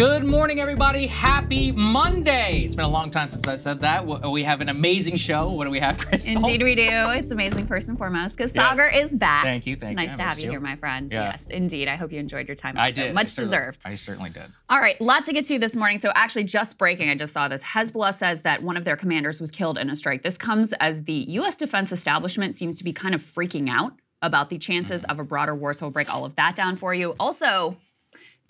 Good 0.00 0.24
morning, 0.24 0.60
everybody. 0.60 1.06
Happy 1.06 1.72
Monday. 1.72 2.62
It's 2.64 2.74
been 2.74 2.86
a 2.86 2.88
long 2.88 3.10
time 3.10 3.28
since 3.28 3.46
I 3.46 3.54
said 3.54 3.82
that. 3.82 4.06
We 4.30 4.42
have 4.44 4.62
an 4.62 4.70
amazing 4.70 5.16
show. 5.16 5.50
What 5.50 5.66
do 5.66 5.70
we 5.70 5.78
have, 5.78 5.98
Krystal? 5.98 6.36
Indeed, 6.36 6.62
we 6.62 6.74
do. 6.74 6.88
It's 6.88 7.30
amazing, 7.30 7.66
first 7.66 7.90
and 7.90 7.98
foremost, 7.98 8.34
because 8.34 8.50
yes. 8.54 8.78
Saagar 8.78 9.04
is 9.04 9.10
back. 9.10 9.44
Thank 9.44 9.66
you. 9.66 9.76
Thank 9.76 9.96
nice 9.96 10.12
you. 10.12 10.16
Nice 10.16 10.16
to 10.16 10.22
have 10.22 10.38
you, 10.38 10.44
you 10.44 10.50
here, 10.52 10.60
my 10.60 10.76
friends. 10.76 11.12
Yeah. 11.12 11.32
Yes, 11.32 11.44
indeed. 11.50 11.86
I 11.86 11.96
hope 11.96 12.12
you 12.12 12.18
enjoyed 12.18 12.48
your 12.48 12.54
time. 12.54 12.78
I 12.78 12.90
did. 12.90 13.12
Much 13.12 13.38
I 13.38 13.42
deserved. 13.42 13.82
I 13.84 13.94
certainly 13.96 14.30
did. 14.30 14.46
All 14.70 14.80
right, 14.80 14.98
lot 15.02 15.26
to 15.26 15.34
get 15.34 15.44
to 15.48 15.58
this 15.58 15.76
morning. 15.76 15.98
So, 15.98 16.12
actually, 16.14 16.44
just 16.44 16.78
breaking, 16.78 17.10
I 17.10 17.14
just 17.14 17.34
saw 17.34 17.48
this. 17.48 17.62
Hezbollah 17.62 18.14
says 18.14 18.40
that 18.40 18.62
one 18.62 18.78
of 18.78 18.86
their 18.86 18.96
commanders 18.96 19.38
was 19.38 19.50
killed 19.50 19.76
in 19.76 19.90
a 19.90 19.96
strike. 19.96 20.22
This 20.22 20.38
comes 20.38 20.72
as 20.80 21.04
the 21.04 21.12
U.S. 21.12 21.58
defense 21.58 21.92
establishment 21.92 22.56
seems 22.56 22.78
to 22.78 22.84
be 22.84 22.94
kind 22.94 23.14
of 23.14 23.20
freaking 23.20 23.68
out 23.68 23.92
about 24.22 24.48
the 24.48 24.56
chances 24.56 25.02
mm-hmm. 25.02 25.10
of 25.10 25.18
a 25.18 25.24
broader 25.24 25.54
war. 25.54 25.74
So, 25.74 25.84
we'll 25.84 25.92
break 25.92 26.10
all 26.10 26.24
of 26.24 26.36
that 26.36 26.56
down 26.56 26.76
for 26.76 26.94
you. 26.94 27.14
Also, 27.20 27.76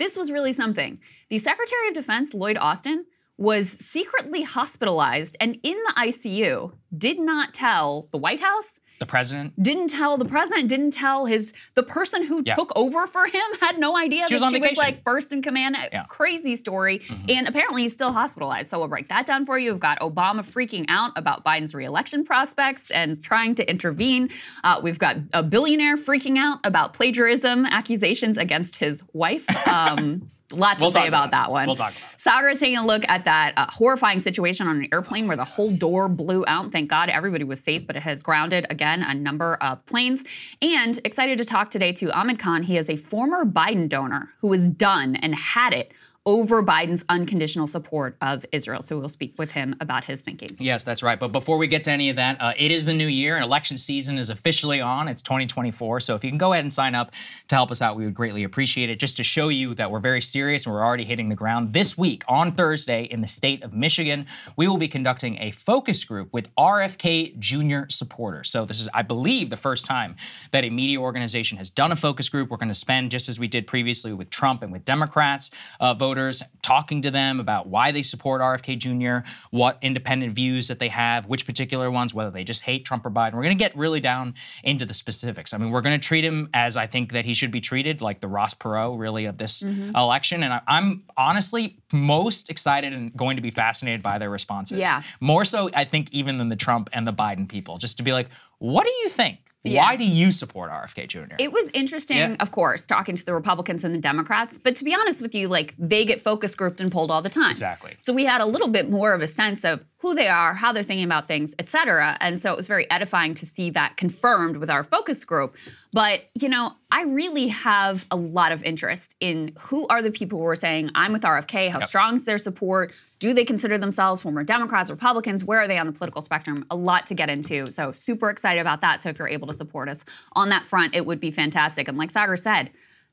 this 0.01 0.17
was 0.17 0.33
really 0.33 0.55
something. 0.55 0.99
The 1.29 1.39
Secretary 1.39 1.89
of 1.89 1.95
Defense, 1.95 2.33
Lloyd 2.33 2.57
Austin, 2.57 3.05
was 3.37 3.69
secretly 3.69 4.43
hospitalized 4.43 5.37
and 5.41 5.59
in 5.63 5.77
the 5.87 5.95
ICU, 5.97 6.73
did 6.97 7.21
not 7.21 7.55
tell 7.55 8.09
the 8.11 8.19
White 8.19 8.41
House 8.41 8.80
the 9.01 9.07
president 9.07 9.61
didn't 9.61 9.89
tell 9.89 10.19
the 10.19 10.27
president 10.27 10.69
didn't 10.69 10.93
tell 10.93 11.25
his 11.25 11.53
the 11.75 11.83
person 11.83 12.23
who 12.23 12.43
yeah. 12.45 12.55
took 12.55 12.71
over 12.77 13.07
for 13.07 13.27
him 13.27 13.43
had 13.59 13.79
no 13.79 13.97
idea 13.97 14.27
she 14.29 14.35
that 14.35 14.43
was 14.43 14.53
she 14.53 14.61
vacation. 14.61 14.73
was 14.73 14.79
like 14.79 15.03
first 15.03 15.33
in 15.33 15.43
command. 15.43 15.77
Yeah. 15.91 16.05
Crazy 16.05 16.55
story. 16.57 17.01
Mm-hmm. 17.01 17.31
And 17.31 17.49
apparently 17.49 17.83
he's 17.83 17.95
still 17.95 18.13
hospitalized. 18.13 18.69
So 18.69 18.79
we'll 18.79 18.89
break 18.89 19.09
that 19.09 19.25
down 19.25 19.47
for 19.47 19.59
you. 19.59 19.73
We've 19.73 19.81
got 19.81 19.99
Obama 20.01 20.45
freaking 20.47 20.85
out 20.89 21.13
about 21.17 21.45
Biden's 21.45 21.75
reelection 21.75 22.25
prospects 22.25 22.91
and 22.91 23.23
trying 23.25 23.55
to 23.57 23.69
intervene. 23.69 24.29
Uh, 24.63 24.81
we've 24.83 24.99
got 24.99 25.17
a 25.33 25.43
billionaire 25.43 25.97
freaking 25.97 26.37
out 26.37 26.59
about 26.65 26.93
plagiarism 26.93 27.65
accusations 27.65 28.37
against 28.37 28.77
his 28.77 29.03
wife. 29.13 29.47
Um, 29.71 30.31
Lots 30.53 30.81
we'll 30.81 30.91
to 30.91 30.95
say 30.95 31.07
about, 31.07 31.29
about 31.29 31.31
that 31.31 31.51
one. 31.51 31.67
We'll 31.67 31.77
talk 31.77 31.93
about 31.93 32.03
it. 32.03 32.19
Saagar 32.23 32.53
is 32.53 32.61
taking 32.61 32.77
a 32.77 32.87
look 32.87 33.05
at 33.09 33.25
that 33.25 33.55
uh, 33.57 33.67
horrifying 33.71 34.21
situation 34.21 34.67
on 34.67 34.77
an 34.79 34.89
airplane 34.93 35.27
where 35.27 35.37
the 35.37 35.45
whole 35.45 35.71
door 35.71 36.09
blew 36.09 36.45
out. 36.47 36.73
Thank 36.73 36.91
God 36.91 37.09
everybody 37.09 37.45
was 37.45 37.61
safe, 37.61 37.87
but 37.87 37.97
it 37.97 38.03
has 38.03 38.23
grounded, 38.23 38.67
again, 38.71 39.03
a 39.03 39.15
number 39.15 39.55
of 39.57 39.85
planes. 39.87 40.25
And 40.61 40.99
excited 41.05 41.39
to 41.39 41.45
talk 41.45 41.71
today 41.71 41.93
to 41.95 42.11
Ahmed 42.13 42.39
Khan. 42.39 42.63
He 42.63 42.77
is 42.77 42.91
a 42.91 42.97
former 42.97 43.45
Biden 43.45 43.89
donor 43.89 44.31
who 44.41 44.49
was 44.49 44.69
done 44.69 45.17
and 45.17 45.35
had 45.35 45.73
it 45.73 45.93
over 46.31 46.63
Biden's 46.63 47.05
unconditional 47.09 47.67
support 47.67 48.17
of 48.21 48.47
Israel. 48.53 48.83
So 48.83 48.97
we'll 48.97 49.09
speak 49.09 49.35
with 49.37 49.51
him 49.51 49.75
about 49.81 50.05
his 50.05 50.21
thinking. 50.21 50.51
Yes, 50.61 50.85
that's 50.85 51.03
right. 51.03 51.19
But 51.19 51.33
before 51.33 51.59
we 51.59 51.67
get 51.67 51.83
to 51.85 51.91
any 51.91 52.09
of 52.09 52.15
that, 52.15 52.41
uh, 52.41 52.53
it 52.57 52.71
is 52.71 52.85
the 52.87 52.95
new 52.95 53.09
year 53.09 53.35
and 53.35 53.45
election 53.45 53.77
season 53.77 54.17
is 54.17 54.31
officially 54.31 54.81
on. 54.81 55.09
It's 55.09 55.23
2024. 55.23 55.99
So 55.99 56.15
if 56.15 56.23
you 56.23 56.31
can 56.31 56.39
go 56.39 56.53
ahead 56.53 56.65
and 56.65 56.73
sign 56.73 56.95
up 56.95 57.11
to 57.49 57.57
help 57.57 57.73
us 57.73 57.83
out, 57.83 57.97
we 57.97 58.05
would 58.05 58.15
greatly 58.15 58.45
appreciate 58.45 58.91
it. 58.91 59.01
Just 59.01 59.17
to 59.17 59.25
show 59.25 59.49
you 59.49 59.75
that 59.75 59.91
we're 59.91 59.99
very 59.99 60.21
serious 60.21 60.67
and 60.67 60.73
we're 60.73 60.85
already 60.85 61.05
hitting 61.05 61.29
the 61.29 61.35
ground. 61.35 61.73
This 61.73 61.99
week 61.99 62.23
on 62.29 62.53
Thursday 62.53 63.03
in 63.03 63.23
the 63.23 63.27
state 63.27 63.65
of 63.65 63.73
Michigan, 63.73 64.25
we 64.57 64.69
will 64.69 64.79
be 64.79 64.87
conducting 64.87 65.37
a 65.41 65.51
focus 65.51 66.05
group 66.05 66.33
with 66.33 66.55
RFK 66.55 67.37
Jr. 67.41 67.89
supporters. 67.89 68.51
So 68.51 68.65
this 68.65 68.81
is, 68.81 68.89
I 68.95 69.03
believe, 69.03 69.51
the 69.51 69.57
first 69.57 69.85
time 69.85 70.15
that 70.53 70.65
a 70.65 70.71
media 70.71 71.01
organization 71.01 71.59
has 71.59 71.71
done 71.71 71.91
a 71.91 71.97
focus 71.97 72.29
group. 72.29 72.51
We're 72.51 72.57
going 72.57 72.69
to 72.69 72.75
spend, 72.75 73.11
just 73.11 73.29
as 73.29 73.41
we 73.41 73.49
did 73.49 73.67
previously 73.67 74.13
with 74.13 74.31
Trump 74.31 74.63
and 74.63 74.71
with 74.71 74.85
Democrats, 74.85 75.51
uh, 75.81 75.93
voters, 75.93 76.20
talking 76.63 77.03
to 77.03 77.11
them 77.11 77.41
about 77.41 77.67
why 77.67 77.91
they 77.93 78.03
support 78.03 78.41
RFK 78.41 78.79
Jr., 78.79 79.29
what 79.51 79.79
independent 79.83 80.35
views 80.35 80.69
that 80.69 80.79
they 80.79 80.89
have, 80.89 81.27
which 81.27 81.47
particular 81.47 81.91
ones, 81.91 82.13
whether 82.15 82.31
they 82.31 82.45
just 82.45 82.63
hate 82.63 82.85
Trump 82.85 83.07
or 83.07 83.11
Biden. 83.11 83.35
We're 83.35 83.43
going 83.43 83.57
to 83.57 83.65
get 83.65 83.77
really 83.77 84.01
down 84.01 84.35
into 84.63 84.85
the 84.85 84.95
specifics. 84.95 85.53
I 85.53 85.59
mean, 85.59 85.71
we're 85.71 85.81
going 85.81 85.99
to 85.99 86.07
treat 86.07 86.25
him 86.25 86.49
as 86.55 86.77
I 86.77 86.87
think 86.87 87.13
that 87.13 87.25
he 87.25 87.35
should 87.35 87.51
be 87.51 87.61
treated, 87.61 88.01
like 88.01 88.21
the 88.21 88.29
Ross 88.29 88.55
Perot, 88.55 88.99
really, 88.99 89.25
of 89.25 89.39
this 89.39 89.63
mm-hmm. 89.63 89.95
election. 89.97 90.43
And 90.43 90.53
I, 90.53 90.61
I'm 90.67 91.05
honestly 91.17 91.79
most 91.93 92.51
excited 92.51 92.93
and 92.93 93.15
going 93.17 93.37
to 93.37 93.43
be 93.43 93.51
fascinated 93.51 94.03
by 94.03 94.19
their 94.19 94.31
responses. 94.31 94.79
Yeah. 94.79 95.03
More 95.21 95.45
so, 95.45 95.71
I 95.75 95.85
think, 95.85 96.13
even 96.13 96.39
than 96.39 96.49
the 96.49 96.57
Trump 96.57 96.91
and 96.93 97.07
the 97.07 97.13
Biden 97.13 97.49
people, 97.49 97.79
just 97.79 97.97
to 97.99 98.03
be 98.03 98.13
like, 98.13 98.29
what 98.59 98.85
do 98.85 98.93
you 99.03 99.09
think? 99.09 99.39
Yes. 99.63 99.83
Why 99.83 99.97
do 99.97 100.05
you 100.05 100.31
support 100.31 100.71
RFK 100.71 101.07
Jr.? 101.07 101.35
It 101.39 101.53
was 101.53 101.71
interesting, 101.75 102.17
yeah. 102.17 102.37
of 102.41 102.51
course, 102.51 102.87
talking 102.87 103.15
to 103.15 103.25
the 103.27 103.35
Republicans 103.35 103.85
and 103.85 103.95
the 103.95 103.99
Democrats. 103.99 104.59
But 104.59 104.75
to 104.77 104.85
be 104.85 104.95
honest 104.95 105.21
with 105.21 105.35
you, 105.35 105.49
like 105.49 105.75
they 105.79 106.07
get 106.07 106.23
focus 106.23 106.55
grouped 106.55 106.81
and 106.81 106.91
polled 106.91 107.11
all 107.11 107.21
the 107.21 107.29
time. 107.29 107.51
Exactly. 107.51 107.95
So 107.99 108.15
we 108.15 108.25
had 108.25 108.41
a 108.41 108.47
little 108.47 108.69
bit 108.69 108.89
more 108.89 109.13
of 109.13 109.21
a 109.21 109.29
sense 109.29 109.63
of 109.65 109.85
who 109.99 110.15
they 110.15 110.29
are, 110.29 110.55
how 110.55 110.73
they're 110.73 110.83
thinking 110.83 111.05
about 111.05 111.29
things, 111.29 111.55
et 111.59 111.69
cetera. 111.69 112.17
And 112.21 112.41
so 112.41 112.51
it 112.51 112.57
was 112.57 112.67
very 112.67 112.91
edifying 112.91 113.35
to 113.35 113.45
see 113.45 113.69
that 113.71 113.99
confirmed 113.99 114.57
with 114.57 114.71
our 114.71 114.83
focus 114.83 115.27
group. 115.27 115.55
But, 115.93 116.23
you 116.35 116.49
know, 116.49 116.73
I 116.91 117.03
really 117.03 117.49
have 117.49 118.07
a 118.11 118.17
lot 118.17 118.53
of 118.53 118.63
interest 118.63 119.15
in 119.21 119.53
who 119.59 119.87
are 119.89 120.01
the 120.01 120.11
people 120.11 120.39
who 120.39 120.47
are 120.47 120.57
saying, 120.57 120.91
I'm 120.95 121.13
with 121.13 121.23
RFK, 121.23 121.69
how 121.69 121.81
yep. 121.81 121.89
strong 121.89 122.17
is 122.17 122.25
their 122.25 122.39
support? 122.39 122.93
Do 123.21 123.35
they 123.35 123.45
consider 123.45 123.77
themselves 123.77 124.23
former 124.23 124.43
Democrats, 124.43 124.91
Republicans? 124.91 125.45
Where 125.45 125.61
are 125.61 125.69
they 125.69 125.77
on 125.77 125.87
the 125.87 125.93
political 125.93 126.23
spectrum? 126.23 126.65
A 126.71 126.75
lot 126.75 127.07
to 127.09 127.15
get 127.15 127.29
into. 127.29 127.71
So, 127.71 127.93
super 127.93 128.31
excited 128.31 128.61
about 128.61 128.81
that. 128.81 129.03
So, 129.03 129.11
if 129.11 129.19
you're 129.19 129.29
able 129.29 129.47
to 129.49 129.53
support 129.53 129.91
us 129.91 130.07
on 130.33 130.49
that 130.49 130.67
front, 130.67 130.97
it 130.97 131.05
would 131.05 131.21
be 131.21 131.31
fantastic. 131.31 131.87
And 131.87 131.99
like 131.99 132.11
Saagar 132.11 132.39
said, 132.39 132.71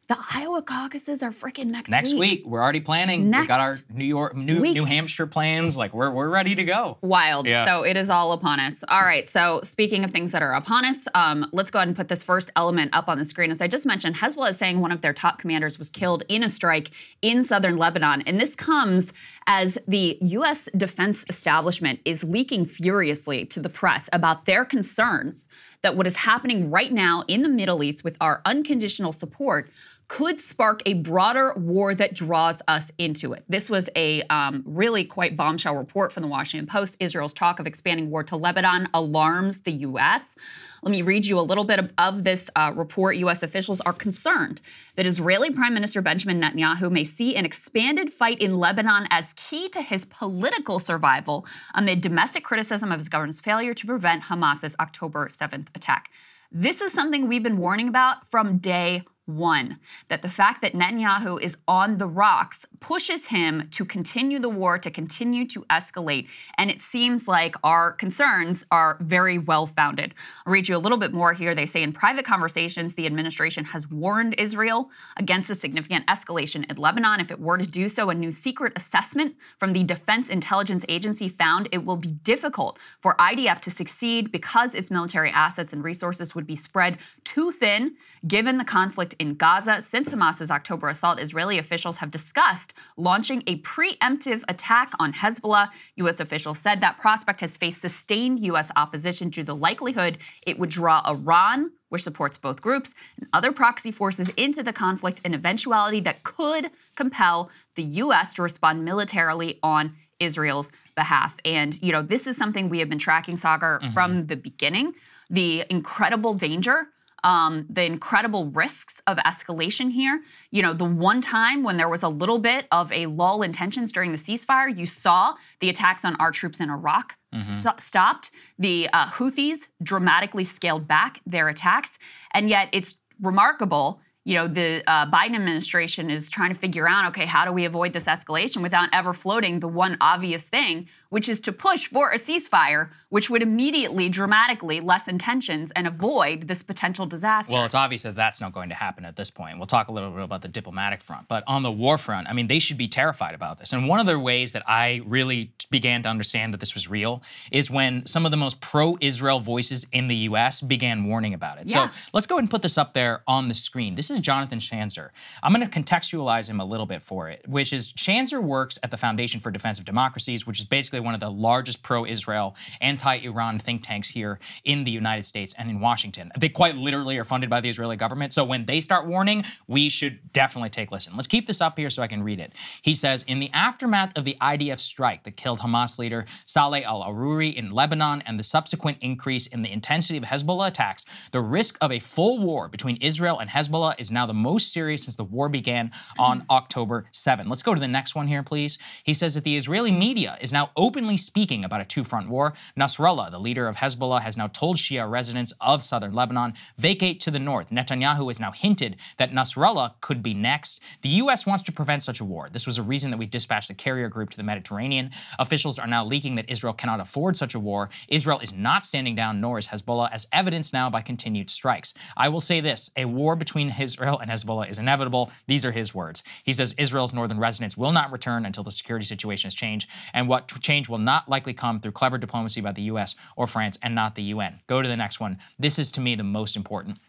the 0.07 0.17
Iowa 0.33 0.61
caucuses 0.61 1.21
are 1.21 1.31
freaking 1.31 1.69
next, 1.69 1.89
next 1.89 2.13
week. 2.13 2.19
Next 2.19 2.19
week. 2.19 2.45
We're 2.45 2.61
already 2.61 2.79
planning. 2.79 3.29
Next 3.29 3.41
we 3.41 3.47
got 3.47 3.59
our 3.59 3.75
New 3.93 4.05
York, 4.05 4.35
New, 4.35 4.61
New 4.61 4.85
Hampshire 4.85 5.27
plans. 5.27 5.75
Like 5.75 5.93
we're 5.93 6.11
we're 6.11 6.29
ready 6.29 6.55
to 6.55 6.63
go. 6.63 6.97
Wild. 7.01 7.45
Yeah. 7.45 7.65
So 7.65 7.83
it 7.83 7.97
is 7.97 8.09
all 8.09 8.31
upon 8.31 8.61
us. 8.61 8.83
All 8.87 9.01
right. 9.01 9.27
So 9.27 9.59
speaking 9.63 10.05
of 10.05 10.11
things 10.11 10.31
that 10.31 10.41
are 10.41 10.53
upon 10.53 10.85
us, 10.85 11.07
um, 11.13 11.49
let's 11.51 11.71
go 11.71 11.79
ahead 11.79 11.89
and 11.89 11.97
put 11.97 12.07
this 12.07 12.23
first 12.23 12.51
element 12.55 12.91
up 12.93 13.09
on 13.09 13.17
the 13.17 13.25
screen. 13.25 13.51
As 13.51 13.59
I 13.59 13.67
just 13.67 13.85
mentioned, 13.85 14.15
Hezbollah 14.15 14.51
is 14.51 14.57
saying 14.57 14.79
one 14.79 14.93
of 14.93 15.01
their 15.01 15.13
top 15.13 15.39
commanders 15.39 15.77
was 15.77 15.89
killed 15.89 16.23
in 16.29 16.41
a 16.41 16.49
strike 16.49 16.91
in 17.21 17.43
southern 17.43 17.75
Lebanon, 17.75 18.21
and 18.21 18.39
this 18.39 18.55
comes 18.55 19.11
as 19.45 19.77
the 19.87 20.17
U.S. 20.21 20.69
defense 20.75 21.25
establishment 21.29 21.99
is 22.05 22.23
leaking 22.23 22.65
furiously 22.65 23.45
to 23.45 23.59
the 23.59 23.69
press 23.69 24.09
about 24.13 24.45
their 24.45 24.63
concerns 24.63 25.49
that 25.87 25.95
what 25.95 26.05
is 26.05 26.17
happening 26.17 26.69
right 26.69 26.91
now 26.91 27.23
in 27.29 27.43
the 27.43 27.47
Middle 27.47 27.81
East 27.81 28.03
with 28.03 28.17
our 28.19 28.41
unconditional 28.43 29.13
support 29.13 29.71
could 30.09 30.41
spark 30.41 30.81
a 30.85 30.95
broader 30.95 31.53
war 31.55 31.95
that 31.95 32.13
draws 32.13 32.61
us 32.67 32.91
into 32.97 33.31
it. 33.31 33.45
This 33.47 33.69
was 33.69 33.89
a 33.95 34.21
um, 34.23 34.63
really 34.65 35.05
quite 35.05 35.37
bombshell 35.37 35.75
report 35.75 36.11
from 36.11 36.23
the 36.23 36.27
Washington 36.27 36.67
Post. 36.67 36.97
Israel's 36.99 37.33
talk 37.33 37.61
of 37.61 37.67
expanding 37.67 38.09
war 38.09 38.21
to 38.25 38.35
Lebanon 38.35 38.89
alarms 38.93 39.61
the 39.61 39.71
U.S. 39.71 40.35
Let 40.81 40.91
me 40.91 41.01
read 41.01 41.25
you 41.25 41.39
a 41.39 41.41
little 41.41 41.63
bit 41.63 41.79
of, 41.97 42.23
this 42.23 42.49
uh, 42.55 42.73
report. 42.75 43.15
U.S. 43.17 43.43
officials 43.43 43.81
are 43.81 43.93
concerned 43.93 44.61
that 44.95 45.05
Israeli 45.05 45.51
Prime 45.51 45.73
Minister 45.73 46.01
Benjamin 46.01 46.41
Netanyahu 46.41 46.91
may 46.91 47.03
see 47.03 47.35
an 47.35 47.45
expanded 47.45 48.11
fight 48.11 48.39
in 48.39 48.57
Lebanon 48.57 49.07
as 49.09 49.33
key 49.33 49.69
to 49.69 49.81
his 49.81 50.05
political 50.05 50.79
survival 50.79 51.45
amid 51.75 52.01
domestic 52.01 52.43
criticism 52.43 52.91
of 52.91 52.99
his 52.99 53.09
government's 53.09 53.39
failure 53.39 53.73
to 53.73 53.85
prevent 53.85 54.23
Hamas's 54.23 54.75
October 54.79 55.29
7th 55.29 55.67
attack. 55.75 56.09
This 56.51 56.81
is 56.81 56.93
something 56.93 57.27
we've 57.27 57.43
been 57.43 57.57
warning 57.57 57.89
about 57.89 58.29
from 58.31 58.57
day 58.57 59.03
one, 59.27 59.77
that 60.07 60.21
the 60.21 60.29
fact 60.29 60.61
that 60.61 60.73
Netanyahu 60.73 61.41
is 61.41 61.57
on 61.67 61.97
the 61.97 62.07
rocks 62.07 62.65
pushes 62.79 63.27
him 63.27 63.67
to 63.71 63.85
continue 63.85 64.39
the 64.39 64.49
war, 64.49 64.79
to 64.79 64.89
continue 64.89 65.45
to 65.47 65.61
escalate. 65.69 66.27
And 66.57 66.71
it 66.71 66.81
seems 66.81 67.27
like 67.27 67.55
our 67.63 67.91
concerns 67.91 68.65
are 68.71 68.97
very 69.01 69.37
well 69.37 69.67
founded. 69.67 70.15
I'll 70.45 70.53
read 70.53 70.67
you 70.67 70.75
a 70.75 70.79
little 70.79 70.97
bit 70.97 71.13
more 71.13 71.33
here. 71.33 71.53
They 71.53 71.65
say 71.65 71.83
in 71.83 71.91
private 71.91 72.25
conversations, 72.25 72.95
the 72.95 73.05
administration 73.05 73.65
has 73.65 73.89
warned 73.89 74.35
Israel 74.37 74.89
against 75.17 75.49
a 75.49 75.55
significant 75.55 76.07
escalation 76.07 76.69
in 76.69 76.77
Lebanon. 76.77 77.19
If 77.19 77.29
it 77.29 77.39
were 77.39 77.57
to 77.57 77.67
do 77.67 77.89
so, 77.89 78.09
a 78.09 78.15
new 78.15 78.31
secret 78.31 78.73
assessment 78.75 79.35
from 79.57 79.73
the 79.73 79.83
Defense 79.83 80.29
Intelligence 80.29 80.85
Agency 80.87 81.27
found 81.27 81.67
it 81.71 81.83
will 81.83 81.97
be 81.97 82.11
difficult 82.11 82.79
for 83.01 83.15
IDF 83.17 83.59
to 83.61 83.71
succeed 83.71 84.31
because 84.31 84.73
its 84.73 84.89
military 84.89 85.31
assets 85.31 85.73
and 85.73 85.83
resources 85.83 86.33
would 86.33 86.47
be 86.47 86.55
spread 86.55 86.97
too 87.25 87.51
thin 87.51 87.95
given 88.27 88.57
the 88.57 88.65
conflict 88.65 89.15
in 89.19 89.35
Gaza. 89.35 89.81
Since 89.81 90.09
Hamas's 90.09 90.51
October 90.51 90.89
assault, 90.89 91.19
Israeli 91.19 91.57
officials 91.57 91.97
have 91.97 92.11
discussed 92.11 92.73
launching 92.95 93.43
a 93.47 93.59
preemptive 93.61 94.43
attack 94.47 94.91
on 94.99 95.13
Hezbollah. 95.13 95.69
U.S. 95.97 96.19
officials 96.19 96.59
said 96.59 96.81
that 96.81 96.97
prospect 96.97 97.41
has 97.41 97.57
faced 97.57 97.81
sustained 97.81 98.39
U.S. 98.41 98.71
opposition 98.75 99.29
due 99.29 99.41
to 99.41 99.45
the 99.45 99.55
likelihood 99.55 100.17
it 100.45 100.59
would 100.59 100.69
draw 100.69 101.01
Iran, 101.07 101.71
which 101.89 102.03
supports 102.03 102.37
both 102.37 102.61
groups, 102.61 102.93
and 103.17 103.27
other 103.33 103.51
proxy 103.51 103.91
forces 103.91 104.29
into 104.37 104.63
the 104.63 104.73
conflict, 104.73 105.21
an 105.25 105.33
eventuality 105.33 105.99
that 106.01 106.23
could 106.23 106.71
compel 106.95 107.49
the 107.75 107.83
U.S. 107.83 108.33
to 108.35 108.41
respond 108.41 108.83
militarily 108.83 109.59
on 109.63 109.95
Israel's 110.19 110.71
behalf. 110.95 111.35
And, 111.45 111.81
you 111.81 111.91
know, 111.91 112.01
this 112.01 112.27
is 112.27 112.37
something 112.37 112.69
we 112.69 112.79
have 112.79 112.89
been 112.89 112.97
tracking, 112.97 113.37
Saagar, 113.37 113.79
mm-hmm. 113.79 113.93
from 113.93 114.27
the 114.27 114.35
beginning. 114.35 114.93
The 115.29 115.65
incredible 115.69 116.33
danger 116.33 116.87
um, 117.27 117.65
the 117.69 117.83
incredible 117.83 118.45
risks 118.51 119.01
of 119.05 119.17
escalation 119.17 119.91
here. 119.91 120.23
You 120.49 120.61
know, 120.61 120.71
the 120.71 120.85
one 120.85 121.19
time 121.19 121.61
when 121.61 121.75
there 121.75 121.89
was 121.89 122.01
a 122.01 122.07
little 122.07 122.39
bit 122.39 122.67
of 122.71 122.89
a 122.93 123.07
lull 123.07 123.43
in 123.43 123.51
tensions 123.51 123.91
during 123.91 124.13
the 124.13 124.17
ceasefire, 124.17 124.75
you 124.75 124.85
saw 124.85 125.35
the 125.59 125.69
attacks 125.69 126.05
on 126.05 126.15
our 126.21 126.31
troops 126.31 126.61
in 126.61 126.69
Iraq 126.69 127.17
mm-hmm. 127.35 127.43
st- 127.43 127.81
stopped. 127.81 128.31
The 128.57 128.87
uh, 128.93 129.07
Houthis 129.07 129.67
dramatically 129.83 130.45
scaled 130.45 130.87
back 130.87 131.19
their 131.25 131.49
attacks. 131.49 131.99
And 132.31 132.49
yet 132.49 132.69
it's 132.71 132.97
remarkable 133.21 133.99
you 134.27 134.33
know, 134.33 134.49
the 134.49 134.83
uh, 134.87 135.09
Biden 135.09 135.35
administration 135.35 136.09
is 136.09 136.29
trying 136.29 136.53
to 136.53 136.59
figure 136.59 136.85
out, 136.85 137.07
okay, 137.07 137.25
how 137.25 137.45
do 137.45 137.53
we 137.53 137.63
avoid 137.63 137.93
this 137.93 138.07
escalation 138.07 138.61
without 138.61 138.89
ever 138.91 139.13
floating 139.13 139.61
the 139.61 139.69
one 139.69 139.95
obvious 140.01 140.43
thing, 140.43 140.89
which 141.09 141.29
is 141.29 141.39
to 141.41 141.51
push 141.51 141.87
for 141.87 142.11
a 142.11 142.17
ceasefire, 142.17 142.89
which 143.09 143.29
would 143.29 143.41
immediately 143.41 144.09
dramatically 144.09 144.81
lessen 144.81 145.17
tensions 145.17 145.71
and 145.71 145.87
avoid 145.87 146.47
this 146.47 146.61
potential 146.61 147.05
disaster. 147.05 147.53
Well, 147.53 147.63
it's 147.63 147.75
obvious 147.75 148.03
that 148.03 148.15
that's 148.15 148.41
not 148.41 148.53
going 148.53 148.69
to 148.69 148.75
happen 148.75 149.05
at 149.05 149.15
this 149.15 149.29
point. 149.29 149.57
We'll 149.57 149.65
talk 149.67 149.87
a 149.87 149.91
little 149.91 150.11
bit 150.11 150.23
about 150.23 150.41
the 150.41 150.47
diplomatic 150.47 151.01
front, 151.01 151.27
but 151.27 151.43
on 151.47 151.63
the 151.63 151.71
war 151.71 151.97
front, 151.97 152.27
I 152.27 152.33
mean, 152.33 152.47
they 152.47 152.59
should 152.59 152.77
be 152.77 152.87
terrified 152.87 153.35
about 153.35 153.59
this. 153.59 153.73
And 153.73 153.87
one 153.87 153.99
of 153.99 154.05
the 154.05 154.19
ways 154.19 154.51
that 154.51 154.63
I 154.67 155.01
really 155.05 155.51
began 155.69 156.03
to 156.03 156.09
understand 156.09 156.53
that 156.53 156.59
this 156.59 156.73
was 156.73 156.89
real 156.89 157.23
is 157.51 157.71
when 157.71 158.05
some 158.05 158.25
of 158.25 158.31
the 158.31 158.37
most 158.37 158.59
pro-Israel 158.59 159.39
voices 159.39 159.85
in 159.91 160.07
the 160.07 160.15
U.S. 160.15 160.61
began 160.61 161.05
warning 161.05 161.33
about 161.33 161.59
it. 161.59 161.69
Yeah. 161.69 161.87
So 161.87 161.93
let's 162.13 162.25
go 162.25 162.35
ahead 162.35 162.43
and 162.43 162.51
put 162.51 162.61
this 162.61 162.77
up 162.77 162.93
there 162.93 163.23
on 163.27 163.47
the 163.47 163.53
screen. 163.53 163.95
This 163.95 164.11
is 164.11 164.19
Jonathan 164.19 164.59
Schanzer. 164.59 165.09
I'm 165.41 165.53
going 165.53 165.67
to 165.67 165.81
contextualize 165.81 166.49
him 166.49 166.59
a 166.59 166.65
little 166.65 166.85
bit 166.85 167.01
for 167.01 167.29
it, 167.29 167.47
which 167.47 167.71
is 167.71 167.93
Schanzer 167.93 168.43
works 168.43 168.77
at 168.83 168.91
the 168.91 168.97
Foundation 168.97 169.39
for 169.39 169.51
Defense 169.51 169.79
of 169.79 169.85
Democracies, 169.85 170.45
which 170.45 170.59
is 170.59 170.65
basically 170.65 170.96
basically 170.97 171.05
one 171.05 171.13
of 171.13 171.19
the 171.19 171.31
largest 171.31 171.83
pro 171.83 172.05
Israel, 172.05 172.55
anti 172.81 173.17
Iran 173.17 173.59
think 173.59 173.83
tanks 173.83 174.07
here 174.07 174.39
in 174.63 174.83
the 174.83 174.91
United 174.91 175.23
States 175.23 175.53
and 175.57 175.69
in 175.69 175.79
Washington. 175.79 176.31
They 176.39 176.49
quite 176.49 176.75
literally 176.75 177.17
are 177.17 177.23
funded 177.23 177.49
by 177.49 177.61
the 177.61 177.69
Israeli 177.69 177.95
government. 177.95 178.33
So 178.33 178.43
when 178.43 178.65
they 178.65 178.81
start 178.81 179.07
warning, 179.07 179.43
we 179.67 179.89
should 179.89 180.19
definitely 180.33 180.69
take 180.69 180.91
listen. 180.91 181.13
Let's 181.15 181.27
keep 181.27 181.45
this 181.47 181.61
up 181.61 181.77
here 181.77 181.89
so 181.89 182.01
I 182.01 182.07
can 182.07 182.23
read 182.23 182.39
it. 182.39 182.53
He 182.81 182.93
says 182.93 183.23
In 183.27 183.39
the 183.39 183.51
aftermath 183.53 184.17
of 184.17 184.25
the 184.25 184.37
IDF 184.41 184.79
strike 184.79 185.23
that 185.23 185.37
killed 185.37 185.59
Hamas 185.59 185.99
leader 185.99 186.25
Saleh 186.45 186.83
al 186.83 187.03
Aruri 187.03 187.53
in 187.53 187.71
Lebanon 187.71 188.23
and 188.25 188.39
the 188.39 188.43
subsequent 188.43 188.97
increase 189.01 189.47
in 189.47 189.61
the 189.61 189.71
intensity 189.71 190.17
of 190.17 190.23
Hezbollah 190.23 190.67
attacks, 190.67 191.05
the 191.31 191.41
risk 191.41 191.77
of 191.81 191.91
a 191.91 191.99
full 191.99 192.39
war 192.39 192.67
between 192.67 192.97
Israel 192.97 193.39
and 193.39 193.49
Hezbollah 193.49 193.99
is 193.99 194.11
now 194.11 194.25
the 194.25 194.33
most 194.33 194.73
serious 194.73 195.03
since 195.03 195.15
the 195.15 195.23
war 195.23 195.49
began 195.49 195.91
on 196.17 196.45
October 196.49 197.05
7. 197.11 197.47
Let's 197.49 197.63
go 197.63 197.73
to 197.73 197.79
the 197.79 197.87
next 197.87 198.15
one 198.15 198.27
here, 198.27 198.43
please. 198.43 198.79
He 199.03 199.13
says 199.13 199.35
that 199.35 199.43
the 199.43 199.55
Israeli 199.55 199.91
media 199.91 200.37
is 200.41 200.53
now 200.53 200.71
openly 200.87 201.17
speaking 201.17 201.65
about 201.65 201.81
a 201.81 201.85
two 201.85 202.05
front 202.05 202.29
war. 202.29 202.53
Nasrallah, 202.79 203.29
the 203.29 203.37
leader 203.37 203.67
of 203.67 203.75
Hezbollah, 203.75 204.21
has 204.21 204.37
now 204.37 204.47
told 204.47 204.77
Shia 204.77 205.09
residents 205.11 205.51
of 205.59 205.83
southern 205.83 206.13
Lebanon 206.13 206.53
vacate 206.77 207.19
to 207.19 207.29
the 207.29 207.39
north. 207.39 207.71
Netanyahu 207.71 208.29
has 208.29 208.39
now 208.39 208.53
hinted 208.53 208.95
that 209.17 209.33
Nasrallah 209.33 209.95
could 209.99 210.23
be 210.23 210.33
next. 210.33 210.79
The 211.01 211.09
U.S. 211.23 211.45
wants 211.45 211.63
to 211.63 211.73
prevent 211.73 212.03
such 212.03 212.21
a 212.21 212.23
war. 212.23 212.47
This 212.49 212.65
was 212.65 212.77
a 212.77 212.83
reason 212.83 213.11
that 213.11 213.17
we 213.17 213.25
dispatched 213.25 213.67
the 213.67 213.73
carrier 213.73 214.07
group 214.07 214.29
to 214.29 214.37
the 214.37 214.43
Mediterranean. 214.43 215.11
Officials 215.39 215.77
are 215.77 215.87
now 215.87 216.05
leaking 216.05 216.35
that 216.35 216.49
Israel 216.49 216.73
cannot 216.73 217.01
afford 217.01 217.35
such 217.35 217.53
a 217.53 217.59
war. 217.59 217.89
Israel 218.07 218.39
is 218.39 218.53
not 218.53 218.85
standing 218.85 219.13
down, 219.13 219.41
nor 219.41 219.57
is 219.57 219.67
Hezbollah, 219.67 220.09
as 220.13 220.25
evidenced 220.31 220.71
now 220.71 220.89
by 220.89 221.01
continued 221.01 221.49
strikes. 221.49 221.93
I 222.15 222.29
will 222.29 222.39
say 222.39 222.61
this 222.61 222.91
a 222.95 223.03
war 223.03 223.35
between 223.35 223.75
Israel 223.77 224.19
and 224.19 224.31
Hezbollah 224.31 224.69
is 224.69 224.77
inevitable. 224.77 225.31
These 225.47 225.65
are 225.65 225.73
his 225.73 225.93
words. 225.93 226.23
He 226.45 226.53
says 226.53 226.73
Israel's 226.77 227.11
northern 227.11 227.39
residents 227.39 227.75
will 227.75 227.91
not 227.91 228.13
return 228.13 228.45
until 228.45 228.63
the 228.63 228.71
security 228.71 229.05
situation 229.05 229.47
has 229.47 229.53
changed. 229.53 229.89
And 230.13 230.29
what 230.29 230.47
change 230.61 230.76
will 230.85 230.97
not 230.97 231.27
likely 231.27 231.53
come 231.53 231.79
through 231.79 231.93
clever 231.93 232.17
diplomacy 232.17 232.61
by 232.61 232.71
the 232.71 232.83
US 232.83 233.15
or 233.35 233.47
France 233.47 233.79
and 233.81 233.95
not 233.95 234.15
the 234.15 234.23
UN. 234.23 234.59
Go 234.67 234.81
to 234.81 234.87
the 234.87 234.97
next 234.97 235.19
one. 235.19 235.37
This 235.57 235.79
is 235.79 235.91
to 235.93 236.01
me 236.01 236.15
the 236.15 236.23
most 236.23 236.55
important. 236.55 236.99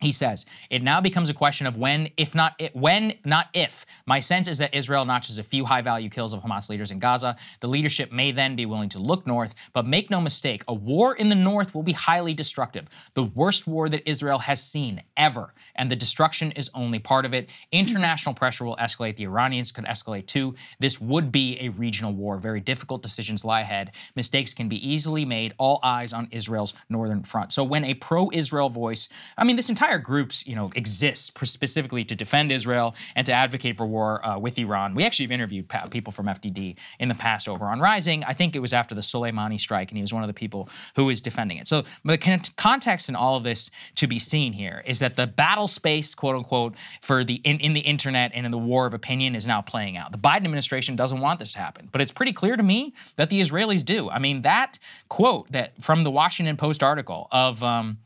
He 0.00 0.10
says, 0.12 0.44
it 0.70 0.82
now 0.82 1.00
becomes 1.00 1.30
a 1.30 1.34
question 1.34 1.66
of 1.66 1.78
when, 1.78 2.10
if 2.16 2.34
not 2.34 2.54
it, 2.58 2.74
when, 2.76 3.14
not 3.24 3.46
if. 3.54 3.86
My 4.06 4.18
sense 4.18 4.48
is 4.48 4.58
that 4.58 4.74
Israel 4.74 5.04
notches 5.04 5.38
a 5.38 5.42
few 5.42 5.64
high 5.64 5.80
value 5.80 6.10
kills 6.10 6.34
of 6.34 6.42
Hamas 6.42 6.68
leaders 6.68 6.90
in 6.90 6.98
Gaza. 6.98 7.36
The 7.60 7.68
leadership 7.68 8.12
may 8.12 8.32
then 8.32 8.54
be 8.54 8.66
willing 8.66 8.90
to 8.90 8.98
look 8.98 9.26
north, 9.26 9.54
but 9.72 9.86
make 9.86 10.10
no 10.10 10.20
mistake, 10.20 10.62
a 10.68 10.74
war 10.74 11.14
in 11.14 11.28
the 11.28 11.34
north 11.34 11.74
will 11.74 11.84
be 11.84 11.92
highly 11.92 12.34
destructive. 12.34 12.86
The 13.14 13.22
worst 13.22 13.66
war 13.66 13.88
that 13.88 14.06
Israel 14.06 14.38
has 14.40 14.62
seen 14.62 15.00
ever, 15.16 15.54
and 15.76 15.90
the 15.90 15.96
destruction 15.96 16.50
is 16.52 16.70
only 16.74 16.98
part 16.98 17.24
of 17.24 17.32
it. 17.32 17.48
International 17.72 18.34
pressure 18.34 18.64
will 18.64 18.76
escalate. 18.76 19.16
The 19.16 19.24
Iranians 19.24 19.72
could 19.72 19.84
escalate 19.84 20.26
too. 20.26 20.54
This 20.80 21.00
would 21.00 21.32
be 21.32 21.58
a 21.60 21.68
regional 21.70 22.12
war. 22.12 22.36
Very 22.36 22.60
difficult 22.60 23.00
decisions 23.00 23.44
lie 23.44 23.62
ahead. 23.62 23.92
Mistakes 24.16 24.52
can 24.52 24.68
be 24.68 24.86
easily 24.86 25.24
made. 25.24 25.54
All 25.56 25.78
eyes 25.82 26.12
on 26.12 26.28
Israel's 26.30 26.74
northern 26.90 27.22
front. 27.22 27.52
So 27.52 27.64
when 27.64 27.84
a 27.84 27.94
pro 27.94 28.28
Israel 28.32 28.68
voice, 28.68 29.08
I 29.38 29.44
mean, 29.44 29.56
this 29.56 29.70
entire 29.70 29.83
entire 29.84 29.98
groups, 29.98 30.46
you 30.46 30.56
know, 30.56 30.70
exist 30.76 31.32
specifically 31.42 32.04
to 32.04 32.14
defend 32.14 32.50
Israel 32.50 32.94
and 33.16 33.26
to 33.26 33.32
advocate 33.32 33.76
for 33.76 33.86
war 33.86 34.24
uh, 34.26 34.38
with 34.38 34.58
Iran. 34.58 34.94
We 34.94 35.04
actually 35.04 35.26
have 35.26 35.32
interviewed 35.32 35.70
people 35.90 36.10
from 36.10 36.26
FDD 36.26 36.76
in 37.00 37.08
the 37.08 37.14
past 37.14 37.48
over 37.48 37.66
on 37.66 37.80
Rising. 37.80 38.24
I 38.24 38.32
think 38.32 38.56
it 38.56 38.60
was 38.60 38.72
after 38.72 38.94
the 38.94 39.02
Soleimani 39.02 39.60
strike, 39.60 39.90
and 39.90 39.98
he 39.98 40.02
was 40.02 40.12
one 40.12 40.22
of 40.22 40.26
the 40.26 40.34
people 40.34 40.70
who 40.96 41.04
was 41.04 41.20
defending 41.20 41.58
it. 41.58 41.68
So 41.68 41.84
the 42.02 42.16
context 42.56 43.10
in 43.10 43.14
all 43.14 43.36
of 43.36 43.44
this 43.44 43.70
to 43.96 44.06
be 44.06 44.18
seen 44.18 44.54
here 44.54 44.82
is 44.86 45.00
that 45.00 45.16
the 45.16 45.26
battle 45.26 45.68
space, 45.68 46.14
quote 46.14 46.36
unquote, 46.36 46.74
for 47.02 47.22
the 47.22 47.34
in, 47.44 47.58
in 47.60 47.74
the 47.74 47.80
internet 47.80 48.30
and 48.34 48.46
in 48.46 48.52
the 48.52 48.58
war 48.58 48.86
of 48.86 48.94
opinion 48.94 49.34
is 49.34 49.46
now 49.46 49.60
playing 49.60 49.98
out. 49.98 50.12
The 50.12 50.18
Biden 50.18 50.44
administration 50.44 50.96
doesn't 50.96 51.20
want 51.20 51.40
this 51.40 51.52
to 51.52 51.58
happen, 51.58 51.90
but 51.92 52.00
it's 52.00 52.12
pretty 52.12 52.32
clear 52.32 52.56
to 52.56 52.62
me 52.62 52.94
that 53.16 53.28
the 53.28 53.40
Israelis 53.40 53.84
do. 53.84 54.08
I 54.08 54.18
mean, 54.18 54.42
that 54.42 54.78
quote 55.10 55.52
that 55.52 55.72
from 55.82 56.04
the 56.04 56.10
Washington 56.10 56.56
Post 56.56 56.82
article 56.82 57.28
of 57.30 57.62
um, 57.62 57.98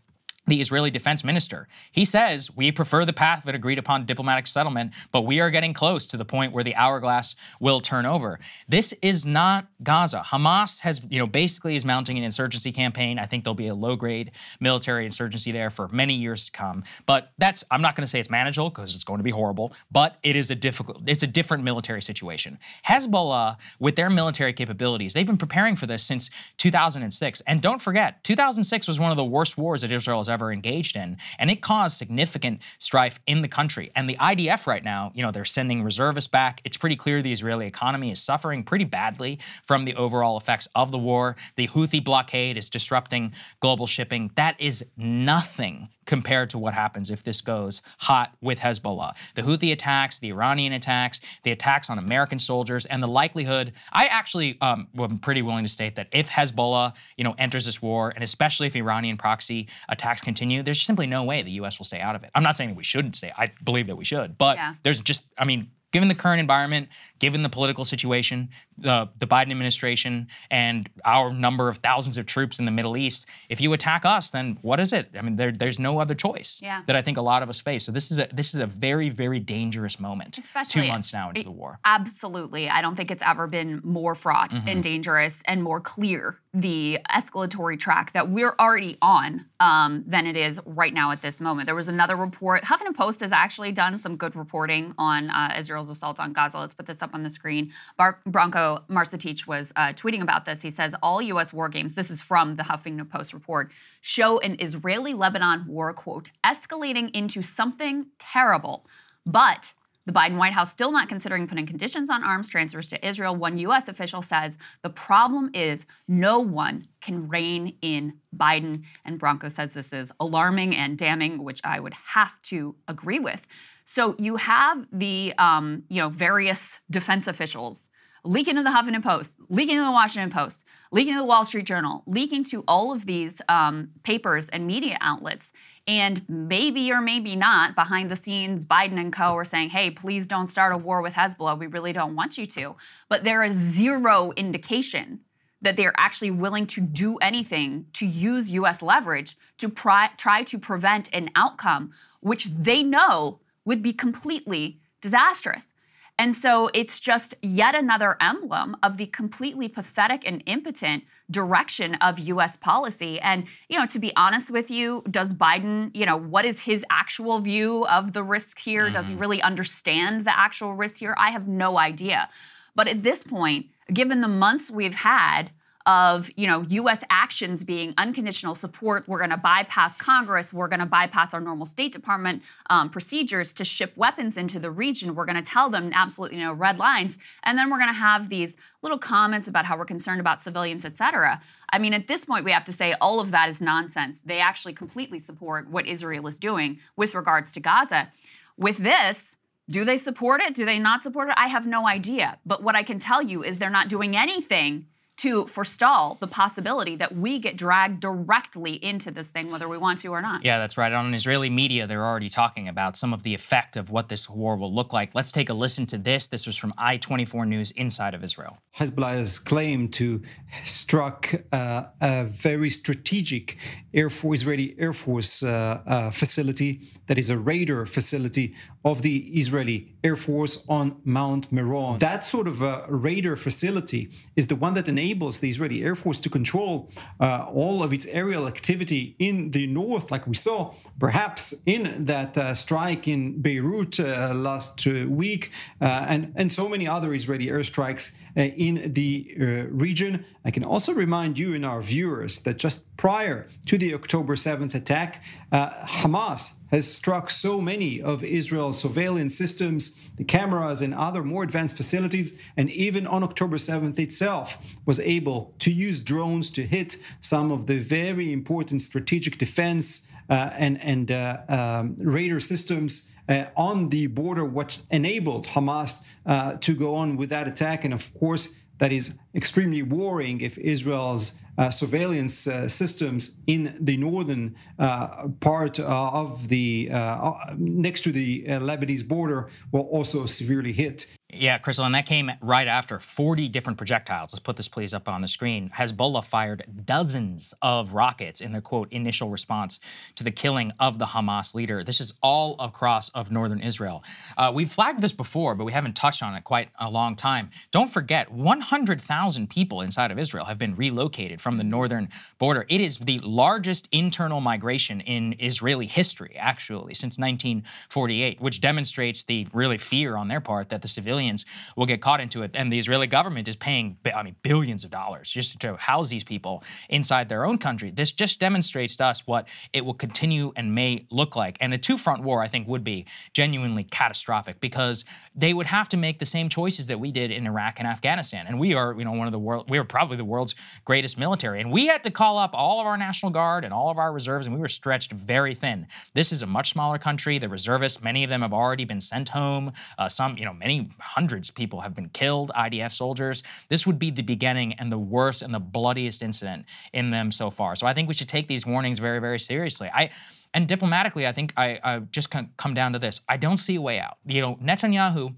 the 0.48 0.60
Israeli 0.60 0.90
defense 0.90 1.24
minister. 1.24 1.68
He 1.92 2.04
says, 2.04 2.54
We 2.54 2.72
prefer 2.72 3.04
the 3.04 3.12
path 3.12 3.42
of 3.42 3.48
an 3.48 3.54
agreed 3.54 3.78
upon 3.78 4.06
diplomatic 4.06 4.46
settlement, 4.46 4.92
but 5.12 5.22
we 5.22 5.40
are 5.40 5.50
getting 5.50 5.72
close 5.72 6.06
to 6.08 6.16
the 6.16 6.24
point 6.24 6.52
where 6.52 6.64
the 6.64 6.74
hourglass 6.74 7.34
will 7.60 7.80
turn 7.80 8.06
over. 8.06 8.38
This 8.68 8.94
is 9.02 9.24
not 9.24 9.66
Gaza. 9.82 10.22
Hamas 10.26 10.80
has, 10.80 11.00
you 11.08 11.18
know, 11.18 11.26
basically 11.26 11.76
is 11.76 11.84
mounting 11.84 12.18
an 12.18 12.24
insurgency 12.24 12.72
campaign. 12.72 13.18
I 13.18 13.26
think 13.26 13.44
there'll 13.44 13.54
be 13.54 13.68
a 13.68 13.74
low 13.74 13.96
grade 13.96 14.32
military 14.60 15.04
insurgency 15.04 15.52
there 15.52 15.70
for 15.70 15.88
many 15.88 16.14
years 16.14 16.46
to 16.46 16.52
come. 16.52 16.84
But 17.06 17.32
that's, 17.38 17.64
I'm 17.70 17.82
not 17.82 17.96
going 17.96 18.04
to 18.04 18.08
say 18.08 18.20
it's 18.20 18.30
manageable 18.30 18.70
because 18.70 18.94
it's 18.94 19.04
going 19.04 19.18
to 19.18 19.24
be 19.24 19.30
horrible, 19.30 19.72
but 19.90 20.16
it 20.22 20.36
is 20.36 20.50
a 20.50 20.54
difficult, 20.54 21.02
it's 21.06 21.22
a 21.22 21.26
different 21.26 21.64
military 21.64 22.02
situation. 22.02 22.58
Hezbollah, 22.86 23.56
with 23.78 23.96
their 23.96 24.10
military 24.10 24.52
capabilities, 24.52 25.12
they've 25.12 25.26
been 25.26 25.36
preparing 25.36 25.76
for 25.76 25.86
this 25.86 26.02
since 26.02 26.30
2006. 26.56 27.42
And 27.46 27.60
don't 27.60 27.80
forget, 27.80 28.22
2006 28.24 28.88
was 28.88 28.98
one 28.98 29.10
of 29.10 29.16
the 29.16 29.24
worst 29.24 29.58
wars 29.58 29.82
that 29.82 29.92
Israel 29.92 30.18
has 30.18 30.28
ever 30.28 30.37
ever 30.38 30.52
engaged 30.52 30.96
in. 30.96 31.16
And 31.40 31.50
it 31.50 31.62
caused 31.62 31.98
significant 31.98 32.60
strife 32.78 33.18
in 33.26 33.42
the 33.42 33.48
country. 33.48 33.90
And 33.96 34.08
the 34.08 34.16
IDF 34.16 34.68
right 34.68 34.84
now, 34.84 35.10
you 35.16 35.22
know, 35.22 35.32
they're 35.32 35.44
sending 35.44 35.82
reservists 35.82 36.30
back. 36.30 36.60
It's 36.64 36.76
pretty 36.76 36.94
clear 36.94 37.22
the 37.22 37.32
Israeli 37.32 37.66
economy 37.66 38.12
is 38.12 38.22
suffering 38.22 38.62
pretty 38.62 38.84
badly 38.84 39.40
from 39.66 39.84
the 39.84 39.96
overall 39.96 40.36
effects 40.38 40.68
of 40.76 40.92
the 40.92 40.98
war. 40.98 41.34
The 41.56 41.66
Houthi 41.66 42.02
blockade 42.02 42.56
is 42.56 42.70
disrupting 42.70 43.32
global 43.58 43.88
shipping. 43.88 44.30
That 44.36 44.54
is 44.60 44.84
nothing 44.96 45.88
compared 46.08 46.48
to 46.48 46.58
what 46.58 46.72
happens 46.72 47.10
if 47.10 47.22
this 47.22 47.42
goes 47.42 47.82
hot 47.98 48.34
with 48.40 48.58
Hezbollah. 48.58 49.14
The 49.34 49.42
Houthi 49.42 49.72
attacks, 49.72 50.18
the 50.18 50.30
Iranian 50.30 50.72
attacks, 50.72 51.20
the 51.42 51.50
attacks 51.50 51.90
on 51.90 51.98
American 51.98 52.38
soldiers, 52.38 52.86
and 52.86 53.02
the 53.02 53.06
likelihood. 53.06 53.74
I 53.92 54.06
actually 54.06 54.56
um, 54.62 54.88
am 54.98 55.18
pretty 55.18 55.42
willing 55.42 55.64
to 55.64 55.68
state 55.68 55.96
that 55.96 56.08
if 56.12 56.30
Hezbollah, 56.30 56.94
you 57.18 57.24
know, 57.24 57.34
enters 57.36 57.66
this 57.66 57.82
war, 57.82 58.10
and 58.14 58.24
especially 58.24 58.66
if 58.66 58.74
Iranian 58.74 59.18
proxy 59.18 59.68
attacks 59.90 60.22
continue, 60.28 60.62
there's 60.62 60.82
simply 60.82 61.06
no 61.06 61.24
way 61.24 61.42
the 61.42 61.50
U.S. 61.52 61.78
will 61.78 61.86
stay 61.86 62.00
out 62.00 62.14
of 62.14 62.22
it. 62.22 62.30
I'm 62.34 62.42
not 62.42 62.56
saying 62.56 62.70
that 62.70 62.76
we 62.76 62.84
shouldn't 62.84 63.16
stay. 63.16 63.32
I 63.36 63.48
believe 63.64 63.86
that 63.86 63.96
we 63.96 64.04
should, 64.04 64.36
but 64.36 64.56
yeah. 64.56 64.74
there's 64.82 65.00
just, 65.00 65.24
I 65.38 65.44
mean, 65.44 65.70
given 65.90 66.08
the 66.08 66.14
current 66.14 66.40
environment, 66.40 66.88
given 67.18 67.42
the 67.42 67.48
political 67.48 67.84
situation, 67.84 68.48
the, 68.76 69.08
the 69.18 69.26
Biden 69.26 69.50
administration, 69.50 70.28
and 70.50 70.88
our 71.04 71.32
number 71.32 71.68
of 71.68 71.78
thousands 71.78 72.18
of 72.18 72.26
troops 72.26 72.58
in 72.58 72.64
the 72.64 72.70
Middle 72.70 72.96
East, 72.96 73.26
if 73.48 73.60
you 73.60 73.72
attack 73.72 74.04
us, 74.04 74.30
then 74.30 74.58
what 74.62 74.80
is 74.80 74.92
it? 74.92 75.08
I 75.16 75.22
mean, 75.22 75.36
there, 75.36 75.52
there's 75.52 75.78
no 75.78 75.98
other 75.98 76.14
choice 76.14 76.60
yeah. 76.62 76.82
that 76.86 76.96
I 76.96 77.02
think 77.02 77.16
a 77.16 77.22
lot 77.22 77.42
of 77.42 77.48
us 77.48 77.60
face. 77.60 77.84
So 77.84 77.92
this 77.92 78.10
is 78.10 78.18
a 78.18 78.28
this 78.32 78.54
is 78.54 78.60
a 78.60 78.66
very 78.66 79.08
very 79.08 79.40
dangerous 79.40 79.98
moment. 80.00 80.38
Especially 80.38 80.82
two 80.82 80.88
months 80.88 81.12
now 81.12 81.30
into 81.30 81.42
the 81.42 81.50
war. 81.50 81.78
Absolutely, 81.84 82.68
I 82.68 82.82
don't 82.82 82.96
think 82.96 83.10
it's 83.10 83.22
ever 83.24 83.46
been 83.46 83.80
more 83.84 84.14
fraught 84.14 84.50
mm-hmm. 84.50 84.68
and 84.68 84.82
dangerous 84.82 85.42
and 85.46 85.62
more 85.62 85.80
clear 85.80 86.38
the 86.54 86.98
escalatory 87.10 87.78
track 87.78 88.12
that 88.12 88.30
we're 88.30 88.54
already 88.58 88.96
on 89.02 89.44
um, 89.60 90.02
than 90.06 90.26
it 90.26 90.36
is 90.36 90.60
right 90.64 90.94
now 90.94 91.10
at 91.10 91.20
this 91.20 91.40
moment. 91.40 91.66
There 91.66 91.74
was 91.74 91.88
another 91.88 92.16
report. 92.16 92.62
Huffington 92.62 92.96
Post 92.96 93.20
has 93.20 93.32
actually 93.32 93.72
done 93.72 93.98
some 93.98 94.16
good 94.16 94.34
reporting 94.34 94.94
on 94.98 95.30
uh, 95.30 95.54
Israel's 95.58 95.90
assault 95.90 96.18
on 96.18 96.32
Gaza. 96.32 96.58
Let's 96.58 96.74
put 96.74 96.86
this 96.86 97.02
up 97.02 97.07
on 97.12 97.22
the 97.22 97.30
screen. 97.30 97.72
Bar- 97.96 98.20
Branko 98.28 98.82
Marcetic 98.88 99.46
was 99.46 99.72
uh, 99.76 99.92
tweeting 99.92 100.22
about 100.22 100.44
this. 100.44 100.62
He 100.62 100.70
says 100.70 100.94
all 101.02 101.20
U.S. 101.22 101.52
war 101.52 101.68
games, 101.68 101.94
this 101.94 102.10
is 102.10 102.20
from 102.20 102.56
the 102.56 102.62
Huffington 102.62 103.08
Post 103.08 103.32
report, 103.32 103.70
show 104.00 104.38
an 104.40 104.56
Israeli-Lebanon 104.60 105.66
war, 105.66 105.92
quote, 105.92 106.30
escalating 106.44 107.10
into 107.14 107.42
something 107.42 108.06
terrible. 108.18 108.86
But 109.26 109.74
the 110.08 110.14
Biden 110.14 110.38
White 110.38 110.54
House 110.54 110.72
still 110.72 110.90
not 110.90 111.10
considering 111.10 111.46
putting 111.46 111.66
conditions 111.66 112.08
on 112.08 112.24
arms 112.24 112.48
transfers 112.48 112.88
to 112.88 113.06
Israel. 113.06 113.36
One 113.36 113.58
U.S. 113.58 113.88
official 113.88 114.22
says 114.22 114.56
the 114.80 114.88
problem 114.88 115.50
is 115.52 115.84
no 116.08 116.38
one 116.38 116.88
can 117.02 117.28
rein 117.28 117.76
in 117.82 118.14
Biden. 118.34 118.84
And 119.04 119.20
Branko 119.20 119.52
says 119.52 119.74
this 119.74 119.92
is 119.92 120.10
alarming 120.18 120.74
and 120.74 120.96
damning, 120.96 121.44
which 121.44 121.60
I 121.62 121.78
would 121.78 121.92
have 121.92 122.40
to 122.44 122.74
agree 122.88 123.18
with. 123.18 123.46
So 123.90 124.14
you 124.18 124.36
have 124.36 124.86
the 124.92 125.32
um, 125.38 125.82
you 125.88 126.02
know 126.02 126.10
various 126.10 126.78
defense 126.90 127.26
officials 127.26 127.88
leaking 128.22 128.56
to 128.56 128.62
the 128.62 128.68
Huffington 128.68 129.02
Post, 129.02 129.38
leaking 129.48 129.76
to 129.76 129.82
the 129.82 129.90
Washington 129.90 130.30
Post, 130.30 130.66
leaking 130.92 131.14
to 131.14 131.20
the 131.20 131.24
Wall 131.24 131.46
Street 131.46 131.64
Journal, 131.64 132.02
leaking 132.06 132.44
to 132.44 132.62
all 132.68 132.92
of 132.92 133.06
these 133.06 133.40
um, 133.48 133.88
papers 134.02 134.50
and 134.50 134.66
media 134.66 134.98
outlets. 135.00 135.52
And 135.86 136.22
maybe 136.28 136.92
or 136.92 137.00
maybe 137.00 137.34
not, 137.34 137.74
behind 137.74 138.10
the 138.10 138.16
scenes, 138.16 138.66
Biden 138.66 139.00
and 139.00 139.10
co 139.10 139.34
are 139.34 139.46
saying, 139.46 139.70
hey, 139.70 139.90
please 139.90 140.26
don't 140.26 140.48
start 140.48 140.74
a 140.74 140.76
war 140.76 141.00
with 141.00 141.14
Hezbollah. 141.14 141.58
We 141.58 141.66
really 141.66 141.94
don't 141.94 142.14
want 142.14 142.36
you 142.36 142.44
to. 142.44 142.76
But 143.08 143.24
there 143.24 143.42
is 143.42 143.54
zero 143.54 144.32
indication 144.36 145.20
that 145.62 145.78
they're 145.78 145.94
actually 145.96 146.32
willing 146.32 146.66
to 146.66 146.82
do 146.82 147.16
anything 147.16 147.86
to 147.94 148.04
use 148.04 148.50
US 148.50 148.82
leverage 148.82 149.34
to 149.56 149.70
try 149.70 150.42
to 150.42 150.58
prevent 150.58 151.08
an 151.14 151.30
outcome 151.34 151.94
which 152.20 152.44
they 152.44 152.82
know 152.82 153.40
would 153.68 153.82
be 153.82 153.92
completely 153.92 154.80
disastrous. 155.02 155.74
And 156.18 156.34
so 156.34 156.68
it's 156.74 156.98
just 156.98 157.34
yet 157.42 157.76
another 157.76 158.16
emblem 158.20 158.76
of 158.82 158.96
the 158.96 159.06
completely 159.06 159.68
pathetic 159.68 160.22
and 160.26 160.42
impotent 160.46 161.04
direction 161.30 161.94
of 161.96 162.18
US 162.18 162.56
policy. 162.56 163.20
And, 163.20 163.44
you 163.68 163.78
know, 163.78 163.86
to 163.86 163.98
be 163.98 164.10
honest 164.16 164.50
with 164.50 164.70
you, 164.70 165.04
does 165.10 165.34
Biden, 165.34 165.94
you 165.94 166.06
know, 166.06 166.16
what 166.16 166.44
is 166.46 166.60
his 166.62 166.84
actual 166.90 167.40
view 167.40 167.86
of 167.86 168.14
the 168.14 168.24
risk 168.24 168.58
here? 168.58 168.86
Mm-hmm. 168.86 168.94
Does 168.94 169.06
he 169.06 169.12
mm-hmm. 169.12 169.20
really 169.20 169.42
understand 169.42 170.24
the 170.24 170.36
actual 170.36 170.74
risk 170.74 170.96
here? 170.96 171.14
I 171.18 171.30
have 171.30 171.46
no 171.46 171.78
idea. 171.78 172.30
But 172.74 172.88
at 172.88 173.02
this 173.02 173.22
point, 173.22 173.66
given 173.92 174.22
the 174.22 174.28
months 174.28 174.70
we've 174.70 174.94
had, 174.94 175.50
of 175.88 176.30
you 176.36 176.46
know 176.46 176.60
U.S. 176.68 177.02
actions 177.08 177.64
being 177.64 177.94
unconditional 177.96 178.54
support. 178.54 179.08
We're 179.08 179.18
going 179.18 179.30
to 179.30 179.38
bypass 179.38 179.96
Congress. 179.96 180.52
We're 180.52 180.68
going 180.68 180.80
to 180.80 180.86
bypass 180.86 181.32
our 181.32 181.40
normal 181.40 181.64
State 181.64 181.92
Department 181.92 182.42
um, 182.68 182.90
procedures 182.90 183.54
to 183.54 183.64
ship 183.64 183.94
weapons 183.96 184.36
into 184.36 184.60
the 184.60 184.70
region. 184.70 185.14
We're 185.14 185.24
going 185.24 185.42
to 185.42 185.50
tell 185.50 185.70
them 185.70 185.90
absolutely 185.94 186.36
you 186.36 186.44
know 186.44 186.52
red 186.52 186.78
lines, 186.78 187.18
and 187.42 187.56
then 187.56 187.70
we're 187.70 187.78
going 187.78 187.88
to 187.88 187.94
have 187.94 188.28
these 188.28 188.54
little 188.82 188.98
comments 188.98 189.48
about 189.48 189.64
how 189.64 189.78
we're 189.78 189.86
concerned 189.86 190.20
about 190.20 190.42
civilians, 190.42 190.84
et 190.84 190.96
cetera. 190.96 191.40
I 191.72 191.78
mean, 191.78 191.94
at 191.94 192.06
this 192.06 192.26
point, 192.26 192.44
we 192.44 192.52
have 192.52 192.66
to 192.66 192.72
say 192.72 192.94
all 193.00 193.18
of 193.18 193.30
that 193.30 193.48
is 193.48 193.62
nonsense. 193.62 194.20
They 194.20 194.40
actually 194.40 194.74
completely 194.74 195.18
support 195.18 195.70
what 195.70 195.86
Israel 195.86 196.26
is 196.26 196.38
doing 196.38 196.80
with 196.96 197.14
regards 197.14 197.50
to 197.52 197.60
Gaza. 197.60 198.12
With 198.58 198.76
this, 198.76 199.36
do 199.70 199.84
they 199.84 199.96
support 199.96 200.42
it? 200.42 200.54
Do 200.54 200.66
they 200.66 200.78
not 200.78 201.02
support 201.02 201.28
it? 201.28 201.34
I 201.38 201.46
have 201.48 201.66
no 201.66 201.86
idea. 201.86 202.38
But 202.44 202.62
what 202.62 202.74
I 202.74 202.82
can 202.82 203.00
tell 203.00 203.22
you 203.22 203.42
is 203.42 203.56
they're 203.56 203.70
not 203.70 203.88
doing 203.88 204.16
anything 204.16 204.86
to 205.18 205.46
forestall 205.48 206.16
the 206.20 206.26
possibility 206.26 206.96
that 206.96 207.14
we 207.14 207.38
get 207.38 207.56
dragged 207.56 208.00
directly 208.00 208.72
into 208.84 209.10
this 209.10 209.30
thing, 209.30 209.50
whether 209.50 209.68
we 209.68 209.76
want 209.76 209.98
to 210.00 210.08
or 210.08 210.22
not. 210.22 210.44
Yeah, 210.44 210.58
that's 210.58 210.78
right. 210.78 210.92
On 210.92 211.12
Israeli 211.12 211.50
media, 211.50 211.86
they're 211.86 212.04
already 212.04 212.28
talking 212.28 212.68
about 212.68 212.96
some 212.96 213.12
of 213.12 213.24
the 213.24 213.34
effect 213.34 213.76
of 213.76 213.90
what 213.90 214.08
this 214.08 214.28
war 214.28 214.56
will 214.56 214.72
look 214.72 214.92
like. 214.92 215.14
Let's 215.14 215.32
take 215.32 215.48
a 215.48 215.54
listen 215.54 215.86
to 215.86 215.98
this. 215.98 216.28
This 216.28 216.46
was 216.46 216.56
from 216.56 216.72
I 216.78 216.96
24 216.98 217.46
News 217.46 217.72
inside 217.72 218.14
of 218.14 218.22
Israel. 218.22 218.58
Hezbollah 218.76 219.10
has 219.10 219.38
claimed 219.38 219.92
to 219.94 220.22
struck 220.64 221.34
uh, 221.52 221.84
a 222.00 222.24
very 222.24 222.70
strategic 222.70 223.58
Air 223.92 224.10
Force, 224.10 224.40
Israeli 224.40 224.76
Air 224.78 224.92
Force 224.92 225.42
uh, 225.42 225.82
uh, 225.86 226.10
facility 226.10 226.82
that 227.08 227.18
is 227.18 227.30
a 227.30 227.38
radar 227.38 227.86
facility 227.86 228.54
of 228.88 229.02
the 229.02 229.16
Israeli 229.42 229.78
Air 230.02 230.16
Force 230.16 230.64
on 230.66 230.96
Mount 231.04 231.52
Meron. 231.52 231.98
That 231.98 232.24
sort 232.24 232.48
of 232.48 232.62
a 232.62 232.86
radar 232.88 233.36
facility 233.36 234.10
is 234.34 234.46
the 234.46 234.56
one 234.56 234.72
that 234.74 234.88
enables 234.88 235.40
the 235.40 235.48
Israeli 235.50 235.82
Air 235.82 235.94
Force 235.94 236.18
to 236.20 236.30
control 236.30 236.88
uh, 237.20 237.46
all 237.52 237.82
of 237.82 237.92
its 237.92 238.06
aerial 238.06 238.46
activity 238.46 239.14
in 239.18 239.50
the 239.50 239.66
north, 239.66 240.10
like 240.10 240.26
we 240.26 240.34
saw 240.34 240.72
perhaps 240.98 241.42
in 241.66 242.06
that 242.06 242.36
uh, 242.38 242.54
strike 242.54 243.06
in 243.06 243.42
Beirut 243.42 244.00
uh, 244.00 244.32
last 244.34 244.86
week, 244.86 245.50
uh, 245.82 246.06
and, 246.08 246.32
and 246.34 246.50
so 246.50 246.66
many 246.68 246.88
other 246.88 247.12
Israeli 247.12 247.48
airstrikes 247.48 248.16
uh, 248.36 248.42
in 248.42 248.92
the 248.94 249.10
uh, 249.38 249.44
region. 249.86 250.24
I 250.44 250.50
can 250.50 250.64
also 250.64 250.92
remind 250.92 251.38
you 251.38 251.54
and 251.54 251.66
our 251.66 251.82
viewers 251.82 252.38
that 252.40 252.56
just 252.56 252.78
prior 252.96 253.46
to 253.66 253.76
the 253.76 253.92
October 253.94 254.34
7th 254.34 254.74
attack, 254.74 255.22
uh, 255.52 255.70
Hamas 256.00 256.52
has 256.70 256.92
struck 256.92 257.30
so 257.30 257.60
many 257.60 258.00
of 258.00 258.22
Israel's 258.22 258.78
surveillance 258.78 259.36
systems, 259.36 259.98
the 260.16 260.24
cameras, 260.24 260.82
and 260.82 260.94
other 260.94 261.22
more 261.22 261.42
advanced 261.42 261.76
facilities, 261.76 262.38
and 262.56 262.70
even 262.70 263.06
on 263.06 263.22
October 263.22 263.56
7th 263.56 263.98
itself 263.98 264.58
was 264.84 265.00
able 265.00 265.54
to 265.60 265.70
use 265.70 266.00
drones 266.00 266.50
to 266.50 266.66
hit 266.66 266.96
some 267.20 267.50
of 267.50 267.66
the 267.66 267.78
very 267.78 268.32
important 268.32 268.82
strategic 268.82 269.38
defense 269.38 270.06
uh, 270.30 270.50
and, 270.54 270.80
and 270.82 271.10
uh, 271.10 271.38
um, 271.48 271.96
radar 271.98 272.40
systems 272.40 273.10
uh, 273.28 273.44
on 273.56 273.88
the 273.90 274.06
border, 274.06 274.44
what 274.44 274.80
enabled 274.90 275.46
Hamas 275.48 276.02
uh, 276.26 276.54
to 276.54 276.74
go 276.74 276.94
on 276.94 277.16
with 277.16 277.30
that 277.30 277.48
attack. 277.48 277.84
And 277.84 277.94
of 277.94 278.12
course, 278.14 278.52
that 278.78 278.92
is 278.92 279.14
extremely 279.34 279.82
worrying 279.82 280.40
if 280.40 280.58
Israel's 280.58 281.38
uh, 281.58 281.68
surveillance 281.70 282.46
uh, 282.46 282.68
systems 282.68 283.36
in 283.46 283.76
the 283.80 283.96
northern 283.96 284.54
uh, 284.78 285.26
part 285.40 285.80
uh, 285.80 285.84
of 285.84 286.48
the 286.48 286.88
uh, 286.92 287.32
next 287.56 288.02
to 288.02 288.12
the 288.12 288.44
Lebanese 288.44 289.06
border 289.06 289.50
were 289.72 289.80
also 289.80 290.24
severely 290.24 290.72
hit. 290.72 291.06
Yeah, 291.30 291.58
Krystal, 291.58 291.84
and 291.84 291.94
that 291.94 292.06
came 292.06 292.30
right 292.40 292.66
after 292.66 292.98
40 292.98 293.48
different 293.48 293.76
projectiles. 293.76 294.32
Let's 294.32 294.40
put 294.40 294.56
this 294.56 294.66
please 294.66 294.94
up 294.94 295.10
on 295.10 295.20
the 295.20 295.28
screen. 295.28 295.70
Hezbollah 295.76 296.24
fired 296.24 296.64
dozens 296.86 297.52
of 297.60 297.92
rockets 297.92 298.40
in 298.40 298.52
their 298.52 298.62
quote 298.62 298.90
initial 298.90 299.28
response 299.28 299.78
to 300.16 300.24
the 300.24 300.30
killing 300.30 300.72
of 300.80 300.98
the 300.98 301.04
Hamas 301.04 301.54
leader. 301.54 301.84
This 301.84 302.00
is 302.00 302.14
all 302.22 302.56
across 302.58 303.10
of 303.10 303.30
northern 303.30 303.60
Israel. 303.60 304.02
Uh, 304.38 304.52
we've 304.54 304.72
flagged 304.72 305.02
this 305.02 305.12
before, 305.12 305.54
but 305.54 305.64
we 305.66 305.72
haven't 305.72 305.96
touched 305.96 306.22
on 306.22 306.34
it 306.34 306.44
quite 306.44 306.70
a 306.80 306.90
long 306.90 307.14
time. 307.14 307.50
Don't 307.72 307.90
forget, 307.90 308.32
100,000 308.32 309.27
people 309.48 309.82
inside 309.82 310.10
of 310.10 310.18
Israel 310.18 310.44
have 310.44 310.58
been 310.58 310.74
relocated 310.74 311.40
from 311.40 311.56
the 311.56 311.64
northern 311.64 312.08
border. 312.38 312.64
It 312.68 312.80
is 312.80 312.98
the 312.98 313.18
largest 313.20 313.88
internal 313.92 314.40
migration 314.40 315.00
in 315.00 315.34
Israeli 315.38 315.86
history, 315.86 316.36
actually, 316.38 316.94
since 316.94 317.18
1948, 317.18 318.40
which 318.40 318.60
demonstrates 318.60 319.22
the 319.22 319.46
really 319.52 319.78
fear 319.78 320.16
on 320.16 320.28
their 320.28 320.40
part 320.40 320.68
that 320.70 320.82
the 320.82 320.88
civilians 320.88 321.44
will 321.76 321.86
get 321.86 322.00
caught 322.00 322.20
into 322.20 322.42
it. 322.42 322.50
And 322.54 322.72
the 322.72 322.78
Israeli 322.78 323.06
government 323.06 323.48
is 323.48 323.56
paying, 323.56 323.98
I 324.14 324.22
mean, 324.22 324.36
billions 324.42 324.84
of 324.84 324.90
dollars 324.90 325.30
just 325.30 325.58
to 325.60 325.76
house 325.76 326.08
these 326.08 326.24
people 326.24 326.62
inside 326.88 327.28
their 327.28 327.44
own 327.44 327.58
country. 327.58 327.90
This 327.90 328.12
just 328.12 328.40
demonstrates 328.40 328.96
to 328.96 329.04
us 329.04 329.26
what 329.26 329.46
it 329.72 329.84
will 329.84 329.94
continue 329.94 330.52
and 330.56 330.74
may 330.74 331.06
look 331.10 331.36
like. 331.36 331.56
And 331.60 331.74
a 331.74 331.78
two 331.78 331.96
front 331.96 332.22
war, 332.22 332.42
I 332.42 332.48
think, 332.48 332.68
would 332.68 332.84
be 332.84 333.06
genuinely 333.32 333.84
catastrophic 333.84 334.60
because 334.60 335.04
they 335.34 335.54
would 335.54 335.66
have 335.66 335.88
to 335.90 335.96
make 335.96 336.18
the 336.18 336.26
same 336.26 336.48
choices 336.48 336.86
that 336.88 336.98
we 336.98 337.12
did 337.12 337.30
in 337.30 337.46
Iraq 337.46 337.78
and 337.78 337.86
Afghanistan. 337.86 338.46
And 338.46 338.58
we 338.58 338.74
are, 338.74 338.94
you 338.96 339.04
know, 339.04 339.07
one 339.12 339.26
of 339.26 339.32
the 339.32 339.38
world, 339.38 339.68
we 339.68 339.78
were 339.78 339.84
probably 339.84 340.16
the 340.16 340.24
world's 340.24 340.54
greatest 340.84 341.18
military. 341.18 341.60
And 341.60 341.70
we 341.70 341.86
had 341.86 342.02
to 342.04 342.10
call 342.10 342.38
up 342.38 342.50
all 342.52 342.80
of 342.80 342.86
our 342.86 342.96
National 342.96 343.30
Guard 343.30 343.64
and 343.64 343.72
all 343.72 343.90
of 343.90 343.98
our 343.98 344.12
reserves, 344.12 344.46
and 344.46 344.54
we 344.54 344.60
were 344.60 344.68
stretched 344.68 345.12
very 345.12 345.54
thin. 345.54 345.86
This 346.14 346.32
is 346.32 346.42
a 346.42 346.46
much 346.46 346.70
smaller 346.70 346.98
country. 346.98 347.38
The 347.38 347.48
reservists, 347.48 348.02
many 348.02 348.24
of 348.24 348.30
them 348.30 348.42
have 348.42 348.52
already 348.52 348.84
been 348.84 349.00
sent 349.00 349.28
home. 349.28 349.72
Uh, 349.98 350.08
some, 350.08 350.36
you 350.36 350.44
know, 350.44 350.52
many 350.52 350.90
hundreds 350.98 351.48
of 351.48 351.54
people 351.54 351.80
have 351.80 351.94
been 351.94 352.08
killed, 352.10 352.50
IDF 352.56 352.92
soldiers. 352.92 353.42
This 353.68 353.86
would 353.86 353.98
be 353.98 354.10
the 354.10 354.22
beginning 354.22 354.74
and 354.74 354.90
the 354.90 354.98
worst 354.98 355.42
and 355.42 355.54
the 355.54 355.60
bloodiest 355.60 356.22
incident 356.22 356.66
in 356.92 357.10
them 357.10 357.30
so 357.30 357.50
far. 357.50 357.76
So 357.76 357.86
I 357.86 357.94
think 357.94 358.08
we 358.08 358.14
should 358.14 358.28
take 358.28 358.48
these 358.48 358.66
warnings 358.66 358.98
very, 358.98 359.20
very 359.20 359.38
seriously. 359.38 359.90
I 359.92 360.10
and 360.54 360.66
diplomatically, 360.66 361.26
I 361.26 361.32
think 361.32 361.52
I, 361.56 361.78
I 361.84 361.98
just 361.98 362.30
come 362.30 362.74
down 362.74 362.94
to 362.94 362.98
this. 362.98 363.20
I 363.28 363.36
don't 363.36 363.58
see 363.58 363.74
a 363.74 363.80
way 363.80 364.00
out. 364.00 364.16
You 364.26 364.40
know, 364.40 364.56
Netanyahu 364.56 365.34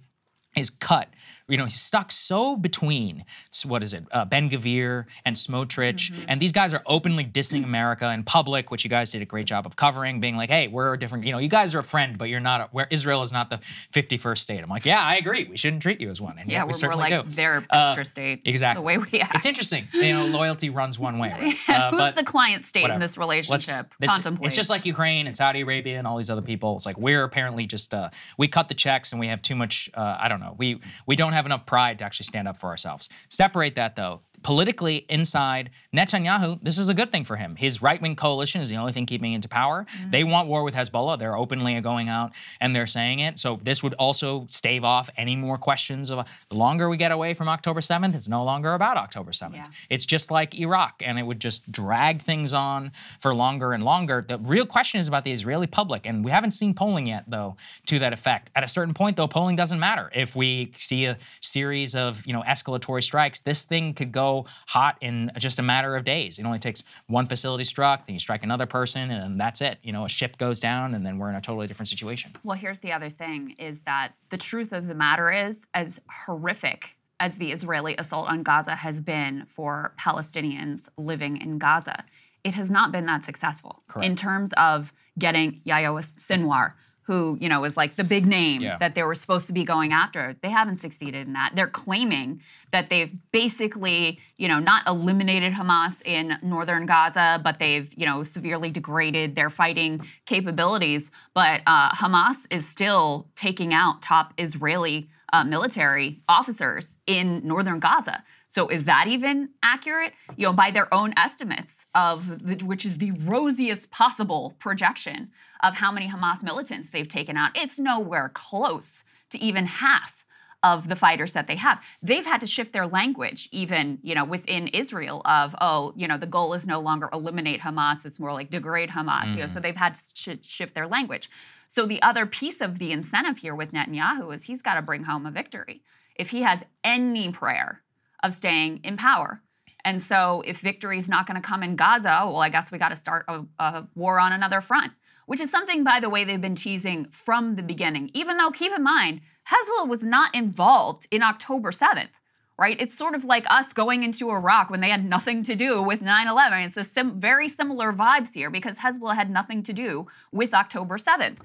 is 0.57 0.71
cut 0.71 1.09
you 1.51 1.57
know, 1.57 1.65
he's 1.65 1.81
stuck 1.81 2.13
so 2.13 2.57
between 2.57 3.25
what 3.65 3.83
is 3.83 3.93
it, 3.93 4.05
uh, 4.13 4.25
Ben 4.25 4.49
Gvir 4.49 5.07
and 5.25 5.35
Smotrich, 5.35 6.11
mm-hmm. 6.11 6.23
and 6.29 6.41
these 6.41 6.53
guys 6.53 6.73
are 6.73 6.83
openly 6.87 7.25
dissing 7.25 7.65
America 7.65 8.11
in 8.13 8.23
public, 8.23 8.71
which 8.71 8.85
you 8.85 8.91
guys 8.91 9.11
did 9.11 9.21
a 9.21 9.25
great 9.25 9.47
job 9.47 9.67
of 9.67 9.77
covering, 9.77 10.21
being 10.21 10.37
like, 10.37 10.49
"Hey, 10.49 10.69
we're 10.69 10.95
a 10.95 10.99
different, 10.99 11.25
you 11.25 11.33
know, 11.33 11.39
you 11.39 11.49
guys 11.49 11.75
are 11.75 11.81
a 11.81 11.85
friend, 11.85 12.17
but 12.17 12.29
you're 12.29 12.41
not. 12.41 12.61
A, 12.61 12.69
where 12.71 12.87
Israel 12.91 13.23
is 13.23 13.33
not 13.33 13.51
the 13.51 13.61
51st 13.93 14.39
state." 14.39 14.63
I'm 14.63 14.71
like, 14.71 14.87
"Yeah, 14.87 15.03
I 15.03 15.17
agree. 15.17 15.47
We 15.51 15.57
shouldn't 15.57 15.83
treat 15.83 16.01
you 16.01 16.09
as 16.11 16.21
one." 16.21 16.39
And 16.39 16.49
yeah, 16.49 16.65
we 16.65 16.73
we're, 16.81 16.89
we're 16.89 16.95
like 16.95 17.25
do. 17.25 17.31
their 17.31 17.67
uh, 17.71 17.89
extra 17.89 18.03
uh, 18.03 18.05
state. 18.05 18.43
Exactly. 18.45 18.81
The 18.81 18.87
way 18.87 18.99
we 18.99 19.21
act. 19.21 19.35
It's 19.35 19.47
interesting. 19.47 19.89
You 19.93 20.13
know, 20.13 20.27
loyalty 20.27 20.71
runs 20.71 20.99
one 20.99 21.19
way. 21.19 21.31
Right? 21.31 21.57
Uh, 21.69 21.91
Who's 21.91 22.15
the 22.15 22.25
client 22.25 22.65
state 22.65 22.83
whatever. 22.83 22.97
in 22.97 23.01
this 23.01 23.19
relationship? 23.19 23.93
This, 23.99 24.11
Contemplate. 24.11 24.47
It's 24.47 24.57
just 24.57 24.71
like 24.71 24.87
Ukraine 24.87 25.27
and 25.27 25.37
Saudi 25.37 25.63
Arabia 25.63 25.99
and 25.99 26.07
all 26.07 26.17
these 26.17 26.31
other 26.31 26.43
people. 26.43 26.77
It's 26.77 26.87
like 26.87 26.99
we're 26.99 27.25
apparently 27.25 27.67
just 27.67 27.93
uh, 27.93 28.11
we 28.39 28.47
cut 28.49 28.69
the 28.69 28.75
checks 28.75 29.13
and 29.13 29.21
we 29.21 29.29
have 29.29 29.43
too 29.43 29.57
much. 29.57 29.91
Uh, 29.95 30.17
I 30.21 30.29
don't 30.29 30.40
know. 30.41 30.55
We 30.59 30.81
we 31.07 31.17
don't 31.17 31.33
have 31.33 31.47
enough 31.47 31.67
pride 31.67 31.99
to 31.99 32.05
actually 32.05 32.25
stand 32.25 32.49
up 32.49 32.59
for 32.59 32.69
ourselves. 32.69 33.09
Separate 33.29 33.75
that 33.77 33.97
though 33.97 34.23
politically 34.43 35.07
inside 35.09 35.71
Netanyahu, 35.95 36.59
this 36.63 36.79
is 36.79 36.89
a 36.89 36.95
good 36.95 37.11
thing 37.11 37.25
for 37.25 37.37
him. 37.37 37.57
His 37.57 37.83
right 37.83 38.01
wing 38.01 38.17
coalition 38.17 38.61
is 38.61 38.69
the 38.69 38.77
only 38.77 38.93
thing 38.93 39.07
keeping 39.07 39.33
him 39.33 39.37
into 39.37 39.49
power. 39.49 39.87
Mm-hmm. 39.99 40.11
They 40.11 40.25
want 40.25 40.49
war 40.49 40.63
with 40.63 40.75
Hezbollah. 40.75 41.19
They're 41.19 41.37
openly 41.37 41.79
going 41.81 42.09
out 42.09 42.33
and 42.61 42.75
they're 42.75 42.87
saying 42.87 43.21
it. 43.21 43.39
So 43.39 43.61
this 43.63 43.83
would 43.83 43.95
also 43.95 44.47
stave 44.49 44.85
off 44.85 45.11
any 45.17 45.37
more 45.37 45.59
questions 45.59 46.11
of 46.11 46.27
the 46.49 46.57
longer 46.57 46.89
we 46.89 46.97
get 46.97 47.13
away 47.13 47.35
from 47.35 47.49
October 47.49 47.81
7th, 47.81 48.15
it's 48.15 48.29
no 48.29 48.45
longer 48.45 48.75
about 48.75 48.97
October 48.97 49.33
7th. 49.33 49.55
Yeah. 49.55 49.67
It's 49.89 50.07
just 50.07 50.31
like 50.31 50.55
Iraq, 50.55 51.03
and 51.05 51.19
it 51.19 51.23
would 51.23 51.41
just 51.41 51.71
drag 51.71 52.23
things 52.23 52.53
on 52.53 52.93
for 53.21 53.35
longer 53.35 53.73
and 53.73 53.85
longer. 53.85 54.25
The 54.27 54.39
real 54.39 54.67
question 54.67 55.01
is 55.01 55.09
about 55.09 55.25
the 55.25 55.33
Israeli 55.33 55.67
public, 55.67 56.07
and 56.07 56.25
we 56.25 56.31
haven't 56.31 56.53
seen 56.53 56.75
polling 56.75 57.07
yet, 57.07 57.25
though, 57.29 57.57
to 57.87 57.99
that 57.99 58.13
effect. 58.13 58.51
At 58.55 58.65
a 58.65 58.69
certain 58.69 58.95
point, 58.95 59.17
though, 59.17 59.29
polling 59.29 59.57
doesn't 59.57 59.81
matter. 59.81 60.11
If 60.15 60.37
we 60.37 60.73
see 60.77 61.07
a 61.07 61.19
series 61.41 61.95
of 61.95 62.27
you 62.27 62.33
know 62.33 62.43
escalatory 62.43 63.03
strikes, 63.03 63.41
this 63.41 63.63
thing 63.63 63.95
could 63.95 64.13
go 64.13 64.30
hot 64.67 64.97
in 65.01 65.31
just 65.39 65.59
a 65.59 65.63
matter 65.63 65.97
of 65.97 66.05
days. 66.05 66.39
It 66.39 66.45
only 66.45 66.59
takes 66.59 66.83
one 67.07 67.27
facility 67.27 67.65
struck, 67.65 68.07
then 68.07 68.15
you 68.15 68.21
strike 68.21 68.43
another 68.43 68.67
person, 68.67 69.11
and 69.11 69.41
that's 69.41 69.61
it. 69.61 69.79
You 69.83 69.93
know, 69.93 70.05
a 70.05 70.09
ship 70.09 70.39
goes 70.39 70.61
down, 70.61 70.95
and 70.95 71.05
then 71.05 71.19
we're 71.19 71.31
in 71.31 71.37
a 71.37 71.41
totally 71.41 71.67
different 71.67 71.89
situation. 71.89 72.33
Well, 72.45 72.57
here's 72.57 72.81
the 72.81 72.93
other 72.93 73.11
thing: 73.11 73.57
is 73.59 73.81
that 73.83 74.13
the 74.31 74.39
truth 74.39 74.73
of 74.73 74.87
the 74.87 74.95
matter 74.95 75.33
is, 75.33 75.67
as 75.75 76.01
horrific 76.27 76.97
as 77.21 77.37
the 77.37 77.53
Israeli 77.53 77.95
assault 77.99 78.29
on 78.29 78.43
Gaza 78.43 78.75
has 78.75 79.01
been 79.01 79.47
for 79.55 79.95
Palestinians 80.01 80.89
living 80.97 81.37
in 81.37 81.59
Gaza, 81.59 82.05
it 82.43 82.55
has 82.55 82.71
not 82.71 82.91
been 82.93 83.07
that 83.07 83.25
successful 83.25 83.83
Correct. 83.89 84.07
in 84.07 84.17
terms 84.17 84.51
of 84.57 84.93
getting 85.19 85.61
Yahya 85.65 85.91
Sinwar 85.91 86.73
who 87.11 87.37
you 87.41 87.49
know 87.49 87.65
is 87.65 87.77
like 87.77 87.97
the 87.97 88.05
big 88.05 88.25
name 88.25 88.61
yeah. 88.63 88.79
that 88.79 88.95
they 88.95 89.03
were 89.03 89.17
supposed 89.17 89.49
to 89.49 89.53
be 89.53 89.65
going 89.65 89.93
after 89.93 90.37
they 90.43 90.49
haven't 90.49 90.77
succeeded 90.77 91.27
in 91.27 91.33
that. 91.33 91.51
They're 91.57 91.67
claiming 91.67 92.41
that 92.71 92.89
they've 92.89 93.11
basically 93.33 94.21
you 94.37 94.47
know 94.47 94.61
not 94.61 94.87
eliminated 94.87 95.53
hamas 95.53 96.01
in 96.05 96.39
northern 96.41 96.87
gaza 96.87 97.41
but 97.43 97.59
they've 97.59 97.93
you 97.97 98.07
know 98.07 98.23
severely 98.23 98.71
degraded 98.71 99.35
their 99.35 99.51
fighting 99.51 100.07
capabilities. 100.25 101.11
But 101.35 101.63
uh, 101.67 101.91
hamas 101.91 102.47
is 102.49 102.69
still 102.69 103.27
taking 103.35 103.75
out 103.75 104.03
top 104.03 104.33
israeli 104.39 105.09
uh, 105.33 105.43
military 105.43 106.21
officers 106.29 106.97
in 107.09 107.41
northern 107.45 107.81
gaza 107.81 108.23
so 108.51 108.67
is 108.69 108.85
that 108.87 109.07
even 109.07 109.51
accurate? 109.63 110.13
You 110.37 110.49
know, 110.49 110.53
by 110.53 110.73
their 110.73 110.93
own 110.93 111.15
estimates 111.17 111.87
of 111.95 112.45
the, 112.45 112.65
which 112.65 112.85
is 112.85 112.99
the 112.99 113.13
rosiest 113.13 113.93
possible 113.93 114.57
projection 114.59 115.31
of 115.63 115.75
how 115.75 115.93
many 115.93 116.09
Hamas 116.09 116.43
militants 116.43 116.91
they've 116.91 117.09
taken 117.09 117.37
out, 117.37 117.53
it's 117.55 117.79
nowhere 117.79 118.29
close 118.35 119.05
to 119.31 119.39
even 119.39 119.67
half 119.67 120.27
of 120.65 120.89
the 120.89 120.97
fighters 120.97 121.33
that 121.33 121.47
they 121.47 121.55
have. 121.57 121.81
They've 122.03 122.27
had 122.27 122.41
to 122.41 122.47
shift 122.47 122.73
their 122.73 122.89
language, 122.89 123.49
even 123.53 123.99
you 124.03 124.17
know 124.17 124.25
within 124.25 124.67
Israel, 124.69 125.23
of 125.25 125.55
oh, 125.61 125.93
you 125.97 126.09
know, 126.09 126.19
the 126.19 126.27
goal 126.27 126.53
is 126.53 126.67
no 126.67 126.81
longer 126.81 127.09
eliminate 127.13 127.61
Hamas; 127.61 128.05
it's 128.05 128.19
more 128.19 128.33
like 128.33 128.51
degrade 128.51 128.91
Hamas. 128.91 129.27
Mm. 129.27 129.31
You 129.31 129.41
know, 129.43 129.47
so 129.47 129.61
mm. 129.61 129.63
they've 129.63 129.77
had 129.77 129.95
to 129.95 130.03
sh- 130.15 130.47
shift 130.47 130.75
their 130.75 130.89
language. 130.89 131.31
So 131.69 131.87
the 131.87 132.03
other 132.03 132.27
piece 132.27 132.61
of 132.61 132.81
the 132.81 132.91
incentive 132.91 133.39
here 133.39 133.55
with 133.55 133.71
Netanyahu 133.71 134.35
is 134.35 134.45
he's 134.45 134.61
got 134.61 134.75
to 134.75 134.83
bring 134.83 135.05
home 135.05 135.25
a 135.25 135.31
victory. 135.31 135.83
If 136.17 136.31
he 136.31 136.43
has 136.43 136.61
any 136.83 137.31
prayer 137.31 137.83
of 138.23 138.35
staying 138.35 138.81
in 138.85 138.97
power. 138.97 139.43
And 139.85 140.03
so, 140.03 140.43
if 140.47 140.59
victory 140.61 140.99
is 140.99 141.09
not 141.09 141.27
going 141.27 141.41
to 141.41 141.47
come 141.47 141.63
in 141.63 141.77
Gaza, 141.77 142.23
well, 142.25 142.41
I 142.41 142.51
guess 142.51 142.71
we 142.71 142.79
got 142.79 142.91
to 142.91 142.97
start 142.97 143.25
a, 143.29 143.45
a, 143.59 143.89
war 143.95 144.21
on 144.21 144.33
another 144.33 144.61
front, 144.61 144.93
which 145.27 145.41
is 145.41 145.51
something, 145.51 145.85
by 145.85 146.01
the 146.01 146.11
way, 146.11 146.25
they've 146.25 146.41
been 146.41 146.55
teasing 146.55 147.07
from 147.11 147.57
the 147.57 147.63
beginning. 147.63 148.11
Even 148.15 148.37
though, 148.37 148.51
keep 148.51 148.73
in 148.73 148.83
mind, 148.83 149.23
Hezbollah 149.49 149.89
was 149.89 150.03
not 150.03 150.35
involved 150.35 151.09
in 151.11 151.23
October 151.23 151.71
7th, 151.71 152.11
right? 152.59 152.77
It's 152.79 152.97
sort 152.97 153.15
of 153.15 153.25
like 153.25 153.47
us 153.49 153.73
going 153.73 154.03
into 154.03 154.31
Iraq 154.31 154.71
when 154.71 154.81
they 154.81 154.91
had 154.91 155.05
nothing 155.05 155.43
to 155.45 155.57
do 155.57 155.83
with 155.83 156.03
9 156.03 156.29
11. 156.29 156.59
It's 156.61 156.77
a 156.77 156.85
sim- 156.85 157.19
very 157.19 157.49
similar 157.49 157.93
vibes 157.93 158.35
here 158.35 158.51
because 158.51 158.77
Hezbollah 158.77 159.15
had 159.15 159.31
nothing 159.31 159.63
to 159.63 159.73
do 159.73 160.07
with 160.31 160.53
October 160.53 160.99
7th. 160.99 161.39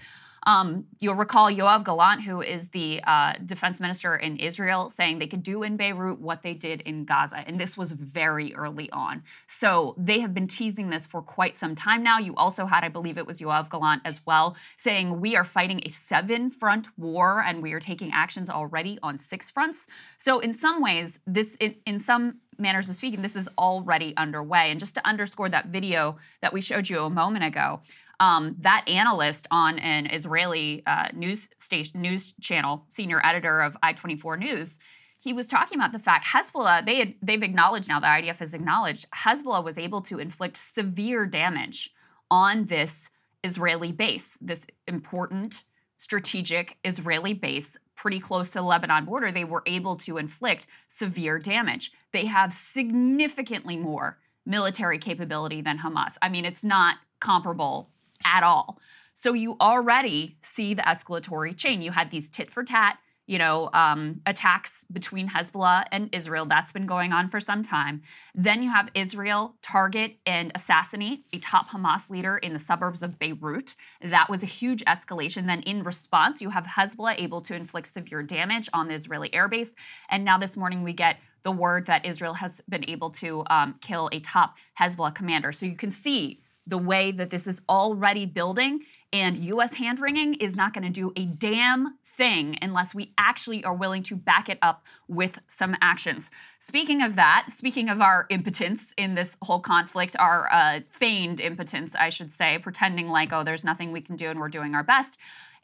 Um, 0.45 0.86
you'll 0.99 1.15
recall 1.15 1.51
Yoav 1.51 1.84
Gallant, 1.84 2.21
who 2.21 2.41
is 2.41 2.67
the 2.69 3.01
uh, 3.05 3.34
defense 3.45 3.79
minister 3.79 4.15
in 4.15 4.38
Israel, 4.38 4.89
saying 4.89 5.19
they 5.19 5.27
could 5.27 5.43
do 5.43 5.63
in 5.63 5.75
Beirut 5.75 6.19
what 6.19 6.43
they 6.43 6.53
did 6.53 6.81
in 6.81 7.05
Gaza. 7.05 7.43
And 7.47 7.60
this 7.60 7.75
was 7.77 7.91
very 7.91 8.53
early 8.53 8.89
on. 8.91 9.23
So 9.47 9.95
they 9.97 10.19
have 10.19 10.34
been 10.34 10.47
teasing 10.47 10.89
this 10.89 11.08
for 11.08 11.21
quite 11.21 11.58
some 11.58 11.75
time 11.75 12.03
now. 12.03 12.19
You 12.19 12.36
also 12.36 12.65
had, 12.65 12.84
I 12.84 12.89
believe 12.89 13.17
it 13.17 13.25
was 13.25 13.39
Yoav 13.39 13.69
Gallant 13.69 14.03
as 14.05 14.19
well, 14.25 14.55
saying 14.77 15.19
we 15.19 15.36
are 15.36 15.43
fighting 15.43 15.81
a 15.84 15.89
seven 15.89 16.51
front 16.51 16.88
war 16.97 17.43
and 17.45 17.62
we 17.62 17.73
are 17.73 17.79
taking 17.79 18.12
actions 18.13 18.49
already 18.49 18.99
on 19.01 19.17
six 19.17 19.49
fronts. 19.49 19.88
So 20.19 20.39
in 20.39 20.53
some 20.53 20.81
ways, 20.81 21.19
this, 21.25 21.55
in, 21.60 21.75
in 21.86 21.99
some 21.99 22.39
manners 22.58 22.89
of 22.89 22.95
speaking, 22.95 23.21
this 23.21 23.36
is 23.36 23.49
already 23.58 24.15
underway. 24.17 24.71
And 24.71 24.79
just 24.79 24.95
to 24.95 25.08
underscore 25.08 25.49
that 25.49 25.67
video 25.67 26.17
that 26.41 26.53
we 26.53 26.62
showed 26.62 26.89
you 26.89 27.03
a 27.03 27.10
moment 27.10 27.45
ago, 27.45 27.81
um, 28.19 28.56
that 28.60 28.88
analyst 28.88 29.47
on 29.51 29.80
an 29.80 30.08
Israeli 30.08 30.84
uh, 30.86 31.10
news 31.13 31.49
station, 31.58 32.01
news 32.01 32.34
channel, 32.41 32.86
senior 32.89 33.21
editor 33.25 33.62
of 33.62 33.78
I24 33.84 34.39
News, 34.39 34.80
he 35.19 35.34
was 35.34 35.47
talking 35.47 35.78
about 35.78 35.91
the 35.91 35.99
fact 35.99 36.25
Hezbollah, 36.25 36.86
they 36.86 36.97
had, 36.97 37.15
they've 37.21 37.41
acknowledged 37.41 37.88
now, 37.88 37.99
the 37.99 38.08
IDF 38.08 38.38
has 38.38 38.54
acknowledged 38.54 39.06
Hezbollah 39.12 39.63
was 39.63 39.78
able 39.78 40.01
to 40.01 40.19
inflict 40.19 40.58
severe 40.58 41.25
damage 41.25 41.91
on 42.30 42.65
this 42.65 43.10
Israeli 43.43 43.91
base, 43.91 44.38
this 44.41 44.67
important 44.88 45.63
strategic 45.97 46.78
Israeli 46.84 47.34
base 47.34 47.78
pretty 47.95 48.19
close 48.19 48.49
to 48.49 48.60
the 48.60 48.63
Lebanon 48.63 49.06
border, 49.06 49.32
they 49.32 49.45
were 49.45 49.63
able 49.65 49.95
to 49.95 50.17
inflict 50.17 50.67
severe 50.89 51.39
damage. 51.39 51.91
They 52.12 52.25
have 52.25 52.54
significantly 52.54 53.78
more 53.78 54.17
military 54.45 54.99
capability 54.99 55.62
than 55.62 55.80
Hamas. 55.80 56.15
I 56.21 56.30
mean, 56.30 56.45
it's 56.45 56.63
not 56.63 56.97
comparable 57.19 57.89
at 58.23 58.43
all. 58.43 58.80
So 59.15 59.34
you 59.34 59.56
already 59.62 60.38
see 60.41 60.73
the 60.73 60.82
escalatory 60.84 61.56
chain. 61.58 61.82
You 61.82 61.91
had 61.91 62.12
these 62.12 62.30
tit 62.30 62.51
for 62.51 62.63
tat 62.63 62.97
you 63.28 63.39
know, 63.39 63.69
um, 63.73 64.21
attacks 64.25 64.86
between 64.91 65.28
Hezbollah 65.28 65.86
and 65.91 66.10
Israel. 66.13 66.45
That's 66.45 66.71
been 66.71 66.86
going 66.86 67.12
on 67.12 67.30
for 67.30 67.39
some 67.39 67.63
time. 67.63 68.04
Then 68.36 68.62
you 68.62 68.69
have 68.69 68.89
Israel 68.93 69.56
target 69.63 70.17
and 70.25 70.51
assassinate 70.54 71.25
a 71.34 71.39
top 71.39 71.69
Hamas 71.69 72.10
leader 72.10 72.38
in 72.38 72.54
the 72.54 72.60
suburbs 72.60 73.01
of 73.01 73.17
Beirut. 73.17 73.75
That 74.01 74.30
was 74.30 74.43
a 74.43 74.47
huge 74.47 74.84
escalation. 74.86 75.47
Then, 75.47 75.62
in 75.62 75.84
response, 75.84 76.41
you 76.41 76.51
have 76.51 76.65
Hezbollah 76.65 77.19
able 77.19 77.41
to 77.41 77.56
inflict 77.56 77.91
severe 77.91 78.21
damage 78.21 78.69
on 78.73 78.88
the 78.88 78.93
Israeli 78.93 79.30
airbase. 79.30 79.69
And 80.10 80.23
now 80.23 80.38
this 80.38 80.56
morning, 80.56 80.84
we 80.84 80.93
get 80.93 81.17
the 81.43 81.51
word 81.51 81.88
that 81.88 82.06
Israel 82.06 82.34
has 82.36 82.62
been 82.69 82.88
able 82.88 83.10
to 83.12 83.43
um, 83.49 83.75
kill 83.82 84.10
a 84.12 84.19
top 84.19 84.56
Hezbollah 84.80 85.15
commander. 85.15 85.51
So 85.51 85.65
you 85.65 85.75
can 85.75 85.91
see 85.91 86.41
the 86.67 86.78
way 86.78 87.12
that 87.12 87.30
this 87.30 87.47
is 87.47 87.62
already 87.69 88.25
building, 88.25 88.82
and 89.13 89.38
U.S. 89.38 89.73
hand 89.73 89.99
wringing 89.99 90.36
is 90.36 90.56
not 90.56 90.73
going 90.73 90.84
to 90.84 90.89
do 90.89 91.12
a 91.15 91.25
damn 91.25 91.97
thing 92.17 92.58
unless 92.62 92.95
we 92.95 93.13
actually 93.17 93.63
are 93.63 93.73
willing 93.73 94.04
to 94.04 94.15
back 94.15 94.49
it 94.49 94.58
up 94.62 94.84
with 95.08 95.39
some 95.47 95.75
actions. 95.82 96.32
Speaking 96.60 97.01
of 97.01 97.15
that, 97.15 97.47
speaking 97.51 97.89
of 97.89 98.01
our 98.01 98.25
impotence 98.30 98.93
in 98.97 99.15
this 99.15 99.36
whole 99.41 99.60
conflict, 99.60 100.15
our 100.17 100.51
uh, 100.51 100.80
feigned 100.89 101.41
impotence, 101.41 101.95
I 101.95 102.10
should 102.10 102.32
say, 102.32 102.58
pretending 102.58 103.10
like, 103.10 103.34
oh, 103.34 103.43
there's 103.43 103.63
nothing 103.63 103.91
we 103.91 104.01
can 104.01 104.15
do 104.15 104.30
and 104.30 104.39
we're 104.39 104.49
doing 104.49 104.75
our 104.75 104.84
best. 104.84 105.17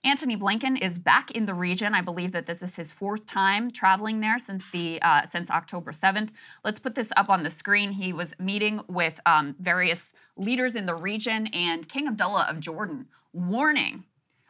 Antony 0.04 0.36
Blinken 0.36 0.82
is 0.82 0.98
back 0.98 1.30
in 1.32 1.46
the 1.46 1.54
region. 1.54 1.94
I 1.94 2.02
believe 2.02 2.32
that 2.32 2.48
this 2.48 2.64
is 2.64 2.76
his 2.76 2.92
fourth 2.92 3.28
time 3.28 3.70
traveling 3.70 4.20
there 4.20 4.40
since 4.40 4.66
the 4.72 5.00
uh, 5.04 5.26
since 5.28 5.52
October 5.52 5.92
7th. 5.92 6.30
Let's 6.66 6.80
put 6.80 6.96
this 6.96 7.12
up 7.16 7.30
on 7.30 7.44
the 7.44 7.52
screen. 7.52 7.92
He 7.92 8.12
was 8.12 8.34
meeting 8.40 8.82
with 8.88 9.20
um, 9.28 9.56
various 9.60 10.14
leaders 10.38 10.76
in 10.76 10.88
the 10.88 10.96
region 10.96 11.48
and 11.48 11.88
King 11.88 12.08
Abdullah 12.08 12.48
of 12.50 12.60
Jordan, 12.60 13.06
warning 13.32 14.04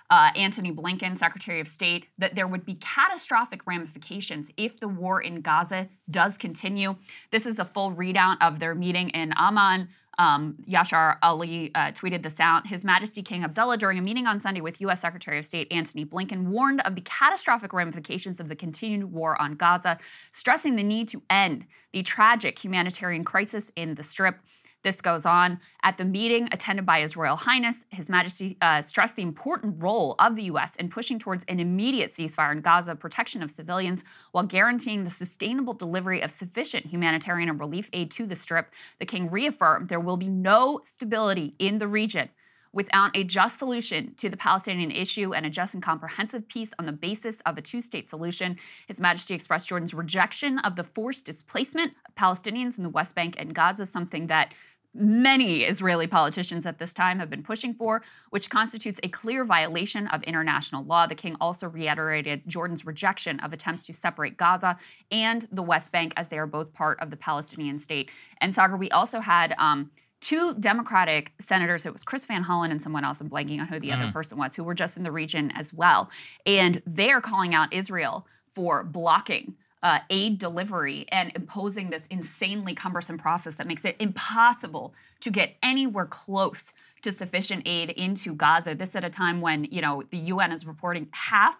uh, 0.09 0.31
Antony 0.37 0.71
Blinken, 0.71 1.17
Secretary 1.17 1.59
of 1.59 1.67
State, 1.67 2.05
that 2.17 2.35
there 2.35 2.47
would 2.47 2.65
be 2.65 2.75
catastrophic 2.75 3.65
ramifications 3.65 4.51
if 4.55 4.79
the 4.79 4.87
war 4.87 5.21
in 5.21 5.41
Gaza 5.41 5.89
does 6.09 6.37
continue. 6.37 6.95
This 7.31 7.45
is 7.45 7.59
a 7.59 7.65
full 7.65 7.93
readout 7.93 8.37
of 8.41 8.59
their 8.59 8.75
meeting 8.75 9.09
in 9.09 9.33
Amman. 9.37 9.89
Um, 10.17 10.55
Yashar 10.67 11.17
Ali 11.23 11.71
uh, 11.73 11.91
tweeted 11.91 12.23
this 12.23 12.39
out. 12.39 12.67
His 12.67 12.83
Majesty 12.83 13.23
King 13.23 13.43
Abdullah, 13.43 13.77
during 13.77 13.97
a 13.97 14.01
meeting 14.01 14.27
on 14.27 14.39
Sunday 14.39 14.61
with 14.61 14.81
U.S. 14.81 15.01
Secretary 15.01 15.39
of 15.39 15.45
State 15.45 15.67
Antony 15.71 16.05
Blinken, 16.05 16.47
warned 16.47 16.81
of 16.81 16.95
the 16.95 17.01
catastrophic 17.01 17.73
ramifications 17.73 18.39
of 18.39 18.49
the 18.49 18.55
continued 18.55 19.11
war 19.11 19.41
on 19.41 19.55
Gaza, 19.55 19.97
stressing 20.33 20.75
the 20.75 20.83
need 20.83 21.07
to 21.09 21.21
end 21.29 21.65
the 21.93 22.03
tragic 22.03 22.59
humanitarian 22.59 23.23
crisis 23.23 23.71
in 23.75 23.95
the 23.95 24.03
Strip. 24.03 24.37
This 24.83 25.01
goes 25.01 25.25
on. 25.25 25.59
At 25.83 25.97
the 25.97 26.05
meeting 26.05 26.49
attended 26.51 26.85
by 26.85 27.01
His 27.01 27.15
Royal 27.15 27.35
Highness, 27.35 27.85
His 27.89 28.09
Majesty 28.09 28.57
uh, 28.61 28.81
stressed 28.81 29.15
the 29.15 29.21
important 29.21 29.75
role 29.81 30.15
of 30.19 30.35
the 30.35 30.43
U.S. 30.43 30.75
in 30.77 30.89
pushing 30.89 31.19
towards 31.19 31.43
an 31.47 31.59
immediate 31.59 32.11
ceasefire 32.11 32.51
in 32.51 32.61
Gaza, 32.61 32.95
protection 32.95 33.43
of 33.43 33.51
civilians, 33.51 34.03
while 34.31 34.43
guaranteeing 34.43 35.03
the 35.03 35.11
sustainable 35.11 35.73
delivery 35.73 36.21
of 36.21 36.31
sufficient 36.31 36.85
humanitarian 36.85 37.49
and 37.49 37.59
relief 37.59 37.89
aid 37.93 38.09
to 38.11 38.25
the 38.25 38.35
Strip. 38.35 38.71
The 38.99 39.05
King 39.05 39.29
reaffirmed 39.29 39.89
there 39.89 39.99
will 39.99 40.17
be 40.17 40.29
no 40.29 40.81
stability 40.83 41.55
in 41.59 41.77
the 41.77 41.87
region 41.87 42.29
without 42.73 43.15
a 43.15 43.23
just 43.23 43.59
solution 43.59 44.13
to 44.15 44.29
the 44.29 44.37
Palestinian 44.37 44.91
issue 44.91 45.33
and 45.33 45.45
a 45.45 45.49
just 45.49 45.73
and 45.73 45.83
comprehensive 45.83 46.47
peace 46.47 46.71
on 46.79 46.85
the 46.85 46.91
basis 46.91 47.41
of 47.45 47.57
a 47.57 47.61
two 47.61 47.81
state 47.81 48.07
solution. 48.07 48.57
His 48.87 49.01
Majesty 49.01 49.33
expressed 49.33 49.67
Jordan's 49.67 49.93
rejection 49.93 50.59
of 50.59 50.75
the 50.75 50.83
forced 50.83 51.25
displacement 51.25 51.93
of 52.07 52.15
Palestinians 52.15 52.77
in 52.77 52.83
the 52.83 52.89
West 52.89 53.15
Bank 53.15 53.35
and 53.37 53.53
Gaza, 53.53 53.85
something 53.85 54.27
that 54.27 54.53
many 54.93 55.63
Israeli 55.63 56.07
politicians 56.07 56.65
at 56.65 56.77
this 56.77 56.93
time 56.93 57.19
have 57.19 57.29
been 57.29 57.43
pushing 57.43 57.73
for, 57.73 58.01
which 58.29 58.49
constitutes 58.49 58.99
a 59.03 59.09
clear 59.09 59.45
violation 59.45 60.07
of 60.07 60.21
international 60.23 60.83
law. 60.83 61.07
The 61.07 61.15
king 61.15 61.35
also 61.39 61.67
reiterated 61.67 62.41
Jordan's 62.47 62.85
rejection 62.85 63.39
of 63.39 63.53
attempts 63.53 63.85
to 63.85 63.93
separate 63.93 64.37
Gaza 64.37 64.77
and 65.09 65.47
the 65.51 65.63
West 65.63 65.91
Bank 65.91 66.13
as 66.17 66.27
they 66.27 66.37
are 66.37 66.47
both 66.47 66.73
part 66.73 66.99
of 66.99 67.09
the 67.09 67.17
Palestinian 67.17 67.79
state. 67.79 68.09
And 68.39 68.53
Saagar, 68.53 68.77
we 68.77 68.89
also 68.91 69.19
had. 69.19 69.55
Um, 69.57 69.91
two 70.21 70.53
Democratic 70.59 71.33
senators, 71.41 71.87
it 71.87 71.91
was 71.91 72.03
Chris 72.03 72.25
Van 72.27 72.43
Hollen 72.43 72.69
and 72.69 72.79
someone 72.79 73.03
else, 73.03 73.19
I'm 73.21 73.29
blanking 73.29 73.59
on 73.59 73.67
who 73.67 73.79
the 73.79 73.89
mm. 73.89 73.99
other 73.99 74.11
person 74.11 74.37
was, 74.37 74.55
who 74.55 74.63
were 74.63 74.75
just 74.75 74.95
in 74.95 75.01
the 75.01 75.11
region 75.11 75.51
as 75.55 75.73
well. 75.73 76.11
And 76.45 76.79
they're 76.85 77.21
calling 77.21 77.55
out 77.55 77.73
Israel 77.73 78.27
for 78.53 78.83
blocking 78.83 79.55
uh, 79.83 79.99
aid 80.09 80.37
delivery 80.37 81.05
and 81.11 81.31
imposing 81.35 81.89
this 81.89 82.05
insanely 82.07 82.75
cumbersome 82.75 83.17
process 83.17 83.55
that 83.55 83.67
makes 83.67 83.83
it 83.85 83.95
impossible 83.99 84.93
to 85.21 85.31
get 85.31 85.55
anywhere 85.63 86.05
close 86.05 86.71
to 87.01 87.11
sufficient 87.11 87.63
aid 87.65 87.89
into 87.91 88.35
Gaza. 88.35 88.75
This 88.75 88.95
at 88.95 89.03
a 89.03 89.09
time 89.09 89.41
when 89.41 89.63
you 89.65 89.81
know 89.81 90.03
the 90.11 90.17
UN 90.17 90.51
is 90.51 90.65
reporting 90.65 91.07
half 91.11 91.55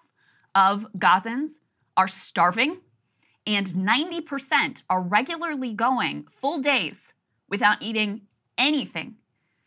of 0.54 0.86
Gazans 0.98 1.54
are 1.98 2.08
starving, 2.08 2.78
and 3.48 3.68
90% 3.68 4.84
are 4.90 5.02
regularly 5.02 5.74
going 5.74 6.28
full 6.40 6.60
days 6.60 7.14
without 7.50 7.82
eating 7.82 8.22
anything. 8.58 9.16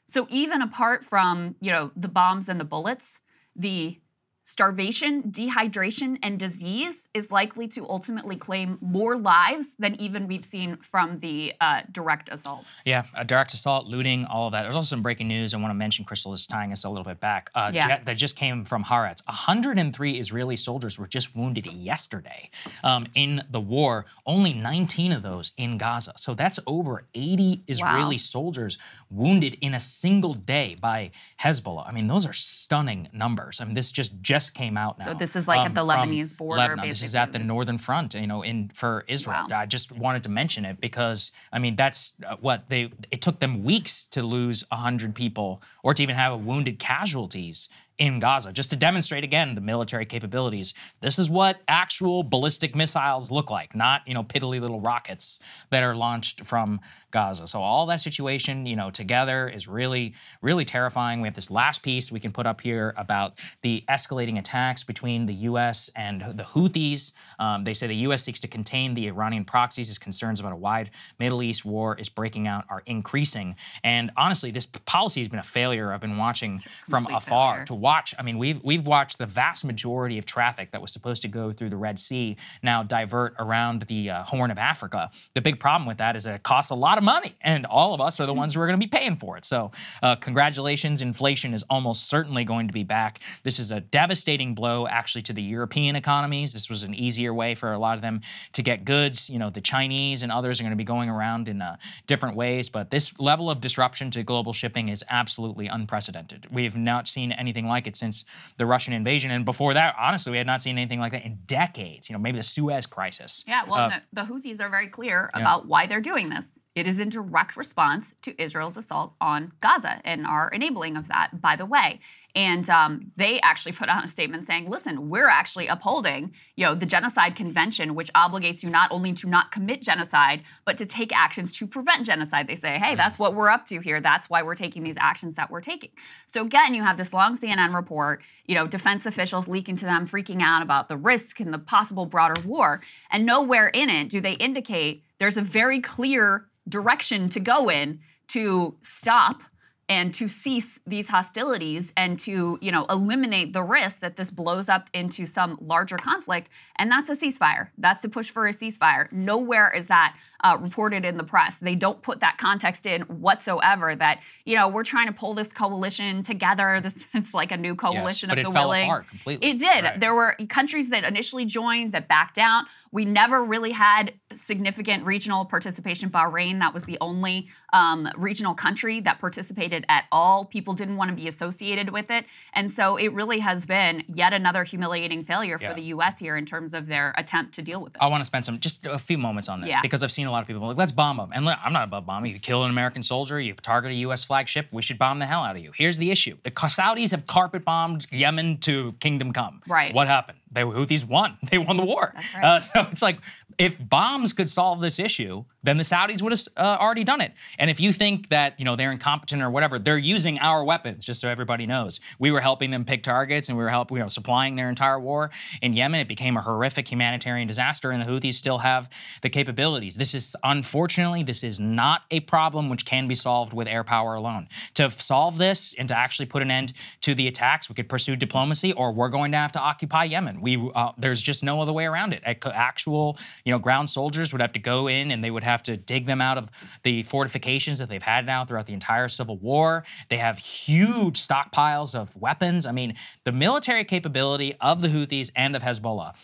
So 0.06 0.26
even 0.30 0.62
apart 0.62 1.04
from 1.04 1.56
you 1.60 1.72
know 1.72 1.90
the 1.96 2.08
bombs 2.08 2.48
and 2.48 2.60
the 2.60 2.64
bullets, 2.64 3.18
the 3.56 3.98
starvation, 4.44 5.22
dehydration, 5.24 6.18
and 6.22 6.38
disease 6.38 7.08
is 7.14 7.32
likely 7.32 7.66
to 7.66 7.88
ultimately 7.88 8.36
claim 8.36 8.78
more 8.82 9.16
lives 9.16 9.68
than 9.78 9.94
even 10.00 10.28
we've 10.28 10.44
seen 10.44 10.76
from 10.90 11.18
the 11.20 11.52
uh, 11.62 11.80
direct 11.90 12.28
assault. 12.28 12.66
Yeah, 12.84 13.04
a 13.14 13.24
direct 13.24 13.54
assault, 13.54 13.86
looting, 13.86 14.26
all 14.26 14.46
of 14.46 14.52
that. 14.52 14.62
There's 14.62 14.76
also 14.76 14.94
some 14.94 15.02
breaking 15.02 15.28
news. 15.28 15.54
I 15.54 15.56
want 15.56 15.70
to 15.70 15.74
mention 15.74 16.04
Krystal 16.04 16.34
is 16.34 16.46
tying 16.46 16.72
us 16.72 16.84
a 16.84 16.88
little 16.90 17.04
bit 17.04 17.20
back. 17.20 17.50
Uh, 17.54 17.70
yeah. 17.72 18.00
that 18.04 18.14
just 18.14 18.36
came 18.36 18.66
from 18.66 18.84
Haaretz. 18.84 19.26
103 19.26 20.18
Israeli 20.18 20.56
soldiers 20.56 20.98
were 20.98 21.06
just 21.06 21.34
wounded 21.34 21.66
yesterday 21.66 22.50
um, 22.82 23.06
in 23.14 23.42
the 23.50 23.60
war. 23.60 24.04
Only 24.26 24.52
19 24.52 25.12
of 25.12 25.22
those 25.22 25.52
in 25.56 25.78
Gaza. 25.78 26.12
So 26.16 26.34
that's 26.34 26.58
over 26.66 27.06
80 27.14 27.64
Israeli 27.66 28.14
wow. 28.14 28.18
soldiers 28.18 28.76
wounded 29.10 29.56
in 29.62 29.74
a 29.74 29.80
single 29.80 30.34
day 30.34 30.76
by 30.78 31.12
Hezbollah. 31.40 31.88
I 31.88 31.92
mean, 31.92 32.08
those 32.08 32.26
are 32.26 32.32
stunning 32.34 33.08
numbers. 33.12 33.60
I 33.60 33.64
mean, 33.64 33.74
this 33.74 33.90
just 33.90 34.20
just 34.34 34.54
came 34.54 34.76
out 34.76 34.98
now. 34.98 35.06
So 35.06 35.14
this 35.14 35.36
is 35.36 35.46
like 35.46 35.60
um, 35.60 35.66
at 35.66 35.74
the 35.74 35.84
Lebanese 35.90 36.36
border. 36.36 36.58
Lebanon. 36.58 36.88
This 36.88 37.02
is 37.02 37.14
at 37.14 37.32
the 37.32 37.38
northern 37.38 37.78
front, 37.78 38.14
you 38.14 38.26
know, 38.26 38.42
in 38.42 38.58
for 38.74 39.04
Israel. 39.06 39.46
Wow. 39.48 39.60
I 39.60 39.66
just 39.66 39.92
wanted 39.92 40.22
to 40.24 40.28
mention 40.28 40.64
it 40.64 40.80
because 40.80 41.30
I 41.52 41.58
mean 41.60 41.76
that's 41.76 42.14
uh, 42.26 42.36
what 42.40 42.58
they. 42.68 42.82
It 43.12 43.22
took 43.22 43.38
them 43.38 43.62
weeks 43.62 44.04
to 44.06 44.20
lose 44.22 44.64
hundred 44.72 45.14
people 45.14 45.62
or 45.84 45.94
to 45.94 46.02
even 46.02 46.16
have 46.16 46.40
wounded 46.40 46.78
casualties 46.78 47.68
in 47.98 48.18
Gaza, 48.18 48.52
just 48.52 48.70
to 48.70 48.76
demonstrate 48.76 49.22
again 49.22 49.54
the 49.54 49.60
military 49.60 50.04
capabilities. 50.04 50.74
This 51.00 51.18
is 51.18 51.30
what 51.30 51.58
actual 51.68 52.22
ballistic 52.24 52.74
missiles 52.74 53.30
look 53.30 53.50
like, 53.50 53.74
not 53.74 54.02
you 54.06 54.14
know 54.14 54.24
piddly 54.24 54.60
little 54.60 54.80
rockets 54.80 55.38
that 55.70 55.82
are 55.82 55.94
launched 55.94 56.44
from 56.44 56.80
Gaza. 57.14 57.46
So 57.46 57.60
all 57.60 57.86
that 57.86 58.00
situation, 58.00 58.66
you 58.66 58.74
know, 58.74 58.90
together 58.90 59.48
is 59.48 59.68
really, 59.68 60.14
really 60.42 60.64
terrifying. 60.64 61.20
We 61.20 61.28
have 61.28 61.34
this 61.36 61.48
last 61.48 61.82
piece 61.82 62.10
we 62.10 62.18
can 62.18 62.32
put 62.32 62.44
up 62.44 62.60
here 62.60 62.92
about 62.96 63.38
the 63.62 63.84
escalating 63.88 64.40
attacks 64.40 64.82
between 64.82 65.24
the 65.24 65.34
U.S. 65.34 65.88
and 65.94 66.22
the 66.22 66.42
Houthis. 66.42 67.12
Um, 67.38 67.62
they 67.62 67.72
say 67.72 67.86
the 67.86 67.94
U.S. 68.08 68.24
seeks 68.24 68.40
to 68.40 68.48
contain 68.48 68.94
the 68.94 69.06
Iranian 69.06 69.44
proxies 69.44 69.90
as 69.90 69.96
concerns 69.96 70.40
about 70.40 70.52
a 70.52 70.56
wide 70.56 70.90
Middle 71.20 71.40
East 71.44 71.64
war 71.64 71.96
is 71.96 72.08
breaking 72.08 72.48
out 72.48 72.64
are 72.68 72.82
increasing. 72.86 73.54
And 73.84 74.10
honestly, 74.16 74.50
this 74.50 74.66
policy 74.66 75.20
has 75.20 75.28
been 75.28 75.38
a 75.38 75.44
failure. 75.44 75.92
I've 75.92 76.00
been 76.00 76.16
watching 76.16 76.58
from 76.90 77.04
Complete 77.04 77.18
afar 77.18 77.52
failure. 77.52 77.66
to 77.66 77.74
watch. 77.84 78.14
I 78.18 78.22
mean, 78.22 78.38
we've 78.38 78.60
we've 78.64 78.86
watched 78.86 79.18
the 79.18 79.26
vast 79.26 79.62
majority 79.62 80.16
of 80.18 80.24
traffic 80.24 80.72
that 80.72 80.80
was 80.80 80.90
supposed 80.90 81.20
to 81.22 81.28
go 81.28 81.52
through 81.52 81.68
the 81.68 81.76
Red 81.76 82.00
Sea 82.00 82.36
now 82.62 82.82
divert 82.82 83.34
around 83.38 83.82
the 83.82 84.08
uh, 84.08 84.22
Horn 84.24 84.50
of 84.50 84.56
Africa. 84.56 85.10
The 85.34 85.42
big 85.42 85.60
problem 85.60 85.86
with 85.86 85.98
that 85.98 86.16
is 86.16 86.24
that 86.24 86.34
it 86.34 86.42
costs 86.42 86.70
a 86.70 86.74
lot 86.74 86.96
of 86.96 87.04
money, 87.04 87.36
and 87.42 87.66
all 87.66 87.92
of 87.92 88.00
us 88.00 88.18
are 88.20 88.26
the 88.26 88.32
ones 88.32 88.54
who 88.54 88.60
are 88.62 88.66
going 88.66 88.80
to 88.80 88.86
be 88.86 88.90
paying 88.90 89.16
for 89.16 89.36
it. 89.36 89.44
So, 89.44 89.70
uh, 90.02 90.16
congratulations, 90.16 91.02
inflation 91.02 91.52
is 91.52 91.62
almost 91.68 92.08
certainly 92.08 92.44
going 92.44 92.68
to 92.68 92.72
be 92.72 92.84
back. 92.84 93.20
This 93.42 93.58
is 93.58 93.70
a 93.70 93.80
devastating 93.80 94.54
blow, 94.54 94.86
actually, 94.86 95.22
to 95.22 95.34
the 95.34 95.42
European 95.42 95.94
economies. 95.94 96.54
This 96.54 96.70
was 96.70 96.84
an 96.84 96.94
easier 96.94 97.34
way 97.34 97.54
for 97.54 97.72
a 97.72 97.78
lot 97.78 97.96
of 97.96 98.02
them 98.02 98.22
to 98.54 98.62
get 98.62 98.86
goods. 98.86 99.28
You 99.28 99.38
know, 99.38 99.50
the 99.50 99.60
Chinese 99.60 100.22
and 100.22 100.32
others 100.32 100.58
are 100.58 100.62
going 100.62 100.70
to 100.70 100.76
be 100.76 100.84
going 100.84 101.10
around 101.10 101.48
in 101.48 101.60
uh, 101.60 101.76
different 102.06 102.34
ways, 102.34 102.70
but 102.70 102.90
this 102.90 103.12
level 103.18 103.50
of 103.50 103.60
disruption 103.60 104.10
to 104.12 104.22
global 104.22 104.54
shipping 104.54 104.88
is 104.88 105.04
absolutely 105.10 105.66
unprecedented. 105.66 106.46
We 106.50 106.64
have 106.64 106.76
not 106.76 107.06
seen 107.08 107.30
anything 107.30 107.66
like 107.66 107.73
like 107.74 107.86
it 107.86 107.96
since 107.96 108.24
the 108.56 108.66
Russian 108.66 108.92
invasion. 108.92 109.30
And 109.30 109.44
before 109.44 109.74
that, 109.74 109.94
honestly, 109.98 110.32
we 110.32 110.38
had 110.38 110.46
not 110.46 110.62
seen 110.62 110.78
anything 110.78 111.00
like 111.00 111.12
that 111.12 111.24
in 111.24 111.38
decades. 111.46 112.08
You 112.08 112.14
know, 112.14 112.20
maybe 112.20 112.38
the 112.38 112.42
Suez 112.42 112.86
crisis. 112.86 113.44
Yeah, 113.46 113.64
well, 113.64 113.74
uh, 113.74 113.88
the, 114.12 114.22
the, 114.22 114.32
Houthis 114.32 114.60
are 114.60 114.68
very 114.68 114.88
clear 114.88 115.30
about 115.34 115.66
why 115.66 115.86
they're 115.86 116.00
doing 116.00 116.28
this. 116.28 116.58
It 116.74 116.88
is 116.88 116.98
in 116.98 117.08
direct 117.08 117.56
response 117.56 118.14
to 118.22 118.42
Israel's 118.42 118.76
assault 118.76 119.14
on 119.20 119.52
Gaza 119.60 120.00
and 120.04 120.26
our 120.26 120.48
enabling 120.48 120.96
of 120.96 121.06
that, 121.08 121.40
by 121.40 121.54
the 121.54 121.66
way. 121.66 122.00
And 122.36 122.68
um, 122.68 123.12
they 123.16 123.40
actually 123.40 123.72
put 123.72 123.88
out 123.88 124.04
a 124.04 124.08
statement 124.08 124.44
saying, 124.44 124.68
listen, 124.68 125.08
we're 125.08 125.28
actually 125.28 125.68
upholding, 125.68 126.32
you 126.56 126.66
know, 126.66 126.74
the 126.74 126.84
Genocide 126.84 127.36
Convention, 127.36 127.94
which 127.94 128.12
obligates 128.14 128.62
you 128.62 128.70
not 128.70 128.90
only 128.90 129.12
to 129.12 129.28
not 129.28 129.52
commit 129.52 129.82
genocide, 129.82 130.42
but 130.64 130.76
to 130.78 130.86
take 130.86 131.16
actions 131.16 131.52
to 131.58 131.66
prevent 131.68 132.04
genocide. 132.04 132.48
They 132.48 132.56
say, 132.56 132.76
hey, 132.78 132.96
that's 132.96 133.20
what 133.20 133.36
we're 133.36 133.50
up 133.50 133.66
to 133.66 133.78
here. 133.78 134.00
That's 134.00 134.28
why 134.28 134.42
we're 134.42 134.56
taking 134.56 134.82
these 134.82 134.96
actions 134.98 135.36
that 135.36 135.48
we're 135.48 135.60
taking. 135.60 135.90
So 136.26 136.42
again, 136.42 136.74
you 136.74 136.82
have 136.82 136.96
this 136.96 137.12
long 137.12 137.38
CNN 137.38 137.72
report, 137.72 138.22
you 138.46 138.56
know, 138.56 138.66
defense 138.66 139.06
officials 139.06 139.46
leaking 139.46 139.76
to 139.76 139.84
them, 139.84 140.08
freaking 140.08 140.42
out 140.42 140.62
about 140.62 140.88
the 140.88 140.96
risk 140.96 141.38
and 141.38 141.54
the 141.54 141.58
possible 141.58 142.04
broader 142.04 142.40
war. 142.42 142.82
And 143.12 143.24
nowhere 143.24 143.68
in 143.68 143.88
it 143.88 144.08
do 144.08 144.20
they 144.20 144.32
indicate 144.32 145.04
there's 145.24 145.38
a 145.38 145.40
very 145.40 145.80
clear 145.80 146.44
direction 146.68 147.30
to 147.30 147.40
go 147.40 147.70
in 147.70 147.98
to 148.28 148.76
stop 148.82 149.40
and 149.88 150.12
to 150.14 150.28
cease 150.28 150.78
these 150.86 151.08
hostilities 151.08 151.92
and 151.96 152.18
to 152.18 152.58
you 152.60 152.70
know 152.70 152.84
eliminate 152.90 153.54
the 153.54 153.62
risk 153.62 154.00
that 154.00 154.16
this 154.16 154.30
blows 154.30 154.68
up 154.68 154.88
into 154.92 155.24
some 155.24 155.58
larger 155.62 155.96
conflict. 155.96 156.50
And 156.76 156.90
that's 156.90 157.08
a 157.08 157.16
ceasefire. 157.16 157.68
That's 157.78 158.02
to 158.02 158.08
push 158.08 158.30
for 158.30 158.46
a 158.46 158.52
ceasefire. 158.52 159.10
Nowhere 159.12 159.72
is 159.74 159.86
that 159.86 160.16
uh, 160.42 160.58
reported 160.60 161.04
in 161.04 161.16
the 161.16 161.24
press. 161.24 161.56
They 161.58 161.74
don't 161.74 162.00
put 162.02 162.20
that 162.20 162.36
context 162.36 162.84
in 162.84 163.02
whatsoever 163.02 163.96
that 163.96 164.20
you 164.44 164.56
know 164.56 164.68
we're 164.68 164.84
trying 164.84 165.06
to 165.06 165.12
pull 165.12 165.32
this 165.32 165.52
coalition 165.52 166.22
together. 166.22 166.82
This 166.84 166.98
it's 167.14 167.32
like 167.32 167.50
a 167.50 167.56
new 167.56 167.74
coalition 167.74 168.28
yes, 168.28 168.38
of 168.38 168.44
the 168.44 168.50
willing. 168.50 168.84
apart 168.84 169.08
completely. 169.08 169.48
it 169.48 169.58
did. 169.58 169.84
Right. 169.84 170.00
there 170.00 170.14
were 170.14 170.36
countries 170.50 170.90
that 170.90 171.04
initially 171.04 171.46
joined 171.46 171.92
that 171.92 172.08
backed 172.08 172.36
out 172.36 172.66
we 172.94 173.04
never 173.04 173.42
really 173.44 173.72
had 173.72 174.14
significant 174.36 175.04
regional 175.04 175.44
participation. 175.44 176.08
Bahrain, 176.10 176.60
that 176.60 176.72
was 176.72 176.84
the 176.84 176.96
only 177.00 177.48
um, 177.72 178.08
regional 178.16 178.54
country 178.54 179.00
that 179.00 179.18
participated 179.18 179.84
at 179.88 180.04
all. 180.12 180.44
People 180.44 180.74
didn't 180.74 180.96
want 180.96 181.08
to 181.10 181.16
be 181.16 181.26
associated 181.26 181.90
with 181.90 182.08
it. 182.08 182.24
And 182.52 182.70
so 182.70 182.96
it 182.96 183.12
really 183.12 183.40
has 183.40 183.66
been 183.66 184.04
yet 184.06 184.32
another 184.32 184.62
humiliating 184.62 185.24
failure 185.24 185.58
Yeah. 185.60 185.70
for 185.70 185.74
the 185.74 185.86
US 185.86 186.20
here 186.20 186.36
in 186.36 186.46
terms 186.46 186.72
of 186.72 186.86
their 186.86 187.12
attempt 187.18 187.54
to 187.56 187.62
deal 187.62 187.82
with 187.82 187.96
it. 187.96 187.98
I 188.00 188.06
want 188.06 188.20
to 188.20 188.24
spend 188.26 188.44
some 188.44 188.60
just 188.60 188.86
a 188.86 188.98
few 189.00 189.18
moments 189.18 189.48
on 189.48 189.60
this 189.60 189.70
Yeah. 189.70 189.80
because 189.82 190.04
I've 190.04 190.12
seen 190.12 190.28
a 190.28 190.30
lot 190.30 190.42
of 190.42 190.46
people 190.46 190.64
like, 190.64 190.76
let's 190.76 190.92
bomb 190.92 191.16
them. 191.16 191.30
And 191.34 191.44
look, 191.44 191.58
I'm 191.64 191.72
not 191.72 191.82
above 191.82 192.06
bombing. 192.06 192.32
You 192.32 192.38
kill 192.38 192.62
an 192.62 192.70
American 192.70 193.02
soldier, 193.02 193.40
you 193.40 193.54
target 193.54 193.90
a 193.90 193.94
U.S. 194.06 194.22
flagship, 194.22 194.68
we 194.70 194.82
should 194.82 194.98
bomb 195.00 195.18
the 195.18 195.26
hell 195.26 195.42
out 195.42 195.56
of 195.56 195.62
you. 195.62 195.72
Here's 195.74 195.98
the 195.98 196.12
issue: 196.12 196.36
the 196.44 196.52
Saudis 196.52 197.10
have 197.10 197.26
carpet 197.26 197.64
bombed 197.64 198.06
Yemen 198.12 198.58
to 198.58 198.92
kingdom 199.00 199.32
come. 199.32 199.62
Right. 199.66 199.92
What 199.92 200.06
happened? 200.06 200.38
The 200.54 200.60
Houthis 200.60 201.04
won. 201.06 201.36
They 201.50 201.58
won 201.58 201.76
the 201.76 201.84
war. 201.84 202.12
That's 202.14 202.34
right. 202.34 202.44
Uh, 202.44 202.60
so 202.60 202.80
it's 202.90 203.02
like 203.02 203.18
if 203.58 203.76
bombs 203.88 204.32
could 204.32 204.48
solve 204.48 204.80
this 204.80 204.98
issue, 204.98 205.44
then 205.62 205.76
the 205.76 205.82
Saudis 205.82 206.20
would 206.22 206.32
have 206.32 206.40
uh, 206.56 206.76
already 206.80 207.04
done 207.04 207.20
it. 207.20 207.32
And 207.58 207.70
if 207.70 207.80
you 207.80 207.92
think 207.92 208.28
that 208.28 208.58
you 208.58 208.64
know 208.64 208.76
they're 208.76 208.92
incompetent 208.92 209.42
or 209.42 209.50
whatever, 209.50 209.78
they're 209.78 209.98
using 209.98 210.38
our 210.38 210.64
weapons. 210.64 211.04
Just 211.04 211.20
so 211.20 211.28
everybody 211.28 211.66
knows, 211.66 212.00
we 212.18 212.30
were 212.30 212.40
helping 212.40 212.70
them 212.70 212.84
pick 212.84 213.02
targets 213.02 213.48
and 213.48 213.56
we 213.56 213.64
were 213.64 213.70
helping, 213.70 213.96
you 213.96 214.02
know, 214.02 214.08
supplying 214.08 214.56
their 214.56 214.68
entire 214.68 215.00
war 215.00 215.30
in 215.62 215.72
Yemen. 215.72 216.00
It 216.00 216.08
became 216.08 216.36
a 216.36 216.42
horrific 216.42 216.90
humanitarian 216.90 217.48
disaster, 217.48 217.90
and 217.90 218.00
the 218.00 218.06
Houthis 218.06 218.34
still 218.34 218.58
have 218.58 218.88
the 219.22 219.30
capabilities. 219.30 219.96
This 219.96 220.14
is 220.14 220.36
unfortunately, 220.44 221.22
this 221.22 221.42
is 221.42 221.58
not 221.58 222.02
a 222.10 222.20
problem 222.20 222.68
which 222.68 222.84
can 222.84 223.08
be 223.08 223.14
solved 223.14 223.52
with 223.52 223.66
air 223.68 223.84
power 223.84 224.14
alone. 224.14 224.48
To 224.74 224.90
solve 224.90 225.38
this 225.38 225.74
and 225.78 225.88
to 225.88 225.96
actually 225.96 226.26
put 226.26 226.42
an 226.42 226.50
end 226.50 226.74
to 227.02 227.14
the 227.14 227.28
attacks, 227.28 227.68
we 227.68 227.74
could 227.74 227.88
pursue 227.88 228.16
diplomacy, 228.16 228.72
or 228.72 228.92
we're 228.92 229.08
going 229.08 229.32
to 229.32 229.38
have 229.38 229.52
to 229.52 229.60
occupy 229.60 230.04
Yemen. 230.04 230.40
We 230.40 230.70
uh, 230.74 230.92
there's 230.98 231.22
just 231.22 231.42
no 231.42 231.60
other 231.60 231.72
way 231.72 231.86
around 231.86 232.12
it. 232.12 232.22
Actual, 232.24 233.18
you 233.44 233.52
know, 233.52 233.58
ground 233.58 233.90
soldiers 233.90 234.32
would 234.32 234.40
have 234.40 234.52
to 234.52 234.58
go 234.58 234.86
in 234.86 235.10
and 235.10 235.22
they 235.22 235.30
would 235.30 235.44
have 235.44 235.62
to 235.64 235.76
dig 235.76 236.06
them 236.06 236.20
out 236.20 236.38
of 236.38 236.48
the 236.82 237.02
fortifications 237.02 237.78
that 237.78 237.88
they've 237.88 238.02
had 238.02 238.24
now 238.24 238.44
throughout 238.44 238.66
the 238.66 238.72
entire 238.72 239.08
civil 239.08 239.36
war. 239.36 239.84
They 240.08 240.16
have 240.16 240.38
huge 240.38 241.26
stockpiles 241.26 241.94
of 241.94 242.16
weapons. 242.16 242.64
I 242.64 242.72
mean, 242.72 242.94
the 243.24 243.32
military 243.32 243.84
capability 243.84 244.54
of 244.60 244.80
the 244.80 244.88
Houthis 244.88 245.30
and 245.36 245.54
of 245.54 245.62
Hezbollah, 245.62 246.14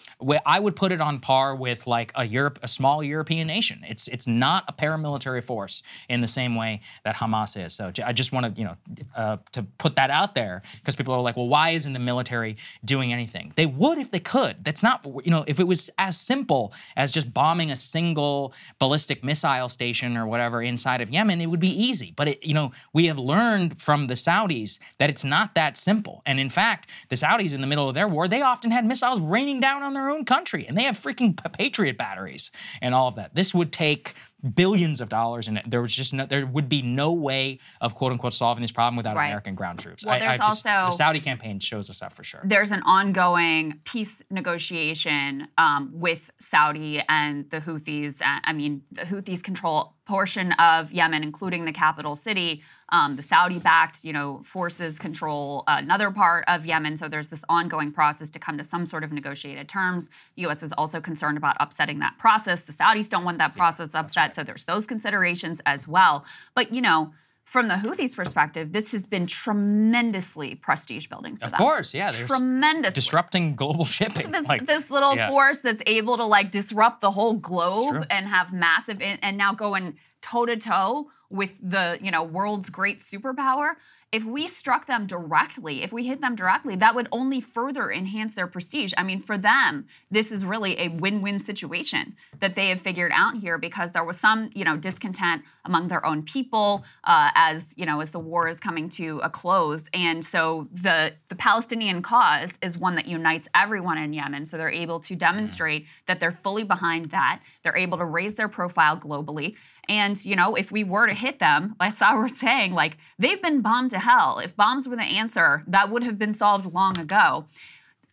I 0.46 0.58
would 0.58 0.76
put 0.76 0.92
it 0.92 1.00
on 1.00 1.18
par 1.20 1.54
with 1.54 1.86
like 1.86 2.12
a 2.14 2.24
Europe, 2.24 2.58
a 2.62 2.68
small 2.68 3.02
European 3.02 3.46
nation. 3.46 3.84
It's 3.86 4.08
it's 4.08 4.26
not 4.26 4.64
a 4.68 4.72
paramilitary 4.72 5.44
force 5.44 5.82
in 6.08 6.20
the 6.20 6.28
same 6.28 6.54
way 6.54 6.80
that 7.04 7.14
Hamas 7.14 7.62
is. 7.62 7.74
So 7.74 7.92
I 8.04 8.12
just 8.12 8.32
want 8.32 8.54
to 8.54 8.60
you 8.60 8.66
know 8.66 8.76
uh, 9.14 9.36
to 9.52 9.62
put 9.78 9.96
that 9.96 10.10
out 10.10 10.34
there 10.34 10.62
because 10.76 10.96
people 10.96 11.12
are 11.12 11.20
like, 11.20 11.36
well, 11.36 11.48
why 11.48 11.70
isn't 11.70 11.92
the 11.92 11.98
military 11.98 12.56
doing 12.84 13.12
anything? 13.12 13.52
They 13.56 13.66
would 13.66 13.98
if 13.98 14.10
they 14.10 14.20
could. 14.20 14.64
That's 14.64 14.82
not 14.82 15.06
you 15.24 15.30
know 15.30 15.44
if 15.46 15.60
it 15.60 15.64
was 15.64 15.90
as 15.98 16.18
simple 16.18 16.72
as 16.96 17.09
just 17.10 17.32
bombing 17.32 17.70
a 17.70 17.76
single 17.76 18.52
ballistic 18.78 19.24
missile 19.24 19.68
station 19.68 20.16
or 20.16 20.26
whatever 20.26 20.62
inside 20.62 21.00
of 21.00 21.10
Yemen, 21.10 21.40
it 21.40 21.46
would 21.46 21.60
be 21.60 21.82
easy. 21.82 22.12
But 22.16 22.28
it 22.28 22.44
you 22.44 22.54
know 22.54 22.72
we 22.92 23.06
have 23.06 23.18
learned 23.18 23.80
from 23.80 24.06
the 24.06 24.14
Saudis 24.14 24.78
that 24.98 25.10
it's 25.10 25.24
not 25.24 25.54
that 25.54 25.76
simple. 25.76 26.22
And 26.26 26.40
in 26.40 26.50
fact, 26.50 26.88
the 27.08 27.16
Saudis 27.16 27.54
in 27.54 27.60
the 27.60 27.66
middle 27.66 27.88
of 27.88 27.94
their 27.94 28.08
war, 28.08 28.28
they 28.28 28.42
often 28.42 28.70
had 28.70 28.84
missiles 28.84 29.20
raining 29.20 29.60
down 29.60 29.82
on 29.82 29.94
their 29.94 30.10
own 30.10 30.24
country, 30.24 30.66
and 30.66 30.76
they 30.76 30.84
have 30.84 30.98
freaking 30.98 31.36
Patriot 31.52 31.96
batteries 31.96 32.50
and 32.80 32.94
all 32.94 33.08
of 33.08 33.16
that. 33.16 33.34
This 33.34 33.54
would 33.54 33.72
take 33.72 34.14
billions 34.54 35.00
of 35.00 35.08
dollars, 35.08 35.48
and 35.48 35.62
there 35.66 35.82
was 35.82 35.94
just 35.94 36.12
no, 36.12 36.26
there 36.26 36.46
would 36.46 36.68
be 36.68 36.82
no 36.82 37.12
way 37.12 37.58
of 37.80 37.94
quote 37.94 38.12
unquote 38.12 38.34
solving 38.34 38.62
this 38.62 38.72
problem 38.72 38.96
without 38.96 39.16
Right. 39.16 39.26
American 39.26 39.54
ground 39.54 39.78
troops. 39.78 40.04
Well, 40.04 40.18
there's 40.18 40.38
just, 40.38 40.66
also- 40.66 40.86
the 40.86 40.90
Saudi 40.92 41.20
campaign 41.20 41.60
shows 41.60 41.90
us 41.90 42.00
that 42.00 42.12
for 42.12 42.24
sure. 42.24 42.40
there's 42.44 42.72
an 42.72 42.82
ongoing 42.82 43.80
peace 43.84 44.22
negotiation 44.30 45.48
um, 45.58 45.90
with 45.92 46.30
Saudi 46.38 47.02
and 47.08 47.48
the 47.50 47.58
Houthis. 47.60 48.20
Uh, 48.20 48.40
I 48.44 48.52
mean, 48.52 48.82
the 48.92 49.02
Houthis 49.02 49.42
control 49.42 49.94
portion 50.10 50.50
of 50.54 50.90
Yemen, 50.90 51.22
including 51.22 51.64
the 51.64 51.72
capital 51.72 52.16
city. 52.16 52.64
Um, 52.88 53.14
the 53.14 53.22
Saudi-backed, 53.22 54.04
you 54.04 54.12
know, 54.12 54.42
forces 54.44 54.98
control 54.98 55.62
another 55.68 56.10
part 56.10 56.44
of 56.48 56.66
Yemen. 56.66 56.96
So 56.96 57.08
there's 57.08 57.28
this 57.28 57.44
ongoing 57.48 57.92
process 57.92 58.28
to 58.30 58.40
come 58.40 58.58
to 58.58 58.64
some 58.64 58.86
sort 58.86 59.04
of 59.04 59.12
negotiated 59.12 59.68
terms. 59.68 60.10
The 60.34 60.42
U.S. 60.42 60.64
is 60.64 60.72
also 60.72 61.00
concerned 61.00 61.38
about 61.38 61.56
upsetting 61.60 62.00
that 62.00 62.18
process. 62.18 62.62
The 62.62 62.72
Saudis 62.72 63.08
don't 63.08 63.22
want 63.22 63.38
that 63.38 63.54
process 63.54 63.94
upset. 63.94 64.34
So 64.34 64.42
there's 64.42 64.64
those 64.64 64.84
considerations 64.84 65.60
as 65.64 65.86
well. 65.86 66.24
But 66.56 66.74
you 66.74 66.82
know. 66.82 67.12
From 67.50 67.66
the 67.66 67.74
Houthis' 67.74 68.14
perspective, 68.14 68.70
this 68.70 68.92
has 68.92 69.08
been 69.08 69.26
tremendously 69.26 70.54
prestige 70.54 71.08
building 71.08 71.36
for 71.36 71.46
Of 71.46 71.50
them 71.50 71.60
Of 71.60 71.66
course, 71.66 71.92
yeah. 71.92 72.12
Tremendous 72.12 72.94
disrupting 72.94 73.56
global 73.56 73.84
shipping. 73.96 74.30
this, 74.30 74.46
like, 74.46 74.66
this 74.66 74.88
little 74.88 75.16
yeah. 75.16 75.28
force 75.28 75.58
that's 75.58 75.82
able 75.84 76.16
to 76.18 76.24
like 76.24 76.52
disrupt 76.52 77.00
the 77.00 77.10
whole 77.10 77.34
globe 77.34 78.06
and 78.08 78.28
have 78.28 78.52
massive 78.52 79.02
and 79.02 79.36
now 79.36 79.52
going 79.52 79.96
toe 80.22 80.46
to 80.46 80.56
toe 80.56 81.10
with 81.28 81.50
the 81.60 81.98
you 82.00 82.12
know 82.12 82.22
world's 82.22 82.70
great 82.70 83.00
superpower 83.00 83.72
if 84.12 84.24
we 84.24 84.48
struck 84.48 84.86
them 84.86 85.06
directly 85.06 85.82
if 85.82 85.92
we 85.92 86.06
hit 86.06 86.20
them 86.20 86.34
directly 86.34 86.74
that 86.76 86.94
would 86.94 87.08
only 87.12 87.40
further 87.40 87.90
enhance 87.92 88.34
their 88.34 88.46
prestige. 88.46 88.92
I 88.96 89.02
mean 89.02 89.22
for 89.22 89.38
them 89.38 89.86
this 90.10 90.32
is 90.32 90.44
really 90.44 90.78
a 90.78 90.88
win-win 90.88 91.38
situation 91.38 92.16
that 92.40 92.56
they 92.56 92.70
have 92.70 92.80
figured 92.80 93.12
out 93.14 93.36
here 93.36 93.58
because 93.58 93.92
there 93.92 94.04
was 94.04 94.18
some 94.18 94.50
you 94.54 94.64
know 94.64 94.76
discontent 94.76 95.42
among 95.64 95.88
their 95.88 96.04
own 96.04 96.22
people 96.22 96.84
uh, 97.04 97.30
as 97.34 97.72
you 97.76 97.86
know 97.86 98.00
as 98.00 98.10
the 98.10 98.18
war 98.18 98.48
is 98.48 98.58
coming 98.58 98.88
to 98.88 99.20
a 99.22 99.30
close. 99.30 99.84
And 99.94 100.24
so 100.24 100.68
the 100.72 101.12
the 101.28 101.36
palestinian 101.36 102.02
cause 102.02 102.58
is 102.62 102.76
one 102.76 102.96
that 102.96 103.06
unites 103.06 103.48
everyone 103.54 103.98
in 103.98 104.12
yemen. 104.12 104.46
So 104.46 104.56
they're 104.56 104.70
able 104.70 105.00
to 105.00 105.14
demonstrate 105.14 105.86
that 106.06 106.20
they're 106.20 106.38
fully 106.42 106.64
behind 106.64 107.10
that. 107.10 107.42
They're 107.62 107.76
able 107.76 107.98
to 107.98 108.04
raise 108.04 108.34
their 108.34 108.48
profile 108.48 108.98
globally 108.98 109.54
and 109.88 110.24
you 110.24 110.36
know 110.36 110.54
if 110.54 110.70
we 110.70 110.84
were 110.84 111.06
to 111.06 111.14
hit 111.14 111.38
them 111.38 111.74
that's 111.80 112.00
how 112.00 112.16
we're 112.16 112.28
saying 112.28 112.72
like 112.72 112.96
they've 113.18 113.42
been 113.42 113.60
bombed 113.60 113.90
to 113.90 113.98
hell 113.98 114.38
if 114.38 114.54
bombs 114.56 114.88
were 114.88 114.96
the 114.96 115.02
answer 115.02 115.62
that 115.66 115.90
would 115.90 116.02
have 116.02 116.18
been 116.18 116.34
solved 116.34 116.72
long 116.72 116.98
ago 116.98 117.46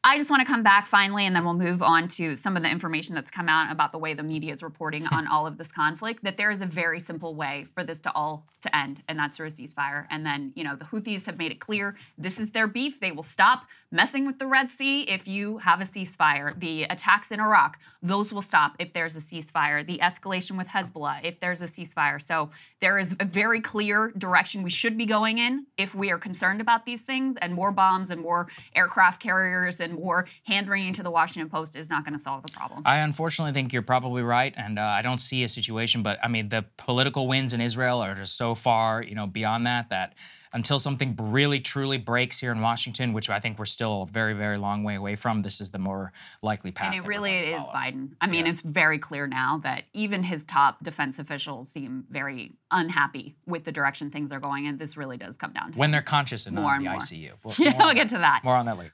I 0.03 0.17
just 0.17 0.29
want 0.29 0.45
to 0.45 0.49
come 0.49 0.63
back 0.63 0.87
finally, 0.87 1.25
and 1.25 1.35
then 1.35 1.43
we'll 1.43 1.53
move 1.53 1.83
on 1.83 2.07
to 2.09 2.37
some 2.37 2.55
of 2.55 2.63
the 2.63 2.69
information 2.69 3.13
that's 3.13 3.29
come 3.29 3.49
out 3.49 3.69
about 3.71 3.91
the 3.91 3.97
way 3.97 4.13
the 4.13 4.23
media 4.23 4.53
is 4.53 4.63
reporting 4.63 5.05
on 5.11 5.27
all 5.27 5.45
of 5.45 5.57
this 5.57 5.69
conflict. 5.69 6.23
That 6.23 6.37
there 6.37 6.49
is 6.49 6.61
a 6.61 6.65
very 6.65 7.01
simple 7.01 7.35
way 7.35 7.67
for 7.73 7.83
this 7.83 7.99
to 8.01 8.13
all 8.13 8.45
to 8.61 8.73
end, 8.75 9.03
and 9.09 9.19
that's 9.19 9.35
through 9.35 9.47
a 9.47 9.51
ceasefire. 9.51 10.05
And 10.09 10.25
then, 10.25 10.53
you 10.55 10.63
know, 10.63 10.77
the 10.77 10.85
Houthis 10.85 11.25
have 11.25 11.37
made 11.37 11.51
it 11.51 11.59
clear 11.59 11.97
this 12.17 12.39
is 12.39 12.51
their 12.51 12.67
beef. 12.67 13.01
They 13.01 13.11
will 13.11 13.23
stop 13.23 13.63
messing 13.91 14.25
with 14.25 14.37
the 14.37 14.47
Red 14.47 14.69
Sea 14.71 15.03
if 15.03 15.27
you 15.27 15.59
have 15.59 15.81
a 15.81 15.85
ceasefire. 15.85 16.59
The 16.59 16.83
attacks 16.83 17.31
in 17.31 17.39
Iraq, 17.39 17.79
those 18.01 18.33
will 18.33 18.41
stop 18.41 18.75
if 18.79 18.91
there's 18.93 19.15
a 19.15 19.19
ceasefire. 19.19 19.85
The 19.85 19.99
escalation 19.99 20.57
with 20.57 20.67
Hezbollah, 20.67 21.23
if 21.23 21.39
there's 21.39 21.61
a 21.61 21.65
ceasefire. 21.65 22.21
So 22.21 22.49
there 22.81 22.99
is 22.99 23.15
a 23.19 23.25
very 23.25 23.61
clear 23.61 24.11
direction 24.17 24.63
we 24.63 24.69
should 24.69 24.97
be 24.97 25.05
going 25.05 25.37
in 25.37 25.65
if 25.77 25.95
we 25.95 26.11
are 26.11 26.17
concerned 26.17 26.61
about 26.61 26.85
these 26.85 27.01
things, 27.01 27.37
and 27.41 27.53
more 27.53 27.71
bombs 27.71 28.11
and 28.11 28.21
more 28.21 28.47
aircraft 28.75 29.21
carriers 29.21 29.79
and 29.79 29.93
more 29.93 30.27
hand 30.45 30.67
wringing 30.67 30.93
to 30.93 31.03
the 31.03 31.11
Washington 31.11 31.49
Post 31.49 31.75
is 31.75 31.89
not 31.89 32.03
going 32.03 32.13
to 32.13 32.19
solve 32.19 32.43
the 32.43 32.51
problem. 32.51 32.81
I 32.85 32.97
unfortunately 32.97 33.53
think 33.53 33.71
you're 33.71 33.81
probably 33.81 34.21
right, 34.21 34.53
and 34.57 34.77
uh, 34.77 34.83
I 34.83 35.01
don't 35.01 35.19
see 35.19 35.43
a 35.43 35.49
situation. 35.49 36.03
But 36.03 36.19
I 36.23 36.27
mean, 36.27 36.49
the 36.49 36.65
political 36.77 37.27
wins 37.27 37.53
in 37.53 37.61
Israel 37.61 37.99
are 37.99 38.15
just 38.15 38.37
so 38.37 38.53
far, 38.53 39.01
you 39.01 39.15
know, 39.15 39.27
beyond 39.27 39.65
that 39.65 39.89
that 39.89 40.13
until 40.53 40.79
something 40.79 41.15
really 41.19 41.59
truly 41.59 41.97
breaks 41.97 42.39
here 42.39 42.51
in 42.51 42.61
Washington, 42.61 43.13
which 43.13 43.29
I 43.29 43.39
think 43.39 43.59
we're 43.59 43.65
still 43.65 44.03
a 44.03 44.05
very, 44.07 44.33
very 44.33 44.57
long 44.57 44.83
way 44.83 44.95
away 44.95 45.15
from, 45.15 45.41
this 45.41 45.59
is 45.61 45.71
the 45.71 45.79
more 45.79 46.11
likely 46.41 46.71
path. 46.71 46.93
And 46.93 47.03
it 47.03 47.07
really 47.07 47.35
is 47.37 47.57
follow. 47.61 47.73
Biden. 47.73 48.09
I 48.21 48.27
mean, 48.27 48.45
Yeah. 48.45 48.51
it's 48.51 48.61
very 48.61 48.99
clear 48.99 49.27
now 49.27 49.59
that 49.63 49.83
even 49.93 50.23
his 50.23 50.45
top 50.45 50.83
defense 50.83 51.19
officials 51.19 51.69
seem 51.69 52.05
very 52.09 52.53
unhappy 52.71 53.35
with 53.45 53.63
the 53.65 53.71
direction 53.71 54.11
things 54.11 54.31
are 54.31 54.39
going, 54.39 54.67
and 54.67 54.79
this 54.79 54.97
really 54.97 55.17
does 55.17 55.37
come 55.37 55.51
down 55.53 55.71
to 55.71 55.79
when 55.79 55.87
him. 55.87 55.91
they're 55.93 56.01
conscious 56.01 56.45
and 56.45 56.55
More 56.55 56.75
in 56.75 56.83
the 56.83 56.89
more. 56.91 56.99
ICU. 56.99 57.31
We'll, 57.43 57.53
Yeah, 57.59 57.77
we'll 57.85 57.93
get 57.93 58.09
to 58.09 58.17
that. 58.19 58.43
More 58.43 58.55
on 58.55 58.65
that 58.65 58.77
later. 58.77 58.93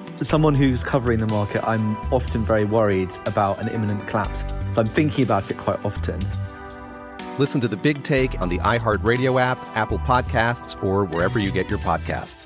As 0.21 0.29
someone 0.29 0.53
who's 0.53 0.83
covering 0.83 1.19
the 1.19 1.25
market, 1.25 1.67
I'm 1.67 1.97
often 2.13 2.45
very 2.45 2.63
worried 2.63 3.11
about 3.25 3.57
an 3.59 3.69
imminent 3.69 4.07
collapse. 4.07 4.41
So 4.71 4.81
I'm 4.81 4.87
thinking 4.87 5.25
about 5.25 5.49
it 5.49 5.57
quite 5.57 5.83
often. 5.83 6.19
Listen 7.39 7.59
to 7.59 7.67
the 7.67 7.75
Big 7.75 8.03
Take 8.03 8.39
on 8.39 8.47
the 8.47 8.59
iHeartRadio 8.59 9.41
app, 9.41 9.57
Apple 9.75 9.97
Podcasts, 9.97 10.81
or 10.83 11.05
wherever 11.05 11.39
you 11.39 11.51
get 11.51 11.71
your 11.71 11.79
podcasts. 11.79 12.45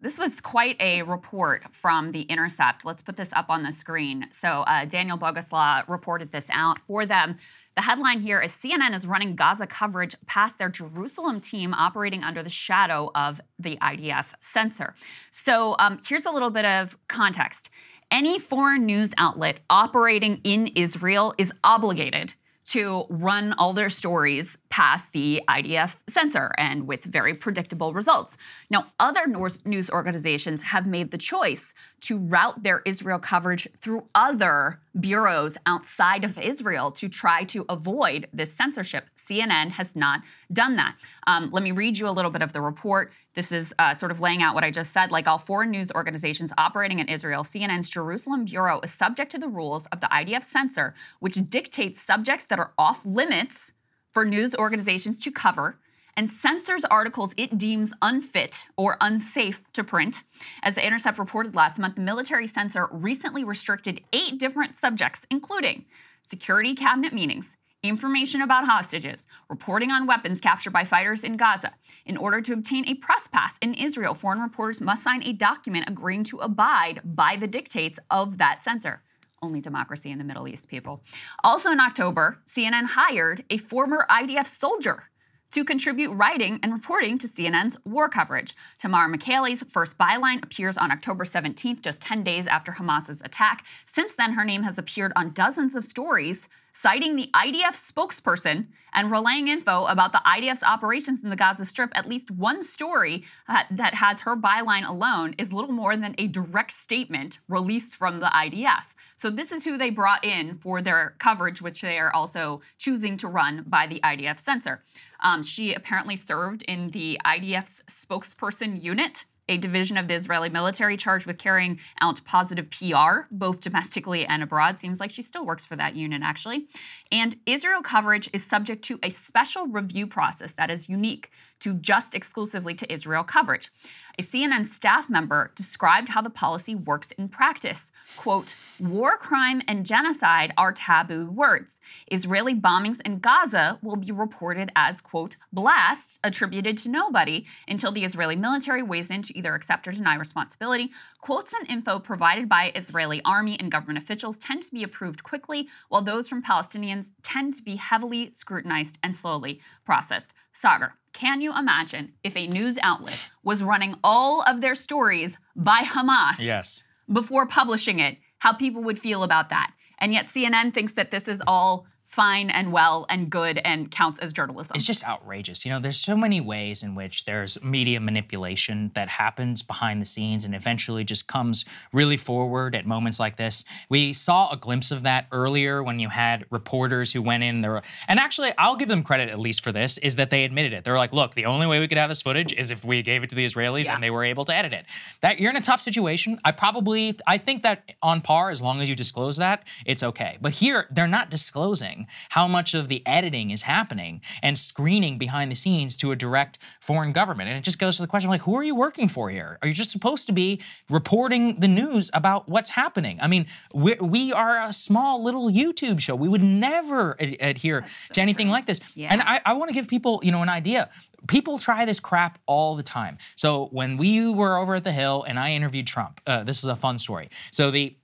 This 0.00 0.18
was 0.18 0.40
quite 0.40 0.80
a 0.80 1.02
report 1.02 1.64
from 1.72 2.12
The 2.12 2.22
Intercept. 2.22 2.86
Let's 2.86 3.02
put 3.02 3.16
this 3.16 3.30
up 3.32 3.50
on 3.50 3.62
the 3.62 3.72
screen. 3.72 4.28
So, 4.30 4.62
uh, 4.62 4.86
Daniel 4.86 5.18
Boguslaw 5.18 5.86
reported 5.86 6.32
this 6.32 6.46
out 6.50 6.78
for 6.86 7.04
them. 7.04 7.36
The 7.76 7.82
headline 7.82 8.20
here 8.20 8.40
is 8.40 8.52
CNN 8.52 8.94
is 8.94 9.06
running 9.06 9.36
Gaza 9.36 9.66
coverage 9.66 10.16
past 10.24 10.56
their 10.56 10.70
Jerusalem 10.70 11.42
team 11.42 11.74
operating 11.74 12.24
under 12.24 12.42
the 12.42 12.48
shadow 12.48 13.10
of 13.14 13.38
the 13.58 13.76
IDF 13.82 14.24
censor. 14.40 14.94
So, 15.30 15.76
um, 15.78 16.00
here's 16.08 16.24
a 16.24 16.30
little 16.30 16.48
bit 16.48 16.64
of 16.64 16.96
context. 17.08 17.68
Any 18.10 18.38
foreign 18.38 18.86
news 18.86 19.10
outlet 19.18 19.58
operating 19.68 20.40
in 20.42 20.68
Israel 20.68 21.34
is 21.36 21.52
obligated 21.64 22.32
to 22.66 23.04
run 23.08 23.52
all 23.54 23.72
their 23.72 23.88
stories 23.88 24.58
past 24.70 25.12
the 25.12 25.40
IDF 25.48 25.94
censor 26.08 26.52
and 26.58 26.86
with 26.86 27.04
very 27.04 27.32
predictable 27.32 27.92
results. 27.92 28.36
Now, 28.70 28.86
other 28.98 29.26
news 29.64 29.90
organizations 29.90 30.62
have 30.62 30.86
made 30.86 31.10
the 31.10 31.18
choice 31.18 31.74
to 32.02 32.18
route 32.18 32.62
their 32.62 32.82
Israel 32.84 33.18
coverage 33.18 33.68
through 33.80 34.08
other 34.14 34.80
bureaus 34.98 35.56
outside 35.66 36.24
of 36.24 36.38
Israel 36.38 36.90
to 36.92 37.08
try 37.08 37.44
to 37.44 37.64
avoid 37.68 38.28
this 38.32 38.52
censorship. 38.52 39.08
CNN 39.28 39.70
has 39.70 39.96
not 39.96 40.22
done 40.52 40.76
that. 40.76 40.96
Um, 41.26 41.50
let 41.52 41.62
me 41.62 41.72
read 41.72 41.98
you 41.98 42.08
a 42.08 42.10
little 42.10 42.30
bit 42.30 42.42
of 42.42 42.52
the 42.52 42.60
report. 42.60 43.12
This 43.34 43.52
is 43.52 43.74
uh, 43.78 43.94
sort 43.94 44.12
of 44.12 44.20
laying 44.20 44.42
out 44.42 44.54
what 44.54 44.64
I 44.64 44.70
just 44.70 44.92
said. 44.92 45.10
Like 45.10 45.26
all 45.26 45.38
foreign 45.38 45.70
news 45.70 45.90
organizations 45.92 46.52
operating 46.58 46.98
in 46.98 47.08
Israel, 47.08 47.42
CNN's 47.42 47.88
Jerusalem 47.88 48.44
bureau 48.44 48.80
is 48.82 48.92
subject 48.92 49.32
to 49.32 49.38
the 49.38 49.48
rules 49.48 49.86
of 49.86 50.00
the 50.00 50.06
IDF 50.06 50.44
censor, 50.44 50.94
which 51.20 51.34
dictates 51.50 52.02
subjects 52.02 52.46
that 52.46 52.58
are 52.58 52.72
off 52.78 53.00
limits 53.04 53.72
for 54.12 54.24
news 54.24 54.54
organizations 54.54 55.20
to 55.20 55.30
cover 55.30 55.78
and 56.16 56.30
censors 56.30 56.84
articles 56.84 57.34
it 57.36 57.58
deems 57.58 57.92
unfit 58.02 58.64
or 58.76 58.96
unsafe 59.00 59.62
to 59.74 59.84
print. 59.84 60.24
As 60.62 60.74
The 60.74 60.86
Intercept 60.86 61.18
reported 61.18 61.54
last 61.54 61.78
month, 61.78 61.96
the 61.96 62.00
military 62.00 62.46
censor 62.46 62.88
recently 62.90 63.44
restricted 63.44 64.00
eight 64.12 64.38
different 64.38 64.76
subjects, 64.76 65.26
including 65.30 65.84
security 66.22 66.74
cabinet 66.74 67.12
meetings, 67.12 67.56
information 67.88 68.42
about 68.42 68.64
hostages, 68.64 69.26
reporting 69.48 69.90
on 69.90 70.06
weapons 70.06 70.40
captured 70.40 70.72
by 70.72 70.84
fighters 70.84 71.24
in 71.24 71.36
Gaza. 71.36 71.72
In 72.04 72.16
order 72.16 72.40
to 72.40 72.52
obtain 72.52 72.86
a 72.86 72.94
press 72.94 73.28
pass 73.28 73.56
in 73.60 73.74
Israel, 73.74 74.14
foreign 74.14 74.40
reporters 74.40 74.80
must 74.80 75.02
sign 75.02 75.22
a 75.22 75.32
document 75.32 75.88
agreeing 75.88 76.24
to 76.24 76.38
abide 76.38 77.00
by 77.04 77.36
the 77.36 77.46
dictates 77.46 77.98
of 78.10 78.38
that 78.38 78.64
censor. 78.64 79.02
Only 79.42 79.60
democracy 79.60 80.10
in 80.10 80.18
the 80.18 80.24
Middle 80.24 80.48
East, 80.48 80.68
people. 80.68 81.02
Also 81.44 81.70
in 81.70 81.80
October, 81.80 82.38
CNN 82.46 82.86
hired 82.86 83.44
a 83.50 83.58
former 83.58 84.06
IDF 84.10 84.46
soldier 84.46 85.04
to 85.52 85.64
contribute 85.64 86.12
writing 86.12 86.58
and 86.62 86.72
reporting 86.72 87.18
to 87.18 87.28
CNN's 87.28 87.76
war 87.84 88.08
coverage. 88.08 88.54
Tamara 88.78 89.08
Michaeli's 89.08 89.62
first 89.64 89.96
byline 89.96 90.42
appears 90.42 90.76
on 90.76 90.90
October 90.90 91.24
17th, 91.24 91.82
just 91.82 92.02
10 92.02 92.24
days 92.24 92.46
after 92.46 92.72
Hamas's 92.72 93.22
attack. 93.22 93.64
Since 93.86 94.16
then, 94.16 94.32
her 94.32 94.44
name 94.44 94.62
has 94.64 94.78
appeared 94.78 95.12
on 95.16 95.32
dozens 95.32 95.76
of 95.76 95.84
stories 95.84 96.48
citing 96.76 97.16
the 97.16 97.30
IDF 97.34 97.72
spokesperson 97.72 98.66
and 98.92 99.10
relaying 99.10 99.48
info 99.48 99.86
about 99.86 100.12
the 100.12 100.20
IDF's 100.26 100.62
operations 100.62 101.24
in 101.24 101.30
the 101.30 101.36
Gaza 101.36 101.64
Strip. 101.64 101.90
At 101.94 102.06
least 102.06 102.30
one 102.30 102.62
story 102.62 103.24
uh, 103.48 103.62
that 103.70 103.94
has 103.94 104.20
her 104.20 104.36
byline 104.36 104.86
alone 104.86 105.34
is 105.38 105.54
little 105.54 105.72
more 105.72 105.96
than 105.96 106.14
a 106.18 106.26
direct 106.26 106.72
statement 106.72 107.38
released 107.48 107.96
from 107.96 108.20
the 108.20 108.26
IDF. 108.26 108.84
So 109.16 109.30
this 109.30 109.52
is 109.52 109.64
who 109.64 109.78
they 109.78 109.88
brought 109.88 110.22
in 110.22 110.58
for 110.58 110.82
their 110.82 111.14
coverage, 111.18 111.62
which 111.62 111.80
they 111.80 111.98
are 111.98 112.12
also 112.12 112.60
choosing 112.76 113.16
to 113.18 113.28
run 113.28 113.64
by 113.66 113.86
the 113.86 114.00
IDF 114.00 114.38
censor. 114.38 114.84
Um, 115.20 115.42
she 115.42 115.72
apparently 115.72 116.16
served 116.16 116.62
in 116.68 116.90
the 116.90 117.18
IDF's 117.24 117.82
spokesperson 117.88 118.82
unit 118.82 119.24
a 119.48 119.58
division 119.58 119.96
of 119.96 120.08
the 120.08 120.14
Israeli 120.14 120.48
military 120.48 120.96
charged 120.96 121.26
with 121.26 121.38
carrying 121.38 121.78
out 122.00 122.24
positive 122.24 122.68
PR, 122.70 123.26
both 123.30 123.60
domestically 123.60 124.26
and 124.26 124.42
abroad. 124.42 124.78
Seems 124.78 125.00
like 125.00 125.10
she 125.10 125.22
still 125.22 125.46
works 125.46 125.64
for 125.64 125.76
that 125.76 125.94
unit, 125.94 126.22
actually. 126.24 126.66
And 127.12 127.36
Israel 127.46 127.82
coverage 127.82 128.28
is 128.32 128.44
subject 128.44 128.82
to 128.84 128.98
a 129.02 129.10
special 129.10 129.66
review 129.66 130.06
process 130.06 130.52
that 130.54 130.70
is 130.70 130.88
unique 130.88 131.30
to 131.60 131.74
just 131.74 132.14
exclusively 132.14 132.74
to 132.74 132.92
Israel 132.92 133.24
coverage. 133.24 133.70
A 134.18 134.22
CNN 134.22 134.64
staff 134.64 135.10
member 135.10 135.52
described 135.56 136.08
how 136.08 136.22
the 136.22 136.30
policy 136.30 136.74
works 136.74 137.10
in 137.18 137.28
practice. 137.28 137.92
Quote, 138.16 138.56
war 138.80 139.18
crime 139.18 139.60
and 139.68 139.84
genocide 139.84 140.54
are 140.56 140.72
taboo 140.72 141.26
words. 141.26 141.80
Israeli 142.10 142.54
bombings 142.54 142.98
in 143.04 143.18
Gaza 143.18 143.78
will 143.82 143.96
be 143.96 144.12
reported 144.12 144.72
as, 144.74 145.02
quote, 145.02 145.36
blasts 145.52 146.18
attributed 146.24 146.78
to 146.78 146.88
nobody 146.88 147.44
until 147.68 147.92
the 147.92 148.04
Israeli 148.04 148.36
military 148.36 148.82
weighs 148.82 149.10
in 149.10 149.20
to 149.20 149.36
either 149.36 149.54
accept 149.54 149.86
or 149.86 149.92
deny 149.92 150.14
responsibility. 150.14 150.92
Quotes 151.20 151.52
and 151.52 151.68
info 151.68 151.98
provided 151.98 152.48
by 152.48 152.72
Israeli 152.74 153.20
army 153.22 153.60
and 153.60 153.70
government 153.70 154.02
officials 154.02 154.38
tend 154.38 154.62
to 154.62 154.72
be 154.72 154.82
approved 154.82 155.24
quickly, 155.24 155.68
while 155.90 156.00
those 156.00 156.26
from 156.26 156.42
Palestinians 156.42 157.12
tend 157.22 157.52
to 157.52 157.62
be 157.62 157.76
heavily 157.76 158.30
scrutinized 158.32 158.96
and 159.02 159.14
slowly 159.14 159.60
processed. 159.84 160.32
Saagar, 160.62 160.92
can 161.12 161.40
you 161.40 161.56
imagine 161.56 162.12
if 162.24 162.36
a 162.36 162.46
news 162.46 162.76
outlet 162.82 163.30
was 163.42 163.62
running 163.62 163.94
all 164.04 164.42
of 164.42 164.60
their 164.60 164.74
stories 164.74 165.38
by 165.54 165.80
Hamas 165.80 166.38
Yes. 166.38 166.82
before 167.12 167.46
publishing 167.46 168.00
it, 168.00 168.18
how 168.38 168.52
people 168.52 168.82
would 168.84 168.98
feel 168.98 169.22
about 169.22 169.50
that? 169.50 169.72
And 169.98 170.12
yet 170.12 170.26
CNN 170.26 170.74
thinks 170.74 170.92
that 170.92 171.10
this 171.10 171.26
is 171.28 171.40
all 171.46 171.86
fine 172.16 172.48
and 172.48 172.72
well 172.72 173.04
and 173.10 173.28
good 173.28 173.58
and 173.58 173.90
counts 173.90 174.18
as 174.20 174.32
journalism. 174.32 174.74
It's 174.74 174.86
just 174.86 175.06
outrageous. 175.06 175.66
You 175.66 175.70
know, 175.70 175.78
there's 175.78 176.00
so 176.00 176.16
many 176.16 176.40
ways 176.40 176.82
in 176.82 176.94
which 176.94 177.26
there's 177.26 177.62
media 177.62 178.00
manipulation 178.00 178.90
that 178.94 179.06
happens 179.06 179.60
behind 179.60 180.00
the 180.00 180.06
scenes 180.06 180.46
and 180.46 180.54
eventually 180.54 181.04
just 181.04 181.28
comes 181.28 181.66
really 181.92 182.16
forward 182.16 182.74
at 182.74 182.86
moments 182.86 183.20
like 183.20 183.36
this. 183.36 183.66
We 183.90 184.14
saw 184.14 184.50
a 184.50 184.56
glimpse 184.56 184.90
of 184.90 185.02
that 185.02 185.26
earlier 185.30 185.82
when 185.82 185.98
you 185.98 186.08
had 186.08 186.46
reporters 186.50 187.12
who 187.12 187.20
went 187.20 187.42
in 187.42 187.60
there. 187.60 187.82
And 188.08 188.18
actually, 188.18 188.50
I'll 188.56 188.76
give 188.76 188.88
them 188.88 189.02
credit 189.02 189.28
at 189.28 189.38
least 189.38 189.62
for 189.62 189.70
this 189.70 189.98
is 189.98 190.16
that 190.16 190.30
they 190.30 190.44
admitted 190.44 190.72
it. 190.72 190.84
They're 190.84 190.96
like, 190.96 191.12
look, 191.12 191.34
the 191.34 191.44
only 191.44 191.66
way 191.66 191.80
we 191.80 191.86
could 191.86 191.98
have 191.98 192.08
this 192.08 192.22
footage 192.22 192.54
is 192.54 192.70
if 192.70 192.82
we 192.82 193.02
gave 193.02 193.24
it 193.24 193.28
to 193.28 193.36
the 193.36 193.44
Israelis 193.44 193.90
and 193.90 194.02
they 194.02 194.10
were 194.10 194.24
able 194.24 194.46
to 194.46 194.54
edit 194.54 194.72
it. 194.72 194.86
That 195.20 195.38
you're 195.38 195.50
in 195.50 195.56
a 195.56 195.60
tough 195.60 195.82
situation. 195.82 196.40
I 196.46 196.52
probably 196.52 197.18
I 197.26 197.36
think 197.36 197.62
that 197.64 197.92
on 198.02 198.22
par 198.22 198.48
as 198.48 198.62
long 198.62 198.80
as 198.80 198.88
you 198.88 198.94
disclose 198.94 199.36
that, 199.36 199.64
it's 199.84 200.02
okay. 200.02 200.38
But 200.40 200.52
here 200.52 200.86
they're 200.90 201.06
not 201.06 201.28
disclosing 201.28 202.05
how 202.30 202.46
much 202.46 202.74
of 202.74 202.88
the 202.88 203.06
editing 203.06 203.50
is 203.50 203.62
happening 203.62 204.20
and 204.42 204.58
screening 204.58 205.18
behind 205.18 205.50
the 205.50 205.54
scenes 205.54 205.96
to 205.96 206.12
a 206.12 206.16
direct 206.16 206.58
foreign 206.80 207.12
government. 207.12 207.48
And 207.48 207.58
it 207.58 207.64
just 207.64 207.78
goes 207.78 207.96
to 207.96 208.02
the 208.02 208.08
question 208.08 208.30
like, 208.30 208.42
who 208.42 208.56
are 208.56 208.64
you 208.64 208.74
working 208.74 209.08
for 209.08 209.30
here? 209.30 209.58
Are 209.62 209.68
you 209.68 209.74
just 209.74 209.90
supposed 209.90 210.26
to 210.26 210.32
be 210.32 210.60
reporting 210.90 211.60
the 211.60 211.68
news 211.68 212.10
about 212.14 212.48
what's 212.48 212.70
happening? 212.70 213.18
I 213.20 213.26
mean, 213.26 213.46
we, 213.74 213.94
we 213.94 214.32
are 214.32 214.62
a 214.64 214.72
small 214.72 215.22
little 215.22 215.50
YouTube 215.50 216.00
show. 216.00 216.14
We 216.14 216.28
would 216.28 216.42
never 216.42 217.16
ad- 217.20 217.36
adhere 217.40 217.86
to 218.12 218.20
anything 218.20 218.48
like 218.48 218.66
this. 218.66 218.80
And 218.96 219.22
I, 219.22 219.40
I 219.44 219.54
want 219.54 219.68
to 219.68 219.74
give 219.74 219.88
people, 219.88 220.20
you 220.22 220.32
know, 220.32 220.42
an 220.42 220.48
idea 220.48 220.90
people 221.26 221.58
try 221.58 221.84
this 221.84 222.00
crap 222.00 222.38
all 222.46 222.76
the 222.76 222.82
time. 222.82 223.18
So 223.36 223.68
when 223.72 223.96
we 223.96 224.28
were 224.28 224.56
over 224.58 224.74
at 224.74 224.84
the 224.84 224.92
Hill 224.92 225.24
and 225.26 225.38
I 225.38 225.52
interviewed 225.52 225.86
Trump, 225.86 226.20
uh, 226.26 226.44
this 226.44 226.58
is 226.58 226.64
a 226.64 226.76
fun 226.76 226.98
story. 226.98 227.30
So 227.50 227.70
the 227.70 227.96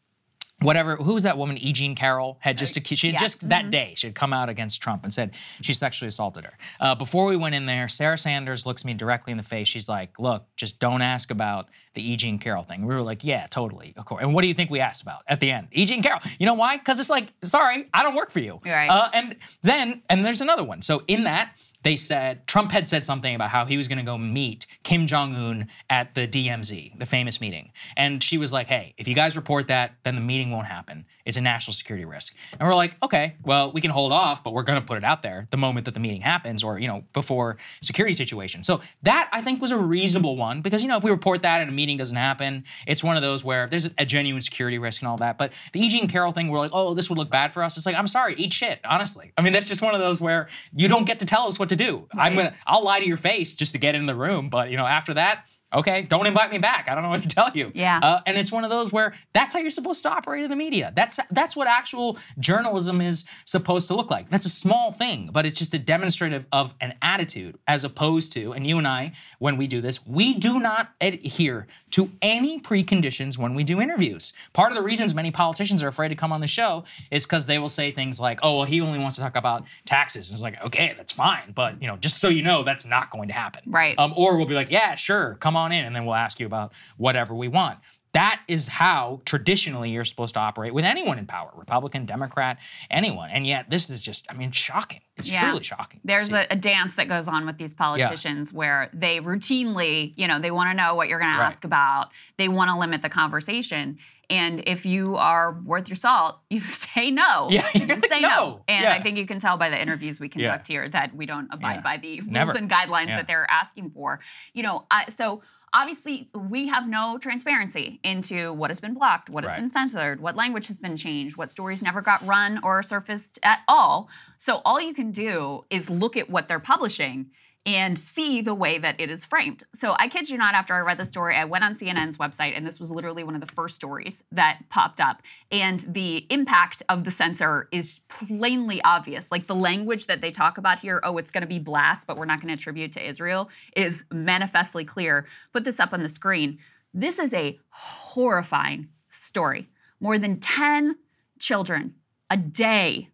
whatever 0.62 0.96
who 0.96 1.14
was 1.14 1.22
that 1.24 1.36
woman 1.38 1.56
E. 1.58 1.72
Jean 1.72 1.94
Carroll 1.94 2.36
had 2.40 2.58
just 2.58 2.74
she 2.86 3.06
had 3.08 3.14
yeah. 3.14 3.18
just 3.18 3.48
that 3.48 3.66
Mhm. 3.66 3.70
day 3.70 3.94
she 3.96 4.06
had 4.06 4.14
come 4.14 4.32
out 4.32 4.48
against 4.48 4.80
Trump 4.80 5.04
and 5.04 5.12
said 5.12 5.32
she 5.60 5.72
sexually 5.72 6.08
assaulted 6.08 6.44
her. 6.44 6.52
Uh, 6.80 6.94
before 6.94 7.26
we 7.26 7.36
went 7.36 7.54
in 7.54 7.66
there, 7.66 7.88
Sarah 7.88 8.18
Sanders 8.18 8.66
looks 8.66 8.84
me 8.84 8.94
directly 8.94 9.30
in 9.30 9.36
the 9.36 9.42
face. 9.42 9.68
She's 9.68 9.88
like, 9.88 10.18
"Look, 10.18 10.44
just 10.56 10.78
don't 10.80 11.02
ask 11.02 11.30
about 11.30 11.68
the 11.94 12.02
E. 12.02 12.16
Jean 12.16 12.38
Carroll 12.38 12.64
thing." 12.64 12.86
We 12.86 12.94
were 12.94 13.02
like, 13.02 13.22
"Yeah, 13.24 13.46
totally, 13.48 13.94
of 13.96 14.04
course." 14.04 14.22
And 14.22 14.34
what 14.34 14.42
do 14.42 14.48
you 14.48 14.54
think 14.54 14.70
we 14.70 14.80
asked 14.80 15.02
about 15.02 15.22
at 15.28 15.40
the 15.40 15.50
end? 15.50 15.68
E. 15.72 15.84
Jean 15.84 16.02
Carroll. 16.02 16.20
You 16.38 16.46
know 16.46 16.54
why? 16.54 16.76
Because 16.76 16.98
it's 17.00 17.10
like, 17.10 17.32
sorry, 17.42 17.88
I 17.94 18.02
don't 18.02 18.14
work 18.14 18.30
for 18.30 18.40
you. 18.40 18.60
Right. 18.64 18.88
Uh, 18.88 19.08
and 19.12 19.36
then 19.62 20.02
and 20.08 20.24
there's 20.24 20.40
another 20.40 20.64
one. 20.64 20.82
So 20.82 21.02
in 21.08 21.24
that 21.24 21.54
they 21.82 21.96
said 21.96 22.46
Trump 22.46 22.70
had 22.70 22.86
said 22.86 23.04
something 23.04 23.34
about 23.34 23.50
how 23.50 23.64
he 23.64 23.76
was 23.76 23.88
going 23.88 23.98
to 23.98 24.04
go 24.04 24.16
meet 24.18 24.66
Kim 24.82 25.06
Jong 25.06 25.34
Un 25.34 25.68
at 25.90 26.14
the 26.14 26.26
DMZ, 26.26 26.98
the 26.98 27.06
famous 27.06 27.40
meeting, 27.40 27.72
and 27.96 28.22
she 28.22 28.38
was 28.38 28.52
like, 28.52 28.66
"Hey, 28.66 28.94
if 28.98 29.08
you 29.08 29.14
guys 29.14 29.36
report 29.36 29.68
that, 29.68 29.94
then 30.04 30.14
the 30.14 30.20
meeting 30.20 30.50
won't 30.50 30.66
happen. 30.66 31.04
It's 31.24 31.36
a 31.36 31.40
national 31.40 31.74
security 31.74 32.04
risk." 32.04 32.34
And 32.58 32.68
we're 32.68 32.74
like, 32.74 32.96
"Okay, 33.02 33.34
well, 33.42 33.72
we 33.72 33.80
can 33.80 33.90
hold 33.90 34.12
off, 34.12 34.44
but 34.44 34.52
we're 34.52 34.62
going 34.62 34.80
to 34.80 34.86
put 34.86 34.96
it 34.96 35.04
out 35.04 35.22
there 35.22 35.48
the 35.50 35.56
moment 35.56 35.84
that 35.86 35.94
the 35.94 36.00
meeting 36.00 36.20
happens, 36.20 36.62
or 36.62 36.78
you 36.78 36.88
know, 36.88 37.04
before 37.12 37.58
security 37.80 38.14
situation." 38.14 38.62
So 38.62 38.80
that 39.02 39.28
I 39.32 39.40
think 39.40 39.60
was 39.60 39.70
a 39.70 39.78
reasonable 39.78 40.36
one 40.36 40.62
because 40.62 40.82
you 40.82 40.88
know 40.88 40.96
if 40.96 41.02
we 41.02 41.10
report 41.10 41.42
that 41.42 41.60
and 41.60 41.70
a 41.70 41.72
meeting 41.72 41.96
doesn't 41.96 42.16
happen, 42.16 42.64
it's 42.86 43.02
one 43.02 43.16
of 43.16 43.22
those 43.22 43.44
where 43.44 43.66
there's 43.68 43.88
a 43.98 44.06
genuine 44.06 44.42
security 44.42 44.78
risk 44.78 45.00
and 45.02 45.08
all 45.08 45.16
that. 45.18 45.38
But 45.38 45.52
the 45.72 45.80
E. 45.80 45.88
Jean 45.88 46.08
Carroll 46.08 46.32
thing, 46.32 46.48
we're 46.48 46.58
like, 46.58 46.72
"Oh, 46.72 46.94
this 46.94 47.08
would 47.10 47.18
look 47.18 47.30
bad 47.30 47.52
for 47.52 47.62
us." 47.62 47.76
It's 47.76 47.86
like, 47.86 47.96
I'm 47.96 48.06
sorry, 48.06 48.34
eat 48.36 48.52
shit. 48.52 48.80
Honestly, 48.84 49.32
I 49.36 49.42
mean, 49.42 49.52
that's 49.52 49.66
just 49.66 49.82
one 49.82 49.94
of 49.94 50.00
those 50.00 50.20
where 50.20 50.48
you 50.74 50.88
don't 50.88 51.04
get 51.04 51.18
to 51.20 51.26
tell 51.26 51.46
us 51.46 51.58
what 51.58 51.71
to 51.76 51.84
do. 51.84 52.06
I'm 52.12 52.34
gonna, 52.36 52.54
I'll 52.66 52.84
lie 52.84 53.00
to 53.00 53.06
your 53.06 53.16
face 53.16 53.54
just 53.54 53.72
to 53.72 53.78
get 53.78 53.94
in 53.94 54.06
the 54.06 54.14
room, 54.14 54.48
but 54.48 54.70
you 54.70 54.76
know, 54.76 54.86
after 54.86 55.14
that. 55.14 55.46
Okay, 55.74 56.02
don't 56.02 56.26
invite 56.26 56.50
me 56.50 56.58
back. 56.58 56.88
I 56.88 56.94
don't 56.94 57.02
know 57.02 57.10
what 57.10 57.22
to 57.22 57.28
tell 57.28 57.50
you. 57.54 57.72
Yeah. 57.74 57.98
Uh, 58.02 58.20
and 58.26 58.36
it's 58.36 58.52
one 58.52 58.64
of 58.64 58.70
those 58.70 58.92
where 58.92 59.14
that's 59.32 59.54
how 59.54 59.60
you're 59.60 59.70
supposed 59.70 60.02
to 60.02 60.10
operate 60.10 60.44
in 60.44 60.50
the 60.50 60.56
media. 60.56 60.92
That's 60.94 61.18
that's 61.30 61.56
what 61.56 61.68
actual 61.68 62.18
journalism 62.38 63.00
is 63.00 63.24
supposed 63.44 63.88
to 63.88 63.94
look 63.94 64.10
like. 64.10 64.28
That's 64.30 64.46
a 64.46 64.50
small 64.50 64.92
thing, 64.92 65.30
but 65.32 65.46
it's 65.46 65.58
just 65.58 65.72
a 65.74 65.78
demonstrative 65.78 66.44
of 66.52 66.74
an 66.80 66.94
attitude 67.00 67.58
as 67.66 67.84
opposed 67.84 68.32
to, 68.34 68.52
and 68.52 68.66
you 68.66 68.78
and 68.78 68.86
I, 68.86 69.12
when 69.38 69.56
we 69.56 69.66
do 69.66 69.80
this, 69.80 70.06
we 70.06 70.34
do 70.34 70.60
not 70.60 70.90
adhere 71.00 71.66
to 71.92 72.10
any 72.20 72.60
preconditions 72.60 73.38
when 73.38 73.54
we 73.54 73.64
do 73.64 73.80
interviews. 73.80 74.32
Part 74.52 74.72
of 74.72 74.76
the 74.76 74.82
reasons 74.82 75.14
many 75.14 75.30
politicians 75.30 75.82
are 75.82 75.88
afraid 75.88 76.08
to 76.08 76.14
come 76.14 76.32
on 76.32 76.40
the 76.40 76.46
show 76.46 76.84
is 77.10 77.24
because 77.24 77.46
they 77.46 77.58
will 77.58 77.68
say 77.68 77.92
things 77.92 78.18
like, 78.20 78.40
oh, 78.42 78.58
well, 78.58 78.66
he 78.66 78.80
only 78.80 78.98
wants 78.98 79.16
to 79.16 79.22
talk 79.22 79.36
about 79.36 79.64
taxes. 79.84 80.28
And 80.28 80.34
it's 80.34 80.42
like, 80.42 80.62
okay, 80.64 80.94
that's 80.96 81.12
fine. 81.12 81.52
But, 81.54 81.80
you 81.80 81.86
know, 81.86 81.96
just 81.96 82.20
so 82.20 82.28
you 82.28 82.42
know, 82.42 82.62
that's 82.62 82.84
not 82.84 83.10
going 83.10 83.28
to 83.28 83.34
happen. 83.34 83.62
Right. 83.66 83.98
Um, 83.98 84.14
or 84.16 84.36
we'll 84.36 84.46
be 84.46 84.54
like, 84.54 84.70
yeah, 84.70 84.94
sure, 84.94 85.36
come 85.40 85.56
on 85.56 85.61
in, 85.70 85.84
and 85.84 85.94
then 85.94 86.04
we'll 86.04 86.16
ask 86.16 86.40
you 86.40 86.46
about 86.46 86.72
whatever 86.96 87.34
we 87.36 87.46
want. 87.46 87.78
That 88.14 88.42
is 88.46 88.68
how 88.68 89.22
traditionally 89.24 89.88
you're 89.88 90.04
supposed 90.04 90.34
to 90.34 90.40
operate 90.40 90.74
with 90.74 90.84
anyone 90.84 91.18
in 91.18 91.24
power, 91.24 91.50
Republican, 91.56 92.04
Democrat, 92.04 92.58
anyone. 92.90 93.30
And 93.30 93.46
yet 93.46 93.70
this 93.70 93.88
is 93.88 94.02
just, 94.02 94.26
I 94.28 94.34
mean, 94.34 94.50
shocking. 94.50 95.00
It's 95.16 95.30
Yeah. 95.32 95.48
truly 95.48 95.62
shocking. 95.64 96.00
There's 96.04 96.30
a, 96.30 96.46
a 96.50 96.56
dance 96.56 96.96
that 96.96 97.08
goes 97.08 97.26
on 97.26 97.46
with 97.46 97.56
these 97.56 97.72
politicians 97.72 98.52
where 98.52 98.90
they 98.92 99.20
routinely, 99.20 100.12
you 100.16 100.28
know, 100.28 100.38
they 100.40 100.50
want 100.50 100.70
to 100.70 100.76
know 100.76 100.94
what 100.94 101.08
you're 101.08 101.18
going 101.20 101.30
Right. 101.32 101.38
to 101.38 101.44
ask 101.54 101.64
about. 101.64 102.10
They 102.36 102.48
want 102.48 102.70
to 102.70 102.76
limit 102.76 103.00
the 103.00 103.08
conversation. 103.08 103.98
And 104.32 104.62
if 104.66 104.86
you 104.86 105.16
are 105.16 105.52
worth 105.64 105.88
your 105.88 105.96
salt, 105.96 106.40
you 106.50 106.60
say 106.94 107.10
no. 107.10 107.48
Yeah, 107.50 107.68
you 107.74 107.86
say 107.98 108.08
like, 108.10 108.22
no. 108.22 108.28
"No." 108.28 108.64
And 108.68 108.84
Yeah. 108.84 108.92
I 108.92 109.02
think 109.02 109.18
you 109.18 109.26
can 109.26 109.40
tell 109.40 109.56
by 109.56 109.68
the 109.70 109.80
interviews 109.80 110.18
we 110.20 110.26
Yeah. 110.28 110.32
conduct 110.32 110.66
here 110.68 110.88
that 110.88 111.14
we 111.14 111.26
don't 111.26 111.48
abide 111.52 111.74
Yeah. 111.76 111.80
by 111.82 111.96
the 111.98 112.20
rules 112.22 112.54
and 112.56 112.70
guidelines 112.70 113.08
Yeah. 113.08 113.16
that 113.18 113.26
they're 113.28 113.50
asking 113.50 113.90
for. 113.90 114.20
You 114.54 114.62
know, 114.62 114.86
I, 114.90 115.10
so 115.10 115.42
obviously 115.74 116.28
we 116.34 116.68
have 116.68 116.88
no 116.88 117.18
transparency 117.18 117.98
into 118.04 118.52
what 118.52 118.70
has 118.70 118.80
been 118.80 118.94
blocked, 118.94 119.30
what 119.30 119.44
has 119.44 119.52
Right. 119.52 119.60
been 119.60 119.70
censored, 119.70 120.20
what 120.20 120.36
language 120.36 120.66
has 120.68 120.78
been 120.78 120.96
changed, 120.96 121.36
what 121.36 121.50
stories 121.50 121.82
never 121.82 122.00
got 122.02 122.24
run 122.26 122.60
or 122.62 122.82
surfaced 122.82 123.38
at 123.42 123.60
all. 123.68 124.08
So 124.38 124.60
all 124.64 124.80
you 124.80 124.94
can 124.94 125.12
do 125.12 125.64
is 125.70 125.88
look 125.88 126.16
at 126.16 126.28
what 126.30 126.48
they're 126.48 126.60
publishing 126.60 127.30
and 127.64 127.96
see 127.96 128.40
the 128.40 128.54
way 128.54 128.78
that 128.78 129.00
it 129.00 129.08
is 129.08 129.24
framed. 129.24 129.62
So 129.72 129.94
I 129.96 130.08
kid 130.08 130.28
you 130.28 130.36
not, 130.36 130.54
after 130.54 130.74
I 130.74 130.80
read 130.80 130.98
the 130.98 131.04
story, 131.04 131.36
I 131.36 131.44
went 131.44 131.62
on 131.62 131.74
CNN's 131.74 132.16
website, 132.16 132.56
and 132.56 132.66
this 132.66 132.80
was 132.80 132.90
literally 132.90 133.22
one 133.22 133.36
of 133.36 133.40
the 133.40 133.52
first 133.54 133.76
stories 133.76 134.24
that 134.32 134.58
popped 134.68 135.00
up. 135.00 135.22
And 135.52 135.80
the 135.80 136.26
impact 136.28 136.82
of 136.88 137.04
the 137.04 137.12
censor 137.12 137.68
is 137.70 138.00
plainly 138.08 138.82
obvious. 138.82 139.30
Like 139.30 139.46
the 139.46 139.54
language 139.54 140.06
that 140.06 140.20
they 140.20 140.32
talk 140.32 140.58
about 140.58 140.80
here, 140.80 141.00
oh, 141.04 141.18
it's 141.18 141.30
going 141.30 141.42
to 141.42 141.46
be 141.46 141.60
blast, 141.60 142.06
but 142.06 142.16
we're 142.16 142.24
not 142.24 142.40
going 142.40 142.48
to 142.48 142.54
attribute 142.54 142.92
to 142.94 143.08
Israel, 143.08 143.48
is 143.76 144.04
manifestly 144.10 144.84
clear. 144.84 145.26
Put 145.52 145.62
this 145.62 145.78
up 145.78 145.92
on 145.92 146.02
the 146.02 146.08
screen. 146.08 146.58
This 146.92 147.20
is 147.20 147.32
a 147.32 147.60
horrifying 147.70 148.88
story. 149.10 149.68
More 150.00 150.18
than 150.18 150.40
10 150.40 150.96
children 151.38 151.94
a 152.28 152.36
day 152.36 153.08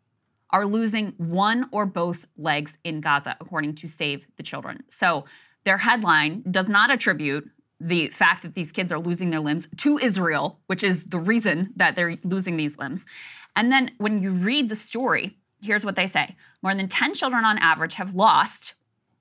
are 0.51 0.66
losing 0.66 1.12
one 1.18 1.68
or 1.72 1.86
both 1.86 2.26
legs 2.36 2.78
in 2.84 3.01
Gaza, 3.01 3.36
according 3.40 3.74
to 3.76 3.88
Save 3.88 4.26
the 4.36 4.42
Children. 4.42 4.82
So 4.88 5.24
their 5.64 5.78
headline 5.78 6.42
does 6.51 6.68
not 6.68 6.90
attribute 6.90 7.51
the 7.80 8.09
fact 8.09 8.42
that 8.42 8.55
these 8.55 8.72
kids 8.72 8.90
are 8.90 8.99
losing 8.99 9.30
their 9.30 9.40
limbs 9.40 9.68
to 9.78 9.99
Israel, 9.99 10.59
which 10.66 10.82
is 10.82 11.05
the 11.05 11.18
reason 11.18 11.72
that 11.76 11.94
they're 11.94 12.16
losing 12.24 12.57
these 12.57 12.78
limbs. 12.78 13.07
And 13.55 13.70
then 13.70 13.92
when 13.99 14.22
you 14.22 14.32
read 14.32 14.68
the 14.68 14.76
story, 14.76 15.36
here's 15.62 15.84
what 15.84 15.96
they 15.96 16.07
say 16.07 16.36
More 16.62 16.74
than 16.74 16.88
10 16.88 17.14
children 17.14 17.44
on 17.44 17.59
average 17.59 17.94
have 17.94 18.14
lost 18.14 18.74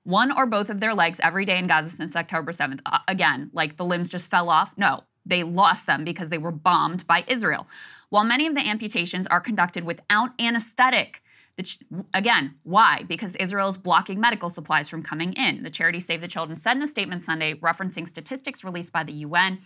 one 0.04 0.32
or 0.32 0.46
both 0.46 0.70
of 0.70 0.80
their 0.80 0.94
legs 0.94 1.20
every 1.22 1.44
day 1.44 1.58
in 1.58 1.66
Gaza 1.66 1.90
since 1.90 2.16
October 2.16 2.52
7th. 2.52 2.80
Uh, 2.86 3.00
again, 3.08 3.50
like 3.52 3.76
the 3.76 3.84
limbs 3.84 4.08
just 4.08 4.30
fell 4.30 4.48
off. 4.48 4.72
No, 4.76 5.04
they 5.26 5.42
lost 5.42 5.86
them 5.86 6.04
because 6.04 6.30
they 6.30 6.38
were 6.38 6.50
bombed 6.50 7.06
by 7.06 7.24
Israel. 7.28 7.66
While 8.10 8.24
many 8.24 8.46
of 8.46 8.54
the 8.54 8.66
amputations 8.66 9.26
are 9.26 9.40
conducted 9.40 9.84
without 9.84 10.30
anesthetic, 10.40 11.22
ch- 11.62 11.78
again, 12.14 12.54
why? 12.62 13.04
Because 13.06 13.36
Israel 13.36 13.68
is 13.68 13.78
blocking 13.78 14.20
medical 14.20 14.50
supplies 14.50 14.88
from 14.88 15.02
coming 15.02 15.32
in. 15.34 15.62
The 15.62 15.70
charity 15.70 16.00
Save 16.00 16.20
the 16.20 16.28
Children 16.28 16.56
said 16.56 16.76
in 16.76 16.82
a 16.82 16.88
statement 16.88 17.24
Sunday 17.24 17.54
referencing 17.54 18.08
statistics 18.08 18.64
released 18.64 18.92
by 18.92 19.04
the 19.04 19.12
UN. 19.12 19.58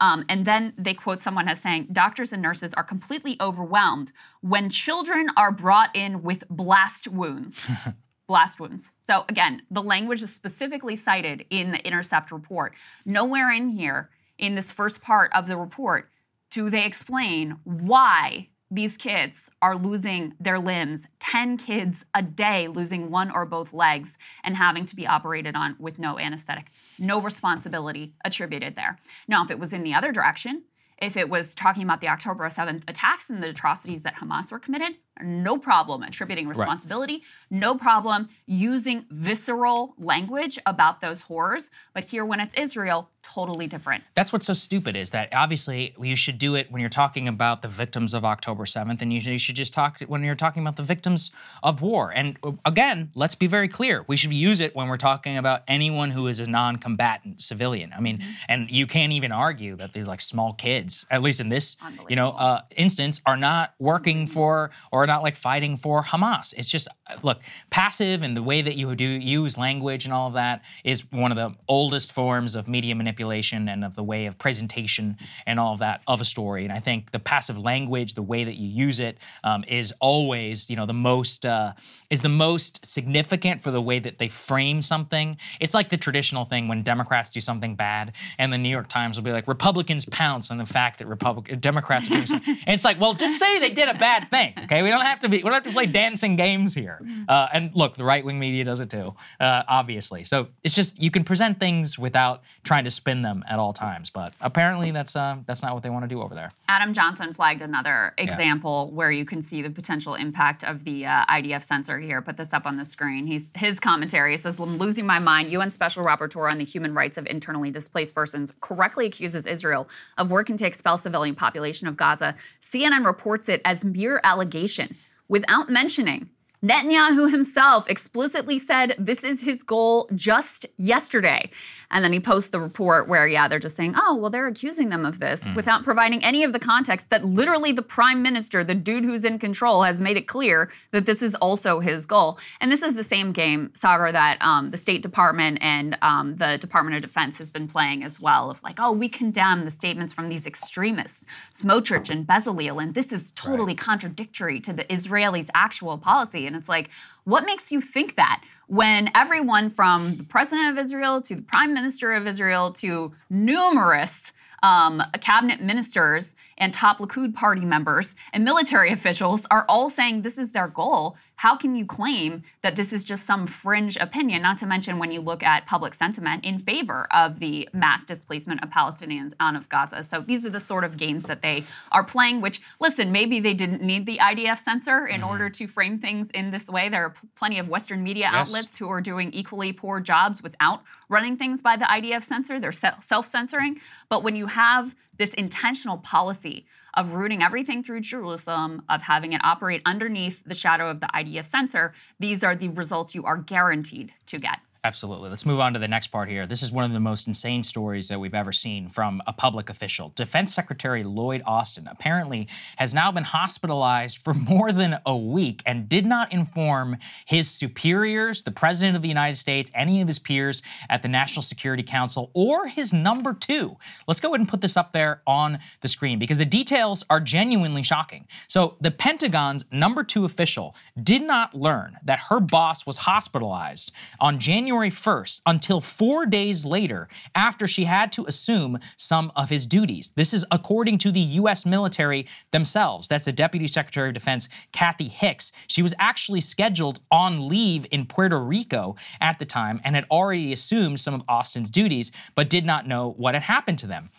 Um, 0.00 0.24
and 0.28 0.44
then 0.44 0.72
they 0.78 0.94
quote 0.94 1.22
someone 1.22 1.48
as 1.48 1.60
saying, 1.60 1.88
Doctors 1.92 2.32
and 2.32 2.42
nurses 2.42 2.74
are 2.74 2.84
completely 2.84 3.36
overwhelmed 3.40 4.12
when 4.40 4.70
children 4.70 5.28
are 5.36 5.52
brought 5.52 5.94
in 5.94 6.22
with 6.22 6.44
blast 6.48 7.08
wounds. 7.08 7.68
blast 8.26 8.60
wounds. 8.60 8.90
So 9.06 9.24
again, 9.28 9.62
the 9.70 9.82
language 9.82 10.22
is 10.22 10.32
specifically 10.32 10.96
cited 10.96 11.44
in 11.50 11.72
the 11.72 11.84
Intercept 11.84 12.30
report. 12.30 12.74
Nowhere 13.04 13.50
in 13.50 13.68
here, 13.68 14.10
in 14.38 14.54
this 14.54 14.70
first 14.70 15.02
part 15.02 15.32
of 15.34 15.46
the 15.46 15.56
report, 15.56 16.09
do 16.50 16.70
they 16.70 16.84
explain 16.84 17.56
why 17.64 18.48
these 18.72 18.96
kids 18.96 19.50
are 19.62 19.76
losing 19.76 20.34
their 20.38 20.58
limbs 20.58 21.06
10 21.18 21.58
kids 21.58 22.04
a 22.14 22.22
day 22.22 22.68
losing 22.68 23.10
one 23.10 23.30
or 23.30 23.44
both 23.44 23.72
legs 23.72 24.16
and 24.44 24.56
having 24.56 24.86
to 24.86 24.94
be 24.94 25.06
operated 25.06 25.56
on 25.56 25.76
with 25.78 25.98
no 25.98 26.18
anesthetic? 26.18 26.66
No 26.98 27.20
responsibility 27.20 28.14
attributed 28.24 28.76
there. 28.76 28.98
Now 29.26 29.44
if 29.44 29.50
it 29.50 29.58
was 29.58 29.72
in 29.72 29.82
the 29.82 29.94
other 29.94 30.12
direction 30.12 30.62
if 31.00 31.16
it 31.16 31.30
was 31.30 31.54
talking 31.54 31.82
about 31.82 32.00
the 32.00 32.08
October 32.08 32.48
7th 32.48 32.82
attacks 32.86 33.30
and 33.30 33.42
the 33.42 33.48
atrocities 33.48 34.02
that 34.02 34.16
Hamas 34.16 34.52
were 34.52 34.58
committed, 34.58 34.96
no 35.22 35.58
problem 35.58 36.02
attributing 36.02 36.48
responsibility, 36.48 37.14
right. 37.14 37.22
no 37.50 37.74
problem 37.74 38.28
using 38.46 39.04
visceral 39.10 39.94
language 39.98 40.58
about 40.66 41.00
those 41.00 41.22
horrors. 41.22 41.70
But 41.94 42.04
here, 42.04 42.24
when 42.24 42.40
it's 42.40 42.54
Israel, 42.54 43.10
totally 43.22 43.66
different. 43.66 44.02
That's 44.14 44.32
what's 44.32 44.46
so 44.46 44.54
stupid 44.54 44.96
is 44.96 45.10
that 45.10 45.28
obviously 45.34 45.94
you 46.00 46.16
should 46.16 46.38
do 46.38 46.54
it 46.54 46.70
when 46.70 46.80
you're 46.80 46.88
talking 46.88 47.28
about 47.28 47.62
the 47.62 47.68
victims 47.68 48.14
of 48.14 48.24
October 48.24 48.64
7th, 48.64 49.02
and 49.02 49.12
you 49.12 49.20
should, 49.20 49.32
you 49.32 49.38
should 49.38 49.56
just 49.56 49.74
talk 49.74 50.00
when 50.06 50.22
you're 50.22 50.34
talking 50.34 50.62
about 50.62 50.76
the 50.76 50.82
victims 50.82 51.30
of 51.62 51.82
war. 51.82 52.12
And 52.14 52.38
uh, 52.42 52.52
again, 52.64 53.10
let's 53.14 53.34
be 53.34 53.46
very 53.46 53.68
clear: 53.68 54.04
we 54.08 54.16
should 54.16 54.32
use 54.32 54.60
it 54.60 54.74
when 54.74 54.88
we're 54.88 54.96
talking 54.96 55.36
about 55.36 55.62
anyone 55.68 56.10
who 56.10 56.26
is 56.26 56.40
a 56.40 56.46
non-combatant 56.46 57.40
civilian. 57.40 57.92
I 57.96 58.00
mean, 58.00 58.18
mm-hmm. 58.18 58.30
and 58.48 58.70
you 58.70 58.86
can't 58.86 59.12
even 59.12 59.32
argue 59.32 59.76
that 59.76 59.92
these 59.92 60.06
like 60.06 60.20
small 60.20 60.54
kids, 60.54 61.06
at 61.10 61.22
least 61.22 61.40
in 61.40 61.48
this 61.48 61.76
you 62.08 62.16
know 62.16 62.30
uh, 62.30 62.62
instance, 62.76 63.20
are 63.26 63.36
not 63.36 63.74
working 63.78 64.24
mm-hmm. 64.24 64.32
for 64.32 64.70
or 64.92 65.04
not 65.10 65.22
like 65.22 65.36
fighting 65.36 65.76
for 65.76 66.02
Hamas. 66.02 66.54
It's 66.56 66.68
just 66.68 66.88
look 67.22 67.40
passive, 67.70 68.22
and 68.22 68.36
the 68.36 68.42
way 68.42 68.62
that 68.62 68.76
you 68.76 68.94
do 68.94 69.04
use 69.04 69.58
language 69.58 70.04
and 70.04 70.14
all 70.14 70.28
of 70.28 70.34
that 70.34 70.62
is 70.84 71.10
one 71.12 71.30
of 71.30 71.36
the 71.36 71.54
oldest 71.68 72.12
forms 72.12 72.54
of 72.54 72.66
media 72.66 72.94
manipulation 72.94 73.10
manipulation 73.20 73.68
and 73.68 73.84
of 73.84 73.94
the 73.94 74.02
way 74.02 74.26
of 74.26 74.38
presentation 74.38 75.16
and 75.46 75.58
all 75.58 75.72
of 75.74 75.80
that 75.80 76.02
of 76.06 76.20
a 76.20 76.24
story. 76.24 76.64
And 76.64 76.72
I 76.72 76.80
think 76.80 77.10
the 77.10 77.18
passive 77.18 77.58
language, 77.58 78.14
the 78.14 78.22
way 78.22 78.44
that 78.44 78.56
you 78.56 78.68
use 78.68 79.00
it, 79.00 79.18
um, 79.44 79.64
is 79.68 79.92
always, 80.00 80.70
you 80.70 80.76
know, 80.76 80.86
the 80.86 80.94
most 80.94 81.44
uh, 81.44 81.72
is 82.10 82.20
the 82.20 82.28
most 82.28 82.84
significant 82.84 83.62
for 83.62 83.70
the 83.70 83.80
way 83.80 83.98
that 84.00 84.18
they 84.18 84.28
frame 84.28 84.82
something. 84.82 85.36
It's 85.60 85.74
like 85.74 85.88
the 85.90 85.96
traditional 85.96 86.44
thing 86.44 86.68
when 86.68 86.82
Democrats 86.82 87.30
do 87.30 87.40
something 87.40 87.76
bad, 87.76 88.12
and 88.38 88.52
the 88.52 88.58
New 88.58 88.68
York 88.68 88.88
Times 88.88 89.16
will 89.16 89.24
be 89.24 89.32
like, 89.32 89.46
Republicans 89.46 90.04
pounce 90.06 90.50
on 90.50 90.58
the 90.58 90.66
fact 90.66 90.98
that 90.98 91.06
Republic 91.06 91.60
Democrats 91.60 92.08
are 92.08 92.14
doing 92.14 92.26
something. 92.26 92.58
and 92.66 92.74
it's 92.74 92.84
like, 92.84 93.00
well, 93.00 93.14
just 93.14 93.38
say 93.38 93.58
they 93.58 93.70
did 93.70 93.88
a 93.88 93.94
bad 93.94 94.30
thing. 94.30 94.52
Okay, 94.64 94.82
we 94.82 94.89
don't 94.90 95.04
have 95.04 95.20
to 95.20 95.28
be, 95.28 95.38
we 95.38 95.42
don't 95.42 95.54
have 95.54 95.64
to 95.64 95.72
play 95.72 95.86
dancing 95.86 96.36
games 96.36 96.74
here. 96.74 97.00
Uh, 97.28 97.48
and 97.52 97.70
look, 97.74 97.96
the 97.96 98.02
right 98.02 98.24
wing 98.24 98.38
media 98.38 98.64
does 98.64 98.80
it 98.80 98.90
too, 98.90 99.14
uh, 99.38 99.62
obviously. 99.68 100.24
So 100.24 100.48
it's 100.64 100.74
just 100.74 101.00
you 101.00 101.10
can 101.10 101.22
present 101.22 101.60
things 101.60 101.98
without 101.98 102.42
trying 102.64 102.82
to 102.84 102.90
spin 102.90 103.22
them 103.22 103.44
at 103.48 103.58
all 103.58 103.72
times. 103.72 104.10
But 104.10 104.32
apparently, 104.40 104.90
that's 104.90 105.14
uh, 105.14 105.36
that's 105.46 105.62
not 105.62 105.74
what 105.74 105.82
they 105.82 105.90
want 105.90 106.04
to 106.04 106.08
do 106.08 106.20
over 106.22 106.34
there. 106.34 106.48
Adam 106.68 106.92
Johnson 106.92 107.32
flagged 107.32 107.62
another 107.62 108.14
example 108.18 108.88
yeah. 108.88 108.96
where 108.96 109.12
you 109.12 109.24
can 109.24 109.42
see 109.42 109.62
the 109.62 109.70
potential 109.70 110.14
impact 110.14 110.64
of 110.64 110.84
the 110.84 111.06
uh, 111.06 111.24
IDF 111.26 111.62
censor 111.62 112.00
here. 112.00 112.20
Put 112.20 112.36
this 112.36 112.52
up 112.52 112.66
on 112.66 112.76
the 112.76 112.84
screen. 112.84 113.26
He's 113.26 113.52
his 113.54 113.78
commentary 113.78 114.36
says, 114.36 114.58
"I'm 114.58 114.78
losing 114.78 115.06
my 115.06 115.18
mind." 115.18 115.50
UN 115.52 115.70
Special 115.70 116.04
Rapporteur 116.04 116.50
on 116.50 116.58
the 116.58 116.64
Human 116.64 116.94
Rights 116.94 117.18
of 117.18 117.26
Internally 117.26 117.70
Displaced 117.70 118.14
Persons 118.14 118.52
correctly 118.60 119.06
accuses 119.06 119.46
Israel 119.46 119.88
of 120.18 120.30
working 120.30 120.56
to 120.56 120.66
expel 120.66 120.98
civilian 120.98 121.34
population 121.34 121.86
of 121.86 121.96
Gaza. 121.96 122.34
CNN 122.62 123.04
reports 123.04 123.48
it 123.48 123.60
as 123.64 123.84
mere 123.84 124.20
allegation 124.24 124.89
without 125.30 125.70
mentioning 125.70 126.28
Netanyahu 126.62 127.30
himself 127.30 127.88
explicitly 127.88 128.58
said 128.58 128.94
this 128.98 129.24
is 129.24 129.40
his 129.40 129.62
goal 129.62 130.10
just 130.14 130.66
yesterday. 130.76 131.50
And 131.90 132.04
then 132.04 132.12
he 132.12 132.20
posts 132.20 132.50
the 132.50 132.60
report 132.60 133.08
where, 133.08 133.26
yeah, 133.26 133.48
they're 133.48 133.58
just 133.58 133.76
saying, 133.76 133.94
oh, 133.96 134.14
well, 134.14 134.30
they're 134.30 134.46
accusing 134.46 134.90
them 134.90 135.04
of 135.04 135.18
this 135.18 135.44
mm. 135.44 135.56
without 135.56 135.82
providing 135.84 136.22
any 136.24 136.44
of 136.44 136.52
the 136.52 136.60
context 136.60 137.10
that 137.10 137.24
literally 137.24 137.72
the 137.72 137.82
prime 137.82 138.22
minister, 138.22 138.62
the 138.62 138.74
dude 138.74 139.04
who's 139.04 139.24
in 139.24 139.38
control, 139.38 139.82
has 139.82 140.00
made 140.00 140.16
it 140.16 140.28
clear 140.28 140.70
that 140.92 141.06
this 141.06 141.22
is 141.22 141.34
also 141.36 141.80
his 141.80 142.06
goal. 142.06 142.38
And 142.60 142.70
this 142.70 142.82
is 142.82 142.94
the 142.94 143.04
same 143.04 143.32
game, 143.32 143.72
Saagar, 143.78 144.12
that 144.12 144.38
um, 144.40 144.70
the 144.70 144.76
State 144.76 145.02
Department 145.02 145.58
and 145.60 145.98
um, 146.02 146.36
the 146.36 146.58
Department 146.58 146.96
of 146.96 147.02
Defense 147.02 147.38
has 147.38 147.50
been 147.50 147.66
playing 147.66 148.04
as 148.04 148.20
well 148.20 148.50
of 148.50 148.62
like, 148.62 148.76
oh, 148.78 148.92
we 148.92 149.08
condemn 149.08 149.64
the 149.64 149.70
statements 149.70 150.12
from 150.12 150.28
these 150.28 150.46
extremists, 150.46 151.26
Smotrich 151.54 152.10
and 152.10 152.26
Bezalel, 152.26 152.82
and 152.82 152.94
this 152.94 153.12
is 153.12 153.32
totally 153.32 153.72
right. 153.72 153.78
contradictory 153.78 154.60
to 154.60 154.72
the 154.72 154.84
Israelis' 154.84 155.48
actual 155.54 155.98
policy. 155.98 156.46
And 156.46 156.54
it's 156.54 156.68
like, 156.68 156.90
what 157.24 157.44
makes 157.44 157.70
you 157.70 157.80
think 157.80 158.16
that? 158.16 158.42
When 158.70 159.10
everyone 159.16 159.68
from 159.68 160.16
the 160.16 160.22
president 160.22 160.70
of 160.70 160.84
Israel 160.84 161.20
to 161.20 161.34
the 161.34 161.42
prime 161.42 161.74
minister 161.74 162.12
of 162.12 162.24
Israel 162.24 162.72
to 162.72 163.12
numerous 163.28 164.32
um, 164.62 165.02
cabinet 165.20 165.60
ministers 165.60 166.36
and 166.56 166.72
top 166.72 166.98
Likud 166.98 167.34
party 167.34 167.64
members 167.64 168.14
and 168.32 168.44
military 168.44 168.92
officials 168.98 169.44
are 169.50 169.64
all 169.68 169.90
saying 169.90 170.22
this 170.22 170.38
is 170.38 170.52
their 170.52 170.68
goal 170.68 171.16
how 171.40 171.56
can 171.56 171.74
you 171.74 171.86
claim 171.86 172.42
that 172.60 172.76
this 172.76 172.92
is 172.92 173.02
just 173.02 173.24
some 173.24 173.46
fringe 173.46 173.96
opinion? 173.96 174.42
Not 174.42 174.58
to 174.58 174.66
mention 174.66 174.98
when 174.98 175.10
you 175.10 175.22
look 175.22 175.42
at 175.42 175.64
public 175.64 175.94
sentiment 175.94 176.44
in 176.44 176.58
favor 176.58 177.08
of 177.14 177.38
the 177.38 177.66
mass 177.72 178.04
displacement 178.04 178.62
of 178.62 178.68
Palestinians 178.68 179.32
out 179.40 179.56
of 179.56 179.66
Gaza. 179.70 180.04
So 180.04 180.20
these 180.20 180.44
are 180.44 180.50
the 180.50 180.60
sort 180.60 180.84
of 180.84 180.98
games 180.98 181.24
that 181.24 181.40
they 181.40 181.64
are 181.92 182.04
playing, 182.04 182.42
which, 182.42 182.60
listen, 182.78 183.10
maybe 183.10 183.40
they 183.40 183.54
didn't 183.54 183.80
need 183.80 184.04
the 184.04 184.18
IDF 184.18 184.58
censor 184.58 185.06
in 185.06 185.22
mm-hmm. 185.22 185.30
order 185.30 185.48
to 185.48 185.66
frame 185.66 185.98
things 185.98 186.28
in 186.32 186.50
this 186.50 186.68
way. 186.68 186.90
There 186.90 187.06
are 187.06 187.14
plenty 187.36 187.58
of 187.58 187.70
Western 187.70 188.02
media 188.02 188.28
yes. 188.30 188.34
outlets 188.34 188.76
who 188.76 188.90
are 188.90 189.00
doing 189.00 189.32
equally 189.32 189.72
poor 189.72 189.98
jobs 189.98 190.42
without 190.42 190.82
running 191.08 191.38
things 191.38 191.62
by 191.62 191.78
the 191.78 191.86
IDF 191.86 192.22
censor. 192.22 192.60
They're 192.60 192.70
self 192.70 193.26
censoring. 193.26 193.80
But 194.10 194.22
when 194.22 194.36
you 194.36 194.44
have 194.44 194.94
this 195.16 195.32
intentional 195.34 195.96
policy 195.96 196.66
of 196.94 197.12
rooting 197.12 197.42
everything 197.42 197.82
through 197.82 198.00
Jerusalem, 198.00 198.82
of 198.88 199.02
having 199.02 199.32
it 199.32 199.40
operate 199.44 199.82
underneath 199.84 200.42
the 200.44 200.54
shadow 200.54 200.90
of 200.90 201.00
the 201.00 201.06
IDF 201.06 201.46
censor, 201.46 201.94
these 202.18 202.42
are 202.42 202.56
the 202.56 202.68
results 202.68 203.14
you 203.14 203.24
are 203.24 203.36
guaranteed 203.36 204.12
to 204.26 204.38
get. 204.38 204.60
Absolutely. 204.82 205.28
Let's 205.28 205.44
move 205.44 205.60
on 205.60 205.74
to 205.74 205.78
the 205.78 205.88
next 205.88 206.06
part 206.06 206.30
here. 206.30 206.46
This 206.46 206.62
is 206.62 206.72
one 206.72 206.84
of 206.84 206.92
the 206.92 207.00
most 207.00 207.26
insane 207.26 207.62
stories 207.62 208.08
that 208.08 208.18
we've 208.18 208.34
ever 208.34 208.50
seen 208.50 208.88
from 208.88 209.20
a 209.26 209.32
public 209.32 209.68
official. 209.68 210.10
Defense 210.14 210.54
Secretary 210.54 211.04
Lloyd 211.04 211.42
Austin 211.44 211.86
apparently 211.86 212.48
has 212.76 212.94
now 212.94 213.12
been 213.12 213.24
hospitalized 213.24 214.16
for 214.16 214.32
more 214.50 214.72
than 214.72 214.98
a 215.04 215.14
week 215.14 215.62
and 215.66 215.86
did 215.86 216.06
not 216.06 216.32
inform 216.32 216.96
his 217.26 217.50
superiors, 217.50 218.42
the 218.42 218.50
President 218.50 218.96
of 218.96 219.02
the 219.02 219.08
United 219.08 219.34
States, 219.34 219.70
any 219.74 220.00
of 220.00 220.06
his 220.06 220.18
peers 220.18 220.62
at 220.88 221.02
the 221.02 221.08
National 221.08 221.42
Security 221.42 221.82
Council, 221.82 222.30
or 222.32 222.66
his 222.66 222.90
number 222.90 223.34
two. 223.34 223.76
Let's 224.08 224.18
go 224.18 224.28
ahead 224.28 224.40
and 224.40 224.48
put 224.48 224.62
this 224.62 224.78
up 224.78 224.94
there 224.94 225.20
on 225.26 225.58
the 225.82 225.88
screen 225.88 226.18
because 226.18 226.38
the 226.38 226.46
details 226.46 227.04
are 227.10 227.20
genuinely 227.20 227.82
shocking. 227.82 228.26
So, 228.48 228.76
the 228.80 228.90
Pentagon's 228.90 229.66
number 229.70 230.02
two 230.04 230.24
official 230.24 230.74
did 231.02 231.20
not 231.20 231.54
learn 231.54 231.98
that 232.04 232.18
her 232.30 232.40
boss 232.40 232.86
was 232.86 232.96
hospitalized 232.96 233.92
on 234.20 234.38
January 234.38 234.69
January 234.70 234.90
1st 234.90 235.40
until 235.46 235.80
four 235.80 236.26
days 236.26 236.64
later 236.64 237.08
after 237.34 237.66
she 237.66 237.82
had 237.82 238.12
to 238.12 238.24
assume 238.26 238.78
some 238.96 239.32
of 239.34 239.50
his 239.50 239.66
duties. 239.66 240.12
This 240.14 240.32
is 240.32 240.46
according 240.52 240.98
to 240.98 241.10
the 241.10 241.18
U.S. 241.42 241.66
military 241.66 242.28
themselves. 242.52 243.08
That's 243.08 243.24
the 243.24 243.32
Deputy 243.32 243.66
Secretary 243.66 244.10
of 244.10 244.14
Defense, 244.14 244.48
Kathy 244.70 245.08
Hicks. 245.08 245.50
She 245.66 245.82
was 245.82 245.92
actually 245.98 246.40
scheduled 246.40 247.00
on 247.10 247.48
leave 247.48 247.84
in 247.90 248.06
Puerto 248.06 248.38
Rico 248.38 248.94
at 249.20 249.40
the 249.40 249.44
time 249.44 249.80
and 249.82 249.96
had 249.96 250.06
already 250.08 250.52
assumed 250.52 251.00
some 251.00 251.14
of 251.14 251.24
Austin's 251.28 251.68
duties, 251.68 252.12
but 252.36 252.48
did 252.48 252.64
not 252.64 252.86
know 252.86 253.14
what 253.16 253.34
had 253.34 253.42
happened 253.42 253.80
to 253.80 253.88
them. 253.88 254.10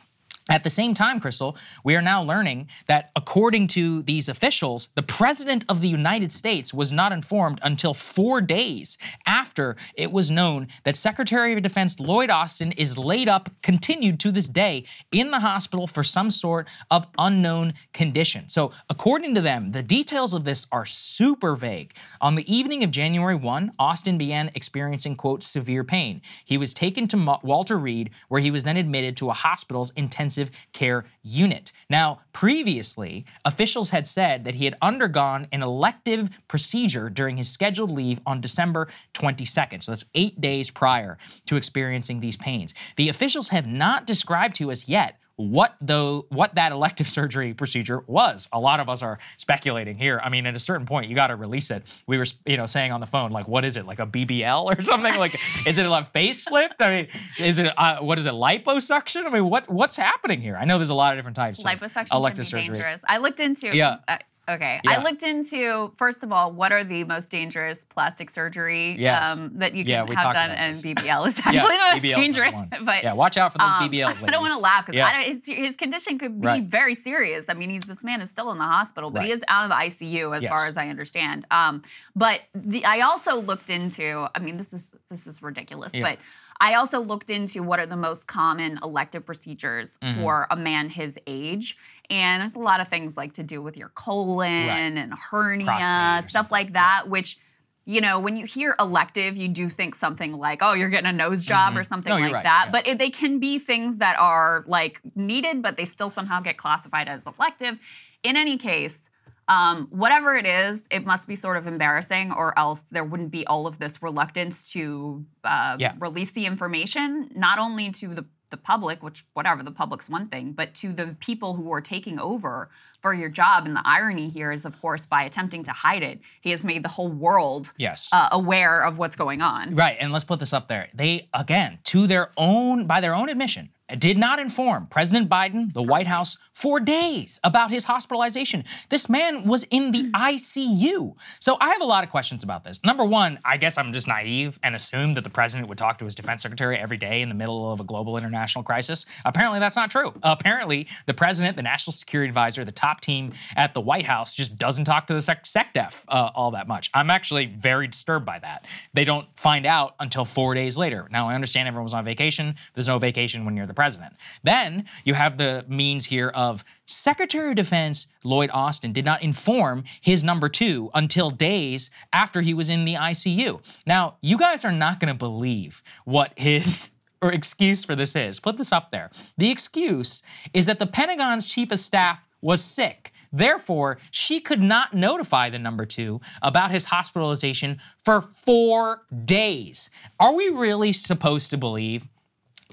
At 0.50 0.64
the 0.64 0.72
same 0.72 0.96
time, 0.96 1.20
Krystal, 1.20 1.56
we 1.84 1.96
are 1.96 2.02
now 2.02 2.24
learning 2.24 2.68
that 2.88 3.12
according 3.16 3.68
to 3.68 4.02
these 4.02 4.28
officials, 4.28 4.90
the 4.96 5.04
President 5.04 5.64
of 5.70 5.82
the 5.82 5.88
United 5.88 6.32
States 6.32 6.74
was 6.74 6.92
not 6.92 7.12
informed 7.12 7.60
until 7.62 7.94
four 7.94 8.42
days 8.42 8.98
after 9.28 9.76
it 9.94 10.12
was 10.12 10.32
known 10.32 10.68
that 10.84 10.96
Secretary 10.96 11.54
of 11.54 11.62
Defense 11.62 12.00
Lloyd 12.00 12.32
Austin 12.32 12.72
is 12.72 12.98
laid 12.98 13.30
up, 13.30 13.52
continued 13.62 14.20
to 14.22 14.32
this 14.32 14.48
day, 14.48 14.84
in 15.12 15.30
the 15.30 15.40
hospital 15.40 15.86
for 15.86 16.04
some 16.04 16.32
sort 16.32 16.68
of 16.90 17.06
unknown 17.20 17.76
condition. 17.94 18.50
So, 18.50 18.72
according 18.90 19.36
to 19.36 19.42
them, 19.42 19.72
the 19.72 19.84
details 19.84 20.34
of 20.34 20.44
this 20.44 20.66
are 20.72 20.88
super 20.88 21.56
vague. 21.56 21.94
On 22.20 22.34
the 22.34 22.52
evening 22.52 22.84
of 22.84 22.90
January 22.90 23.36
1, 23.36 23.74
Austin 23.78 24.18
began 24.18 24.50
experiencing, 24.56 25.16
quote, 25.16 25.44
severe 25.44 25.84
pain. 25.84 26.20
He 26.46 26.58
was 26.58 26.74
taken 26.74 27.08
to 27.10 27.40
Walter 27.44 27.78
Reed, 27.78 28.10
where 28.30 28.42
he 28.42 28.50
was 28.50 28.64
then 28.64 28.78
admitted 28.78 29.16
to 29.18 29.30
a 29.30 29.34
hospital's 29.34 29.92
intensive 29.92 30.31
care 30.74 31.06
unit. 31.24 31.72
Now, 31.90 32.22
previously, 32.34 33.26
officials 33.46 33.90
had 33.90 34.08
said 34.08 34.44
that 34.44 34.56
he 34.56 34.66
had 34.66 34.78
undergone 34.82 35.48
an 35.52 35.64
elective 35.64 36.30
procedure 36.48 37.10
during 37.10 37.38
his 37.38 37.50
scheduled 37.50 37.92
leave 37.92 38.20
on 38.26 38.42
December 38.42 38.88
22nd. 39.14 39.84
So 39.84 39.92
that's 39.92 40.06
eight 40.16 40.40
days 40.42 40.70
prior 40.70 41.18
to 41.46 41.56
experiencing 41.56 42.20
these 42.20 42.38
pains. 42.38 42.74
The 42.98 43.10
officials 43.10 43.50
have 43.50 43.68
not 43.68 44.08
described 44.08 44.56
to 44.56 44.72
us 44.72 44.88
yet 44.88 45.21
what 45.36 45.76
though 45.82 46.26
what 46.30 46.56
that 46.56 46.72
elective 46.72 47.08
surgery 47.18 47.54
procedure 47.54 48.04
was. 48.08 48.48
A 48.52 48.60
lot 48.60 48.80
of 48.80 48.90
us 48.90 49.02
are 49.02 49.20
speculating 49.38 49.98
here. 49.98 50.20
I 50.24 50.30
mean, 50.30 50.46
at 50.46 50.56
a 50.56 50.60
certain 50.60 50.86
point, 50.86 51.10
you 51.10 51.16
got 51.16 51.28
to 51.28 51.36
release 51.36 51.72
it. 51.72 51.84
We 52.08 52.18
were, 52.18 52.26
you 52.46 52.58
know, 52.58 52.66
saying 52.66 52.92
on 52.92 53.00
the 53.00 53.08
phone, 53.08 53.32
like, 53.32 53.48
what 53.48 53.66
is 53.66 53.78
it, 53.78 53.86
like 53.86 54.00
a 54.00 54.06
BBL 54.06 54.78
or 54.78 54.82
something? 54.82 55.16
like, 55.18 55.40
is 55.66 55.78
it 55.78 55.86
a 55.86 55.90
facelift? 55.90 56.76
I 56.80 56.90
mean, 56.90 57.08
is 57.38 57.58
it 57.58 57.74
uh, 57.78 58.00
what 58.00 58.20
is 58.20 58.26
it, 58.26 58.34
liposuction? 58.34 59.26
I 59.26 59.30
mean, 59.30 59.50
what 59.50 59.70
what's 59.70 59.96
happening 59.96 60.42
here? 60.42 60.56
I 60.56 60.66
know 60.66 60.78
there's 60.78 60.90
a 60.90 60.94
lot 60.94 61.14
of 61.14 61.18
different 61.18 61.36
types. 61.36 61.64
Liposuction 61.64 62.12
of 62.12 62.18
elective 62.18 62.48
surgery. 62.48 62.74
dangerous. 62.76 63.02
I 63.08 63.18
looked 63.18 63.40
into. 63.40 63.76
Yeah. 63.76 63.98
Uh, 64.08 64.18
okay. 64.50 64.80
Yeah. 64.84 64.92
I 64.92 65.04
looked 65.04 65.24
into 65.24 65.92
first 65.98 66.24
of 66.24 66.32
all, 66.32 66.52
what 66.52 66.72
are 66.72 66.84
the 66.84 67.04
most 67.04 67.30
dangerous 67.30 67.86
plastic 67.86 68.30
surgery 68.30 68.96
Yes. 69.00 69.38
um, 69.40 69.52
that 69.56 69.74
you 69.74 69.86
can 69.86 70.08
we 70.08 70.16
have 70.16 70.34
done, 70.34 70.52
and. 70.52 70.76
BBL 70.76 71.28
is 71.28 71.38
Yeah, 71.40 71.44
actually 71.46 71.78
the 71.78 71.84
most 71.84 72.04
BBL 72.04 72.06
is 72.06 72.12
dangerous. 72.12 72.56
But 72.84 73.04
Yeah, 73.04 73.14
watch 73.14 73.38
out 73.38 73.52
for 73.52 73.60
those 73.60 73.68
um, 73.68 73.90
BBLs, 73.90 74.24
I 74.28 74.32
don't 74.32 74.42
want 74.42 74.54
to 74.54 74.60
laugh 74.60 74.86
because 74.86 74.98
Yeah. 74.98 75.22
his, 75.24 75.46
his 75.46 75.76
condition 75.76 76.18
could 76.18 76.42
be 76.42 76.48
Right. 76.48 76.64
very 76.64 76.96
serious. 76.96 77.46
I 77.50 77.54
mean, 77.54 77.70
he's 77.70 77.84
this 77.84 78.04
man 78.04 78.22
is 78.22 78.30
still 78.30 78.52
in 78.52 78.58
the 78.58 78.64
hospital, 78.64 79.12
but 79.12 79.24
he 79.24 79.32
is 79.32 79.42
out 79.48 79.64
of 79.64 79.70
the 79.70 79.76
ICU 79.76 80.36
as 80.36 80.44
Yes. 80.44 80.50
far 80.50 80.68
as 80.68 80.78
I 80.78 80.88
understand. 80.90 81.46
Um, 81.52 81.84
but 82.16 82.42
the, 82.56 82.84
I 82.86 83.02
also 83.02 83.36
looked 83.36 83.70
into. 83.70 84.28
I 84.36 84.40
mean, 84.40 84.58
this 84.58 84.74
is 84.74 84.94
this 85.10 85.28
is 85.28 85.42
ridiculous, 85.42 85.94
Yeah. 85.94 86.02
but. 86.04 86.20
I 86.64 86.76
also 86.76 87.00
looked 87.00 87.32
into 87.32 87.64
what 87.64 87.80
are 87.80 87.88
the 87.88 87.96
most 87.98 88.28
common 88.28 88.78
elective 88.84 89.26
procedures 89.26 89.98
Mhm. 90.04 90.22
for 90.22 90.46
a 90.52 90.56
man 90.56 90.90
his 90.90 91.18
age. 91.26 91.76
And 92.12 92.42
there's 92.42 92.56
a 92.56 92.60
lot 92.60 92.82
of 92.82 92.90
things 92.90 93.16
like 93.16 93.34
to 93.36 93.44
do 93.44 93.62
with 93.62 93.78
your 93.78 93.90
colon 93.90 94.98
and 94.98 95.14
hernia, 95.14 95.66
Prostate 95.66 96.30
stuff 96.30 96.52
like 96.52 96.74
that, 96.74 97.08
which, 97.08 97.38
you 97.86 98.02
know, 98.02 98.20
when 98.20 98.36
you 98.36 98.46
hear 98.46 98.76
elective, 98.80 99.38
you 99.38 99.48
do 99.48 99.70
think 99.70 99.96
something 99.96 100.34
like, 100.34 100.60
oh, 100.62 100.74
you're 100.74 100.90
getting 100.90 101.08
a 101.10 101.14
nose 101.14 101.46
job 101.46 101.78
or 101.78 101.82
Mhm. 101.84 101.88
something 101.88 102.10
No, 102.12 102.20
like 102.20 102.34
right, 102.34 102.44
that. 102.44 102.64
yeah. 102.66 102.72
But 102.72 102.86
it, 102.86 102.98
they 102.98 103.10
can 103.12 103.40
be 103.40 103.60
things 103.60 103.98
that 104.00 104.18
are 104.20 104.66
like 104.68 105.00
needed, 105.16 105.62
but 105.62 105.78
they 105.78 105.86
still 105.86 106.10
somehow 106.10 106.42
get 106.42 106.58
classified 106.58 107.08
as 107.08 107.24
elective. 107.26 107.80
In 108.24 108.36
any 108.36 108.58
case, 108.58 109.10
um, 109.48 109.88
whatever 109.90 110.36
it 110.36 110.46
is, 110.46 110.86
it 110.92 111.06
must 111.06 111.28
be 111.30 111.36
sort 111.36 111.56
of 111.58 111.66
embarrassing, 111.66 112.34
or 112.34 112.58
else 112.60 112.82
there 112.92 113.06
wouldn't 113.06 113.32
be 113.32 113.48
all 113.48 113.68
of 113.68 113.80
this 113.80 114.04
reluctance 114.04 114.70
to 114.74 115.26
uh, 115.46 115.78
Yeah. 115.80 115.94
release 116.00 116.32
the 116.34 116.46
information, 116.46 117.32
not 117.36 117.58
only 117.58 117.92
to 117.92 118.10
the 118.14 118.26
the 118.52 118.58
public, 118.58 119.02
which 119.02 119.26
whatever 119.34 119.64
the 119.64 119.72
public's 119.72 120.10
one 120.10 120.28
thing, 120.28 120.52
but 120.52 120.76
to 120.76 120.94
the 120.94 121.16
people 121.20 121.56
who 121.56 121.72
are 121.72 121.82
taking 121.82 122.20
over 122.20 122.70
for 123.02 123.14
your 123.14 123.30
job. 123.30 123.66
And 123.66 123.76
the 123.76 123.82
irony 123.86 124.30
here 124.30 124.52
is, 124.52 124.66
of 124.66 124.80
course, 124.82 125.06
by 125.06 125.24
attempting 125.24 125.64
to 125.66 125.72
hide 125.72 126.04
it, 126.04 126.20
he 126.42 126.52
has 126.52 126.64
made 126.64 126.84
the 126.84 126.90
whole 126.90 127.10
world 127.10 127.72
Yes. 127.78 128.08
uh, 128.12 128.30
aware 128.32 128.84
of 128.84 128.98
what's 128.98 129.16
going 129.16 129.42
on. 129.42 129.76
Right, 129.76 129.98
and 130.00 130.12
let's 130.14 130.26
put 130.26 130.40
this 130.40 130.54
up 130.54 130.68
there. 130.68 130.88
They 130.94 131.28
again, 131.34 131.80
to 131.86 132.08
their 132.08 132.32
own 132.38 132.86
by 132.88 133.02
their 133.02 133.14
own 133.16 133.30
admission, 133.30 133.70
did 133.98 134.18
not 134.18 134.40
inform 134.40 134.88
President 134.88 135.30
Biden, 135.30 135.74
the 135.74 135.84
White 135.84 136.08
House, 136.08 136.38
for 136.54 136.80
days 136.80 137.40
about 137.44 137.72
his 137.72 137.84
hospitalization. 137.84 138.64
This 138.90 139.10
man 139.10 139.44
was 139.44 139.64
in 139.66 139.92
the 139.92 140.10
ICU. 140.12 141.14
So 141.40 141.58
I 141.60 141.70
have 141.72 141.82
a 141.82 141.86
lot 141.86 142.04
of 142.04 142.10
questions 142.10 142.44
about 142.44 142.64
this. 142.64 142.84
Number 142.84 143.04
one, 143.04 143.40
I 143.44 143.58
guess 143.58 143.78
I'm 143.78 143.92
just 143.92 144.08
naive 144.08 144.60
and 144.64 144.76
assumed 144.76 145.18
that 145.18 145.24
the 145.24 145.30
president 145.30 145.68
would 145.70 145.78
talk 145.78 145.98
to 146.00 146.06
his 146.06 146.16
defense 146.16 146.44
secretary 146.44 146.78
every 146.78 146.98
day 146.98 147.22
in 147.22 147.30
the 147.30 147.36
middle 147.36 147.72
of 147.72 147.80
a 147.80 147.84
global 147.84 148.18
international 148.18 148.64
crisis. 148.64 149.06
Apparently, 149.26 149.60
that's 149.60 149.76
not 149.76 149.92
true. 149.92 150.14
Apparently, 150.24 150.88
the 151.06 151.14
president, 151.14 151.56
the 151.58 151.64
national 151.64 151.92
security 151.94 152.30
advisor, 152.30 152.64
the 152.64 152.72
top 152.72 152.91
team 153.00 153.34
at 153.56 153.74
the 153.74 153.80
White 153.80 154.06
House 154.06 154.36
just 154.36 154.58
doesn't 154.58 154.86
talk 154.86 155.08
to 155.08 155.14
the 155.14 155.22
sec- 155.22 155.46
SecDef 155.46 156.04
uh, 156.10 156.32
all 156.36 156.52
that 156.52 156.68
much. 156.68 156.90
I'm 156.94 157.10
actually 157.10 157.46
very 157.46 157.88
disturbed 157.88 158.26
by 158.26 158.40
that. 158.40 158.66
They 158.94 159.06
don't 159.06 159.28
find 159.38 159.66
out 159.66 159.96
until 160.00 160.26
four 160.26 160.54
days 160.54 160.78
later. 160.78 161.08
Now, 161.12 161.30
I 161.30 161.36
understand 161.36 161.68
everyone 161.68 161.84
was 161.84 161.94
on 161.94 162.04
vacation. 162.04 162.56
There's 162.74 162.88
no 162.88 163.00
vacation 163.00 163.46
when 163.46 163.56
you're 163.56 163.68
the 163.68 163.74
president. 163.74 164.14
Then 164.44 164.86
you 165.06 165.14
have 165.14 165.38
the 165.38 165.64
means 165.68 166.06
here 166.06 166.30
of 166.30 166.64
Secretary 166.86 167.52
of 167.52 167.56
Defense 167.56 168.08
Lloyd 168.24 168.50
Austin 168.54 168.94
did 168.94 169.06
not 169.06 169.24
inform 169.24 169.84
his 170.02 170.24
number 170.24 170.50
two 170.50 170.90
until 170.94 171.30
days 171.30 171.90
after 172.14 172.42
he 172.42 172.54
was 172.54 172.70
in 172.70 172.86
the 172.86 172.96
ICU. 172.96 173.62
Now, 173.86 174.18
you 174.22 174.38
guys 174.38 174.66
are 174.66 174.72
not 174.72 175.00
going 175.00 175.14
to 175.14 175.18
believe 175.18 175.82
what 176.06 176.34
his 176.36 176.92
or 177.22 177.32
excuse 177.32 177.84
for 177.84 177.96
this 177.96 178.16
is. 178.16 178.40
Put 178.40 178.58
this 178.58 178.72
up 178.72 178.92
there. 178.92 179.12
The 179.38 179.52
excuse 179.52 180.24
is 180.54 180.66
that 180.66 180.80
the 180.80 180.88
Pentagon's 180.88 181.46
chief 181.46 181.72
of 181.72 181.80
staff 181.80 182.20
was 182.42 182.64
sick. 182.64 183.14
Therefore, 183.34 183.98
she 184.12 184.40
could 184.40 184.62
not 184.62 184.94
notify 184.94 185.50
the 185.50 185.60
number 185.60 185.86
two 185.86 186.20
about 186.42 186.72
his 186.72 186.86
hospitalization 186.86 187.80
for 188.04 188.22
four 188.22 189.04
days. 189.26 189.90
Are 190.20 190.34
we 190.34 190.50
really 190.50 190.92
supposed 190.94 191.50
to 191.52 191.58
believe 191.58 192.06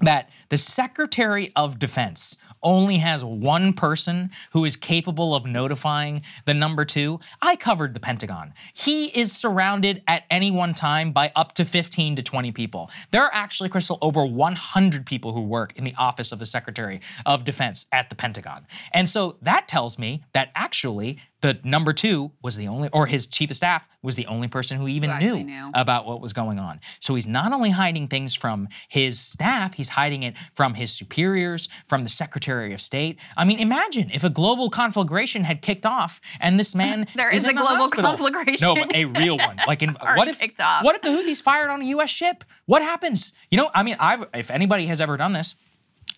that 0.01 0.29
the 0.49 0.57
Secretary 0.57 1.51
of 1.55 1.79
Defense 1.79 2.37
only 2.63 2.97
has 2.97 3.23
one 3.23 3.73
person 3.73 4.29
who 4.51 4.65
is 4.65 4.75
capable 4.75 5.35
of 5.35 5.45
notifying 5.45 6.21
the 6.45 6.53
number 6.53 6.85
two. 6.85 7.19
I 7.41 7.55
covered 7.55 7.93
the 7.93 7.99
Pentagon. 7.99 8.53
He 8.73 9.07
is 9.07 9.31
surrounded 9.31 10.03
at 10.07 10.23
any 10.29 10.51
one 10.51 10.73
time 10.73 11.11
by 11.11 11.31
up 11.35 11.53
to 11.53 11.65
15 11.65 12.15
to 12.17 12.23
20 12.23 12.51
people. 12.51 12.89
There 13.11 13.23
are 13.23 13.33
actually, 13.33 13.69
Krystal, 13.69 13.97
over 14.01 14.25
100 14.25 15.05
people 15.05 15.33
who 15.33 15.41
work 15.41 15.73
in 15.75 15.83
the 15.83 15.95
office 15.95 16.31
of 16.31 16.39
the 16.39 16.45
Secretary 16.45 17.01
of 17.25 17.43
Defense 17.43 17.85
at 17.91 18.09
the 18.09 18.15
Pentagon. 18.15 18.65
And 18.93 19.07
so 19.07 19.37
that 19.41 19.67
tells 19.67 19.97
me 19.97 20.23
that 20.33 20.51
actually 20.55 21.19
the 21.41 21.57
number 21.63 21.93
two 21.93 22.31
was 22.41 22.55
the 22.57 22.67
only, 22.67 22.89
or 22.91 23.05
his 23.07 23.25
chief 23.27 23.49
of 23.49 23.55
staff 23.55 23.83
was 24.01 24.15
the 24.15 24.25
only 24.27 24.47
person 24.47 24.77
who 24.77 24.87
even 24.87 25.09
Who 25.09 25.35
knew, 25.37 25.43
knew. 25.43 25.71
about 25.73 26.05
what 26.05 26.21
was 26.21 26.33
going 26.33 26.59
on. 26.59 26.79
So 26.99 27.15
he's 27.15 27.27
not 27.27 27.51
only 27.53 27.69
hiding 27.69 28.07
things 28.07 28.33
from 28.35 28.67
his 28.89 29.19
staff, 29.19 29.73
he's 29.73 29.89
hiding 29.89 30.23
it 30.23 30.35
from 30.55 30.73
his 30.73 30.91
superiors, 30.91 31.67
from 31.87 32.03
the 32.03 32.09
Secretary 32.09 32.73
of 32.73 32.81
State. 32.81 33.19
I 33.37 33.45
mean, 33.45 33.59
imagine 33.59 34.09
if 34.13 34.23
a 34.23 34.29
global 34.29 34.69
conflagration 34.69 35.43
had 35.43 35.61
kicked 35.61 35.85
off 35.85 36.19
and 36.39 36.59
this 36.59 36.73
man 36.83 37.07
There 37.15 37.29
is 37.29 37.43
is 37.43 37.49
a 37.49 37.53
global 37.53 37.75
hospital. 37.75 38.03
conflagration. 38.05 38.65
No, 38.65 38.75
but 38.75 38.95
a 38.95 39.05
real 39.05 39.37
one. 39.37 39.59
Like 39.67 39.81
in 39.81 39.89
what 40.15 40.27
if 40.27 40.39
what 40.81 40.95
if 40.95 41.01
the 41.01 41.09
Houthis 41.09 41.41
fired 41.41 41.69
on 41.69 41.81
a 41.81 41.85
U.S. 41.85 42.09
ship? 42.09 42.43
What 42.65 42.81
happens? 42.81 43.33
You 43.51 43.57
know, 43.57 43.69
I 43.73 43.83
mean, 43.83 43.95
I've 43.99 44.25
if 44.33 44.51
anybody 44.51 44.85
has 44.87 45.01
ever 45.01 45.17
done 45.17 45.33
this. 45.33 45.55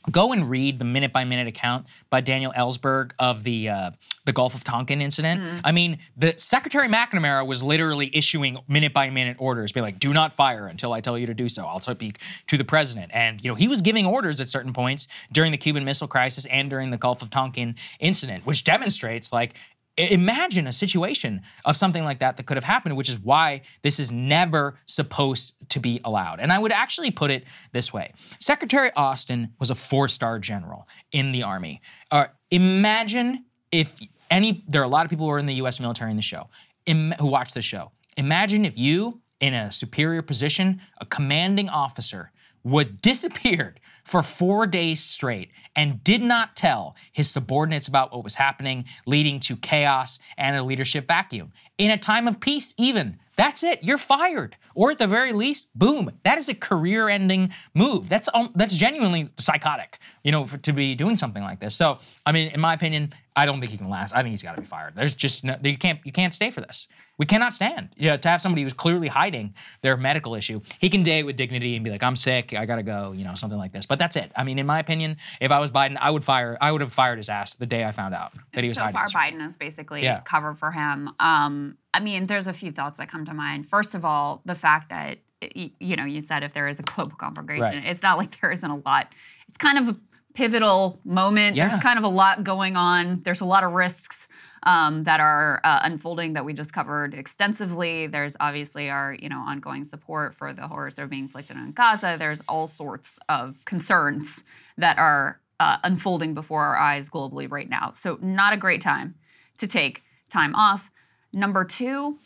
Go 0.10 0.34
and 0.34 0.50
read 0.50 0.80
the 0.80 0.86
minute 0.86 1.14
by 1.14 1.24
minute 1.26 1.48
account 1.48 1.86
by 2.10 2.22
Daniel 2.22 2.52
Ellsberg 2.58 3.12
of 3.20 3.44
the 3.44 3.70
uh, 3.70 3.92
the 4.26 4.34
Gulf 4.34 4.56
of 4.56 4.64
Tonkin 4.64 5.02
incident. 5.02 5.42
Mm-hmm. 5.42 5.60
I 5.64 5.72
mean, 5.72 6.00
the 6.18 6.34
Secretary 6.38 6.88
McNamara 6.88 7.46
was 7.46 7.62
literally 7.62 8.10
issuing 8.16 8.58
minute 8.68 8.94
by 8.94 9.10
minute 9.10 9.38
orders, 9.40 9.72
being 9.72 9.84
like, 9.84 10.00
"Do 10.00 10.14
not 10.14 10.34
fire 10.34 10.68
until 10.68 10.94
I 10.94 11.02
tell 11.02 11.18
you 11.18 11.28
to 11.28 11.34
do 11.34 11.48
so." 11.48 11.66
I'll 11.66 11.80
speak 11.80 12.20
to 12.48 12.58
the 12.58 12.64
president, 12.64 13.12
and 13.14 13.44
you 13.44 13.52
know 13.52 13.56
he 13.56 13.68
was 13.68 13.82
giving 13.82 14.06
orders 14.06 14.42
at 14.42 14.50
certain 14.50 14.74
points 14.74 15.08
during 15.32 15.52
the 15.52 15.58
Cuban 15.58 15.86
Missile 15.86 16.08
Crisis 16.08 16.46
and 16.48 16.70
during 16.70 16.90
the 16.90 16.98
Gulf 16.98 17.22
of 17.22 17.30
Tonkin 17.30 17.76
incident, 18.00 18.46
which 18.46 18.64
demonstrates 18.64 19.32
like 19.32 19.54
Imagine 19.98 20.68
a 20.68 20.74
situation 20.74 21.42
of 21.66 21.76
something 21.76 22.04
like 22.04 22.20
that 22.20 22.38
that 22.38 22.46
could 22.46 22.58
have 22.58 22.64
happened, 22.64 22.96
which 22.96 23.10
is 23.10 23.20
why 23.20 23.62
this 23.82 24.00
is 24.00 24.10
never 24.10 24.76
supposed 24.86 25.54
to 25.70 25.80
be 25.80 26.00
allowed. 26.06 26.40
And 26.40 26.52
I 26.52 26.60
would 26.60 26.72
actually 26.72 27.12
put 27.12 27.30
it 27.30 27.44
this 27.74 27.92
way 27.92 28.14
Secretary 28.40 28.92
Austin 28.96 29.54
was 29.60 29.70
a 29.70 29.76
four 29.76 30.08
star 30.08 30.40
general 30.40 30.88
in 31.12 31.32
the 31.34 31.44
Army. 31.44 31.82
Uh, 32.10 32.28
imagine 32.52 33.46
if 33.72 34.00
any, 34.30 34.64
there 34.68 34.82
are 34.82 34.86
a 34.86 34.90
lot 34.90 35.06
of 35.06 35.10
people 35.10 35.26
who 35.26 35.32
are 35.34 35.40
in 35.40 35.46
the 35.46 35.56
US 35.56 35.80
military 35.80 36.10
in 36.10 36.18
the 36.18 36.24
show, 36.24 36.50
Im- 36.86 37.14
who 37.20 37.28
watch 37.28 37.54
the 37.54 37.62
show. 37.62 37.92
Imagine 38.18 38.66
if 38.66 38.78
you, 38.78 39.22
in 39.42 39.54
a 39.54 39.72
superior 39.72 40.22
position, 40.22 40.82
a 41.00 41.06
commanding 41.06 41.70
officer, 41.70 42.32
would 42.64 43.02
disappeared 43.02 43.81
for 44.04 44.24
four 44.24 44.68
days 44.68 45.04
straight 45.04 45.52
and 45.76 46.04
did 46.04 46.22
not 46.22 46.56
tell 46.56 46.96
his 47.12 47.30
subordinates 47.30 47.88
about 47.88 48.12
what 48.12 48.24
was 48.24 48.36
happening, 48.36 48.86
leading 49.06 49.40
to 49.42 49.56
chaos 49.56 50.20
and 50.38 50.56
a 50.56 50.64
leadership 50.64 51.08
vacuum. 51.08 51.52
In 51.78 51.92
a 51.92 51.98
time 51.98 52.28
of 52.28 52.40
peace, 52.40 52.74
even 52.78 53.18
that's 53.36 53.64
it, 53.64 53.84
you're 53.84 53.98
fired. 53.98 54.56
or 54.76 54.92
at 54.92 54.98
the 54.98 55.08
very 55.08 55.34
least, 55.34 55.68
boom, 55.76 56.12
that 56.24 56.38
is 56.38 56.50
a 56.50 56.54
career-ending 56.54 57.52
move. 57.74 58.10
That's 58.10 58.30
um, 58.34 58.52
that's 58.56 58.76
genuinely 58.76 59.30
psychotic, 59.38 60.00
you 60.24 60.32
know, 60.32 60.46
for, 60.46 60.58
to 60.58 60.74
be 60.74 60.96
doing 60.96 61.16
something 61.16 61.44
like 61.44 61.60
this. 61.60 61.76
So, 61.76 62.00
I 62.26 62.32
mean, 62.32 62.48
in 62.48 62.60
my 62.60 62.74
opinion, 62.74 63.14
I 63.36 63.46
don't 63.46 63.60
think 63.62 63.72
he 63.72 63.78
can 63.78 63.90
last. 63.90 64.14
I 64.14 64.22
think 64.24 64.32
he's 64.32 64.42
got 64.44 64.56
to 64.56 64.62
be 64.62 64.68
fired. 64.68 64.94
There's 64.96 65.16
just 65.16 65.44
no, 65.44 65.56
you 65.64 65.78
can't 65.78 66.00
you 66.04 66.12
can't 66.12 66.34
stay 66.34 66.52
for 66.52 66.60
this. 66.60 66.88
We 67.18 67.26
cannot 67.26 67.54
stand. 67.54 67.90
Yeah, 67.96 68.18
to 68.18 68.30
have 68.30 68.42
somebody 68.42 68.64
who's 68.64 68.74
clearly 68.74 69.08
hiding 69.08 69.54
their 69.82 69.96
medical 69.96 70.36
issue, 70.36 70.60
he 70.80 70.90
can 70.90 71.04
day 71.04 71.20
it 71.20 71.26
with 71.26 71.38
dignity 71.38 71.76
and 71.76 71.84
be 71.86 71.92
like, 71.92 72.04
"I'm 72.04 72.16
sick, 72.18 72.54
I 72.54 72.66
gotta 72.66 72.84
go," 72.84 73.14
you 73.14 73.24
know, 73.24 73.36
something 73.36 73.58
like 73.60 73.72
this. 73.72 73.86
But 73.86 74.00
that's 74.00 74.16
it. 74.18 74.32
I 74.36 74.44
mean, 74.44 74.60
in 74.60 74.66
my 74.66 74.80
opinion, 74.80 75.16
if 75.40 75.50
I 75.52 75.60
was 75.60 75.72
Biden, 75.72 75.98
I 76.02 76.10
would 76.12 76.26
fire. 76.26 76.58
I 76.60 76.72
would 76.74 76.82
have 76.82 76.92
fired 76.92 77.18
his 77.18 77.30
ass 77.30 77.54
the 77.54 77.66
day 77.66 77.86
I 77.86 77.92
found 77.92 78.14
out 78.14 78.34
that 78.54 78.64
he 78.64 78.68
was 78.70 78.76
so 78.78 78.84
hiding. 78.84 78.94
far, 78.96 79.06
this. 79.06 79.14
Biden 79.14 79.48
is 79.48 79.56
basically 79.56 80.04
Yeah. 80.04 80.20
covered 80.22 80.58
for 80.60 80.72
him. 80.72 81.12
Um, 81.20 81.78
I 81.94 82.00
mean, 82.02 82.28
there's 82.28 82.48
a 82.48 82.54
few 82.54 82.72
thoughts 82.72 82.98
that 82.98 83.10
come 83.10 83.24
to 83.26 83.34
mind. 83.34 83.70
First 83.70 83.96
of 83.96 84.04
all, 84.04 84.42
the 84.46 84.56
fact 84.56 84.90
that 84.90 85.20
you 85.56 85.96
know 85.96 86.06
you 86.06 86.22
said 86.22 86.44
if 86.44 86.54
there 86.54 86.68
is 86.68 86.80
a 86.80 86.84
global 86.84 87.16
conflagration, 87.16 87.62
Right. 87.78 87.86
it's 87.86 88.04
not 88.04 88.18
like 88.18 88.40
there 88.42 88.52
isn't 88.52 88.70
a 88.70 88.76
lot. 88.86 89.08
It's 89.48 89.58
kind 89.58 89.78
of 89.78 89.88
a 89.90 89.96
pivotal 90.34 91.00
moment. 91.04 91.56
Yeah. 91.56 91.70
There's 91.70 91.82
kind 91.82 91.98
of 91.98 92.04
a 92.04 92.10
lot 92.10 92.44
going 92.44 92.76
on. 92.76 93.22
There's 93.24 93.42
a 93.42 93.46
lot 93.46 93.64
of 93.64 93.72
risks 93.72 94.28
um, 94.64 95.04
that 95.06 95.20
are 95.20 95.60
uh, 95.64 95.80
unfolding 95.84 96.34
that 96.34 96.46
we 96.46 96.54
just 96.54 96.74
covered 96.74 97.14
extensively. 97.14 98.08
There's 98.08 98.36
obviously 98.40 98.90
our 98.90 99.14
you 99.14 99.30
know 99.30 99.40
ongoing 99.40 99.86
support 99.86 100.36
for 100.36 100.54
the 100.54 100.68
horrors 100.68 100.96
that 100.96 101.04
are 101.04 101.08
being 101.08 101.24
inflicted 101.24 101.58
on 101.58 101.72
Gaza. 101.72 102.16
There's 102.20 102.42
all 102.48 102.68
sorts 102.68 103.20
of 103.30 103.58
concerns 103.66 104.44
that 104.78 104.98
are 104.98 105.40
uh, 105.60 105.78
unfolding 105.84 106.34
before 106.34 106.64
our 106.64 106.78
eyes 106.78 107.10
globally 107.10 107.50
right 107.50 107.70
now. 107.70 107.92
So 107.92 108.18
not 108.22 108.54
a 108.54 108.58
great 108.58 108.82
time 108.82 109.16
to 109.58 109.68
take 109.68 110.04
time 110.30 110.56
off. 110.56 110.90
Number 111.34 111.64
two, 111.64 112.18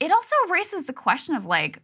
it 0.00 0.10
also 0.10 0.34
raises 0.48 0.86
the 0.86 0.92
question 0.92 1.34
of 1.34 1.44
like, 1.44 1.80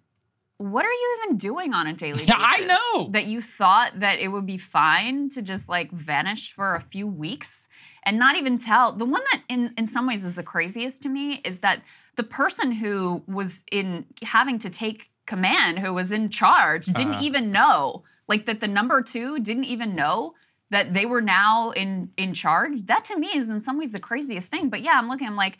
what 0.58 0.84
are 0.84 0.92
you 0.92 1.18
even 1.24 1.36
doing 1.38 1.74
on 1.74 1.86
a 1.86 1.92
daily 1.92 2.24
Yeah, 2.24 2.36
basis? 2.36 2.66
I 2.66 2.66
know. 2.94 3.08
That 3.10 3.26
you 3.26 3.42
thought 3.42 4.00
that 4.00 4.18
it 4.20 4.28
would 4.28 4.46
be 4.46 4.58
fine 4.58 5.28
to 5.30 5.42
just 5.42 5.68
like 5.68 5.90
vanish 5.90 6.52
for 6.52 6.74
a 6.74 6.80
few 6.80 7.06
weeks 7.06 7.68
and 8.04 8.18
not 8.18 8.36
even 8.36 8.58
tell. 8.58 8.92
The 8.92 9.04
one 9.04 9.22
that 9.32 9.42
in, 9.48 9.74
in 9.76 9.88
some 9.88 10.06
ways 10.06 10.24
is 10.24 10.34
the 10.36 10.42
craziest 10.42 11.02
to 11.02 11.08
me 11.08 11.40
is 11.44 11.60
that 11.60 11.82
the 12.16 12.22
person 12.22 12.70
who 12.70 13.22
was 13.26 13.64
in 13.72 14.04
having 14.22 14.58
to 14.60 14.70
take 14.70 15.10
command, 15.26 15.78
who 15.80 15.92
was 15.92 16.12
in 16.12 16.28
charge, 16.28 16.86
didn't 16.86 17.14
Uh-huh. 17.14 17.24
even 17.24 17.50
know. 17.50 18.04
Like 18.28 18.46
that 18.46 18.60
the 18.60 18.68
number 18.68 19.02
two 19.02 19.40
didn't 19.40 19.64
even 19.64 19.94
know 19.94 20.34
that 20.70 20.94
they 20.94 21.04
were 21.06 21.20
now 21.20 21.70
in 21.70 22.10
in 22.16 22.32
charge. 22.32 22.86
That 22.86 23.04
to 23.06 23.18
me 23.18 23.28
is 23.34 23.48
in 23.48 23.60
some 23.60 23.78
ways 23.78 23.92
the 23.92 24.00
craziest 24.00 24.48
thing. 24.48 24.70
But 24.70 24.82
yeah, 24.82 24.92
I'm 24.94 25.08
looking, 25.08 25.26
I'm 25.26 25.36
like, 25.36 25.58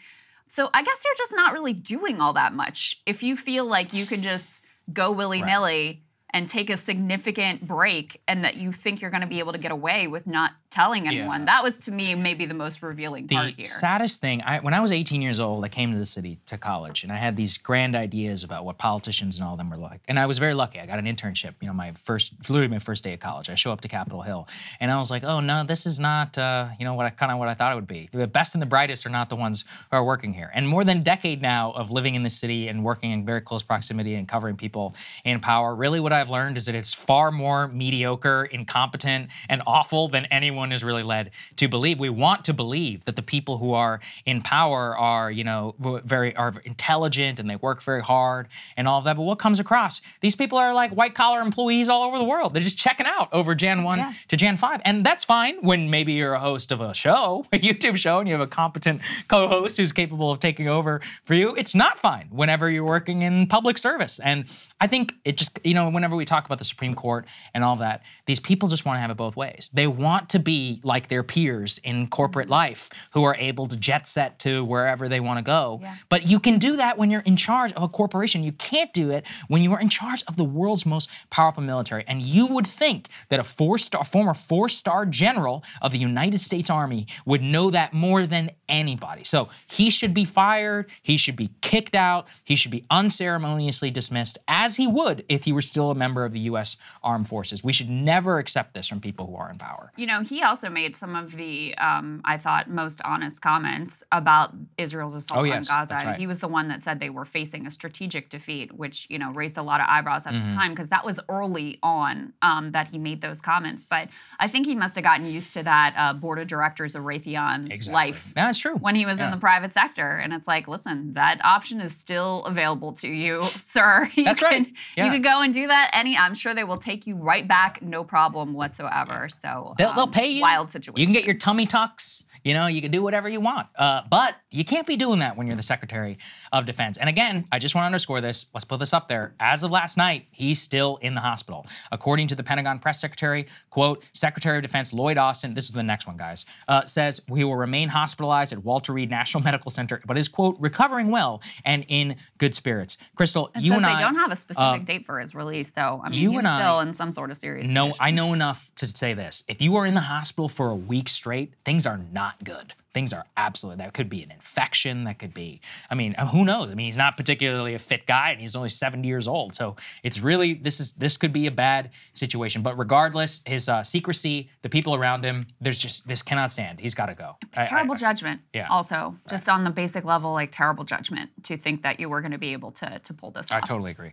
so 0.48 0.70
I 0.72 0.82
guess 0.82 1.02
you're 1.04 1.14
just 1.16 1.32
not 1.32 1.52
really 1.52 1.72
doing 1.72 2.20
all 2.20 2.32
that 2.34 2.52
much. 2.54 3.02
If 3.06 3.22
you 3.22 3.36
feel 3.36 3.64
like 3.66 3.92
you 3.92 4.06
can 4.06 4.22
just 4.22 4.62
go 4.92 5.12
willy 5.12 5.42
nilly 5.42 6.03
and 6.34 6.48
take 6.48 6.68
a 6.68 6.76
significant 6.76 7.66
break 7.66 8.20
and 8.28 8.44
that 8.44 8.56
you 8.56 8.72
think 8.72 9.00
you're 9.00 9.10
going 9.10 9.22
to 9.22 9.26
be 9.26 9.38
able 9.38 9.52
to 9.52 9.58
get 9.58 9.72
away 9.72 10.08
with 10.08 10.26
not 10.26 10.50
telling 10.68 11.06
anyone. 11.06 11.42
Yeah. 11.42 11.46
That 11.46 11.62
was 11.62 11.78
to 11.84 11.92
me 11.92 12.14
maybe 12.16 12.44
the 12.44 12.54
most 12.54 12.82
revealing 12.82 13.28
the 13.28 13.36
part 13.36 13.54
here. 13.54 13.64
The 13.64 13.66
saddest 13.66 14.20
thing 14.20 14.42
I, 14.42 14.58
when 14.58 14.74
i 14.74 14.80
was 14.80 14.90
18 14.90 15.22
years 15.22 15.38
old 15.38 15.64
i 15.64 15.68
came 15.68 15.92
to 15.92 15.98
the 15.98 16.06
city 16.06 16.38
to 16.46 16.58
college 16.58 17.04
and 17.04 17.12
i 17.12 17.16
had 17.16 17.36
these 17.36 17.56
grand 17.56 17.94
ideas 17.94 18.42
about 18.42 18.64
what 18.64 18.78
politicians 18.78 19.36
and 19.36 19.44
all 19.44 19.52
of 19.52 19.58
them 19.58 19.70
were 19.70 19.76
like 19.76 20.00
and 20.08 20.18
i 20.18 20.26
was 20.26 20.38
very 20.38 20.54
lucky 20.54 20.80
i 20.80 20.86
got 20.86 20.98
an 20.98 21.04
internship 21.04 21.54
you 21.60 21.68
know 21.68 21.72
my 21.72 21.92
first 21.92 22.32
literally 22.48 22.68
my 22.68 22.78
first 22.78 23.04
day 23.04 23.14
of 23.14 23.20
college 23.20 23.48
i 23.50 23.54
show 23.54 23.70
up 23.70 23.80
to 23.82 23.88
capitol 23.88 24.22
hill 24.22 24.48
and 24.80 24.90
i 24.90 24.98
was 24.98 25.10
like 25.10 25.22
oh 25.22 25.40
no 25.40 25.62
this 25.62 25.86
is 25.86 26.00
not 26.00 26.36
uh, 26.38 26.68
you 26.78 26.84
know 26.84 26.94
what 26.94 27.06
i 27.06 27.10
kind 27.10 27.30
of 27.30 27.38
what 27.38 27.48
i 27.48 27.54
thought 27.54 27.70
it 27.70 27.76
would 27.76 27.86
be 27.86 28.08
the 28.12 28.26
best 28.26 28.54
and 28.54 28.62
the 28.62 28.66
brightest 28.66 29.06
are 29.06 29.10
not 29.10 29.28
the 29.28 29.36
ones 29.36 29.64
who 29.90 29.96
are 29.96 30.04
working 30.04 30.32
here 30.32 30.50
and 30.54 30.66
more 30.66 30.82
than 30.82 30.98
a 30.98 31.04
decade 31.04 31.40
now 31.40 31.70
of 31.72 31.90
living 31.90 32.14
in 32.14 32.22
the 32.22 32.30
city 32.30 32.68
and 32.68 32.82
working 32.82 33.10
in 33.12 33.24
very 33.24 33.40
close 33.40 33.62
proximity 33.62 34.14
and 34.14 34.26
covering 34.26 34.56
people 34.56 34.94
in 35.24 35.38
power 35.38 35.74
really 35.74 36.00
what 36.00 36.12
i've 36.24 36.30
learned 36.30 36.56
is 36.56 36.64
that 36.64 36.74
it's 36.74 36.94
far 36.94 37.30
more 37.30 37.68
mediocre 37.68 38.48
incompetent 38.50 39.28
and 39.50 39.60
awful 39.66 40.08
than 40.08 40.24
anyone 40.26 40.72
is 40.72 40.82
really 40.82 41.02
led 41.02 41.30
to 41.56 41.68
believe. 41.68 41.98
We 41.98 42.08
want 42.08 42.44
to 42.46 42.54
believe 42.54 43.04
that 43.04 43.16
the 43.16 43.22
people 43.22 43.58
who 43.58 43.74
are 43.74 44.00
in 44.24 44.40
power 44.40 44.96
are 44.96 45.30
you 45.30 45.44
know 45.44 45.74
very 46.04 46.34
are 46.36 46.54
intelligent 46.64 47.38
and 47.38 47.50
they 47.50 47.56
work 47.56 47.82
very 47.82 48.02
hard 48.02 48.48
and 48.78 48.88
all 48.88 48.98
of 48.98 49.04
that. 49.04 49.16
But 49.16 49.24
what 49.24 49.38
comes 49.38 49.60
across? 49.60 50.00
These 50.20 50.34
people 50.34 50.56
are 50.56 50.72
like 50.72 50.92
white 50.92 51.14
collar 51.14 51.40
employees 51.40 51.90
all 51.90 52.04
over 52.04 52.16
the 52.16 52.24
world. 52.24 52.54
They're 52.54 52.62
just 52.62 52.78
checking 52.78 53.06
out 53.06 53.28
over 53.32 53.54
jan 53.54 53.82
1 53.82 54.14
to 54.28 54.36
jan 54.36 54.56
5 54.56 54.80
and 54.84 55.04
that's 55.04 55.24
fine 55.24 55.56
when 55.60 55.90
maybe 55.90 56.12
you're 56.14 56.34
a 56.34 56.40
host 56.40 56.72
of 56.72 56.80
a 56.80 56.94
show 56.94 57.44
a 57.52 57.58
youtube 57.58 57.96
show 57.96 58.18
and 58.18 58.28
you 58.28 58.34
have 58.34 58.40
a 58.40 58.46
competent 58.46 59.02
co-host 59.28 59.76
who's 59.76 59.92
capable 59.92 60.30
of 60.30 60.40
taking 60.40 60.68
over 60.68 61.00
for 61.24 61.34
you. 61.34 61.54
It's 61.54 61.74
not 61.74 61.98
fine 61.98 62.28
whenever 62.30 62.70
you're 62.70 62.84
working 62.84 63.22
in 63.22 63.46
public 63.46 63.76
service. 63.76 64.20
And 64.20 64.46
i 64.80 64.86
think 64.86 65.14
it 65.24 65.36
just 65.36 65.58
you 65.64 65.74
know 65.74 65.88
whenever 65.88 66.13
we 66.16 66.24
talk 66.24 66.46
about 66.46 66.58
the 66.58 66.64
supreme 66.64 66.94
court 66.94 67.26
and 67.52 67.64
all 67.64 67.76
that 67.76 68.02
these 68.26 68.40
people 68.40 68.68
just 68.68 68.84
want 68.84 68.96
to 68.96 69.00
have 69.00 69.10
it 69.10 69.16
both 69.16 69.36
ways. 69.36 69.70
They 69.72 69.86
want 69.86 70.30
to 70.30 70.38
be 70.38 70.80
like 70.82 71.08
their 71.08 71.22
peers 71.22 71.78
in 71.84 72.06
corporate 72.08 72.46
mm-hmm. 72.46 72.52
life 72.52 72.90
who 73.12 73.24
are 73.24 73.36
able 73.36 73.66
to 73.66 73.76
jet 73.76 74.08
set 74.08 74.38
to 74.40 74.64
wherever 74.64 75.08
they 75.08 75.20
want 75.20 75.38
to 75.38 75.44
go 75.44 75.80
but 76.08 76.26
you 76.26 76.38
can 76.40 76.58
do 76.58 76.76
that 76.76 76.98
when 76.98 77.10
you're 77.10 77.22
in 77.22 77.36
charge 77.36 77.72
of 77.72 77.82
a 77.82 77.88
corporation. 77.88 78.42
You 78.42 78.52
can't 78.52 78.92
do 78.92 79.10
it 79.10 79.26
when 79.48 79.62
you 79.62 79.72
are 79.72 79.80
in 79.80 79.88
charge 79.88 80.22
of 80.26 80.36
the 80.36 80.44
world's 80.44 80.86
most 80.86 81.10
powerful 81.30 81.62
military. 81.62 82.04
And 82.06 82.22
you 82.22 82.46
would 82.46 82.66
think 82.66 83.08
that 83.28 83.40
a 83.40 83.44
four 83.44 83.78
star 83.78 84.04
former 84.04 84.34
four 84.34 84.68
star 84.68 85.06
general 85.06 85.64
of 85.82 85.92
the 85.92 85.98
united 85.98 86.40
states 86.40 86.70
army 86.70 87.06
would 87.26 87.42
know 87.42 87.70
that 87.70 87.92
more 87.92 88.26
than 88.26 88.50
anybody. 88.68 89.24
So 89.24 89.48
he 89.66 89.90
should 89.90 90.14
be 90.14 90.24
fired 90.24 90.90
he 91.02 91.16
should 91.16 91.36
be 91.36 91.50
kicked 91.60 91.94
out 91.94 92.26
he 92.44 92.56
should 92.56 92.70
be 92.70 92.84
unceremoniously 92.90 93.90
dismissed 93.90 94.38
as 94.48 94.76
he 94.76 94.86
would 94.86 95.24
if 95.28 95.44
he 95.44 95.52
were 95.52 95.62
still 95.62 95.90
a 95.90 95.94
member 95.94 96.03
of 96.24 96.32
the 96.32 96.40
u.s 96.40 96.76
armed 97.02 97.28
forces 97.28 97.62
we 97.64 97.72
should 97.72 97.88
never 97.90 98.38
accept 98.38 98.74
this 98.74 98.86
from 98.88 99.00
people 99.00 99.26
who 99.26 99.36
are 99.36 99.50
in 99.50 99.58
power 99.58 99.92
You 99.96 100.06
know, 100.06 100.20
he 100.22 100.42
also 100.42 100.68
made 100.68 100.96
some 100.96 101.14
of 101.16 101.26
the, 101.36 101.74
um, 101.78 102.20
I 102.24 102.36
thought, 102.38 102.68
most 102.68 103.00
honest 103.04 103.40
comments 103.42 104.02
about 104.12 104.48
Israel's 104.78 105.14
assault 105.14 105.46
Oh, 105.46 105.52
on 105.52 105.62
Gaza. 105.62 105.94
right. 105.94 106.18
He 106.18 106.26
was 106.26 106.40
the 106.40 106.48
one 106.48 106.66
that 106.68 106.82
said 106.82 107.00
they 107.00 107.10
were 107.10 107.24
facing 107.24 107.66
a 107.66 107.70
strategic 107.70 108.28
defeat, 108.30 108.68
which, 108.72 109.06
you 109.08 109.18
know, 109.18 109.30
raised 109.32 109.56
a 109.58 109.62
lot 109.62 109.80
of 109.80 109.86
eyebrows 109.88 110.26
at 110.26 110.32
the 110.34 110.40
Mhm. 110.40 110.54
time 110.54 110.70
because 110.72 110.88
that 110.90 111.04
was 111.04 111.18
early 111.28 111.78
on 111.82 112.32
um, 112.42 112.72
that 112.72 112.86
he 112.88 112.98
made 112.98 113.20
those 113.20 113.40
comments. 113.40 113.84
But 113.84 114.08
I 114.38 114.46
think 114.48 114.66
he 114.66 114.74
must 114.74 114.94
have 114.96 115.04
gotten 115.04 115.26
used 115.26 115.52
to 115.54 115.62
that 115.62 115.94
uh, 115.96 116.12
board 116.14 116.38
of 116.38 116.46
directors 116.48 116.94
of 116.94 117.02
Raytheon 117.04 117.58
life. 117.90 118.32
That's 118.34 118.58
true. 118.58 118.74
When 118.76 118.94
he 118.94 119.06
was 119.06 119.20
in 119.20 119.30
the 119.30 119.36
private 119.36 119.72
sector. 119.72 120.10
And 120.22 120.32
it's 120.32 120.48
like, 120.48 120.66
listen, 120.68 121.14
that 121.14 121.36
option 121.44 121.80
is 121.80 121.96
still 121.96 122.44
available 122.44 122.92
to 123.02 123.08
you, 123.08 123.42
sir. 123.64 124.10
You 124.14 124.24
That's 124.24 124.42
right. 124.42 124.66
Yeah. 124.96 125.04
You 125.06 125.10
can 125.12 125.22
go 125.22 125.40
and 125.42 125.52
do 125.54 125.66
that. 125.68 125.83
Any, 125.92 126.16
I'm 126.16 126.34
sure 126.34 126.54
they 126.54 126.64
will 126.64 126.78
take 126.78 127.06
you 127.06 127.16
right 127.16 127.46
back, 127.46 127.82
no 127.82 128.04
problem 128.04 128.54
whatsoever. 128.54 129.28
So 129.28 129.74
They'll, 129.78 129.92
they'll 129.92 130.04
um, 130.04 130.10
pay 130.12 130.28
you. 130.28 130.42
Wild 130.42 130.70
situation. 130.70 130.98
You 131.00 131.06
can 131.06 131.12
get 131.12 131.24
your 131.24 131.34
tummy 131.34 131.66
tucks. 131.66 132.24
You 132.44 132.54
know, 132.54 132.66
you 132.66 132.80
can 132.82 132.90
do 132.90 133.02
whatever 133.02 133.28
you 133.28 133.40
want. 133.40 133.68
Uh, 133.76 134.02
but 134.10 134.36
you 134.50 134.64
can't 134.64 134.86
be 134.86 134.96
doing 134.96 135.18
that 135.20 135.36
when 135.36 135.46
you're 135.46 135.56
the 135.56 135.62
Secretary 135.62 136.18
of 136.52 136.66
Defense. 136.66 136.98
And 136.98 137.08
again, 137.08 137.46
I 137.50 137.58
just 137.58 137.74
want 137.74 137.84
to 137.84 137.86
underscore 137.86 138.20
this. 138.20 138.46
Let's 138.54 138.64
put 138.64 138.78
this 138.78 138.92
up 138.92 139.08
there. 139.08 139.34
As 139.40 139.64
of 139.64 139.70
last 139.70 139.96
night, 139.96 140.26
he's 140.30 140.60
still 140.60 140.98
in 140.98 141.14
the 141.14 141.20
hospital. 141.20 141.66
According 141.90 142.28
to 142.28 142.34
the 142.34 142.42
Pentagon 142.44 142.78
press 142.78 143.00
secretary, 143.00 143.46
quote, 143.70 144.04
Secretary 144.12 144.58
of 144.58 144.62
Defense 144.62 144.92
Lloyd 144.92 145.16
Austin, 145.18 145.54
this 145.54 145.64
is 145.64 145.72
the 145.72 145.82
next 145.82 146.06
one, 146.06 146.16
guys, 146.18 146.44
uh, 146.68 146.84
says 146.84 147.20
he 147.34 147.44
will 147.44 147.56
remain 147.56 147.88
hospitalized 147.88 148.52
at 148.52 148.62
Walter 148.62 148.92
Reed 148.92 149.10
National 149.10 149.42
Medical 149.44 149.70
Center, 149.70 150.02
but 150.06 150.18
is, 150.18 150.28
quote, 150.28 150.56
recovering 150.60 151.10
well 151.10 151.40
and 151.64 151.84
in 151.88 152.16
good 152.38 152.54
spirits. 152.54 152.98
Krystal, 153.16 153.48
It 153.56 153.62
you 153.62 153.72
and 153.72 153.82
they 153.84 153.88
I. 153.88 154.02
don't 154.02 154.16
have 154.16 154.30
a 154.32 154.36
specific 154.36 154.82
uh, 154.82 154.84
date 154.84 155.06
for 155.06 155.18
his 155.18 155.34
release, 155.34 155.72
so 155.72 156.00
I 156.04 156.10
mean, 156.10 156.20
you 156.20 156.30
he's 156.32 156.40
and 156.40 156.48
I 156.48 156.58
still 156.58 156.80
in 156.80 156.92
some 156.92 157.10
sort 157.10 157.30
of 157.30 157.38
serious. 157.38 157.68
no. 157.68 157.94
I 158.00 158.10
know 158.10 158.32
enough 158.34 158.70
to 158.76 158.86
say 158.86 159.14
this. 159.14 159.44
If 159.48 159.62
you 159.62 159.76
are 159.76 159.86
in 159.86 159.94
the 159.94 160.00
hospital 160.00 160.48
for 160.48 160.68
a 160.68 160.74
week 160.74 161.08
straight, 161.08 161.54
things 161.64 161.86
are 161.86 161.98
not 162.12 162.33
good. 162.42 162.74
Things 162.92 163.12
are 163.12 163.24
absolutely, 163.36 163.84
that 163.84 163.92
could 163.92 164.08
be 164.08 164.22
an 164.22 164.30
infection. 164.30 165.04
That 165.04 165.18
could 165.18 165.34
be, 165.34 165.60
I 165.90 165.94
mean, 165.94 166.14
who 166.14 166.44
knows? 166.44 166.70
I 166.70 166.74
mean, 166.74 166.86
he's 166.86 166.96
not 166.96 167.16
particularly 167.16 167.74
a 167.74 167.78
fit 167.78 168.06
guy 168.06 168.30
and 168.30 168.40
he's 168.40 168.54
only 168.54 168.68
70 168.68 169.06
years 169.06 169.26
old. 169.26 169.54
So 169.54 169.74
it's 170.04 170.20
really, 170.20 170.54
this 170.54 170.78
is, 170.78 170.92
this 170.92 171.16
could 171.16 171.32
be 171.32 171.46
a 171.46 171.50
bad 171.50 171.90
situation. 172.12 172.62
But 172.62 172.78
regardless, 172.78 173.42
his 173.46 173.68
uh, 173.68 173.82
secrecy, 173.82 174.48
the 174.62 174.68
people 174.68 174.94
around 174.94 175.24
him, 175.24 175.46
there's 175.60 175.78
just, 175.78 176.06
this 176.06 176.22
cannot 176.22 176.52
stand. 176.52 176.78
He's 176.78 176.94
got 176.94 177.06
to 177.06 177.14
go. 177.14 177.36
I- 177.56 177.62
I- 177.62 177.66
terrible 177.66 177.96
judgment. 177.96 178.40
yeah. 178.52 178.68
Also, 178.70 179.16
just 179.28 179.48
on 179.48 179.64
the 179.64 179.70
basic 179.70 180.04
level, 180.04 180.32
like 180.32 180.52
terrible 180.52 180.84
judgment 180.84 181.30
to 181.44 181.56
think 181.56 181.82
that 181.82 181.98
you 181.98 182.08
were 182.08 182.20
going 182.20 182.32
to 182.32 182.38
be 182.38 182.52
able 182.52 182.70
to 182.72 183.00
to 183.00 183.12
pull 183.14 183.30
this 183.32 183.50
I 183.50 183.60
totally 183.60 183.90
agree. 183.90 184.12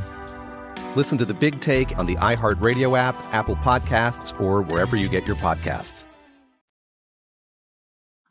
Listen 0.95 1.17
to 1.17 1.25
the 1.25 1.33
big 1.33 1.61
take 1.61 1.97
on 1.97 2.05
the 2.05 2.15
iHeartRadio 2.17 2.97
app, 2.97 3.15
Apple 3.33 3.55
Podcasts, 3.55 4.39
or 4.41 4.61
wherever 4.61 4.95
you 4.95 5.07
get 5.07 5.25
your 5.25 5.37
podcasts. 5.37 6.03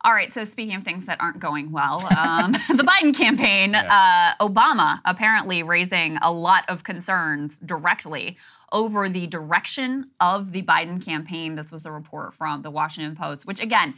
All 0.03 0.13
right, 0.13 0.33
so 0.33 0.43
speaking 0.45 0.75
of 0.75 0.83
things 0.83 1.05
that 1.05 1.21
aren't 1.21 1.39
going 1.39 1.71
well, 1.71 2.07
um, 2.17 2.51
the 2.75 2.83
Biden 2.83 3.15
campaign, 3.15 3.75
uh, 3.75 4.33
Obama 4.41 4.99
apparently 5.05 5.61
raising 5.61 6.17
a 6.17 6.31
lot 6.31 6.63
of 6.69 6.83
concerns 6.83 7.59
directly 7.59 8.37
over 8.71 9.09
the 9.09 9.27
direction 9.27 10.09
of 10.19 10.53
the 10.53 10.63
Biden 10.63 11.03
campaign. 11.03 11.55
This 11.55 11.71
was 11.71 11.85
a 11.85 11.91
report 11.91 12.33
from 12.33 12.63
the 12.63 12.71
Washington 12.71 13.15
Post, 13.15 13.45
which 13.45 13.61
again, 13.61 13.93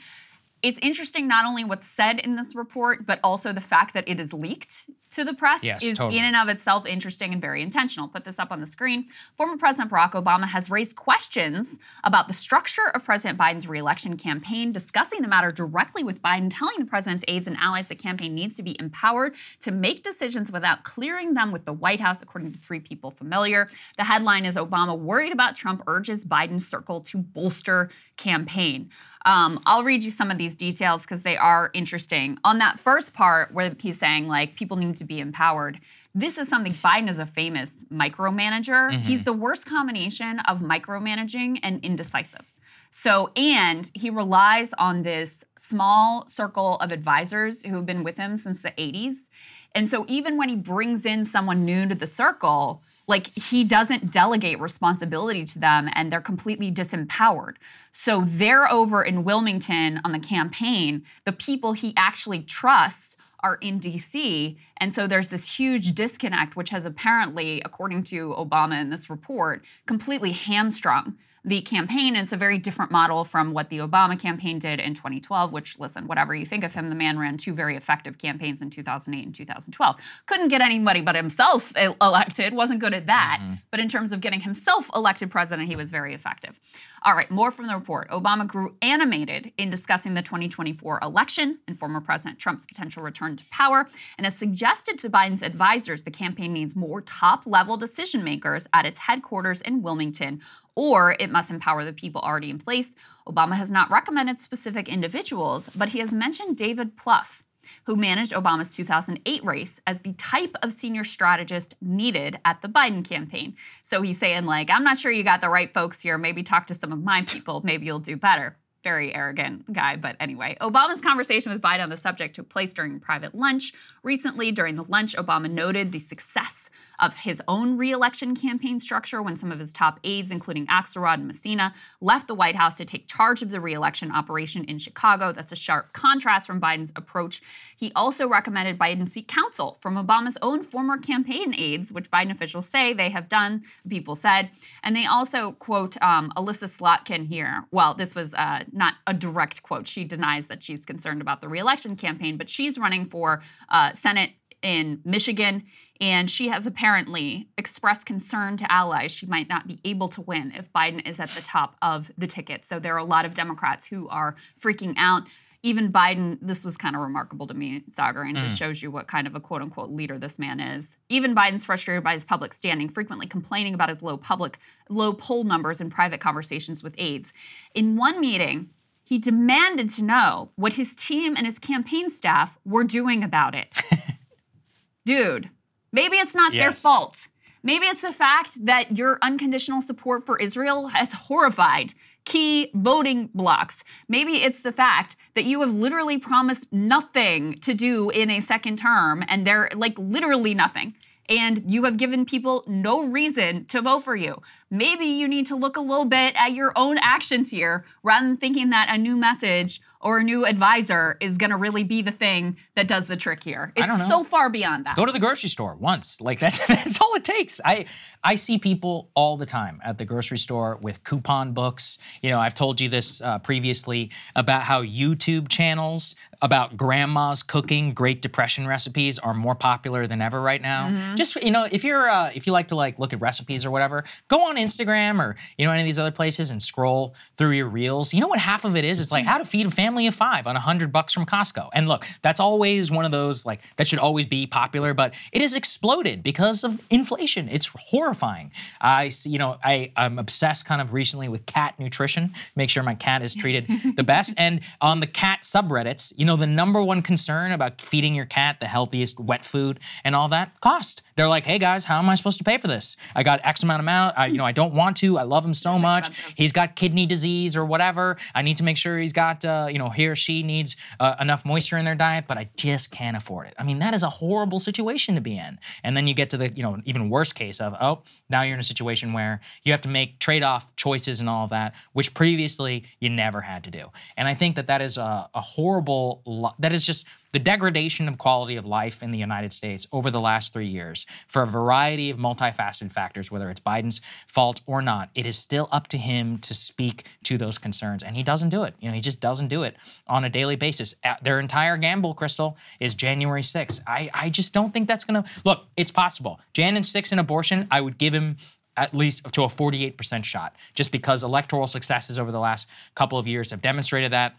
it's 0.64 0.80
interesting 0.82 1.28
not 1.28 1.45
only 1.45 1.66
what's 1.66 1.86
said 1.86 2.20
in 2.20 2.38
this 2.38 2.55
report, 2.55 3.05
but 3.05 3.20
also 3.24 3.51
the 3.51 3.61
fact 3.61 3.93
that 3.93 4.07
it 4.07 4.20
is 4.20 4.32
leaked 4.32 4.89
to 5.11 5.24
the 5.24 5.34
press 5.34 5.64
Yes, 5.64 5.84
is 5.84 5.97
totally. 5.97 6.18
in 6.18 6.24
and 6.26 6.36
of 6.36 6.47
itself 6.47 6.88
interesting 6.88 7.34
and 7.34 7.41
very 7.41 7.61
intentional. 7.61 8.07
Put 8.07 8.26
this 8.26 8.39
up 8.39 8.51
on 8.51 8.61
the 8.61 8.66
screen. 8.66 9.05
Former 9.38 9.57
President 9.57 9.91
Barack 9.91 10.14
Obama 10.14 10.45
has 10.45 10.70
raised 10.72 10.95
questions 10.95 11.78
about 12.03 12.28
the 12.28 12.34
structure 12.34 12.88
of 12.95 13.03
President 13.03 13.38
Biden's 13.38 13.68
reelection 13.68 14.18
campaign, 14.18 14.72
discussing 14.72 15.22
the 15.22 15.28
matter 15.28 15.51
directly 15.51 16.03
with 16.03 16.22
Biden, 16.22 16.49
telling 16.49 16.80
the 16.80 16.86
president's 16.86 17.24
aides 17.28 17.45
and 17.47 17.57
allies 17.57 17.88
the 17.88 17.95
campaign 17.95 18.34
needs 18.34 18.55
to 18.57 18.64
be 18.64 18.76
empowered 18.80 19.36
to 19.61 19.72
make 19.72 20.01
decisions 20.03 20.51
without 20.51 20.84
clearing 20.84 21.34
them 21.34 21.51
with 21.51 21.66
the 21.66 21.74
White 21.74 21.99
House, 21.99 22.22
according 22.22 22.53
to 22.53 22.57
three 22.59 22.80
people 22.80 23.11
familiar. 23.11 23.70
The 23.97 24.05
headline 24.05 24.45
is 24.45 24.55
Obama 24.55 24.97
worried 24.97 25.34
about 25.34 25.55
Trump 25.55 25.84
urges 25.88 26.26
Biden's 26.26 26.66
circle 26.68 27.01
to 27.01 27.18
bolster 27.18 27.91
campaign. 28.18 28.89
Um, 29.26 29.62
I'll 29.66 29.84
read 29.84 30.04
you 30.04 30.12
some 30.12 30.32
of 30.32 30.38
these 30.38 30.56
details 30.56 31.04
because 31.04 31.24
they 31.24 31.38
are 31.38 31.70
interesting. 31.74 32.38
On 32.44 32.60
that 32.60 32.80
first 32.80 33.14
part, 33.14 33.54
where 33.54 33.74
he's 33.80 33.98
saying 33.98 34.28
like 34.28 34.56
people 34.56 34.78
need 34.78 34.98
to 34.98 35.06
be 35.06 35.20
empowered, 35.20 35.80
this 36.14 36.38
is 36.38 36.48
something 36.48 36.74
Biden 36.74 37.10
is 37.10 37.20
a 37.20 37.26
famous 37.26 37.72
micromanager. 37.92 38.92
Mhm. 38.92 39.02
He's 39.02 39.24
the 39.24 39.34
worst 39.34 39.66
combination 39.66 40.40
of 40.42 40.60
micromanaging 40.60 41.60
and 41.64 41.84
indecisive. 41.84 42.46
So, 42.92 43.32
and 43.36 43.90
he 43.96 44.12
relies 44.12 44.72
on 44.78 45.02
this 45.02 45.44
small 45.58 46.28
circle 46.30 46.76
of 46.76 46.92
advisors 46.92 47.64
who 47.64 47.76
have 47.78 47.88
been 47.88 48.04
with 48.04 48.18
him 48.18 48.38
since 48.38 48.62
the 48.62 48.74
80s. 48.78 49.32
And 49.74 49.90
so, 49.90 50.06
even 50.08 50.38
when 50.38 50.50
he 50.50 50.56
brings 50.56 51.04
in 51.04 51.26
someone 51.26 51.66
new 51.66 51.88
to 51.88 51.96
the 51.96 52.06
circle, 52.06 52.84
like 53.08 53.28
he 53.38 53.64
doesn't 53.64 54.12
delegate 54.12 54.60
responsibility 54.60 55.45
to 55.45 55.60
them 55.60 55.89
and 55.93 56.12
they're 56.12 56.22
completely 56.22 56.72
disempowered. 56.72 57.56
So, 57.91 58.22
they're 58.26 58.72
over 58.72 59.04
in 59.04 59.24
Wilmington 59.24 59.99
on 60.04 60.12
the 60.12 60.20
campaign. 60.20 61.04
The 61.26 61.34
people 61.34 61.74
he 61.74 61.93
actually 61.97 62.43
trusts 62.43 63.18
are 63.43 63.56
in 63.56 63.80
DC. 63.80 64.56
And 64.78 64.93
so 64.93 65.06
there's 65.06 65.28
this 65.28 65.58
huge 65.58 65.93
disconnect, 65.93 66.56
which 66.56 66.70
has 66.70 66.86
apparently, 66.86 67.62
according 67.66 68.04
to 68.06 68.34
Obama 68.38 68.82
in 68.82 68.89
this 68.89 69.10
report, 69.10 69.64
completely 69.86 70.32
hamstrung 70.32 71.18
the 71.46 71.62
campaign. 71.62 72.16
And 72.16 72.24
it's 72.24 72.34
a 72.34 72.38
very 72.38 72.58
different 72.58 72.91
model 72.91 73.26
from 73.26 73.54
what 73.54 73.70
the 73.70 73.80
Obama 73.80 74.20
campaign 74.20 74.60
did 74.60 74.80
in 74.80 74.94
2012, 74.94 75.52
which, 75.52 75.80
listen, 75.80 76.08
whatever 76.08 76.34
you 76.34 76.46
think 76.46 76.64
of 76.64 76.74
him, 76.74 76.89
the 76.89 76.96
man 76.96 77.20
ran 77.20 77.38
two 77.38 77.54
very 77.54 77.76
effective 77.76 78.18
campaigns 78.18 78.62
in 78.62 78.70
2008 78.70 79.26
and 79.26 79.36
2012. 79.36 79.96
Couldn't 80.26 80.48
get 80.48 80.62
anybody 80.62 81.02
but 81.02 81.16
himself 81.16 81.74
elected, 82.02 82.54
wasn't 82.54 82.80
good 82.80 82.94
at 82.94 83.08
that. 83.08 83.39
Mm-hmm. 83.41 83.54
But 83.72 83.80
in 83.80 83.89
terms 83.89 84.12
of 84.12 84.22
getting 84.22 84.41
himself 84.41 84.89
elected 84.96 85.32
president, 85.32 85.68
he 85.68 85.76
was 85.76 85.89
very 85.89 86.14
effective. 86.14 86.60
All 87.06 87.16
right, 87.16 87.30
more 87.30 87.52
from 87.52 87.68
the 87.68 87.76
report. 87.76 88.10
Obama 88.12 88.48
grew 88.48 88.78
animated 88.82 89.52
in 89.58 89.70
discussing 89.70 90.14
the 90.14 90.22
2024 90.22 91.00
election 91.02 91.60
and 91.68 91.78
former 91.78 92.00
President 92.00 92.39
Trump's 92.39 92.66
potential 92.66 93.04
return 93.04 93.36
to 93.36 93.44
power 93.52 93.89
and 94.18 94.26
has 94.26 94.38
suggested 94.38 94.98
to 95.00 95.10
Biden's 95.10 95.44
advisors 95.44 96.04
the 96.04 96.12
campaign 96.12 96.54
needs 96.54 96.78
more 96.78 97.02
top 97.02 97.46
level 97.46 97.76
decision 97.76 98.24
makers 98.24 98.68
at 98.72 98.86
its 98.86 98.98
headquarters 98.98 99.60
in 99.62 99.82
Wilmington, 99.82 100.39
or 100.76 101.16
it 101.20 101.30
must 101.30 101.52
empower 101.52 101.84
the 101.84 101.94
people 101.94 102.22
already 102.22 102.50
in 102.50 102.58
place. 102.58 102.94
Obama 103.28 103.54
has 103.54 103.72
not 103.72 103.92
recommended 103.92 104.42
specific 104.42 104.90
individuals, 104.90 105.70
but 105.76 105.90
he 105.90 106.00
has 106.00 106.14
mentioned 106.14 106.58
David 106.58 106.96
Plouffe 106.98 107.44
who 107.86 107.96
managed 107.96 108.34
Obama's 108.34 108.76
2008 108.76 109.44
race 109.44 109.80
as 109.88 110.00
the 110.00 110.14
type 110.14 110.56
of 110.62 110.74
senior 110.74 111.04
strategist 111.04 111.76
needed 111.82 112.40
at 112.46 112.62
the 112.62 112.68
Biden 112.68 113.08
campaign. 113.08 113.56
So 113.84 114.02
he's 114.02 114.18
saying, 114.18 114.46
like, 114.46 114.70
I'm 114.70 114.84
not 114.84 114.98
sure 114.98 115.12
you 115.12 115.24
got 115.24 115.42
the 115.42 115.50
right 115.50 115.74
folks 115.74 116.02
here. 116.02 116.18
Maybe 116.18 116.44
talk 116.44 116.68
to 116.68 116.76
some 116.76 116.92
of 116.92 117.02
my 117.02 117.22
people. 117.24 117.62
Maybe 117.64 117.86
you'll 117.86 118.00
do 118.00 118.18
better. 118.18 118.58
very 118.84 119.16
arrogant 119.16 119.72
guy. 119.72 119.96
But 119.96 120.18
anyway, 120.20 120.58
Obama's 120.60 121.00
conversation 121.00 121.54
with 121.54 121.62
Biden 121.62 121.84
on 121.84 121.90
the 121.90 121.98
subject 121.98 122.36
took 122.36 122.50
place 122.50 122.74
during 122.74 122.98
a 122.98 123.00
private 123.00 123.34
lunch. 123.34 123.74
Recently, 124.04 124.52
during 124.52 124.76
the 124.76 124.84
lunch, 124.84 125.16
Obama 125.16 125.50
noted 125.50 125.92
the 125.94 126.00
success 126.00 126.70
of 127.00 127.16
his 127.16 127.41
own 127.48 127.78
reelection 127.78 128.36
campaign 128.36 128.80
structure 128.80 129.22
when 129.22 129.36
some 129.36 129.52
of 129.52 129.60
his 129.60 129.74
top 129.74 130.00
aides, 130.04 130.32
including 130.32 130.68
Axelrod 130.68 131.16
and 131.16 131.28
Messina, 131.28 131.74
left 132.02 132.28
the 132.28 132.36
White 132.36 132.56
House 132.56 132.78
to 132.78 132.86
take 132.86 133.08
charge 133.08 133.41
of 133.41 133.50
the 133.50 133.60
reelection 133.60 134.12
operation 134.12 134.64
in 134.66 134.78
Chicago. 134.78 135.32
That's 135.32 135.52
a 135.52 135.56
sharp 135.56 135.94
contrast 135.94 136.48
from 136.48 136.62
Biden's 136.62 136.94
approach. 136.96 137.41
He 137.78 137.91
also 137.96 138.28
recommended 138.28 138.78
Biden 138.78 139.10
seek 139.10 139.28
counsel 139.28 139.78
from 139.82 139.96
Obama's 139.96 140.38
own 140.41 140.64
former 140.64 140.98
campaign 140.98 141.54
aides, 141.56 141.91
which 141.91 142.12
Biden 142.12 142.32
officials 142.32 142.68
say 142.68 142.94
they 142.94 143.10
have 143.10 143.30
done, 143.30 143.64
people 143.89 144.16
said. 144.16 144.50
And 144.84 144.96
they 144.96 145.06
also 145.06 145.54
quote 145.54 146.02
um, 146.02 146.32
Elissa 146.38 146.66
Slotkin 146.66 147.26
here. 147.26 147.66
Well, 147.72 147.94
this 147.94 148.16
was 148.16 148.34
uh, 148.34 148.64
not 148.72 148.96
a 149.08 149.14
direct 149.14 149.64
quote. 149.64 149.88
She 149.88 150.04
denies 150.04 150.48
that 150.48 150.64
she's 150.64 150.86
concerned 150.86 151.22
about 151.22 151.41
the 151.41 151.50
reelection 151.50 151.96
campaign, 151.96 152.38
but 152.38 152.50
she's 152.50 152.78
running 152.78 153.06
for 153.06 153.41
uh, 153.70 153.94
Senate 153.94 154.32
in 154.62 155.02
Michigan, 155.04 155.64
and 156.04 156.30
she 156.30 156.49
has 156.49 156.68
apparently 156.68 157.47
expressed 157.58 158.06
concern 158.06 158.58
to 158.58 158.70
allies 158.70 159.10
she 159.10 159.26
might 159.26 159.47
not 159.47 159.70
be 159.70 159.80
able 159.86 160.10
to 160.10 160.20
win 160.20 160.51
if 160.51 160.70
Biden 160.74 161.08
is 161.08 161.18
at 161.18 161.30
the 161.30 161.41
top 161.41 161.78
of 161.82 162.12
the 162.18 162.28
ticket. 162.28 162.66
So 162.66 162.78
there 162.78 162.93
are 162.93 162.97
a 162.97 163.06
lot 163.06 163.24
of 163.24 163.36
Democrats 163.36 163.86
who 163.86 164.10
are 164.10 164.36
freaking 164.62 164.95
out. 164.97 165.24
Even 165.62 165.93
Biden, 165.93 166.38
this 166.41 166.66
was 166.66 166.76
kind 166.76 166.93
of 166.93 167.01
remarkable 167.01 167.47
to 167.47 167.54
me, 167.54 167.84
Saagar, 167.89 168.28
and 168.28 168.38
just 168.38 168.56
Mm. 168.56 168.58
shows 168.58 168.84
you 168.84 168.91
what 168.91 169.08
kind 169.08 169.28
of 169.28 169.34
a 169.34 169.39
quote 169.39 169.62
unquote 169.62 169.91
leader 169.91 170.20
this 170.20 170.38
man 170.38 170.60
is. 170.60 170.97
Even 171.08 171.34
Biden's 171.34 171.64
frustrated 171.64 172.04
by 172.04 172.12
his 172.16 172.26
public 172.26 172.51
standing, 172.54 172.89
frequently 172.89 173.26
complaining 173.26 173.74
about 173.74 173.88
his 173.88 174.01
low 174.01 174.18
public, 174.18 174.60
low 174.89 175.14
poll 175.14 175.45
numbers 175.45 175.80
in 175.80 175.89
private 175.89 176.20
conversations 176.20 176.84
with 176.84 176.95
aides. 176.97 177.32
In 177.74 177.95
one 177.95 178.20
meeting, 178.20 178.72
he 179.04 179.20
demanded 179.20 179.89
to 179.91 180.04
know 180.04 180.51
what 180.58 180.74
his 180.74 180.97
team 180.97 181.38
and 181.38 181.45
his 181.45 181.60
campaign 181.60 182.10
staff 182.10 182.58
were 182.66 182.84
doing 182.84 183.24
about 183.24 183.56
it. 183.56 183.82
Dude, 185.06 185.49
maybe 185.94 186.18
it's 186.18 186.36
not 186.36 186.52
their 186.52 186.74
fault. 186.74 187.30
Maybe 187.66 187.86
it's 187.86 188.02
the 188.02 188.12
fact 188.12 188.66
that 188.66 188.98
your 188.98 189.18
unconditional 189.22 189.82
support 189.82 190.26
for 190.26 190.38
Israel 190.38 190.89
has 190.89 191.14
horrified 191.14 191.94
key 192.26 192.72
voting 192.74 193.30
blocks. 193.34 193.84
Maybe 194.08 194.44
it's 194.44 194.62
the 194.62 194.72
fact 194.72 195.16
that 195.36 195.46
you 195.46 195.62
have 195.62 195.74
literally 195.74 196.18
promised 196.18 196.72
nothing 196.72 197.60
to 197.62 197.74
do 197.74 198.10
in 198.10 198.30
a 198.30 198.41
second 198.41 198.78
term 198.78 199.24
and 199.28 199.46
they're 199.46 199.70
like 199.76 199.98
literally 199.98 200.54
nothing. 200.54 200.94
And 201.30 201.72
you 201.72 201.86
have 201.86 201.96
given 201.96 202.26
people 202.26 202.66
no 202.68 203.06
reason 203.06 203.66
to 203.68 203.82
vote 203.82 204.04
for 204.04 204.16
you. 204.16 204.41
Maybe 204.70 205.06
you 205.06 205.28
need 205.28 205.48
to 205.48 205.56
look 205.56 205.78
a 205.78 205.82
little 205.82 206.06
bit 206.06 206.34
at 206.36 206.52
your 206.52 206.74
own 206.76 206.98
actions 206.98 207.50
here 207.50 207.86
rather 208.04 208.28
than 208.28 208.38
thinking 208.38 208.72
that 208.72 208.89
a 208.89 208.98
new 208.98 209.16
message 209.16 209.80
or 210.04 210.20
a 210.20 210.24
new 210.24 210.45
advisor 210.45 211.18
is 211.20 211.38
going 211.38 211.49
to 211.49 211.58
really 211.58 211.84
be 211.84 212.01
the 212.01 212.12
thing 212.12 212.58
that 212.76 212.88
does 212.88 213.08
the 213.08 213.18
trick 213.18 213.43
here. 213.43 213.72
It's 213.76 214.08
so 214.08 214.24
far 214.24 214.49
beyond 214.49 214.86
that. 214.86 214.95
Go 214.95 215.06
to 215.06 215.12
the 215.12 215.20
grocery 215.20 215.49
store 215.49 215.76
once. 215.76 216.20
Like 216.22 216.39
that's 216.43 216.60
that's 216.68 217.01
all 217.01 217.14
it 217.16 217.24
takes. 217.24 217.62
I 217.64 217.86
I 218.24 218.36
see 218.36 218.58
people 218.58 219.10
all 219.16 219.38
the 219.38 219.45
time 219.45 219.80
at 219.84 219.97
the 219.97 220.06
grocery 220.06 220.38
store 220.38 220.78
with 220.82 221.04
coupon 221.04 221.54
books. 221.54 221.97
You 222.22 222.30
know, 222.30 222.39
I've 222.39 222.54
told 222.54 222.80
you 222.80 222.89
this 222.89 223.22
uh, 223.22 223.39
previously 223.39 224.12
about 224.36 224.64
how 224.64 224.84
YouTube 224.84 225.47
channels 225.47 226.16
about 226.42 226.76
grandma's 226.78 227.44
cooking 227.44 227.94
Great 227.94 228.22
Depression 228.22 228.68
recipes 228.68 229.20
are 229.20 229.34
more 229.34 229.56
popular 229.56 230.08
than 230.08 230.22
ever 230.22 230.42
right 230.42 230.62
now. 230.62 230.90
Mhm. 230.90 231.16
Just 231.18 231.36
you 231.44 231.52
know, 231.52 231.68
if 231.72 231.84
you're 231.84 232.10
uh, 232.10 232.32
if 232.34 232.46
you 232.48 232.54
like 232.54 232.68
to 232.70 232.76
like 232.76 233.00
look 233.00 233.14
at 233.14 233.22
recipes 233.22 233.66
or 233.66 233.72
whatever, 233.72 234.04
go 234.28 234.48
on 234.48 234.58
Instagram 234.58 235.20
or 235.20 235.36
you 235.58 235.66
know 235.66 235.72
any 235.72 235.82
of 235.82 235.86
these 235.86 236.00
other 236.00 236.12
places 236.12 236.50
and 236.52 236.62
scroll 236.62 237.16
through 237.38 237.52
your 237.52 237.68
reels. 237.68 238.14
You 238.14 238.22
know 238.22 238.28
what 238.28 238.40
half 238.40 238.66
of 238.66 238.76
it 238.76 238.86
is? 238.86 239.00
It's 239.00 239.12
like 239.12 239.26
how 239.26 239.38
to 239.38 239.46
feed 239.46 239.66
a 239.66 239.72
family 239.72 240.08
of 240.08 240.16
five 240.16 240.48
on 240.48 240.56
a 240.56 240.60
hundred 240.60 240.92
bucks 240.92 241.14
from 241.14 241.26
Costco. 241.26 241.70
And 241.74 241.88
look, 241.88 242.06
that's 242.22 242.40
always 242.40 242.92
one 242.92 243.06
of 243.06 243.12
those 243.12 243.46
like 243.46 243.62
that 243.78 243.88
should 243.88 244.00
always 244.00 244.26
be 244.26 244.48
popular, 244.48 244.94
but 244.94 245.14
it 245.32 245.42
has 245.42 245.54
exploded 245.54 246.24
because 246.24 246.64
of 246.64 246.82
inflation. 246.90 247.48
It's 247.50 247.68
horrifying. 247.68 248.52
I 248.82 249.10
see, 249.10 249.30
you 249.30 249.38
know, 249.40 249.58
I 249.64 249.92
I'm 249.96 250.20
obsessed 250.20 250.66
kind 250.66 250.82
of 250.82 250.94
recently 250.94 251.28
with 251.30 251.46
cat 251.46 251.76
nutrition. 251.80 252.34
Make 252.56 252.70
sure 252.70 252.84
my 252.84 252.96
cat 252.96 253.22
is 253.22 253.34
treated 253.34 253.68
the 253.96 254.04
best. 254.04 254.34
And 254.44 254.62
on 254.82 255.00
the 255.00 255.08
cat 255.08 255.44
subreddits, 255.44 256.14
you 256.18 256.26
know, 256.26 256.33
the 256.36 256.48
number 256.48 256.84
one 256.84 257.02
concern 257.02 257.52
about 257.52 257.82
feeding 257.82 258.16
your 258.16 258.26
cat 258.26 258.60
the 258.60 258.68
healthiest 258.68 259.20
wet 259.20 259.46
food 259.46 259.80
and 260.04 260.16
all 260.16 260.30
that 260.30 260.60
cost. 260.62 261.02
They're 261.16 261.28
like, 261.28 261.45
hey 261.45 261.59
guys, 261.59 261.84
how 261.84 261.99
am 261.99 262.09
I 262.09 262.16
supposed 262.16 262.38
to 262.39 262.43
pay 262.43 262.57
for 262.57 262.68
this? 262.68 262.97
I 263.16 263.24
got 263.24 263.45
X 263.45 263.64
amount 263.64 263.80
of 263.80 263.86
amount. 263.86 264.18
I, 264.18 264.28
you 264.28 264.38
know, 264.38 264.45
I 264.45 264.51
don't 264.51 264.74
want 264.74 264.97
to. 264.97 265.18
I 265.18 265.24
love 265.24 265.45
him 265.45 265.53
so 265.53 265.78
much. 265.78 266.09
He's 266.36 266.51
got 266.51 266.76
kidney 266.76 267.05
disease 267.05 267.55
or 267.55 267.66
whatever. 267.66 268.18
I 268.34 268.41
need 268.41 268.57
to 268.57 268.64
make 268.64 268.78
sure 268.78 268.97
he's 268.97 269.14
got, 269.14 269.45
uh, 269.45 269.68
you 269.70 269.78
know, 269.78 269.89
he 269.89 270.07
or 270.07 270.16
she 270.16 270.43
needs 270.43 270.76
uh, 270.99 271.16
enough 271.20 271.45
moisture 271.45 271.78
in 271.78 271.86
their 271.86 271.95
diet, 271.95 272.26
but 272.28 272.38
I 272.38 272.49
just 272.55 272.91
can't 272.91 273.16
afford 273.16 273.47
it. 273.47 273.53
I 273.59 273.64
mean, 273.64 273.80
that 273.80 273.93
is 273.93 274.03
a 274.03 274.09
horrible 274.09 274.59
situation 274.59 275.16
to 275.16 275.22
be 275.22 275.38
in. 275.38 275.59
And 275.84 275.95
then 275.95 276.07
you 276.07 276.14
get 276.14 276.30
to 276.32 276.38
the, 276.38 276.51
you 276.51 276.64
know, 276.64 276.80
even 276.86 277.09
worse 277.09 277.34
case 277.34 277.59
of, 277.61 277.76
oh, 277.80 278.01
now 278.30 278.41
you're 278.41 278.55
in 278.55 278.59
a 278.59 278.64
situation 278.64 279.14
where 279.14 279.41
you 279.64 279.72
have 279.72 279.82
to 279.82 279.89
make 279.89 280.20
trade-off 280.20 280.76
choices 280.76 281.20
and 281.20 281.30
all 281.30 281.43
of 281.43 281.49
that, 281.51 281.74
which 281.93 282.14
previously 282.14 282.86
you 282.99 283.09
never 283.09 283.41
had 283.41 283.64
to 283.66 283.72
do. 283.72 283.91
And 284.18 284.28
I 284.28 284.34
think 284.34 284.55
that 284.55 284.68
that 284.68 284.82
is 284.82 284.97
a, 284.97 285.30
a 285.34 285.41
horrible, 285.41 286.55
that 286.59 286.74
is 286.74 286.86
just 286.86 287.05
the 287.34 287.40
degradation 287.40 288.08
of 288.08 288.18
quality 288.18 288.56
of 288.56 288.66
life 288.66 289.04
in 289.04 289.12
the 289.12 289.18
United 289.18 289.52
States 289.52 289.86
over 289.92 290.10
the 290.10 290.22
last 290.22 290.54
three 290.54 290.68
years 290.68 291.06
for 291.28 291.42
a 291.42 291.48
variety 291.48 292.10
of 292.10 292.18
multifaceted 292.18 292.92
factors, 292.92 293.32
whether 293.32 293.50
it's 293.50 293.60
Biden's 293.60 294.02
fault 294.28 294.62
or 294.68 294.82
not, 294.82 295.10
it 295.16 295.26
is 295.26 295.38
still 295.38 295.68
up 295.72 295.88
to 295.88 295.98
him 295.98 296.38
to 296.40 296.54
speak 296.54 297.06
to 297.24 297.38
those 297.38 297.58
concerns. 297.58 298.04
And 298.04 298.16
he 298.16 298.24
doesn't 298.24 298.50
do 298.50 298.64
it. 298.64 298.76
You 298.80 298.90
know, 298.90 298.96
he 298.96 299.02
just 299.02 299.20
doesn't 299.20 299.48
do 299.48 299.64
it 299.64 299.76
on 300.08 300.24
a 300.24 300.30
daily 300.30 300.56
basis. 300.56 300.96
Their 301.24 301.40
entire 301.40 301.76
gamble, 301.76 302.16
Krystal, 302.16 302.56
is 302.80 302.94
January 302.94 303.42
6th. 303.42 303.82
I, 303.88 304.10
I 304.14 304.30
just 304.30 304.54
don't 304.54 304.72
think 304.72 304.88
that's 304.88 305.04
going 305.04 305.22
to 305.22 305.30
look, 305.44 305.66
it's 305.76 305.92
possible. 305.92 306.40
Jan 306.54 306.76
and 306.76 306.86
6 306.86 307.12
in 307.12 307.20
abortion, 307.20 307.68
I 307.72 307.82
would 307.82 307.98
give 307.98 308.14
him 308.14 308.38
at 308.78 308.94
least 308.94 309.24
to 309.32 309.44
a 309.44 309.48
48% 309.48 310.24
shot, 310.24 310.56
just 310.74 310.92
because 310.92 311.24
electoral 311.24 311.68
successes 311.68 312.18
over 312.18 312.32
the 312.32 312.40
last 312.40 312.68
couple 312.96 313.18
of 313.18 313.28
years 313.28 313.52
have 313.52 313.62
demonstrated 313.62 314.12
that. 314.12 314.36